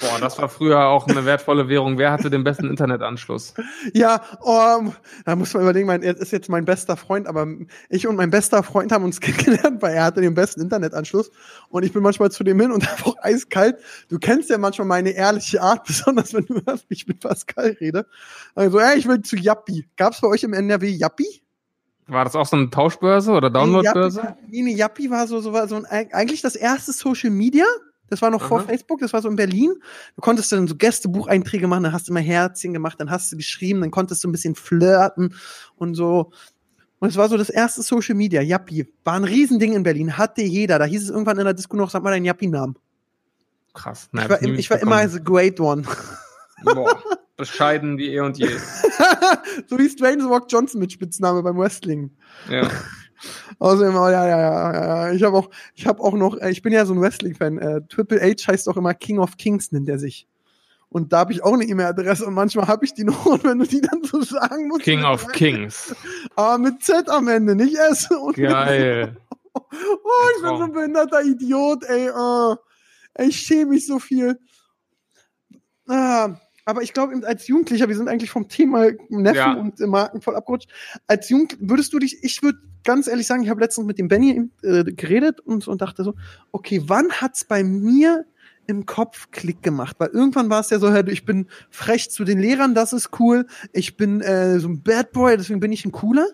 Boah, 0.00 0.20
das 0.20 0.38
war 0.38 0.48
früher 0.48 0.86
auch 0.86 1.08
eine 1.08 1.24
wertvolle 1.24 1.68
Währung. 1.68 1.98
Wer 1.98 2.12
hatte 2.12 2.30
den 2.30 2.44
besten 2.44 2.70
Internetanschluss? 2.70 3.54
Ja, 3.92 4.22
um, 4.40 4.94
da 5.24 5.34
muss 5.34 5.52
man 5.54 5.64
überlegen, 5.64 5.88
mein, 5.88 6.04
er 6.04 6.16
ist 6.16 6.30
jetzt 6.30 6.48
mein 6.48 6.64
bester 6.64 6.96
Freund, 6.96 7.26
aber 7.26 7.48
ich 7.88 8.06
und 8.06 8.14
mein 8.14 8.30
bester 8.30 8.62
Freund 8.62 8.92
haben 8.92 9.02
uns 9.02 9.18
kennengelernt, 9.20 9.82
weil 9.82 9.94
er 9.94 10.04
hatte 10.04 10.20
den 10.20 10.34
besten 10.34 10.60
Internetanschluss 10.60 11.32
und 11.68 11.82
ich 11.82 11.92
bin 11.92 12.04
manchmal 12.04 12.30
zu 12.30 12.44
dem 12.44 12.60
hin 12.60 12.70
und 12.70 12.88
einfach 12.88 13.14
eiskalt. 13.22 13.78
Du 14.08 14.20
kennst 14.20 14.50
ja 14.50 14.58
manchmal 14.58 14.86
meine 14.86 15.10
ehrliche 15.10 15.60
Art, 15.62 15.84
besonders 15.86 16.32
wenn 16.32 16.46
du 16.46 16.62
hörst, 16.64 16.88
wie 16.88 16.94
ich 16.94 17.08
mit 17.08 17.18
Pascal 17.18 17.76
rede. 17.80 18.06
Also, 18.54 18.78
ja, 18.78 18.94
ich 18.94 19.08
will 19.08 19.22
zu 19.22 19.34
Yappi. 19.34 19.88
Gab's 19.96 20.20
bei 20.20 20.28
euch 20.28 20.44
im 20.44 20.52
NRW 20.52 20.90
Yappi? 20.90 21.42
War 22.06 22.24
das 22.24 22.36
auch 22.36 22.46
so 22.46 22.56
eine 22.56 22.70
Tauschbörse 22.70 23.32
oder 23.32 23.50
Downloadbörse? 23.50 24.36
Nee, 24.48 24.72
Yappi 24.74 25.10
war 25.10 25.26
so, 25.26 25.40
so, 25.40 25.52
war 25.52 25.66
so 25.66 25.74
ein, 25.74 25.84
eigentlich 25.86 26.40
das 26.40 26.54
erste 26.54 26.92
Social 26.92 27.30
Media. 27.30 27.66
Das 28.10 28.22
war 28.22 28.30
noch 28.30 28.42
vor 28.42 28.60
Aha. 28.60 28.66
Facebook, 28.66 29.00
das 29.00 29.12
war 29.12 29.22
so 29.22 29.28
in 29.28 29.36
Berlin. 29.36 29.74
Du 30.16 30.22
konntest 30.22 30.50
dann 30.52 30.66
so 30.66 30.76
Gästebucheinträge 30.76 31.66
machen, 31.66 31.84
dann 31.84 31.92
hast 31.92 32.08
du 32.08 32.12
immer 32.12 32.20
Herzchen 32.20 32.72
gemacht, 32.72 32.98
dann 33.00 33.10
hast 33.10 33.32
du 33.32 33.36
geschrieben, 33.36 33.80
dann 33.80 33.90
konntest 33.90 34.24
du 34.24 34.28
ein 34.28 34.32
bisschen 34.32 34.54
flirten 34.54 35.34
und 35.76 35.94
so. 35.94 36.30
Und 37.00 37.10
es 37.10 37.16
war 37.16 37.28
so 37.28 37.36
das 37.36 37.50
erste 37.50 37.82
Social 37.82 38.14
Media, 38.14 38.42
Yappi. 38.42 38.92
War 39.04 39.14
ein 39.14 39.24
Riesending 39.24 39.74
in 39.74 39.82
Berlin, 39.82 40.18
hatte 40.18 40.42
jeder. 40.42 40.78
Da 40.78 40.84
hieß 40.84 41.04
es 41.04 41.10
irgendwann 41.10 41.38
in 41.38 41.44
der 41.44 41.54
Disco 41.54 41.76
noch, 41.76 41.90
sag 41.90 42.02
mal 42.02 42.10
deinen 42.10 42.24
Yappi-Namen. 42.24 42.76
Krass. 43.74 44.08
Ich 44.12 44.28
war, 44.28 44.42
ich 44.42 44.70
war 44.70 44.80
immer 44.80 45.08
the 45.08 45.22
great 45.22 45.60
one. 45.60 45.84
Boah, 46.64 47.00
bescheiden 47.36 47.98
wie 47.98 48.14
eh 48.14 48.20
und 48.20 48.36
je. 48.38 48.48
so 49.66 49.78
wie 49.78 49.88
Strange 49.88 50.24
Rock 50.24 50.46
Johnson 50.48 50.80
mit 50.80 50.92
Spitzname 50.92 51.42
beim 51.42 51.56
Wrestling. 51.56 52.10
Ja. 52.50 52.68
Außerdem, 53.58 53.94
oh, 53.96 54.08
ja, 54.08 54.26
ja, 54.26 54.40
ja, 54.40 54.72
ja. 54.72 55.12
Ich 55.12 55.22
habe 55.22 55.36
auch, 55.36 55.50
ich 55.74 55.86
habe 55.86 56.02
auch 56.02 56.14
noch, 56.14 56.36
äh, 56.36 56.50
ich 56.50 56.62
bin 56.62 56.72
ja 56.72 56.86
so 56.86 56.94
ein 56.94 57.00
Wrestling-Fan. 57.00 57.58
Äh, 57.58 57.80
Triple 57.88 58.20
H 58.20 58.50
heißt 58.50 58.68
auch 58.68 58.76
immer 58.76 58.94
King 58.94 59.18
of 59.18 59.36
Kings, 59.36 59.72
nennt 59.72 59.88
er 59.88 59.98
sich. 59.98 60.26
Und 60.90 61.12
da 61.12 61.18
habe 61.18 61.32
ich 61.32 61.44
auch 61.44 61.52
eine 61.52 61.64
E-Mail-Adresse 61.64 62.24
und 62.24 62.34
manchmal 62.34 62.66
habe 62.66 62.84
ich 62.84 62.94
die 62.94 63.04
noch 63.04 63.26
und 63.26 63.44
wenn 63.44 63.58
du 63.58 63.66
die 63.66 63.80
dann 63.80 64.02
so 64.04 64.22
sagen 64.22 64.68
musst. 64.68 64.82
King 64.82 65.04
of 65.04 65.26
Kings. 65.28 65.94
Aber 66.36 66.58
mit 66.58 66.82
Z 66.82 67.08
am 67.08 67.28
Ende, 67.28 67.54
nicht 67.54 67.76
S. 67.76 68.08
Geil. 68.34 69.16
oh, 69.54 69.60
ich 70.36 70.42
bin 70.42 70.56
so 70.56 70.64
ein 70.64 70.72
behinderter 70.72 71.22
Idiot, 71.22 71.84
ey. 71.84 72.10
Oh. 72.10 72.56
Ey, 73.14 73.28
Ich 73.28 73.40
schäme 73.40 73.72
mich 73.72 73.86
so 73.86 73.98
viel. 73.98 74.38
Ah, 75.88 76.36
aber 76.68 76.82
ich 76.82 76.92
glaube, 76.92 77.14
als 77.26 77.46
Jugendlicher, 77.48 77.88
wir 77.88 77.96
sind 77.96 78.08
eigentlich 78.08 78.30
vom 78.30 78.46
Thema 78.48 78.88
Neffen 79.08 79.36
Ja. 79.36 79.54
und 79.54 79.80
Marken 79.80 80.20
voll 80.20 80.36
abgerutscht. 80.36 80.68
Als 81.06 81.30
Jugend 81.30 81.56
würdest 81.60 81.94
du 81.94 81.98
dich, 81.98 82.22
ich 82.22 82.42
würde 82.42 82.58
ganz 82.84 83.06
ehrlich 83.08 83.26
sagen, 83.26 83.42
ich 83.42 83.48
habe 83.48 83.60
letztens 83.60 83.86
mit 83.86 83.98
dem 83.98 84.08
Benny 84.08 84.50
äh, 84.62 84.84
geredet 84.84 85.40
und, 85.40 85.66
und 85.66 85.80
dachte 85.80 86.04
so, 86.04 86.14
okay, 86.52 86.82
wann 86.86 87.10
hat's 87.10 87.44
bei 87.44 87.64
mir 87.64 88.26
im 88.66 88.84
Kopf 88.84 89.30
Klick 89.30 89.62
gemacht? 89.62 89.96
Weil 89.98 90.08
irgendwann 90.10 90.50
war 90.50 90.60
es 90.60 90.68
ja 90.68 90.78
so, 90.78 90.94
ich 90.94 91.24
bin 91.24 91.46
frech 91.70 92.10
zu 92.10 92.24
den 92.24 92.38
Lehrern, 92.38 92.74
das 92.74 92.92
ist 92.92 93.18
cool. 93.18 93.46
Ich 93.72 93.96
bin 93.96 94.20
äh, 94.20 94.58
so 94.60 94.68
ein 94.68 94.82
Bad 94.82 95.12
Boy, 95.12 95.38
deswegen 95.38 95.60
bin 95.60 95.72
ich 95.72 95.86
ein 95.86 95.92
cooler. 95.92 96.26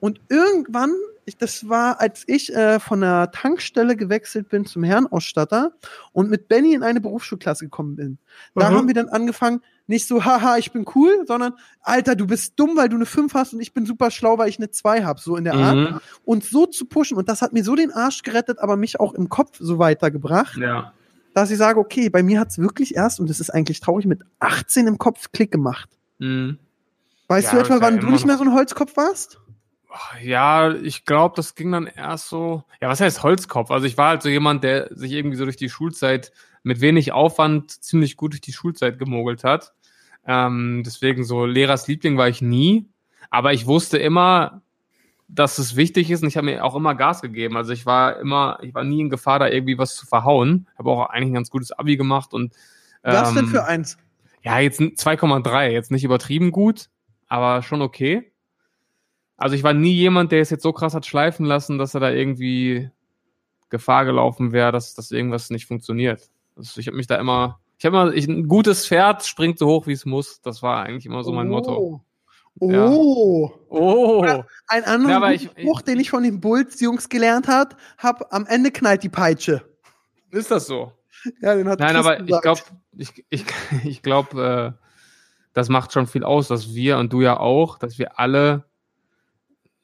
Und 0.00 0.20
irgendwann, 0.28 0.90
ich, 1.24 1.36
das 1.38 1.68
war, 1.68 2.00
als 2.00 2.24
ich 2.26 2.54
äh, 2.54 2.78
von 2.80 3.00
der 3.00 3.30
Tankstelle 3.30 3.96
gewechselt 3.96 4.48
bin 4.50 4.66
zum 4.66 4.84
Herrenausstatter 4.84 5.72
und 6.12 6.28
mit 6.28 6.48
Benny 6.48 6.74
in 6.74 6.82
eine 6.82 7.00
Berufsschulklasse 7.00 7.64
gekommen 7.64 7.96
bin. 7.96 8.18
Da 8.54 8.70
Mhm. 8.70 8.74
haben 8.74 8.86
wir 8.88 8.94
dann 8.94 9.08
angefangen, 9.08 9.62
nicht 9.86 10.06
so, 10.06 10.24
haha, 10.24 10.56
ich 10.58 10.72
bin 10.72 10.84
cool, 10.94 11.24
sondern, 11.26 11.54
Alter, 11.80 12.16
du 12.16 12.26
bist 12.26 12.54
dumm, 12.58 12.76
weil 12.76 12.88
du 12.88 12.96
eine 12.96 13.06
5 13.06 13.32
hast 13.34 13.54
und 13.54 13.60
ich 13.60 13.72
bin 13.72 13.86
super 13.86 14.10
schlau, 14.10 14.36
weil 14.38 14.48
ich 14.48 14.58
eine 14.58 14.70
2 14.70 15.04
habe, 15.04 15.20
so 15.20 15.36
in 15.36 15.44
der 15.44 15.54
Art. 15.54 15.76
Mhm. 15.76 16.00
Und 16.24 16.44
so 16.44 16.66
zu 16.66 16.86
pushen. 16.86 17.16
Und 17.16 17.28
das 17.28 17.42
hat 17.42 17.52
mir 17.52 17.62
so 17.64 17.74
den 17.74 17.92
Arsch 17.92 18.22
gerettet, 18.22 18.58
aber 18.58 18.76
mich 18.76 18.98
auch 18.98 19.14
im 19.14 19.28
Kopf 19.28 19.56
so 19.58 19.78
weitergebracht, 19.78 20.56
Ja. 20.56 20.92
dass 21.34 21.50
ich 21.50 21.58
sage, 21.58 21.78
okay, 21.78 22.08
bei 22.08 22.22
mir 22.22 22.40
hat's 22.40 22.58
wirklich 22.58 22.96
erst, 22.96 23.20
und 23.20 23.30
das 23.30 23.40
ist 23.40 23.50
eigentlich 23.50 23.80
traurig, 23.80 24.06
mit 24.06 24.22
18 24.40 24.86
im 24.86 24.98
Kopf 24.98 25.30
Klick 25.32 25.52
gemacht. 25.52 25.88
Mhm. 26.18 26.58
Weißt 27.28 27.52
Ja, 27.52 27.58
du 27.58 27.64
etwa, 27.64 27.80
wann 27.80 27.98
du 27.98 28.08
nicht 28.08 28.26
mehr 28.26 28.36
so 28.38 28.44
ein 28.44 28.52
Holzkopf 28.52 28.96
warst? 28.96 29.40
Ja, 30.22 30.74
ich 30.74 31.06
glaube, 31.06 31.34
das 31.36 31.54
ging 31.54 31.72
dann 31.72 31.86
erst 31.86 32.28
so. 32.28 32.64
Ja, 32.82 32.88
was 32.88 33.00
heißt 33.00 33.22
Holzkopf? 33.22 33.70
Also 33.70 33.86
ich 33.86 33.96
war 33.96 34.10
halt 34.10 34.22
so 34.22 34.28
jemand, 34.28 34.62
der 34.62 34.88
sich 34.94 35.12
irgendwie 35.12 35.36
so 35.36 35.44
durch 35.44 35.56
die 35.56 35.70
Schulzeit 35.70 36.32
mit 36.66 36.80
wenig 36.80 37.12
Aufwand 37.12 37.70
ziemlich 37.70 38.16
gut 38.16 38.32
durch 38.32 38.40
die 38.40 38.52
Schulzeit 38.52 38.98
gemogelt 38.98 39.44
hat. 39.44 39.72
Ähm, 40.26 40.82
deswegen 40.84 41.22
so 41.22 41.46
Lehrers 41.46 41.86
Liebling 41.86 42.18
war 42.18 42.28
ich 42.28 42.42
nie. 42.42 42.88
Aber 43.30 43.52
ich 43.52 43.66
wusste 43.66 43.98
immer, 43.98 44.62
dass 45.28 45.58
es 45.58 45.76
wichtig 45.76 46.10
ist 46.10 46.22
und 46.22 46.28
ich 46.28 46.36
habe 46.36 46.46
mir 46.46 46.64
auch 46.64 46.74
immer 46.74 46.96
Gas 46.96 47.22
gegeben. 47.22 47.56
Also 47.56 47.72
ich 47.72 47.86
war 47.86 48.18
immer, 48.18 48.58
ich 48.62 48.74
war 48.74 48.82
nie 48.82 49.00
in 49.00 49.10
Gefahr, 49.10 49.38
da 49.38 49.48
irgendwie 49.48 49.78
was 49.78 49.94
zu 49.94 50.06
verhauen. 50.06 50.66
Habe 50.76 50.90
auch 50.90 51.06
eigentlich 51.06 51.30
ein 51.30 51.34
ganz 51.34 51.50
gutes 51.50 51.70
Abi 51.70 51.96
gemacht 51.96 52.34
und 52.34 52.52
Was 53.02 53.32
denn 53.32 53.44
ähm, 53.44 53.50
für 53.50 53.64
eins? 53.64 53.96
ja, 54.42 54.58
jetzt 54.58 54.80
ein 54.80 54.96
2,3, 54.96 55.68
jetzt 55.70 55.92
nicht 55.92 56.02
übertrieben 56.02 56.50
gut, 56.50 56.88
aber 57.28 57.62
schon 57.62 57.80
okay. 57.80 58.32
Also 59.36 59.54
ich 59.54 59.62
war 59.62 59.72
nie 59.72 59.94
jemand, 59.94 60.32
der 60.32 60.40
es 60.40 60.50
jetzt 60.50 60.64
so 60.64 60.72
krass 60.72 60.94
hat 60.94 61.06
schleifen 61.06 61.46
lassen, 61.46 61.78
dass 61.78 61.94
er 61.94 62.00
da 62.00 62.10
irgendwie 62.10 62.90
Gefahr 63.68 64.04
gelaufen 64.04 64.50
wäre, 64.50 64.72
dass, 64.72 64.94
dass 64.94 65.12
irgendwas 65.12 65.50
nicht 65.50 65.66
funktioniert. 65.66 66.28
Also 66.56 66.80
ich 66.80 66.86
habe 66.86 66.96
mich 66.96 67.06
da 67.06 67.16
immer, 67.16 67.60
ich 67.78 67.84
habe 67.84 67.96
immer, 67.96 68.12
ich, 68.14 68.26
ein 68.26 68.48
gutes 68.48 68.86
Pferd 68.86 69.24
springt 69.26 69.58
so 69.58 69.66
hoch, 69.66 69.86
wie 69.86 69.92
es 69.92 70.04
muss. 70.06 70.40
Das 70.40 70.62
war 70.62 70.82
eigentlich 70.84 71.06
immer 71.06 71.22
so 71.22 71.32
mein 71.32 71.48
Motto. 71.48 71.76
Oh. 71.76 72.00
Ja. 72.72 72.88
Oh. 72.88 73.50
Oh, 73.68 74.24
Ein 74.68 74.84
anderer 74.84 75.20
Ja, 75.28 75.30
ich- 75.32 75.42
Spruch, 75.50 75.82
den 75.82 76.00
ich 76.00 76.08
von 76.10 76.22
den 76.22 76.40
Bulls-Jungs 76.40 77.10
gelernt 77.10 77.48
hat, 77.48 77.76
hab 77.98 78.32
am 78.32 78.46
Ende 78.46 78.70
knallt 78.70 79.02
die 79.02 79.10
Peitsche. 79.10 79.62
ist 80.30 80.50
das 80.50 80.66
so? 80.66 80.92
Ja, 81.42 81.54
den 81.54 81.68
hat 81.68 81.80
Nein, 81.80 81.94
Chris 81.94 82.06
aber 82.06 82.20
ich 82.20 82.26
gesagt. 82.26 82.42
glaube, 82.42 82.60
ich, 82.96 83.24
ich, 83.28 83.44
ich 83.84 84.02
glaube, 84.02 84.74
äh, 84.78 84.82
das 85.52 85.68
macht 85.68 85.92
schon 85.92 86.06
viel 86.06 86.24
aus, 86.24 86.48
dass 86.48 86.74
wir 86.74 86.96
und 86.98 87.12
du 87.12 87.20
ja 87.20 87.38
auch, 87.38 87.78
dass 87.78 87.98
wir 87.98 88.18
alle 88.18 88.64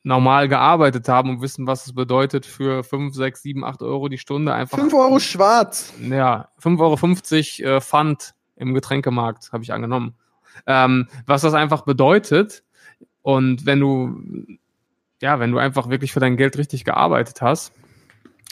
normal 0.02 0.48
gearbeitet 0.48 1.08
haben 1.08 1.30
und 1.30 1.42
wissen, 1.42 1.66
was 1.66 1.86
es 1.86 1.94
bedeutet 1.94 2.46
für 2.46 2.82
5, 2.82 3.14
6, 3.14 3.42
7, 3.42 3.64
8 3.64 3.82
Euro 3.82 4.08
die 4.08 4.18
Stunde 4.18 4.52
einfach. 4.52 4.78
5 4.78 4.92
Euro 4.94 5.18
schwarz. 5.20 5.92
Ja, 6.00 6.48
5,50 6.60 7.64
Euro 7.64 7.76
äh, 7.76 7.80
Pfand 7.80 8.34
im 8.56 8.74
Getränkemarkt, 8.74 9.52
habe 9.52 9.62
ich 9.62 9.72
angenommen. 9.72 10.14
Ähm, 10.66 11.08
was 11.26 11.42
das 11.42 11.54
einfach 11.54 11.82
bedeutet. 11.82 12.64
Und 13.22 13.66
wenn 13.66 13.80
du, 13.80 14.58
ja, 15.20 15.38
wenn 15.38 15.52
du 15.52 15.58
einfach 15.58 15.88
wirklich 15.88 16.12
für 16.12 16.20
dein 16.20 16.36
Geld 16.36 16.58
richtig 16.58 16.84
gearbeitet 16.84 17.40
hast, 17.40 17.72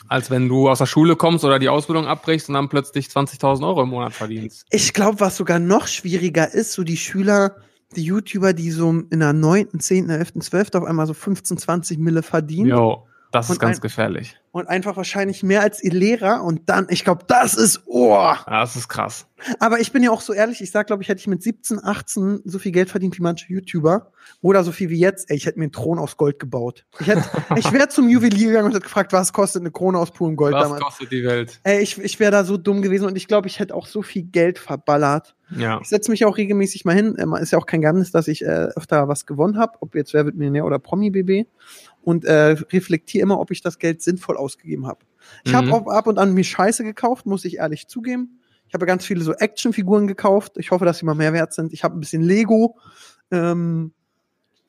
als 0.07 0.29
wenn 0.29 0.49
du 0.49 0.69
aus 0.69 0.79
der 0.79 0.87
Schule 0.87 1.15
kommst 1.15 1.45
oder 1.45 1.59
die 1.59 1.69
Ausbildung 1.69 2.05
abbrichst 2.05 2.49
und 2.49 2.55
dann 2.55 2.69
plötzlich 2.69 3.07
20.000 3.07 3.65
Euro 3.65 3.83
im 3.83 3.89
Monat 3.89 4.13
verdienst. 4.13 4.65
Ich 4.69 4.93
glaube, 4.93 5.19
was 5.19 5.37
sogar 5.37 5.59
noch 5.59 5.87
schwieriger 5.87 6.53
ist, 6.53 6.73
so 6.73 6.83
die 6.83 6.97
Schüler, 6.97 7.55
die 7.95 8.03
YouTuber, 8.03 8.53
die 8.53 8.71
so 8.71 8.89
in 8.89 9.19
der 9.19 9.33
9., 9.33 9.79
10., 9.79 10.09
11., 10.09 10.33
12. 10.39 10.69
auf 10.75 10.83
einmal 10.83 11.07
so 11.07 11.13
15, 11.13 11.57
20 11.57 11.99
Mille 11.99 12.23
verdienen 12.23 12.69
Jo, 12.69 13.07
das 13.31 13.49
ist 13.49 13.59
ganz 13.59 13.77
ein- 13.77 13.81
gefährlich. 13.81 14.37
und 14.51 14.67
einfach 14.67 14.97
wahrscheinlich 14.97 15.43
mehr 15.43 15.61
als 15.61 15.81
ihr 15.83 15.93
Lehrer 15.93 16.43
und 16.43 16.69
dann, 16.69 16.87
ich 16.89 17.03
glaube, 17.03 17.23
das 17.27 17.53
ist, 17.53 17.81
oh. 17.85 18.13
Ja, 18.13 18.43
das 18.47 18.75
ist 18.75 18.89
krass. 18.89 19.27
Aber 19.59 19.79
ich 19.79 19.91
bin 19.91 20.03
ja 20.03 20.11
auch 20.11 20.21
so 20.21 20.33
ehrlich, 20.33 20.61
ich 20.61 20.69
sag, 20.69 20.87
glaube 20.87 21.01
ich, 21.01 21.09
hätte 21.09 21.19
ich 21.19 21.27
mit 21.27 21.41
17, 21.41 21.83
18 21.83 22.41
so 22.45 22.59
viel 22.59 22.71
Geld 22.71 22.89
verdient 22.89 23.17
wie 23.17 23.23
manche 23.23 23.51
YouTuber 23.51 24.11
oder 24.41 24.63
so 24.63 24.71
viel 24.71 24.89
wie 24.89 24.99
jetzt, 24.99 25.29
ey, 25.31 25.37
ich 25.37 25.45
hätte 25.47 25.57
mir 25.57 25.63
einen 25.65 25.71
Thron 25.71 25.97
aus 25.97 26.17
Gold 26.17 26.37
gebaut. 26.37 26.85
Ich 26.99 27.07
hätte, 27.07 27.23
ich 27.55 27.71
wäre 27.71 27.87
zum 27.89 28.07
Juwelier 28.09 28.47
gegangen 28.49 28.65
und 28.67 28.71
hätte 28.73 28.83
gefragt, 28.83 29.13
was 29.13 29.33
kostet 29.33 29.61
eine 29.61 29.71
Krone 29.71 29.97
aus 29.97 30.11
purem 30.11 30.35
Gold 30.35 30.53
Was 30.53 30.63
damals. 30.63 30.81
kostet 30.83 31.11
die 31.11 31.23
Welt? 31.23 31.59
Ey, 31.63 31.79
ich, 31.81 31.97
ich 31.97 32.19
wäre 32.19 32.31
da 32.31 32.43
so 32.43 32.57
dumm 32.57 32.81
gewesen 32.81 33.05
und 33.05 33.15
ich 33.15 33.27
glaube, 33.27 33.47
ich 33.47 33.59
hätte 33.59 33.73
auch 33.73 33.87
so 33.87 34.01
viel 34.03 34.23
Geld 34.23 34.59
verballert. 34.59 35.35
Ja. 35.57 35.79
Ich 35.81 35.89
setze 35.89 36.11
mich 36.11 36.23
auch 36.25 36.37
regelmäßig 36.37 36.85
mal 36.85 36.95
hin. 36.95 37.15
Ist 37.41 37.51
ja 37.51 37.57
auch 37.57 37.65
kein 37.65 37.81
Geheimnis, 37.81 38.11
dass 38.11 38.27
ich 38.29 38.41
äh, 38.43 38.45
öfter 38.75 39.07
was 39.09 39.25
gewonnen 39.25 39.57
habe, 39.57 39.73
ob 39.81 39.95
jetzt 39.95 40.13
Wer 40.13 40.23
wird 40.25 40.35
Millionär 40.35 40.65
oder 40.65 40.79
Promi-BB. 40.79 41.45
Und 42.03 42.25
äh, 42.25 42.55
reflektiere 42.71 43.23
immer, 43.23 43.39
ob 43.39 43.51
ich 43.51 43.61
das 43.61 43.77
Geld 43.79 44.01
sinnvoll 44.01 44.37
ausgegeben 44.37 44.87
habe. 44.87 45.05
Ich 45.45 45.51
Mhm. 45.53 45.57
habe 45.57 45.71
auch 45.71 45.87
ab 45.87 46.07
und 46.07 46.17
an 46.17 46.33
mir 46.33 46.43
Scheiße 46.43 46.83
gekauft, 46.83 47.25
muss 47.25 47.45
ich 47.45 47.57
ehrlich 47.57 47.87
zugeben. 47.87 48.39
Ich 48.67 48.73
habe 48.73 48.85
ganz 48.85 49.05
viele 49.05 49.21
so 49.21 49.33
Actionfiguren 49.33 50.07
gekauft. 50.07 50.53
Ich 50.57 50.71
hoffe, 50.71 50.85
dass 50.85 50.99
sie 50.99 51.05
mal 51.05 51.13
mehr 51.13 51.33
wert 51.33 51.53
sind. 51.53 51.73
Ich 51.73 51.83
habe 51.83 51.95
ein 51.97 51.99
bisschen 51.99 52.21
Lego. 52.21 52.77
Ähm, 53.29 53.93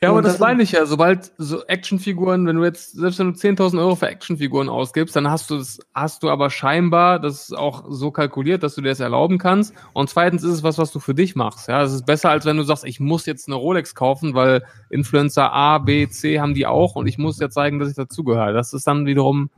Ja, 0.03 0.11
aber 0.11 0.21
das- 0.21 0.39
meine 0.41 0.63
ich 0.63 0.73
ja. 0.73 0.85
Sobald 0.85 1.31
so 1.39 1.65
Actionfiguren, 1.65 2.45
wenn 2.47 2.57
du 2.57 2.65
jetzt, 2.65 2.93
selbst 2.93 3.19
wenn 3.21 3.33
du 3.33 3.39
10.000 3.39 3.79
Euro 3.81 3.95
für 3.95 4.09
Actionfiguren 4.09 4.69
ausgibst, 4.69 5.15
dann 5.15 5.31
hast 5.31 5.49
du 5.51 5.59
das, 5.59 5.79
hast 5.95 6.23
du 6.25 6.29
aber 6.31 6.51
scheinbar 6.51 7.21
das 7.21 7.53
auch 7.53 7.85
so 7.89 8.11
kalkuliert, 8.11 8.63
dass 8.65 8.75
du 8.75 8.81
dir 8.81 8.89
das 8.89 9.01
erlauben 9.01 9.39
kannst. 9.39 9.73
Und 9.93 10.11
zweitens 10.11 10.43
ist 10.43 10.51
es 10.55 10.63
was, 10.65 10.77
was 10.79 10.91
du 10.93 10.99
für 10.99 11.15
dich 11.15 11.37
machst. 11.37 11.69
Ja, 11.69 11.83
es 11.83 11.93
ist 11.93 12.05
besser, 12.05 12.31
als 12.31 12.45
wenn 12.45 12.57
du 12.57 12.65
sagst, 12.65 12.85
ich 12.85 12.99
muss 13.01 13.27
jetzt 13.27 13.47
eine 13.47 13.55
Rolex 13.55 13.95
kaufen, 13.95 14.35
weil 14.35 14.65
Influencer 14.91 15.53
A, 15.53 15.79
B, 15.79 16.09
C 16.09 16.41
haben 16.41 16.55
die 16.55 16.67
auch 16.67 16.97
und 16.97 17.07
ich 17.07 17.17
muss 17.17 17.39
ja 17.39 17.49
zeigen, 17.49 17.79
dass 17.79 17.89
ich 17.89 17.95
dazugehöre. 17.95 18.53
Das 18.53 18.73
ist 18.73 18.87
dann 18.87 19.07
wiederum 19.07 19.51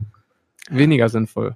weniger 0.69 1.09
sinnvoll. 1.09 1.55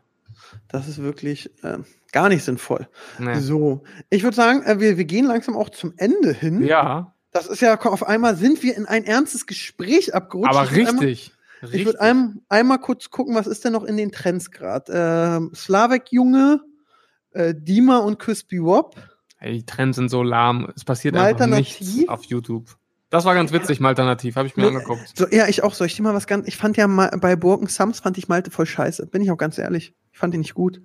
das 0.67 0.87
ist 0.87 1.01
wirklich 1.01 1.51
äh, 1.63 1.77
gar 2.11 2.27
nicht 2.29 2.43
sinnvoll. 2.43 2.87
Nee. 3.19 3.35
So, 3.39 3.83
ich 4.09 4.23
würde 4.23 4.35
sagen, 4.35 4.63
äh, 4.63 4.79
wir, 4.79 4.97
wir 4.97 5.05
gehen 5.05 5.25
langsam 5.25 5.55
auch 5.55 5.69
zum 5.69 5.93
Ende 5.97 6.33
hin. 6.33 6.63
Ja, 6.63 7.13
Das 7.31 7.45
ist 7.47 7.61
ja 7.61 7.79
auf 7.79 8.07
einmal 8.07 8.35
sind 8.35 8.63
wir 8.63 8.75
in 8.75 8.85
ein 8.85 9.03
ernstes 9.05 9.45
Gespräch 9.45 10.15
abgerutscht. 10.15 10.49
aber 10.49 10.63
Ich 10.65 10.71
würd 10.75 10.87
einmal- 10.89 11.05
richtig. 11.05 11.33
Ich 11.61 11.63
richtig. 11.63 11.85
würde 11.87 11.99
ein, 12.01 12.41
einmal 12.47 12.79
kurz 12.79 13.09
gucken, 13.09 13.35
was 13.35 13.45
ist 13.45 13.65
denn 13.65 13.73
noch 13.73 13.83
in 13.83 13.97
den 13.97 14.11
Trends 14.13 14.49
gerade? 14.49 14.91
Ähm, 15.39 15.51
Slavek 15.53 16.11
Junge, 16.11 16.61
äh, 17.31 17.53
Dima 17.55 17.97
und 17.97 18.17
Crispy 18.17 18.63
Wop. 18.63 18.95
Ey, 19.39 19.53
die 19.53 19.65
Trends 19.65 19.97
sind 19.97 20.09
so 20.09 20.23
lahm. 20.23 20.71
Es 20.75 20.85
passiert 20.85 21.15
einfach 21.15 21.27
alternativ? 21.41 21.81
nichts 21.81 22.09
auf 22.09 22.23
YouTube. 22.23 22.69
Das 23.09 23.25
war 23.25 23.33
ganz 23.35 23.51
witzig, 23.51 23.79
mal 23.79 23.89
alternativ. 23.89 24.35
Habe 24.37 24.47
ich 24.47 24.55
mir 24.55 24.63
Ne, 24.63 24.67
angeguckt. 24.69 25.11
So, 25.17 25.27
ja, 25.29 25.47
ich 25.47 25.61
auch. 25.63 25.73
Soll 25.73 25.87
ich 25.87 25.99
mal 25.99 26.13
was 26.13 26.27
ganz. 26.27 26.47
Ich 26.47 26.55
fand 26.57 26.77
ja 26.77 26.87
mal 26.87 27.09
bei 27.19 27.35
Burken 27.35 27.67
Sams 27.67 27.99
fand 27.99 28.17
ich 28.17 28.27
Malte 28.29 28.51
voll 28.51 28.65
scheiße. 28.65 29.07
Bin 29.07 29.21
ich 29.21 29.29
auch 29.31 29.37
ganz 29.37 29.57
ehrlich. 29.57 29.93
Ich 30.13 30.19
fand 30.19 30.33
ihn 30.33 30.39
nicht 30.41 30.53
gut. 30.53 30.81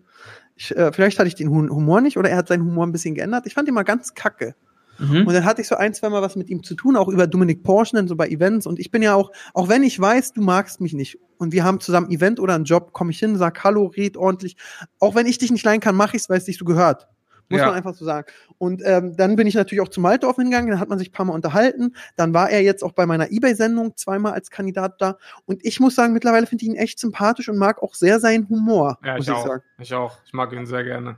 Ich, 0.57 0.75
äh, 0.77 0.91
vielleicht 0.93 1.19
hatte 1.19 1.29
ich 1.29 1.35
den 1.37 1.51
Hum- 1.51 1.69
Humor 1.71 2.01
nicht 2.01 2.17
oder 2.17 2.31
er 2.31 2.37
hat 2.39 2.49
seinen 2.49 2.65
Humor 2.65 2.87
ein 2.87 2.93
bisschen 2.93 3.15
geändert. 3.15 3.47
Ich 3.47 3.55
fand 3.55 3.69
ihn 3.69 3.75
mal 3.75 3.83
ganz 3.85 4.15
kacke. 4.15 4.55
Mhm. 4.99 5.27
Und 5.27 5.35
dann 5.35 5.45
hatte 5.45 5.61
ich 5.61 5.69
so 5.69 5.77
ein, 5.77 5.93
zwei 5.95 6.09
Mal 6.09 6.23
was 6.23 6.37
mit 6.37 6.49
ihm 6.49 6.63
zu 6.63 6.75
tun, 6.75 6.97
auch 6.97 7.09
über 7.09 7.27
Dominik 7.27 7.63
Porschen, 7.63 7.97
dann 7.97 8.09
so 8.09 8.17
bei 8.17 8.29
Events. 8.29 8.67
Und 8.67 8.79
ich 8.79 8.91
bin 8.91 9.03
ja 9.03 9.15
auch, 9.15 9.31
auch 9.53 9.69
wenn 9.69 9.83
ich 9.83 9.99
weiß, 10.01 10.33
du 10.33 10.41
magst 10.43 10.81
mich 10.81 10.93
nicht 10.95 11.19
und 11.39 11.53
wir 11.53 11.65
haben 11.65 11.81
zusammen 11.81 12.09
ein 12.09 12.13
Event 12.13 12.39
oder 12.41 12.55
einen 12.55 12.65
Job, 12.65 12.93
komme 12.93 13.11
ich 13.11 13.19
hin, 13.19 13.37
sag 13.37 13.63
Hallo, 13.65 13.87
red 13.97 14.17
ordentlich. 14.17 14.57
Auch 15.01 15.15
wenn 15.15 15.27
ich 15.27 15.39
dich 15.39 15.51
nicht 15.51 15.65
leiden 15.65 15.81
kann, 15.81 15.97
mache 15.97 16.17
ich's, 16.17 16.29
weil 16.31 16.39
es 16.39 16.45
dich 16.45 16.59
so 16.59 16.65
gehört. 16.65 17.09
Muss 17.51 17.61
Ja. 17.61 17.67
man 17.67 17.75
einfach 17.75 17.93
so 17.93 18.07
sagen. 18.07 18.27
Und 18.57 18.81
ähm, 18.87 19.17
dann 19.19 19.37
bin 19.37 19.47
ich 19.47 19.55
natürlich 19.55 19.83
auch 19.83 19.91
zu 19.91 20.01
Maltorf 20.01 20.37
hingegangen, 20.37 20.71
dann 20.71 20.81
hat 20.81 20.89
man 20.89 20.99
sich 20.99 21.11
ein 21.11 21.13
paar 21.13 21.27
Mal 21.27 21.35
unterhalten. 21.35 21.95
Dann 22.17 22.33
war 22.33 22.49
er 22.49 22.63
jetzt 22.63 22.83
auch 22.83 22.93
bei 22.93 23.05
meiner 23.05 23.31
Ebay-Sendung 23.31 23.97
zweimal 23.97 24.33
als 24.33 24.49
Kandidat 24.51 24.95
da. 25.03 25.19
Und 25.45 25.63
ich 25.63 25.79
muss 25.79 25.95
sagen, 25.95 26.15
mittlerweile 26.15 26.47
finde 26.47 26.65
ich 26.65 26.71
ihn 26.71 26.77
echt 26.77 26.99
sympathisch 26.99 27.51
und 27.51 27.59
mag 27.59 27.83
auch 27.83 27.95
sehr 27.95 28.19
seinen 28.19 28.49
Humor, 28.49 28.99
Ja, 29.05 29.17
muss 29.17 29.27
ich 29.27 29.29
ich 29.29 29.35
auch. 29.35 29.47
sagen. 29.47 29.63
Ich 29.79 29.93
auch. 29.93 30.19
Ich 30.25 30.33
mag 30.33 30.53
ihn 30.55 30.65
sehr 30.65 30.85
gerne. 30.85 31.17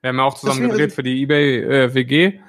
Wir 0.00 0.08
haben 0.08 0.16
ja 0.16 0.24
auch 0.24 0.34
zusammen 0.34 0.58
Deswegen- 0.62 0.72
gedreht 0.76 0.92
für 0.92 1.02
die 1.04 1.22
eBay 1.22 1.62
äh, 1.84 1.94
WG. 1.94 2.40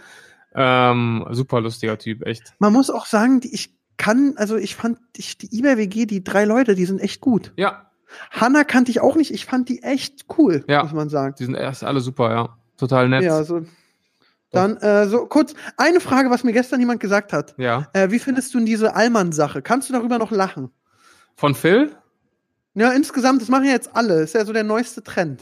Ähm, 0.55 1.25
super 1.31 1.61
lustiger 1.61 1.97
Typ, 1.97 2.25
echt. 2.25 2.53
Man 2.59 2.73
muss 2.73 2.89
auch 2.89 3.05
sagen, 3.05 3.41
ich 3.43 3.75
kann, 3.97 4.33
also 4.37 4.55
ich 4.55 4.75
fand 4.75 4.97
ich, 5.15 5.37
die 5.37 5.53
Ebay-WG, 5.57 6.05
die 6.05 6.23
drei 6.23 6.45
Leute, 6.45 6.75
die 6.75 6.85
sind 6.85 6.99
echt 6.99 7.21
gut. 7.21 7.53
Ja, 7.57 7.91
Hanna 8.31 8.63
kannte 8.63 8.91
ich 8.91 9.01
auch 9.01 9.15
nicht. 9.15 9.31
Ich 9.31 9.45
fand 9.45 9.67
die 9.67 9.83
echt 9.83 10.25
cool, 10.37 10.63
Ja. 10.67 10.83
muss 10.83 10.93
man 10.93 11.09
sagen. 11.09 11.35
die 11.37 11.45
sind 11.45 11.55
erst 11.55 11.83
alle 11.83 11.99
super, 11.99 12.31
ja. 12.31 12.57
Total 12.77 13.09
nett. 13.09 13.23
Ja, 13.23 13.43
so. 13.43 13.61
Dann 14.51 14.77
äh, 14.77 15.07
so 15.07 15.25
kurz 15.25 15.53
eine 15.75 15.99
Frage, 15.99 16.29
was 16.29 16.43
mir 16.45 16.53
gestern 16.53 16.79
jemand 16.79 17.01
gesagt 17.01 17.33
hat. 17.33 17.55
Ja. 17.57 17.87
Äh, 17.93 18.11
wie 18.11 18.19
findest 18.19 18.53
du 18.53 18.57
denn 18.59 18.65
diese 18.65 18.95
Allmann-Sache? 18.95 19.61
Kannst 19.61 19.89
du 19.89 19.93
darüber 19.93 20.17
noch 20.17 20.31
lachen? 20.31 20.71
Von 21.35 21.55
Phil? 21.55 21.91
Ja, 22.73 22.91
insgesamt, 22.91 23.41
das 23.41 23.49
machen 23.49 23.65
ja 23.65 23.71
jetzt 23.71 23.95
alle. 23.95 24.21
Ist 24.21 24.33
ja 24.35 24.45
so 24.45 24.53
der 24.53 24.63
neueste 24.63 25.03
Trend. 25.03 25.41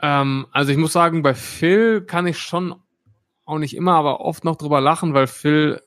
Ähm, 0.00 0.46
also 0.52 0.70
ich 0.72 0.78
muss 0.78 0.92
sagen, 0.92 1.22
bei 1.22 1.34
Phil 1.34 2.02
kann 2.02 2.26
ich 2.26 2.38
schon 2.38 2.74
auch 3.48 3.58
nicht 3.58 3.74
immer, 3.74 3.94
aber 3.94 4.20
oft 4.20 4.44
noch 4.44 4.56
drüber 4.56 4.80
lachen, 4.80 5.14
weil 5.14 5.26
Phil 5.26 5.80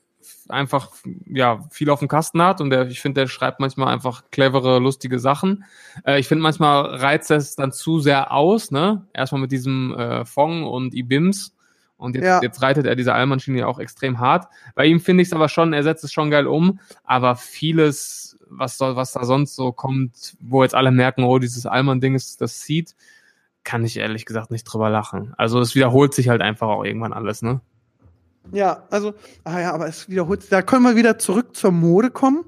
einfach 0.48 0.90
ja 1.26 1.60
viel 1.70 1.90
auf 1.90 2.00
dem 2.00 2.08
Kasten 2.08 2.42
hat 2.42 2.60
und 2.60 2.70
der, 2.70 2.86
ich 2.88 3.00
finde, 3.00 3.22
der 3.22 3.28
schreibt 3.28 3.60
manchmal 3.60 3.92
einfach 3.92 4.24
clevere, 4.30 4.78
lustige 4.78 5.18
Sachen. 5.18 5.64
Äh, 6.04 6.20
ich 6.20 6.28
finde, 6.28 6.42
manchmal 6.42 6.96
reizt 6.96 7.30
er 7.30 7.38
es 7.38 7.56
dann 7.56 7.72
zu 7.72 8.00
sehr 8.00 8.32
aus, 8.32 8.70
ne? 8.70 9.06
Erstmal 9.14 9.40
mit 9.40 9.52
diesem 9.52 9.94
äh, 9.94 10.24
Fong 10.24 10.64
und 10.64 10.94
Ibims. 10.94 11.54
Und 11.96 12.16
jetzt, 12.16 12.24
Ja. 12.24 12.42
jetzt 12.42 12.60
reitet 12.62 12.86
er 12.86 12.96
diese 12.96 13.14
Allmann-Schiene 13.14 13.60
ja 13.60 13.66
auch 13.66 13.78
extrem 13.78 14.18
hart. 14.18 14.48
Bei 14.74 14.86
ihm 14.86 14.98
finde 15.00 15.22
ich 15.22 15.28
es 15.28 15.34
aber 15.34 15.48
schon, 15.48 15.72
er 15.72 15.84
setzt 15.84 16.02
es 16.02 16.12
schon 16.12 16.30
geil 16.30 16.48
um, 16.48 16.80
aber 17.04 17.36
vieles, 17.36 18.36
was, 18.48 18.76
soll, 18.76 18.96
was 18.96 19.12
da 19.12 19.24
sonst 19.24 19.54
so 19.54 19.70
kommt, 19.72 20.36
wo 20.40 20.64
jetzt 20.64 20.74
alle 20.74 20.90
merken, 20.90 21.22
oh, 21.22 21.38
dieses 21.38 21.64
Allmann-Ding 21.64 22.16
ist 22.16 22.40
das 22.40 22.62
sieht, 22.62 22.96
kann 23.64 23.84
ich 23.84 23.96
ehrlich 23.96 24.24
gesagt 24.26 24.50
nicht 24.50 24.64
drüber 24.64 24.90
lachen. 24.90 25.34
Also 25.36 25.60
es 25.60 25.74
wiederholt 25.74 26.14
sich 26.14 26.28
halt 26.28 26.40
einfach 26.42 26.68
auch 26.68 26.84
irgendwann 26.84 27.12
alles, 27.12 27.42
ne? 27.42 27.60
Ja, 28.50 28.82
also, 28.90 29.14
ah 29.44 29.60
ja, 29.60 29.72
aber 29.72 29.86
es 29.86 30.08
wiederholt. 30.08 30.50
Da 30.50 30.62
können 30.62 30.82
wir 30.82 30.96
wieder 30.96 31.18
zurück 31.18 31.54
zur 31.54 31.70
Mode 31.70 32.10
kommen. 32.10 32.44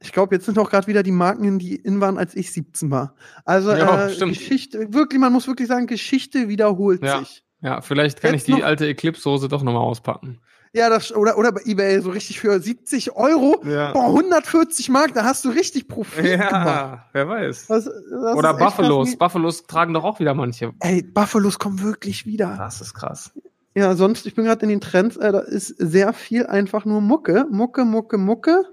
Ich 0.00 0.12
glaube, 0.12 0.34
jetzt 0.34 0.46
sind 0.46 0.58
auch 0.58 0.70
gerade 0.70 0.86
wieder 0.86 1.02
die 1.02 1.10
Marken, 1.12 1.58
die 1.58 1.74
in 1.76 2.00
waren, 2.00 2.16
als 2.18 2.34
ich 2.34 2.52
17 2.52 2.90
war. 2.90 3.14
Also 3.44 3.70
Ja, 3.72 4.08
äh. 4.08 4.16
Geschichte, 4.28 4.92
wirklich, 4.94 5.20
man 5.20 5.32
muss 5.32 5.46
wirklich 5.46 5.68
sagen, 5.68 5.86
Geschichte 5.86 6.48
wiederholt 6.48 7.02
Ja. 7.04 7.18
sich. 7.18 7.42
Ja, 7.62 7.80
vielleicht 7.80 8.20
kann 8.20 8.32
Jetzt 8.32 8.42
ich 8.48 8.54
die 8.54 8.60
noch- 8.60 8.66
alte 8.66 8.86
Eclipse-Hose 8.86 9.48
doch 9.48 9.62
nochmal 9.62 9.82
auspacken. 9.82 10.38
Ja, 10.76 10.90
das, 10.90 11.10
oder, 11.10 11.38
oder 11.38 11.52
bei 11.52 11.62
eBay 11.64 12.02
so 12.02 12.10
richtig 12.10 12.38
für 12.38 12.60
70 12.60 13.16
Euro. 13.16 13.62
Ja. 13.64 13.92
Boah, 13.92 14.08
140 14.08 14.90
Mark, 14.90 15.14
da 15.14 15.24
hast 15.24 15.42
du 15.46 15.48
richtig 15.48 15.88
Profit 15.88 16.22
gemacht. 16.22 16.52
Ja, 16.52 17.06
wer 17.14 17.28
weiß. 17.28 17.68
Das, 17.68 17.84
das 17.84 18.36
Oder 18.36 18.52
Buffalos. 18.52 19.08
krass. 19.08 19.18
Buffalos 19.18 19.66
tragen 19.66 19.94
doch 19.94 20.04
auch 20.04 20.20
wieder 20.20 20.34
manche. 20.34 20.74
Ey, 20.80 21.02
Buffalos 21.02 21.58
kommen 21.58 21.80
wirklich 21.82 22.26
wieder. 22.26 22.56
Das 22.58 22.82
ist 22.82 22.92
krass. 22.92 23.32
Ja, 23.74 23.96
sonst, 23.96 24.26
ich 24.26 24.34
bin 24.34 24.44
gerade 24.44 24.62
in 24.64 24.68
den 24.68 24.82
Trends, 24.82 25.16
äh, 25.16 25.32
da 25.32 25.38
ist 25.38 25.68
sehr 25.78 26.12
viel 26.12 26.44
einfach 26.44 26.84
nur 26.84 27.00
Mucke. 27.00 27.46
Mucke, 27.50 27.86
Mucke, 27.86 28.18
Mucke. 28.18 28.64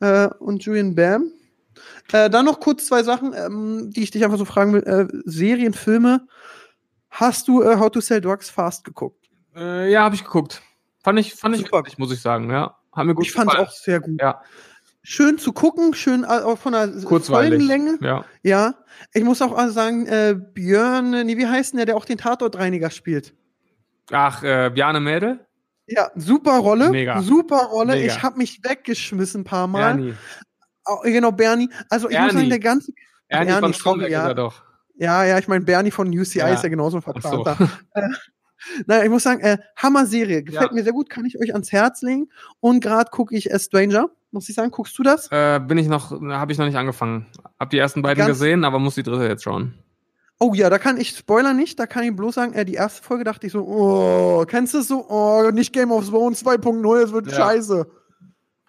Äh, 0.00 0.28
und 0.38 0.64
Julian 0.64 0.94
Bam. 0.94 1.32
Äh, 2.12 2.30
dann 2.30 2.46
noch 2.46 2.60
kurz 2.60 2.86
zwei 2.86 3.02
Sachen, 3.02 3.34
ähm, 3.34 3.90
die 3.90 4.04
ich 4.04 4.10
dich 4.10 4.24
einfach 4.24 4.38
so 4.38 4.46
fragen 4.46 4.72
will. 4.72 4.84
Äh, 4.84 5.06
Serien, 5.26 5.74
Filme. 5.74 6.26
Hast 7.10 7.46
du 7.46 7.62
äh, 7.62 7.76
How 7.76 7.90
to 7.90 8.00
Sell 8.00 8.22
Drugs 8.22 8.48
Fast 8.48 8.84
geguckt? 8.84 9.28
Äh, 9.54 9.92
ja, 9.92 10.04
habe 10.04 10.14
ich 10.14 10.24
geguckt. 10.24 10.62
Fand 11.02 11.18
ich, 11.18 11.34
fand 11.34 11.54
ich 11.56 11.62
Super. 11.62 11.80
witzig, 11.80 11.98
muss 11.98 12.12
ich 12.12 12.20
sagen, 12.20 12.50
ja. 12.50 12.76
Hat 12.92 13.06
mir 13.06 13.14
gut 13.14 13.24
ich 13.26 13.32
fand 13.32 13.52
es 13.52 13.58
auch 13.58 13.70
sehr 13.70 14.00
gut. 14.00 14.20
Ja. 14.20 14.42
schön 15.02 15.38
zu 15.38 15.52
gucken, 15.52 15.94
schön 15.94 16.24
äh, 16.24 16.26
auch 16.26 16.58
von 16.58 16.72
der 16.72 16.88
Kurzweilig. 17.04 17.50
Folgenlänge. 17.60 17.98
Ja. 18.02 18.24
Ja, 18.42 18.74
ich 19.14 19.22
muss 19.24 19.40
auch 19.40 19.56
sagen, 19.68 20.06
äh, 20.06 20.34
Björn, 20.36 21.10
nee, 21.24 21.36
wie 21.36 21.46
heißt 21.46 21.72
denn 21.72 21.78
der, 21.78 21.86
der 21.86 21.96
auch 21.96 22.04
den 22.04 22.18
Tatortreiniger 22.18 22.90
spielt? 22.90 23.32
Ach, 24.10 24.42
äh, 24.42 24.70
Bjarne 24.74 25.00
Mädel? 25.00 25.46
Ja, 25.86 26.10
super 26.16 26.58
Rolle, 26.58 26.90
Mega. 26.90 27.22
super 27.22 27.64
Rolle. 27.70 27.94
Mega. 27.94 28.06
Ich 28.12 28.22
habe 28.22 28.38
mich 28.38 28.60
weggeschmissen 28.62 29.40
ein 29.42 29.44
paar 29.44 29.66
Mal. 29.66 29.94
Bernie. 29.94 30.14
Au- 30.84 31.00
Genau, 31.02 31.32
Bernie. 31.32 31.68
Also 31.88 32.08
ich 32.08 32.16
muss 32.18 32.26
Ernie. 32.28 32.38
sagen, 32.38 32.48
der 32.50 32.58
ganze. 32.58 32.92
Ernie, 33.28 33.50
Ernie, 33.50 33.60
von 33.60 33.74
Stromberg 33.74 34.10
ja. 34.10 34.34
doch. 34.34 34.62
Ja, 34.96 35.24
ja, 35.24 35.38
ich 35.38 35.48
meine, 35.48 35.64
Bernie 35.64 35.90
von 35.90 36.08
UCI 36.08 36.38
Ja. 36.40 36.48
ist 36.48 36.62
ja 36.62 36.68
genauso 36.68 36.98
ein 36.98 37.02
Ach 37.06 37.22
so. 37.22 37.44
Naja, 38.86 39.04
ich 39.04 39.10
muss 39.10 39.22
sagen, 39.22 39.40
äh, 39.40 39.58
Hammer-Serie. 39.76 40.42
Gefällt 40.42 40.70
Ja. 40.70 40.74
mir 40.74 40.82
sehr 40.82 40.92
gut, 40.92 41.10
kann 41.10 41.24
ich 41.24 41.38
euch 41.40 41.52
ans 41.52 41.72
Herz 41.72 42.02
legen. 42.02 42.28
Und 42.60 42.80
gerade 42.82 43.10
gucke 43.10 43.34
ich 43.34 43.50
äh, 43.50 43.58
Stranger, 43.58 44.10
muss 44.30 44.48
ich 44.48 44.54
sagen. 44.54 44.70
Guckst 44.70 44.98
du 44.98 45.02
das? 45.02 45.28
Äh, 45.30 45.60
bin 45.60 45.78
ich 45.78 45.88
noch, 45.88 46.10
habe 46.12 46.52
ich 46.52 46.58
noch 46.58 46.66
nicht 46.66 46.76
angefangen. 46.76 47.26
Hab 47.58 47.70
die 47.70 47.78
ersten 47.78 48.02
beiden 48.02 48.18
Ganz- 48.18 48.38
gesehen, 48.38 48.64
aber 48.64 48.78
muss 48.78 48.94
die 48.94 49.02
dritte 49.02 49.26
jetzt 49.26 49.42
schauen. 49.44 49.74
Oh 50.42 50.54
ja, 50.54 50.70
da 50.70 50.78
kann 50.78 50.96
ich 50.96 51.10
Spoiler 51.10 51.52
nicht, 51.52 51.78
da 51.78 51.86
kann 51.86 52.02
ich 52.02 52.16
bloß 52.16 52.34
sagen, 52.34 52.54
äh, 52.54 52.64
die 52.64 52.72
erste 52.72 53.02
Folge 53.02 53.24
dachte 53.24 53.46
ich 53.46 53.52
so, 53.52 53.60
oh, 53.60 54.44
kennst 54.46 54.72
du 54.72 54.78
es 54.78 54.88
so? 54.88 55.04
Oh, 55.06 55.50
nicht 55.52 55.70
Game 55.74 55.92
of 55.92 56.08
Thrones 56.08 56.42
2.0, 56.42 57.02
es 57.02 57.12
wird 57.12 57.26
Ja. 57.30 57.36
scheiße. 57.36 57.86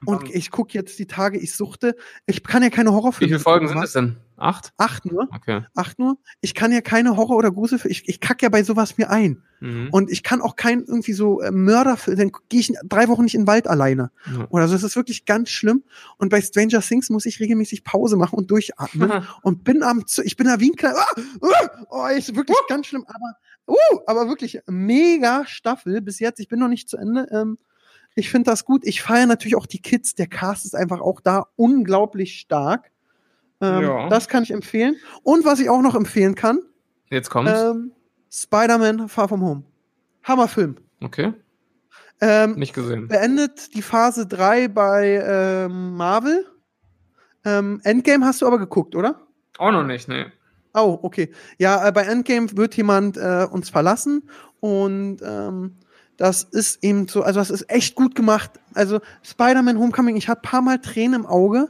Und 0.06 0.34
ich 0.34 0.50
gucke 0.50 0.74
jetzt 0.74 0.98
die 0.98 1.06
Tage, 1.06 1.38
ich 1.38 1.54
suchte, 1.56 1.96
ich 2.26 2.44
kann 2.44 2.64
ja 2.64 2.70
keine 2.70 2.90
Wie 2.90 2.94
Horrorfilme 2.94 3.30
viele 3.30 3.40
Folgen 3.40 3.68
sind 3.68 3.84
es 3.84 3.94
denn? 3.94 4.18
Acht? 4.38 4.74
Acht 4.78 5.06
nur, 5.06 5.28
Okay. 5.32 5.66
acht 5.76 6.00
nur. 6.00 6.18
Ich 6.42 6.56
kann 6.56 6.72
ja 6.72 6.82
keine 6.82 7.16
Horror- 7.16 7.38
oder 7.38 7.52
Gruselfilme, 7.52 7.92
ich, 7.92 8.10
ich 8.10 8.20
kack 8.20 8.42
ja 8.42 8.50
bei 8.50 8.64
sowas 8.64 8.98
mir 8.98 9.12
ein. 9.12 9.44
Mhm. 9.60 9.90
Und 9.92 10.10
ich 10.10 10.24
kann 10.24 10.42
auch 10.42 10.56
kein 10.56 10.84
irgendwie 10.84 11.14
so 11.14 11.42
äh, 11.42 11.52
Mörderfilm, 11.52 12.18
dann 12.18 12.32
gehe 12.50 12.62
ich 12.62 12.74
drei 12.84 13.08
Wochen 13.08 13.24
nicht 13.24 13.36
in 13.36 13.42
den 13.42 13.48
Wald 13.48 13.68
alleine. 13.68 14.10
Ja. 14.26 14.48
Oder 14.50 14.68
so, 14.68 14.74
das 14.74 14.82
ist 14.82 14.96
wirklich 14.96 15.26
ganz 15.26 15.50
schlimm. 15.50 15.84
Und 16.18 16.30
bei 16.30 16.42
Stranger 16.42 16.82
Things 16.82 17.12
muss 17.12 17.28
ich 17.28 17.40
regelmäßig 17.40 17.84
Pause 17.84 18.18
machen 18.18 18.40
und 18.40 18.50
durchatmen. 18.50 19.12
und 19.44 19.64
bin 19.64 19.84
am, 19.84 20.04
ich 20.24 20.36
bin 20.36 20.48
da 20.48 20.60
wie 20.60 20.72
ein 20.72 20.76
kleiner, 20.76 20.98
ah, 20.98 21.22
ah, 21.42 21.86
oh, 21.92 22.08
ist 22.08 22.36
wirklich 22.36 22.58
ganz 22.68 22.88
schlimm, 22.88 23.06
aber, 23.08 23.36
uh, 23.68 24.00
aber 24.08 24.28
wirklich 24.28 24.60
mega 24.66 25.46
Staffel 25.46 26.02
bis 26.02 26.18
jetzt. 26.18 26.40
Ich 26.40 26.48
bin 26.48 26.58
noch 26.58 26.68
nicht 26.68 26.90
zu 26.90 26.98
Ende. 26.98 27.28
Ähm, 27.32 27.60
ich 28.16 28.30
finde 28.30 28.50
das 28.52 28.66
gut. 28.66 28.86
Ich 28.86 29.02
feiere 29.02 29.26
natürlich 29.26 29.56
auch 29.56 29.66
die 29.66 29.82
Kids. 29.82 30.16
Der 30.16 30.28
Cast 30.28 30.66
ist 30.66 30.76
einfach 30.76 31.02
auch 31.02 31.22
da 31.22 31.48
unglaublich 31.56 32.40
stark. 32.40 32.92
Ähm, 33.62 33.84
Ja. 33.84 34.10
Das 34.10 34.28
kann 34.28 34.44
ich 34.44 34.52
empfehlen. 34.52 34.96
Und 35.24 35.46
was 35.46 35.60
ich 35.60 35.70
auch 35.70 35.82
noch 35.82 35.96
empfehlen 35.96 36.36
kann, 36.36 36.60
Jetzt 37.10 37.30
kommt's. 37.30 37.52
ähm, 37.52 37.92
Spider-Man 38.32 39.08
Far 39.10 39.28
From 39.28 39.42
Home. 39.44 39.64
Hammerfilm. 40.24 40.78
okay. 41.02 41.34
Ähm, 42.24 42.54
Nicht 42.56 42.74
gesehen. 42.76 43.08
beendet 43.08 43.74
die 43.74 43.82
Phase 43.82 44.28
3 44.28 44.68
bei 44.68 45.24
ähm, 45.26 45.96
Marvel. 45.96 46.46
Ähm, 47.44 47.82
Endgame 47.84 48.24
hast 48.26 48.42
du 48.44 48.46
aber 48.48 48.60
geguckt, 48.60 48.96
oder? 48.96 49.22
Auch 49.58 49.72
noch 49.72 49.84
nicht, 49.84 50.08
ne. 50.08 50.32
Oh, 50.76 51.00
okay. 51.02 51.32
Ja, 51.58 51.88
äh, 51.88 51.92
bei 51.92 52.04
Endgame 52.04 52.56
wird 52.56 52.78
jemand 52.78 53.18
äh, 53.18 53.48
uns 53.52 53.70
verlassen 53.72 54.30
und 54.60 55.18
ähm, 55.24 55.78
das 56.22 56.44
ist 56.44 56.84
eben 56.84 57.08
so, 57.08 57.24
also 57.24 57.40
das 57.40 57.50
ist 57.50 57.68
echt 57.68 57.96
gut 57.96 58.14
gemacht. 58.14 58.52
Also 58.76 59.00
Spider-Man 59.24 59.80
Homecoming, 59.80 60.16
ich 60.18 60.30
hatte 60.30 60.42
paar 60.44 60.62
Mal 60.62 60.78
Tränen 60.78 61.22
im 61.22 61.26
Auge 61.26 61.70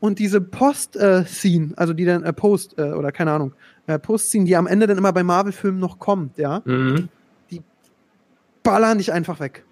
und 0.00 0.18
diese 0.18 0.40
Post-Scene, 0.40 1.74
also 1.76 1.92
die 1.92 2.06
dann 2.06 2.22
äh, 2.22 2.32
Post 2.32 2.78
äh, 2.78 2.92
oder 2.92 3.12
keine 3.12 3.32
Ahnung, 3.32 3.52
äh, 3.86 3.98
Post-Scene, 3.98 4.46
die 4.46 4.56
am 4.56 4.66
Ende 4.66 4.86
dann 4.86 4.96
immer 4.96 5.12
bei 5.12 5.22
Marvel-Filmen 5.22 5.78
noch 5.78 5.98
kommt, 5.98 6.38
ja, 6.38 6.62
Mhm. 6.64 7.10
ballern 8.62 8.96
dich 8.96 9.12
einfach 9.12 9.38
weg. 9.38 9.66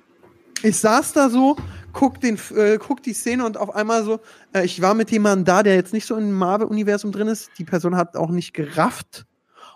Ich 0.62 0.76
saß 0.76 1.14
da 1.14 1.30
so, 1.30 1.56
guck, 1.94 2.20
den, 2.20 2.38
äh, 2.54 2.76
guck 2.76 3.02
die 3.02 3.14
Szene 3.14 3.46
und 3.46 3.56
auf 3.56 3.74
einmal 3.74 4.04
so, 4.04 4.20
äh, 4.52 4.62
ich 4.62 4.82
war 4.82 4.92
mit 4.92 5.10
jemandem 5.10 5.46
da, 5.46 5.62
der 5.62 5.74
jetzt 5.74 5.94
nicht 5.94 6.04
so 6.04 6.16
im 6.16 6.32
Marvel-Universum 6.32 7.12
drin 7.12 7.28
ist. 7.28 7.50
Die 7.56 7.64
Person 7.64 7.96
hat 7.96 8.14
auch 8.14 8.30
nicht 8.30 8.52
gerafft. 8.52 9.24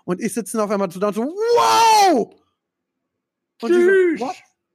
Und 0.05 0.21
ich 0.21 0.35
sitze 0.35 0.59
dann 0.59 0.67
auf 0.67 0.71
einmal 0.71 0.91
so 0.91 1.01
da 1.01 1.09
und 1.09 1.15
so, 1.15 1.23
wow! 1.23 2.35
Und 3.63 3.71
Tschüss. 3.73 4.21
so? 4.21 4.31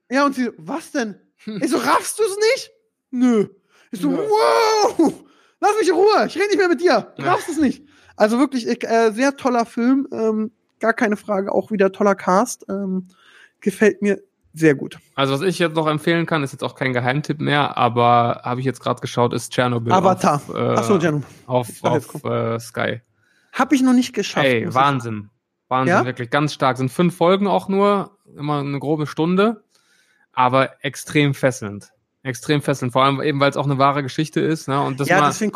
Ja, 0.09 0.25
und 0.25 0.35
sie 0.35 0.45
so, 0.45 0.51
was 0.57 0.91
denn? 0.91 1.15
Ich 1.45 1.69
so, 1.69 1.77
raffst 1.77 2.17
du 2.19 2.23
es 2.23 2.37
nicht? 2.55 2.71
Nö. 3.11 3.47
Ich 3.91 4.01
so, 4.01 4.09
Nö. 4.09 4.17
wow! 4.17 5.13
Lass 5.59 5.71
mich 5.79 5.89
in 5.89 5.95
Ruhe, 5.95 6.25
ich 6.27 6.35
rede 6.35 6.47
nicht 6.47 6.57
mehr 6.57 6.69
mit 6.69 6.81
dir. 6.81 7.13
Du 7.17 7.23
raffst 7.23 7.49
es 7.49 7.57
nicht. 7.57 7.83
Also 8.15 8.39
wirklich, 8.39 8.67
ich, 8.67 8.83
äh, 8.83 9.11
sehr 9.11 9.35
toller 9.37 9.65
Film, 9.65 10.07
ähm, 10.11 10.51
gar 10.79 10.93
keine 10.93 11.17
Frage, 11.17 11.51
auch 11.51 11.71
wieder 11.71 11.91
toller 11.91 12.15
Cast. 12.15 12.65
Ähm, 12.69 13.07
gefällt 13.61 14.01
mir 14.01 14.21
sehr 14.53 14.75
gut. 14.75 14.97
Also 15.15 15.33
was 15.33 15.41
ich 15.41 15.59
jetzt 15.59 15.75
noch 15.75 15.87
empfehlen 15.87 16.25
kann, 16.25 16.43
ist 16.43 16.51
jetzt 16.51 16.63
auch 16.63 16.75
kein 16.75 16.93
Geheimtipp 16.93 17.39
mehr, 17.39 17.77
aber 17.77 18.41
habe 18.43 18.59
ich 18.59 18.65
jetzt 18.65 18.79
gerade 18.81 19.01
geschaut, 19.01 19.33
ist 19.33 19.51
Tschernobyl. 19.53 19.91
Avatar. 19.93 20.35
Auf, 20.35 20.49
äh, 20.55 20.57
Achso, 20.59 20.97
Janu. 20.97 21.21
auf, 21.45 21.69
auf 21.83 22.23
äh, 22.23 22.59
Sky. 22.59 23.01
Hab 23.53 23.71
ich 23.73 23.81
noch 23.81 23.93
nicht 23.93 24.13
geschafft. 24.13 24.45
Ey, 24.45 24.65
muss 24.65 24.69
ich- 24.73 24.75
Wahnsinn. 24.75 25.29
Wahnsinn, 25.69 25.95
Ja? 25.97 26.05
wirklich 26.05 26.29
ganz 26.29 26.53
stark. 26.53 26.77
Sind 26.77 26.89
fünf 26.91 27.15
Folgen 27.17 27.45
auch 27.47 27.67
nur, 27.67 28.16
immer 28.37 28.59
eine 28.59 28.79
grobe 28.79 29.07
Stunde, 29.07 29.63
aber 30.33 30.83
extrem 30.83 31.33
fesselnd. 31.33 31.89
Extrem 32.23 32.61
fesselnd, 32.61 32.93
vor 32.93 33.03
allem 33.03 33.21
eben, 33.21 33.39
weil 33.39 33.49
es 33.49 33.57
auch 33.57 33.65
eine 33.65 33.77
wahre 33.77 34.03
Geschichte 34.03 34.39
ist. 34.41 34.67
Ne? 34.67 34.81
Und 34.81 34.99
das 34.99 35.07
Ja, 35.07 35.19
war, 35.21 35.27
deswegen, 35.27 35.53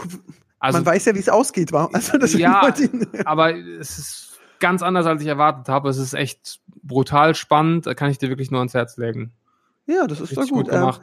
also, 0.59 0.77
man 0.77 0.85
weiß 0.85 1.05
ja, 1.05 1.15
wie 1.15 1.19
es 1.19 1.29
ausgeht. 1.29 1.71
Also 1.73 2.37
Ja, 2.37 2.73
aber 3.25 3.55
es 3.55 3.97
ist 3.97 4.39
ganz 4.59 4.81
anders, 4.81 5.05
als 5.05 5.21
ich 5.21 5.27
erwartet 5.27 5.67
habe. 5.69 5.89
Es 5.89 5.97
ist 5.97 6.13
echt 6.13 6.59
brutal 6.83 7.35
spannend. 7.35 7.87
Da 7.87 7.93
kann 7.93 8.09
ich 8.11 8.19
dir 8.19 8.29
wirklich 8.29 8.51
nur 8.51 8.59
ans 8.59 8.73
Herz 8.73 8.97
legen. 8.97 9.33
ja, 9.87 10.07
das 10.07 10.21
ist 10.21 10.37
doch 10.37 10.43
gut. 10.43 10.65
gut 10.65 10.67
Ähm, 10.69 10.79
gemacht. 10.81 11.01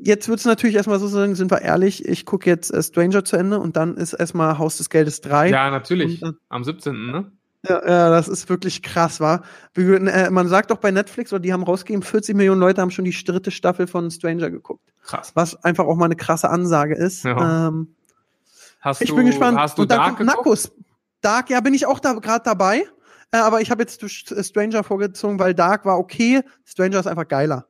jetzt 0.00 0.28
wird 0.28 0.40
es 0.40 0.46
natürlich 0.46 0.74
erstmal 0.76 0.98
so 0.98 1.06
sein, 1.06 1.34
sind 1.34 1.50
wir 1.50 1.60
ehrlich, 1.62 2.06
ich 2.08 2.24
gucke 2.26 2.48
jetzt 2.50 2.70
äh, 2.72 2.82
Stranger 2.82 3.24
zu 3.24 3.36
Ende 3.36 3.60
und 3.60 3.76
dann 3.76 3.96
ist 3.96 4.14
erstmal 4.14 4.58
Haus 4.58 4.78
des 4.78 4.88
Geldes 4.90 5.20
3. 5.20 5.50
ja, 5.50 5.70
natürlich. 5.70 6.22
äh, 6.22 6.32
Am 6.48 6.64
17. 6.64 7.06
Ne? 7.06 7.30
Ja, 7.66 7.86
ja, 7.86 8.10
das 8.10 8.28
ist 8.28 8.48
wirklich 8.48 8.82
krass, 8.82 9.20
war. 9.20 9.42
Äh, 9.76 10.30
man 10.30 10.48
sagt 10.48 10.70
doch 10.70 10.76
bei 10.76 10.90
Netflix, 10.90 11.32
oder 11.32 11.40
die 11.40 11.52
haben 11.52 11.62
rausgegeben, 11.62 12.02
40 12.02 12.36
Millionen 12.36 12.60
Leute 12.60 12.82
haben 12.82 12.90
schon 12.90 13.06
die 13.06 13.24
dritte 13.24 13.50
Staffel 13.50 13.86
von 13.86 14.10
Stranger 14.10 14.50
geguckt. 14.50 14.92
Krass. 15.02 15.32
Was 15.34 15.62
einfach 15.64 15.86
auch 15.86 15.96
mal 15.96 16.06
eine 16.06 16.16
krasse 16.16 16.50
Ansage 16.50 16.94
ist. 16.94 17.24
Ja. 17.24 17.68
Ähm, 17.68 17.94
Hast 18.80 19.00
ich 19.00 19.08
du, 19.08 19.16
bin 19.16 19.26
gespannt. 19.26 19.58
Hast 19.58 19.78
du 19.78 19.82
und 19.82 19.90
dann 19.90 19.98
Dark 19.98 20.16
kommt? 20.16 20.26
Narcos. 20.26 20.72
Dark, 21.22 21.48
ja, 21.48 21.60
bin 21.60 21.72
ich 21.72 21.86
auch 21.86 22.00
da 22.00 22.12
gerade 22.12 22.44
dabei. 22.44 22.84
Äh, 23.30 23.38
aber 23.38 23.62
ich 23.62 23.70
habe 23.70 23.82
jetzt 23.82 24.02
äh, 24.02 24.44
Stranger 24.44 24.84
vorgezogen, 24.84 25.38
weil 25.38 25.54
Dark 25.54 25.86
war 25.86 25.98
okay. 25.98 26.42
Stranger 26.66 27.00
ist 27.00 27.06
einfach 27.06 27.26
geiler. 27.26 27.66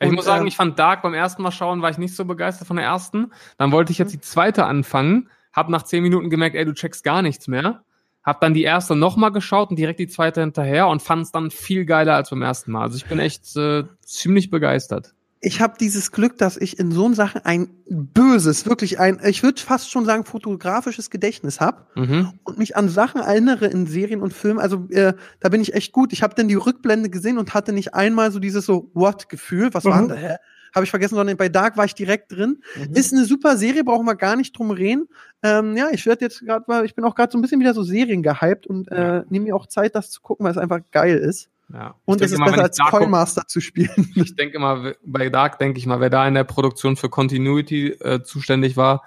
Ich 0.00 0.08
Und, 0.08 0.16
muss 0.16 0.26
sagen, 0.26 0.42
ähm, 0.42 0.48
ich 0.48 0.56
fand 0.56 0.78
Dark 0.78 1.02
beim 1.02 1.14
ersten 1.14 1.42
Mal 1.42 1.50
schauen, 1.50 1.80
war 1.80 1.88
ich 1.88 1.98
nicht 1.98 2.14
so 2.14 2.26
begeistert 2.26 2.68
von 2.68 2.76
der 2.76 2.84
ersten. 2.84 3.32
Dann 3.56 3.72
wollte 3.72 3.90
ich 3.92 3.98
jetzt 3.98 4.12
die 4.12 4.20
zweite 4.20 4.66
anfangen, 4.66 5.30
hab 5.52 5.70
nach 5.70 5.82
zehn 5.82 6.02
Minuten 6.02 6.28
gemerkt, 6.28 6.56
ey, 6.56 6.64
du 6.66 6.74
checkst 6.74 7.04
gar 7.04 7.22
nichts 7.22 7.48
mehr. 7.48 7.82
Hab 8.24 8.40
dann 8.40 8.54
die 8.54 8.62
erste 8.62 8.96
nochmal 8.96 9.32
geschaut 9.32 9.70
und 9.70 9.78
direkt 9.78 9.98
die 10.00 10.06
zweite 10.08 10.40
hinterher 10.40 10.88
und 10.88 11.02
fand 11.02 11.22
es 11.24 11.32
dann 11.32 11.50
viel 11.50 11.84
geiler 11.84 12.14
als 12.14 12.30
beim 12.30 12.42
ersten 12.42 12.72
Mal. 12.72 12.82
Also 12.82 12.96
ich 12.96 13.04
bin 13.06 13.18
echt 13.18 13.54
äh, 13.56 13.84
ziemlich 14.04 14.50
begeistert. 14.50 15.14
Ich 15.46 15.60
habe 15.60 15.74
dieses 15.78 16.10
Glück, 16.10 16.38
dass 16.38 16.56
ich 16.56 16.78
in 16.78 16.90
so 16.90 17.12
Sachen 17.12 17.44
ein 17.44 17.68
böses, 17.90 18.64
wirklich 18.64 18.98
ein, 18.98 19.20
ich 19.26 19.42
würde 19.42 19.60
fast 19.60 19.90
schon 19.90 20.06
sagen, 20.06 20.24
fotografisches 20.24 21.10
Gedächtnis 21.10 21.60
habe 21.60 21.84
Mhm. 21.96 22.32
und 22.44 22.56
mich 22.56 22.76
an 22.76 22.88
Sachen 22.88 23.20
erinnere 23.20 23.66
in 23.66 23.86
Serien 23.86 24.22
und 24.22 24.32
Filmen. 24.32 24.58
Also 24.58 24.86
äh, 24.88 25.12
da 25.40 25.48
bin 25.50 25.60
ich 25.60 25.74
echt 25.74 25.92
gut. 25.92 26.14
Ich 26.14 26.22
habe 26.22 26.34
dann 26.34 26.48
die 26.48 26.54
Rückblende 26.54 27.10
gesehen 27.10 27.36
und 27.36 27.52
hatte 27.52 27.74
nicht 27.74 27.92
einmal 27.92 28.32
so 28.32 28.38
dieses 28.38 28.64
so 28.64 28.90
What-Gefühl. 28.94 29.74
Was 29.74 29.84
war 29.84 30.00
Mhm. 30.00 30.08
denn 30.08 30.22
da? 30.22 30.36
Habe 30.74 30.84
ich 30.84 30.90
vergessen, 30.90 31.14
sondern 31.14 31.36
bei 31.36 31.48
Dark 31.48 31.76
war 31.76 31.84
ich 31.84 31.94
direkt 31.94 32.32
drin. 32.32 32.62
Ist 32.92 33.12
eine 33.12 33.24
super 33.24 33.56
Serie, 33.56 33.84
brauchen 33.84 34.06
wir 34.06 34.16
gar 34.16 34.34
nicht 34.36 34.56
drum 34.58 34.70
reden. 34.72 35.08
Ähm, 35.42 35.76
ja, 35.76 35.88
ich 35.92 36.04
werde 36.06 36.24
jetzt 36.24 36.40
gerade 36.40 36.64
mal, 36.66 36.84
ich 36.84 36.94
bin 36.94 37.04
auch 37.04 37.14
gerade 37.14 37.30
so 37.30 37.38
ein 37.38 37.42
bisschen 37.42 37.60
wieder 37.60 37.74
so 37.74 37.82
Serien 37.82 38.22
gehypt 38.22 38.66
und 38.66 38.88
äh, 38.90 39.22
nehme 39.28 39.44
mir 39.46 39.56
auch 39.56 39.66
Zeit, 39.66 39.94
das 39.94 40.10
zu 40.10 40.20
gucken, 40.20 40.44
weil 40.44 40.52
es 40.52 40.58
einfach 40.58 40.80
geil 40.90 41.16
ist. 41.16 41.48
Ja. 41.72 41.94
Und 42.04 42.20
es 42.20 42.32
ist 42.32 42.36
immer, 42.38 42.46
besser 42.50 42.62
als 42.64 42.76
Dark 42.76 42.90
guck- 42.90 43.00
Coinmaster 43.00 43.46
zu 43.46 43.60
spielen. 43.60 44.10
Ich 44.16 44.34
denke 44.36 44.56
immer, 44.56 44.92
bei 45.04 45.28
Dark 45.30 45.58
denke 45.58 45.78
ich 45.78 45.86
mal, 45.86 46.00
wer 46.00 46.10
da 46.10 46.26
in 46.26 46.34
der 46.34 46.44
Produktion 46.44 46.96
für 46.96 47.08
Continuity 47.08 47.88
äh, 48.00 48.22
zuständig 48.22 48.76
war, 48.76 49.02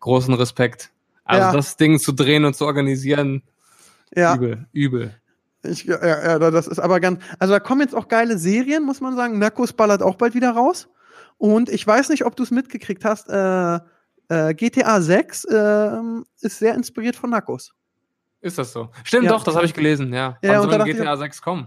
großen 0.00 0.34
Respekt. 0.34 0.90
Also 1.24 1.40
Ja. 1.46 1.52
das 1.52 1.76
Ding 1.76 1.98
zu 1.98 2.12
drehen 2.12 2.44
und 2.44 2.54
zu 2.56 2.66
organisieren, 2.66 3.42
ja. 4.14 4.34
übel, 4.34 4.66
übel. 4.72 5.14
Ich, 5.62 5.84
ja, 5.84 5.98
ja, 6.06 6.38
ja, 6.38 6.50
das 6.50 6.66
ist 6.66 6.78
aber 6.78 7.00
ganz. 7.00 7.20
Also 7.38 7.54
da 7.54 7.60
kommen 7.60 7.80
jetzt 7.80 7.94
auch 7.94 8.08
geile 8.08 8.36
Serien, 8.36 8.82
muss 8.84 9.00
man 9.00 9.16
sagen. 9.16 9.38
Narcos 9.38 9.72
ballert 9.72 10.02
auch 10.02 10.16
bald 10.16 10.34
wieder 10.34 10.50
raus. 10.50 10.88
Und 11.44 11.68
ich 11.68 11.86
weiß 11.86 12.08
nicht, 12.08 12.24
ob 12.24 12.36
du 12.36 12.42
es 12.42 12.50
mitgekriegt 12.50 13.04
hast. 13.04 13.28
Äh, 13.28 13.78
äh, 14.30 14.54
GTA 14.54 15.02
6 15.02 15.46
ähm, 15.52 16.24
ist 16.40 16.58
sehr 16.58 16.74
inspiriert 16.74 17.16
von 17.16 17.28
Narcos. 17.28 17.74
Ist 18.40 18.56
das 18.56 18.72
so? 18.72 18.88
Stimmt 19.02 19.24
Ja. 19.24 19.32
doch, 19.32 19.44
das 19.44 19.54
habe 19.54 19.66
ich 19.66 19.74
gelesen, 19.74 20.10
ja. 20.14 20.38
Ja, 20.42 20.52
Wann 20.60 20.70
soll 20.70 20.78
dachte 20.78 20.90
ich- 20.90 20.96
GTA 20.96 21.18
6 21.18 21.42
kommen? 21.42 21.66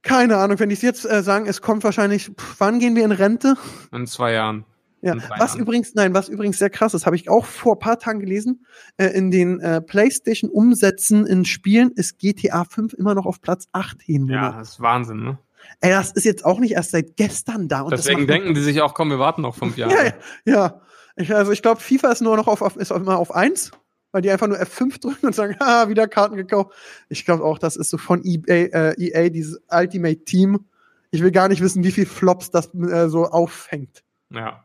Keine 0.00 0.38
Ahnung, 0.38 0.58
wenn 0.60 0.70
ich 0.70 0.78
es 0.78 0.82
jetzt 0.82 1.04
äh, 1.04 1.22
sagen, 1.22 1.44
es 1.46 1.60
kommt 1.60 1.84
wahrscheinlich. 1.84 2.28
Pff, 2.28 2.54
wann 2.58 2.78
gehen 2.78 2.96
wir 2.96 3.04
in 3.04 3.12
Rente? 3.12 3.56
In 3.92 4.06
zwei 4.06 4.32
Jahren. 4.32 4.64
Ja. 5.02 5.14
Was 5.38 5.56
übrigens, 5.56 5.94
nein, 5.94 6.14
was 6.14 6.30
übrigens 6.30 6.58
sehr 6.58 6.70
krass 6.70 6.94
ist, 6.94 7.04
habe 7.04 7.14
ich 7.16 7.28
auch 7.28 7.44
vor 7.44 7.74
ein 7.76 7.80
paar 7.80 7.98
Tagen 7.98 8.18
gelesen. 8.20 8.64
Äh, 8.96 9.08
in 9.08 9.30
den 9.30 9.60
äh, 9.60 9.82
PlayStation-Umsätzen 9.82 11.26
in 11.26 11.44
Spielen 11.44 11.90
ist 11.90 12.18
GTA 12.18 12.64
5 12.64 12.94
immer 12.94 13.14
noch 13.14 13.26
auf 13.26 13.42
Platz 13.42 13.68
8 13.72 14.00
hin. 14.00 14.26
Ja, 14.28 14.52
das 14.52 14.70
ist 14.70 14.80
Wahnsinn, 14.80 15.22
ne? 15.22 15.38
Ey, 15.80 15.90
das 15.90 16.12
ist 16.12 16.24
jetzt 16.24 16.44
auch 16.44 16.58
nicht 16.58 16.72
erst 16.72 16.92
seit 16.92 17.16
gestern 17.16 17.68
da. 17.68 17.84
Deswegen 17.84 18.26
denken 18.26 18.54
die 18.54 18.60
sich 18.60 18.80
auch, 18.80 18.94
komm, 18.94 19.10
wir 19.10 19.18
warten 19.18 19.42
noch 19.42 19.54
fünf 19.54 19.76
Jahre. 19.78 20.14
Ja, 20.44 20.52
ja. 20.52 20.80
Ich, 21.16 21.34
also 21.34 21.52
ich 21.52 21.62
glaube, 21.62 21.80
FIFA 21.80 22.12
ist 22.12 22.22
nur 22.22 22.36
noch 22.36 22.46
auf, 22.46 22.62
auf, 22.62 22.76
ist 22.76 22.90
immer 22.90 23.18
auf 23.18 23.34
1, 23.34 23.72
weil 24.12 24.22
die 24.22 24.30
einfach 24.30 24.46
nur 24.46 24.58
F5 24.58 25.00
drücken 25.00 25.26
und 25.26 25.34
sagen, 25.34 25.56
ah, 25.60 25.88
wieder 25.88 26.08
Karten 26.08 26.36
gekauft. 26.36 26.72
Ich 27.08 27.24
glaube 27.24 27.44
auch, 27.44 27.58
das 27.58 27.76
ist 27.76 27.90
so 27.90 27.98
von 27.98 28.22
EA, 28.24 28.42
äh, 28.46 28.94
EA, 28.98 29.28
dieses 29.28 29.60
Ultimate 29.70 30.24
Team. 30.24 30.64
Ich 31.10 31.22
will 31.22 31.30
gar 31.30 31.48
nicht 31.48 31.60
wissen, 31.60 31.84
wie 31.84 31.92
viel 31.92 32.06
Flops 32.06 32.50
das 32.50 32.72
äh, 32.74 33.08
so 33.08 33.26
auffängt. 33.26 34.02
Ja. 34.30 34.64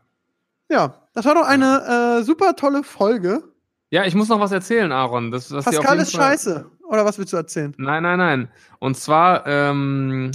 Ja, 0.70 1.02
das 1.14 1.26
war 1.26 1.36
doch 1.36 1.46
eine 1.46 2.20
äh, 2.20 2.24
super 2.24 2.56
tolle 2.56 2.84
Folge. 2.84 3.44
Ja, 3.90 4.06
ich 4.06 4.16
muss 4.16 4.28
noch 4.28 4.40
was 4.40 4.52
erzählen, 4.52 4.92
Aaron. 4.92 5.32
Das, 5.32 5.48
das 5.48 5.64
Pascal 5.64 6.00
ist 6.00 6.12
scheiße. 6.12 6.70
Oder 6.90 7.06
was 7.06 7.18
willst 7.18 7.34
du 7.34 7.38
erzählen? 7.38 7.74
Nein, 7.78 8.04
nein, 8.04 8.18
nein. 8.18 8.52
Und 8.80 8.98
zwar, 8.98 9.46
ähm, 9.46 10.32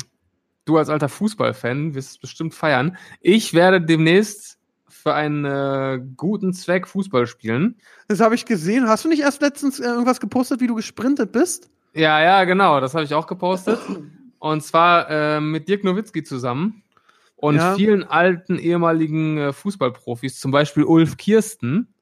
du 0.64 0.78
als 0.78 0.88
alter 0.88 1.08
Fußballfan 1.08 1.94
wirst 1.94 2.10
es 2.10 2.18
bestimmt 2.18 2.54
feiern. 2.54 2.96
Ich 3.20 3.54
werde 3.54 3.80
demnächst 3.80 4.58
für 4.88 5.14
einen 5.14 5.44
äh, 5.44 6.00
guten 6.16 6.52
Zweck 6.52 6.86
Fußball 6.86 7.26
spielen. 7.26 7.76
Das 8.08 8.20
habe 8.20 8.34
ich 8.34 8.44
gesehen. 8.44 8.88
Hast 8.88 9.04
du 9.04 9.08
nicht 9.08 9.22
erst 9.22 9.42
letztens 9.42 9.80
äh, 9.80 9.84
irgendwas 9.84 10.20
gepostet, 10.20 10.60
wie 10.60 10.66
du 10.68 10.74
gesprintet 10.76 11.32
bist? 11.32 11.70
Ja, 11.94 12.22
ja, 12.22 12.44
genau. 12.44 12.80
Das 12.80 12.94
habe 12.94 13.04
ich 13.04 13.12
auch 13.14 13.26
gepostet. 13.26 13.80
Und 14.38 14.62
zwar 14.62 15.10
äh, 15.10 15.40
mit 15.40 15.68
Dirk 15.68 15.84
Nowitzki 15.84 16.22
zusammen 16.22 16.82
und 17.36 17.56
Ja. 17.56 17.74
vielen 17.74 18.04
alten 18.04 18.58
ehemaligen 18.58 19.38
äh, 19.38 19.52
Fußballprofis, 19.52 20.38
zum 20.38 20.52
Beispiel 20.52 20.84
Ulf 20.84 21.16
Kirsten, 21.16 21.92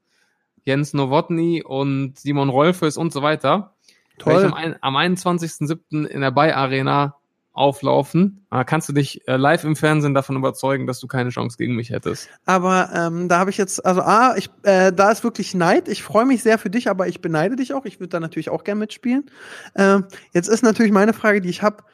Jens 0.64 0.92
Nowotny 0.92 1.62
und 1.64 2.18
Simon 2.18 2.50
Rolfes 2.50 2.96
und 2.98 3.12
so 3.12 3.22
weiter. 3.22 3.74
Ich 4.18 4.26
am, 4.26 4.52
am 4.52 4.96
21.07. 4.96 6.04
in 6.06 6.20
der 6.20 6.30
Bay 6.30 6.52
Arena 6.52 7.16
auflaufen. 7.60 8.46
Da 8.50 8.64
kannst 8.64 8.88
du 8.88 8.92
dich 8.92 9.28
äh, 9.28 9.36
live 9.36 9.64
im 9.64 9.76
Fernsehen 9.76 10.14
davon 10.14 10.36
überzeugen, 10.36 10.86
dass 10.86 10.98
du 10.98 11.06
keine 11.06 11.30
Chance 11.30 11.58
gegen 11.58 11.76
mich 11.76 11.90
hättest. 11.90 12.28
Aber 12.46 12.90
ähm, 12.94 13.28
da 13.28 13.38
habe 13.38 13.50
ich 13.50 13.58
jetzt, 13.58 13.84
also 13.84 14.00
A, 14.00 14.34
ich, 14.36 14.50
äh, 14.62 14.92
da 14.92 15.10
ist 15.10 15.22
wirklich 15.22 15.54
Neid. 15.54 15.86
Ich 15.86 16.02
freue 16.02 16.24
mich 16.24 16.42
sehr 16.42 16.58
für 16.58 16.70
dich, 16.70 16.88
aber 16.88 17.06
ich 17.06 17.20
beneide 17.20 17.56
dich 17.56 17.74
auch. 17.74 17.84
Ich 17.84 18.00
würde 18.00 18.08
da 18.08 18.20
natürlich 18.20 18.48
auch 18.48 18.64
gern 18.64 18.78
mitspielen. 18.78 19.30
Ähm, 19.76 20.06
jetzt 20.32 20.48
ist 20.48 20.62
natürlich 20.62 20.92
meine 20.92 21.12
Frage, 21.12 21.40
die 21.40 21.50
ich 21.50 21.62
habe. 21.62 21.84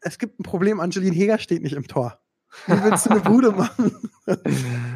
Es 0.00 0.18
gibt 0.18 0.38
ein 0.38 0.42
Problem, 0.42 0.80
Angeline 0.80 1.14
Heger 1.14 1.38
steht 1.38 1.62
nicht 1.62 1.74
im 1.74 1.86
Tor. 1.86 2.18
Wie 2.66 2.82
willst 2.84 3.06
du 3.06 3.10
eine 3.10 3.20
Bude 3.20 3.52
machen? 3.52 4.10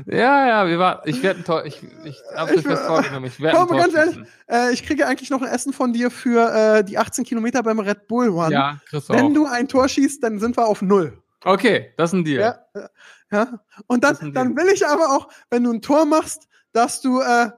Ja, 0.05 0.47
ja, 0.47 0.69
wir 0.69 0.79
war, 0.79 1.07
ich 1.07 1.23
werde 1.23 1.41
ein 1.41 1.45
Tor, 1.47 1.65
ich, 1.65 1.83
ich 2.05 2.21
habe 2.37 2.55
Ich 2.55 2.65
mir 2.65 2.73
fest 2.73 2.83
vorgenommen, 2.87 3.25
ich 3.25 3.41
werde 3.41 3.57
ein 3.57 3.67
Komm, 3.67 3.79
Tor 3.79 3.87
ganz 3.87 3.95
ehrlich, 3.95 4.19
äh, 4.47 4.73
ich 4.75 4.85
kriege 4.85 5.07
eigentlich 5.07 5.31
noch 5.31 5.41
ein 5.41 5.49
Essen 5.49 5.73
von 5.73 5.95
dir 5.95 6.11
für 6.11 6.53
äh, 6.53 6.85
die 6.85 6.99
18 6.99 7.25
Kilometer 7.25 7.63
beim 7.63 7.79
Red 7.79 8.09
Bull 8.09 8.29
Run. 8.29 8.53
Ja, 8.53 8.79
kriegst 8.91 9.09
du 9.09 9.15
Wenn 9.15 9.27
auch. 9.27 9.33
du 9.33 9.47
ein 9.47 9.69
Tor 9.69 9.89
schießt, 9.89 10.23
dann 10.23 10.39
sind 10.39 10.59
wir 10.59 10.67
auf 10.67 10.83
Null. 10.83 11.17
Okay, 11.45 11.95
das 11.97 12.11
ist 12.11 12.15
ein 12.15 12.25
Deal. 12.25 12.41
Ja, 12.41 12.59
ja, 12.75 12.89
ja. 13.31 13.61
Und 13.87 14.05
dann, 14.05 14.35
dann 14.35 14.55
will 14.55 14.67
ich 14.75 14.87
aber 14.87 15.17
auch, 15.17 15.29
wenn 15.49 15.65
du 15.65 15.73
ein 15.73 15.81
Tor 15.81 16.05
machst, 16.05 16.49
dass 16.73 17.01
du 17.01 17.21
äh, 17.21 17.51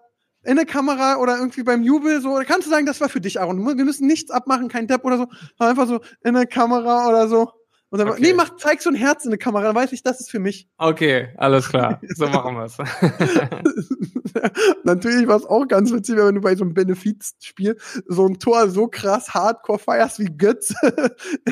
in 0.45 0.57
der 0.57 0.67
Kamera 0.67 1.17
oder 1.17 1.39
irgendwie 1.39 1.63
beim 1.65 1.83
Jubel 1.83 2.21
so, 2.21 2.41
kannst 2.47 2.67
du 2.67 2.71
sagen, 2.71 2.87
das 2.87 3.01
war 3.01 3.09
für 3.09 3.21
dich, 3.21 3.41
Aaron. 3.41 3.67
Wir 3.77 3.85
müssen 3.85 4.07
nichts 4.07 4.31
abmachen, 4.31 4.69
kein 4.69 4.87
Depp 4.87 5.05
oder 5.05 5.19
so, 5.19 5.27
einfach 5.59 5.89
so 5.89 6.01
in 6.23 6.35
der 6.35 6.47
Kamera 6.47 7.09
oder 7.09 7.27
so. 7.29 7.51
Und 7.95 8.01
dann, 8.01 8.09
Okay. 8.09 8.23
nee, 8.23 8.33
mach, 8.33 8.57
zeig 8.57 8.83
so 8.83 8.91
ein 8.91 8.97
Herz 8.97 9.25
in 9.25 9.31
der 9.31 9.39
Kamera, 9.39 9.63
dann 9.63 9.77
weiß 9.77 9.93
ich, 9.93 10.03
das 10.03 10.19
ist 10.19 10.29
für 10.29 10.41
mich. 10.41 10.69
Okay, 10.79 11.29
alles 11.37 11.69
klar. 11.69 12.01
So 12.17 12.27
machen 12.27 12.57
wir's. 12.57 12.77
Natürlich 14.83 15.29
war 15.29 15.37
es 15.37 15.47
auch 15.47 15.69
ganz 15.69 15.93
witzig, 15.93 16.17
wenn 16.17 16.35
du 16.35 16.41
bei 16.41 16.57
so 16.57 16.65
einem 16.65 16.75
Benefizspiel 16.75 17.77
so 18.09 18.27
ein 18.27 18.41
Tor 18.41 18.69
so 18.69 18.89
krass 18.89 19.33
hardcore 19.33 19.79
feierst 19.79 20.19
wie 20.19 20.25
Götz, 20.25 20.75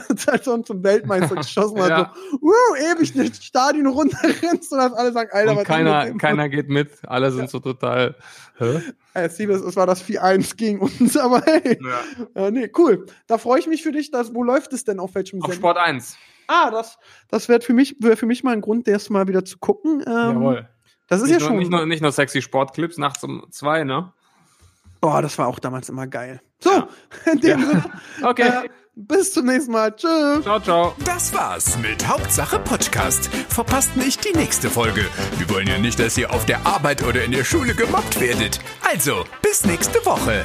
als 0.09 0.27
er 0.27 0.43
schon 0.43 0.65
zum 0.65 0.83
Weltmeister 0.83 1.37
geschossen 1.37 1.81
hat. 1.81 1.83
Ja. 1.93 2.13
So, 2.31 2.39
uh, 2.41 2.77
ewig 2.77 3.13
das 3.13 3.45
Stadion 3.45 3.87
runterrennst 3.87 4.73
und 4.73 4.79
dass 4.79 4.93
alle 4.95 5.13
sagen, 5.13 5.31
Alter, 5.31 5.51
Und 5.53 5.57
was 5.59 5.65
keiner, 5.65 6.13
keiner 6.15 6.49
geht 6.49 6.69
mit. 6.69 6.91
Alle 7.07 7.31
sind 7.31 7.51
so 7.51 7.61
total. 7.61 8.17
Hä? 8.57 8.81
Es 9.15 9.39
war 9.77 9.87
das 9.87 10.03
4-1 10.03 10.57
gegen 10.57 10.81
uns, 10.81 11.17
aber 11.17 11.43
hey. 11.45 11.79
Ja. 11.83 12.47
Äh, 12.47 12.51
nee, 12.51 12.71
cool. 12.79 13.07
Da 13.27 13.39
freue 13.39 13.61
ich 13.61 13.67
mich 13.67 13.83
für 13.83 13.93
dich. 13.93 14.11
Dass, 14.11 14.35
wo 14.35 14.43
läuft 14.43 14.73
es 14.73 14.85
denn? 14.85 14.99
Auf 14.99 15.15
welchem 15.15 15.43
Auf 15.43 15.53
Sender? 15.53 15.57
Sport 15.57 15.79
1. 15.79 16.17
Ah, 16.49 16.71
das, 16.71 16.99
das 17.29 17.49
wäre 17.49 17.61
für 17.61 17.73
mich, 17.75 17.97
wär 18.01 18.17
für 18.17 18.27
mich 18.27 18.43
mal 18.45 18.53
ein 18.53 18.61
Grund, 18.61 18.87
das 18.89 19.11
mal 19.11 19.29
wieder 19.29 19.45
zu 19.45 19.59
gucken. 19.59 20.03
Ähm, 20.07 20.13
Jawohl. 20.15 20.69
Das 21.09 21.21
ist 21.21 21.29
Nicht, 21.29 21.35
ja 21.35 21.39
nur, 21.41 21.49
schon. 21.49 21.59
nicht, 21.59 21.71
nur, 21.71 21.87
nicht 21.87 22.01
nur 22.03 22.13
sexy 22.13 22.41
Sportclips 22.43 22.97
nachts 22.99 23.23
um 23.25 23.47
zwei, 23.51 23.85
ne? 23.85 24.13
Boah, 25.01 25.21
das 25.21 25.37
war 25.37 25.49
auch 25.49 25.59
damals 25.59 25.89
immer 25.89 26.07
geil. 26.07 26.41
So, 26.61 26.71
Ja. 26.71 26.89
in 27.33 27.41
dem 27.41 27.61
Ja. 27.61 27.67
Sinne, 27.67 27.85
Okay. 28.23 28.49
äh, 28.65 28.69
bis 28.95 29.33
zum 29.33 29.47
nächsten 29.47 29.73
Mal. 29.73 29.95
Tschüss. 29.97 30.43
Ciao, 30.43 30.61
ciao. 30.61 30.95
Das 31.05 31.35
war's 31.35 31.77
mit 31.79 32.07
Hauptsache 32.07 32.59
Podcast. 32.61 33.27
Verpasst 33.49 33.97
nicht 33.97 34.25
die 34.25 34.37
nächste 34.37 34.71
Folge. 34.71 35.05
Wir 35.39 35.49
wollen 35.51 35.67
ja 35.67 35.79
nicht, 35.79 35.99
dass 35.99 36.17
ihr 36.19 36.31
auf 36.33 36.45
der 36.47 36.65
Arbeit 36.67 37.03
oder 37.03 37.25
in 37.25 37.33
der 37.33 37.45
Schule 37.45 37.75
gemobbt 37.75 38.21
werdet. 38.21 38.61
Also, 38.89 39.25
bis 39.43 39.65
nächste 39.67 39.99
Woche. 40.07 40.45